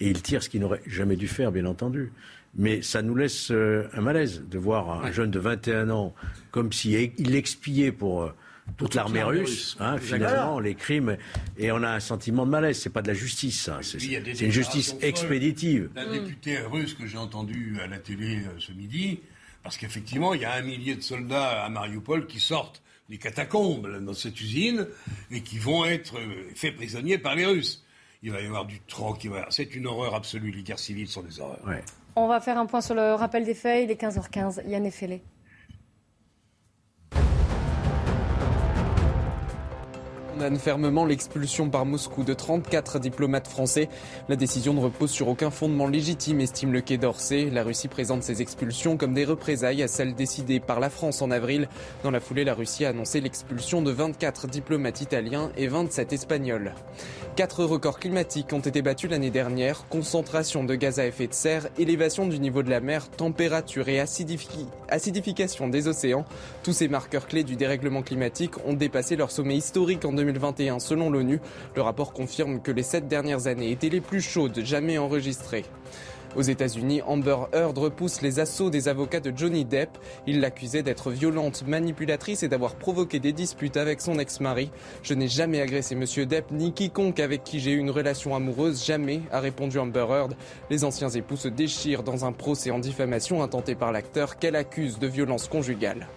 et 0.02 0.10
il 0.10 0.22
tire 0.22 0.44
ce 0.44 0.50
qu'il 0.50 0.60
n'aurait 0.60 0.82
jamais 0.86 1.16
dû 1.16 1.30
faire, 1.30 1.54
bien 1.54 1.66
entendu. 1.66 2.12
Mais 2.54 2.82
ça 2.82 3.02
nous 3.02 3.16
laisse 3.16 3.50
euh, 3.50 3.88
un 3.94 4.02
malaise 4.02 4.44
de 4.46 4.58
voir 4.58 5.06
un 5.06 5.10
jeune 5.14 5.32
de 5.32 5.40
21 5.40 5.90
ans 5.90 6.14
comme 6.52 6.74
s'il 6.74 7.34
expiait 7.34 7.94
pour 7.94 8.24
euh, 8.24 8.34
toute 8.76 8.94
l'armée 8.94 9.24
russe, 9.24 9.78
hein, 9.80 10.00
finalement, 10.00 10.60
les 10.60 10.76
crimes, 10.76 11.16
et 11.58 11.72
on 11.72 11.82
a 11.82 11.92
un 11.92 12.02
sentiment 12.02 12.46
de 12.46 12.52
malaise. 12.52 12.78
C'est 12.78 12.90
pas 12.90 13.02
de 13.02 13.08
la 13.08 13.14
justice, 13.14 13.70
c'est 13.84 14.42
une 14.42 14.52
justice 14.52 14.98
expéditive. 15.02 15.92
Un 15.96 16.12
député 16.12 16.58
russe 16.60 16.94
que 16.94 17.08
j'ai 17.08 17.18
entendu 17.18 17.78
à 17.82 17.88
la 17.88 18.00
télé 18.00 18.40
euh, 18.40 18.60
ce 18.60 18.74
midi, 18.74 19.22
parce 19.64 19.78
qu'effectivement, 19.78 20.34
il 20.34 20.42
y 20.42 20.46
a 20.46 20.56
un 20.56 20.62
millier 20.62 20.96
de 20.96 21.02
soldats 21.02 21.64
à 21.64 21.70
Mariupol 21.70 22.28
qui 22.28 22.42
sortent 22.42 22.83
des 23.10 23.18
catacombes 23.18 24.04
dans 24.04 24.14
cette 24.14 24.40
usine 24.40 24.88
et 25.32 25.42
qui 25.42 25.58
vont 25.58 25.86
être 25.86 26.18
euh, 26.18 26.52
faits 26.56 26.76
prisonniers 26.76 27.18
par 27.18 27.36
les 27.36 27.46
Russes. 27.46 27.84
Il 28.22 28.32
va 28.32 28.42
y 28.42 28.46
avoir 28.46 28.66
du 28.66 28.80
troc, 28.82 29.28
c'est 29.50 29.76
une 29.76 29.86
horreur 29.86 30.16
absolue. 30.16 30.52
Les 30.52 30.64
guerres 30.64 30.80
civiles 30.80 31.10
sont 31.10 31.24
des 31.24 31.42
horreurs. 31.42 31.60
On 32.16 32.28
va 32.28 32.40
faire 32.40 32.58
un 32.58 32.66
point 32.66 32.80
sur 32.80 32.96
le 32.96 33.16
rappel 33.16 33.44
des 33.44 33.54
faits. 33.54 33.84
Il 33.84 33.92
est 33.92 34.02
15h15. 34.02 34.66
Yann 34.66 34.86
Effelé. 34.86 35.22
Condamne 40.34 40.58
fermement 40.58 41.06
l'expulsion 41.06 41.70
par 41.70 41.86
Moscou 41.86 42.24
de 42.24 42.34
34 42.34 42.98
diplomates 42.98 43.48
français. 43.48 43.88
La 44.30 44.36
décision 44.36 44.74
ne 44.74 44.80
repose 44.80 45.12
sur 45.12 45.28
aucun 45.28 45.52
fondement 45.52 45.88
légitime, 45.88 46.42
estime 46.42 46.74
le 46.74 46.82
Quai 46.82 46.98
d'Orsay. 46.98 47.52
La 47.52 47.64
Russie 47.64 47.88
présente 47.88 48.24
ces 48.24 48.42
expulsions 48.42 48.98
comme 48.98 49.14
des 49.14 49.26
représailles 49.26 49.84
à 49.84 49.88
celles 49.88 50.16
décidées 50.16 50.60
par 50.60 50.80
la 50.80 50.90
France 50.90 51.22
en 51.22 51.30
avril. 51.30 51.70
Dans 52.04 52.10
la 52.10 52.20
foulée, 52.20 52.46
la 52.46 52.56
Russie 52.56 52.84
a 52.86 52.90
annoncé 52.90 53.22
l'expulsion 53.22 53.84
de 53.84 53.92
24 53.92 54.48
diplomates 54.48 55.02
italiens 55.02 55.52
et 55.56 55.68
27 55.68 56.14
espagnols. 56.14 56.74
Quatre 57.36 57.64
records 57.64 58.00
climatiques 58.00 58.54
ont 58.54 58.60
été 58.60 58.82
battus 58.82 59.12
l'année 59.12 59.32
dernière. 59.32 59.88
Concentration 59.90 60.64
de 60.64 60.74
gaz 60.76 61.00
à 61.00 61.06
effet 61.06 61.28
de 61.28 61.34
serre, 61.34 61.68
élévation 61.78 62.26
du 62.28 62.40
niveau 62.40 62.64
de 62.64 62.70
la 62.70 62.80
mer, 62.80 63.10
température 63.10 63.88
et 63.88 64.00
acidification 64.00 65.68
des 65.68 65.88
océans. 65.88 66.26
Tous 66.64 66.74
ces 66.74 66.88
marqueurs 66.88 67.28
clés 67.28 67.44
du 67.44 67.56
dérèglement 67.56 68.02
climatique 68.02 68.54
ont 68.66 68.74
dépassé 68.74 69.16
leur 69.16 69.30
sommet 69.30 69.58
historique 69.58 70.06
en 70.06 70.18
2021 70.24 70.80
selon 70.80 71.10
l'ONU. 71.10 71.40
Le 71.76 71.82
rapport 71.82 72.14
confirme 72.14 72.62
que 72.62 72.72
les 72.72 72.84
sept 72.84 73.08
dernières 73.08 73.48
années 73.48 73.72
étaient 73.72 73.90
les 73.90 74.02
plus 74.02 74.22
chaudes 74.22 74.62
jamais 74.64 74.98
enregistrées. 74.98 75.66
Aux 76.36 76.42
États-Unis, 76.42 77.04
Amber 77.06 77.38
Heard 77.54 77.78
repousse 77.78 78.22
les 78.22 78.40
assauts 78.40 78.72
des 78.72 78.88
avocats 78.88 79.20
de 79.20 79.32
Johnny 79.36 79.66
Depp. 79.66 79.90
Il 80.26 80.40
l'accusait 80.40 80.82
d'être 80.82 81.12
violente, 81.12 81.64
manipulatrice 81.68 82.42
et 82.42 82.48
d'avoir 82.48 82.74
provoqué 82.74 83.20
des 83.20 83.34
disputes 83.34 83.78
avec 83.78 84.02
son 84.02 84.18
ex-mari. 84.18 84.72
Je 85.04 85.14
n'ai 85.14 85.28
jamais 85.28 85.62
agressé 85.62 85.94
Monsieur 85.94 86.26
Depp 86.26 86.50
ni 86.50 86.74
quiconque 86.74 87.20
avec 87.20 87.44
qui 87.44 87.60
j'ai 87.60 87.72
eu 87.72 87.78
une 87.78 87.92
relation 87.92 88.36
amoureuse, 88.36 88.84
jamais, 88.84 89.22
a 89.32 89.42
répondu 89.42 89.78
Amber 89.78 90.08
Heard. 90.10 90.34
Les 90.72 90.84
anciens 90.84 91.10
époux 91.10 91.38
se 91.38 91.50
déchirent 91.50 92.02
dans 92.02 92.26
un 92.26 92.32
procès 92.32 92.72
en 92.72 92.80
diffamation 92.80 93.44
intenté 93.44 93.76
par 93.76 93.92
l'acteur 93.92 94.40
qu'elle 94.40 94.56
accuse 94.56 94.98
de 94.98 95.08
violence 95.08 95.48
conjugale. 95.48 96.08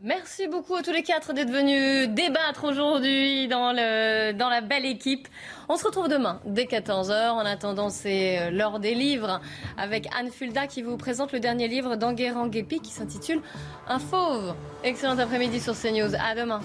Merci 0.00 0.46
beaucoup 0.46 0.76
à 0.76 0.82
tous 0.82 0.92
les 0.92 1.02
quatre 1.02 1.32
d'être 1.32 1.50
venus 1.50 2.08
débattre 2.08 2.62
aujourd'hui 2.62 3.48
dans, 3.48 3.72
la 3.72 4.60
belle 4.60 4.86
équipe. 4.86 5.26
On 5.68 5.76
se 5.76 5.84
retrouve 5.84 6.06
demain 6.06 6.40
dès 6.44 6.66
14h. 6.66 7.30
En 7.30 7.40
attendant, 7.40 7.90
c'est 7.90 8.38
euh, 8.38 8.50
l'heure 8.50 8.78
des 8.78 8.94
livres 8.94 9.40
avec 9.76 10.06
Anne 10.16 10.30
Fulda 10.30 10.68
qui 10.68 10.82
vous 10.82 10.96
présente 10.96 11.32
le 11.32 11.40
dernier 11.40 11.66
livre 11.66 11.96
d'Enguerrand 11.96 12.46
Guépi 12.46 12.78
qui 12.78 12.92
s'intitule 12.92 13.42
Un 13.88 13.98
fauve. 13.98 14.54
Excellent 14.84 15.18
après-midi 15.18 15.58
sur 15.58 15.74
CNews. 15.74 16.14
À 16.14 16.36
demain. 16.36 16.60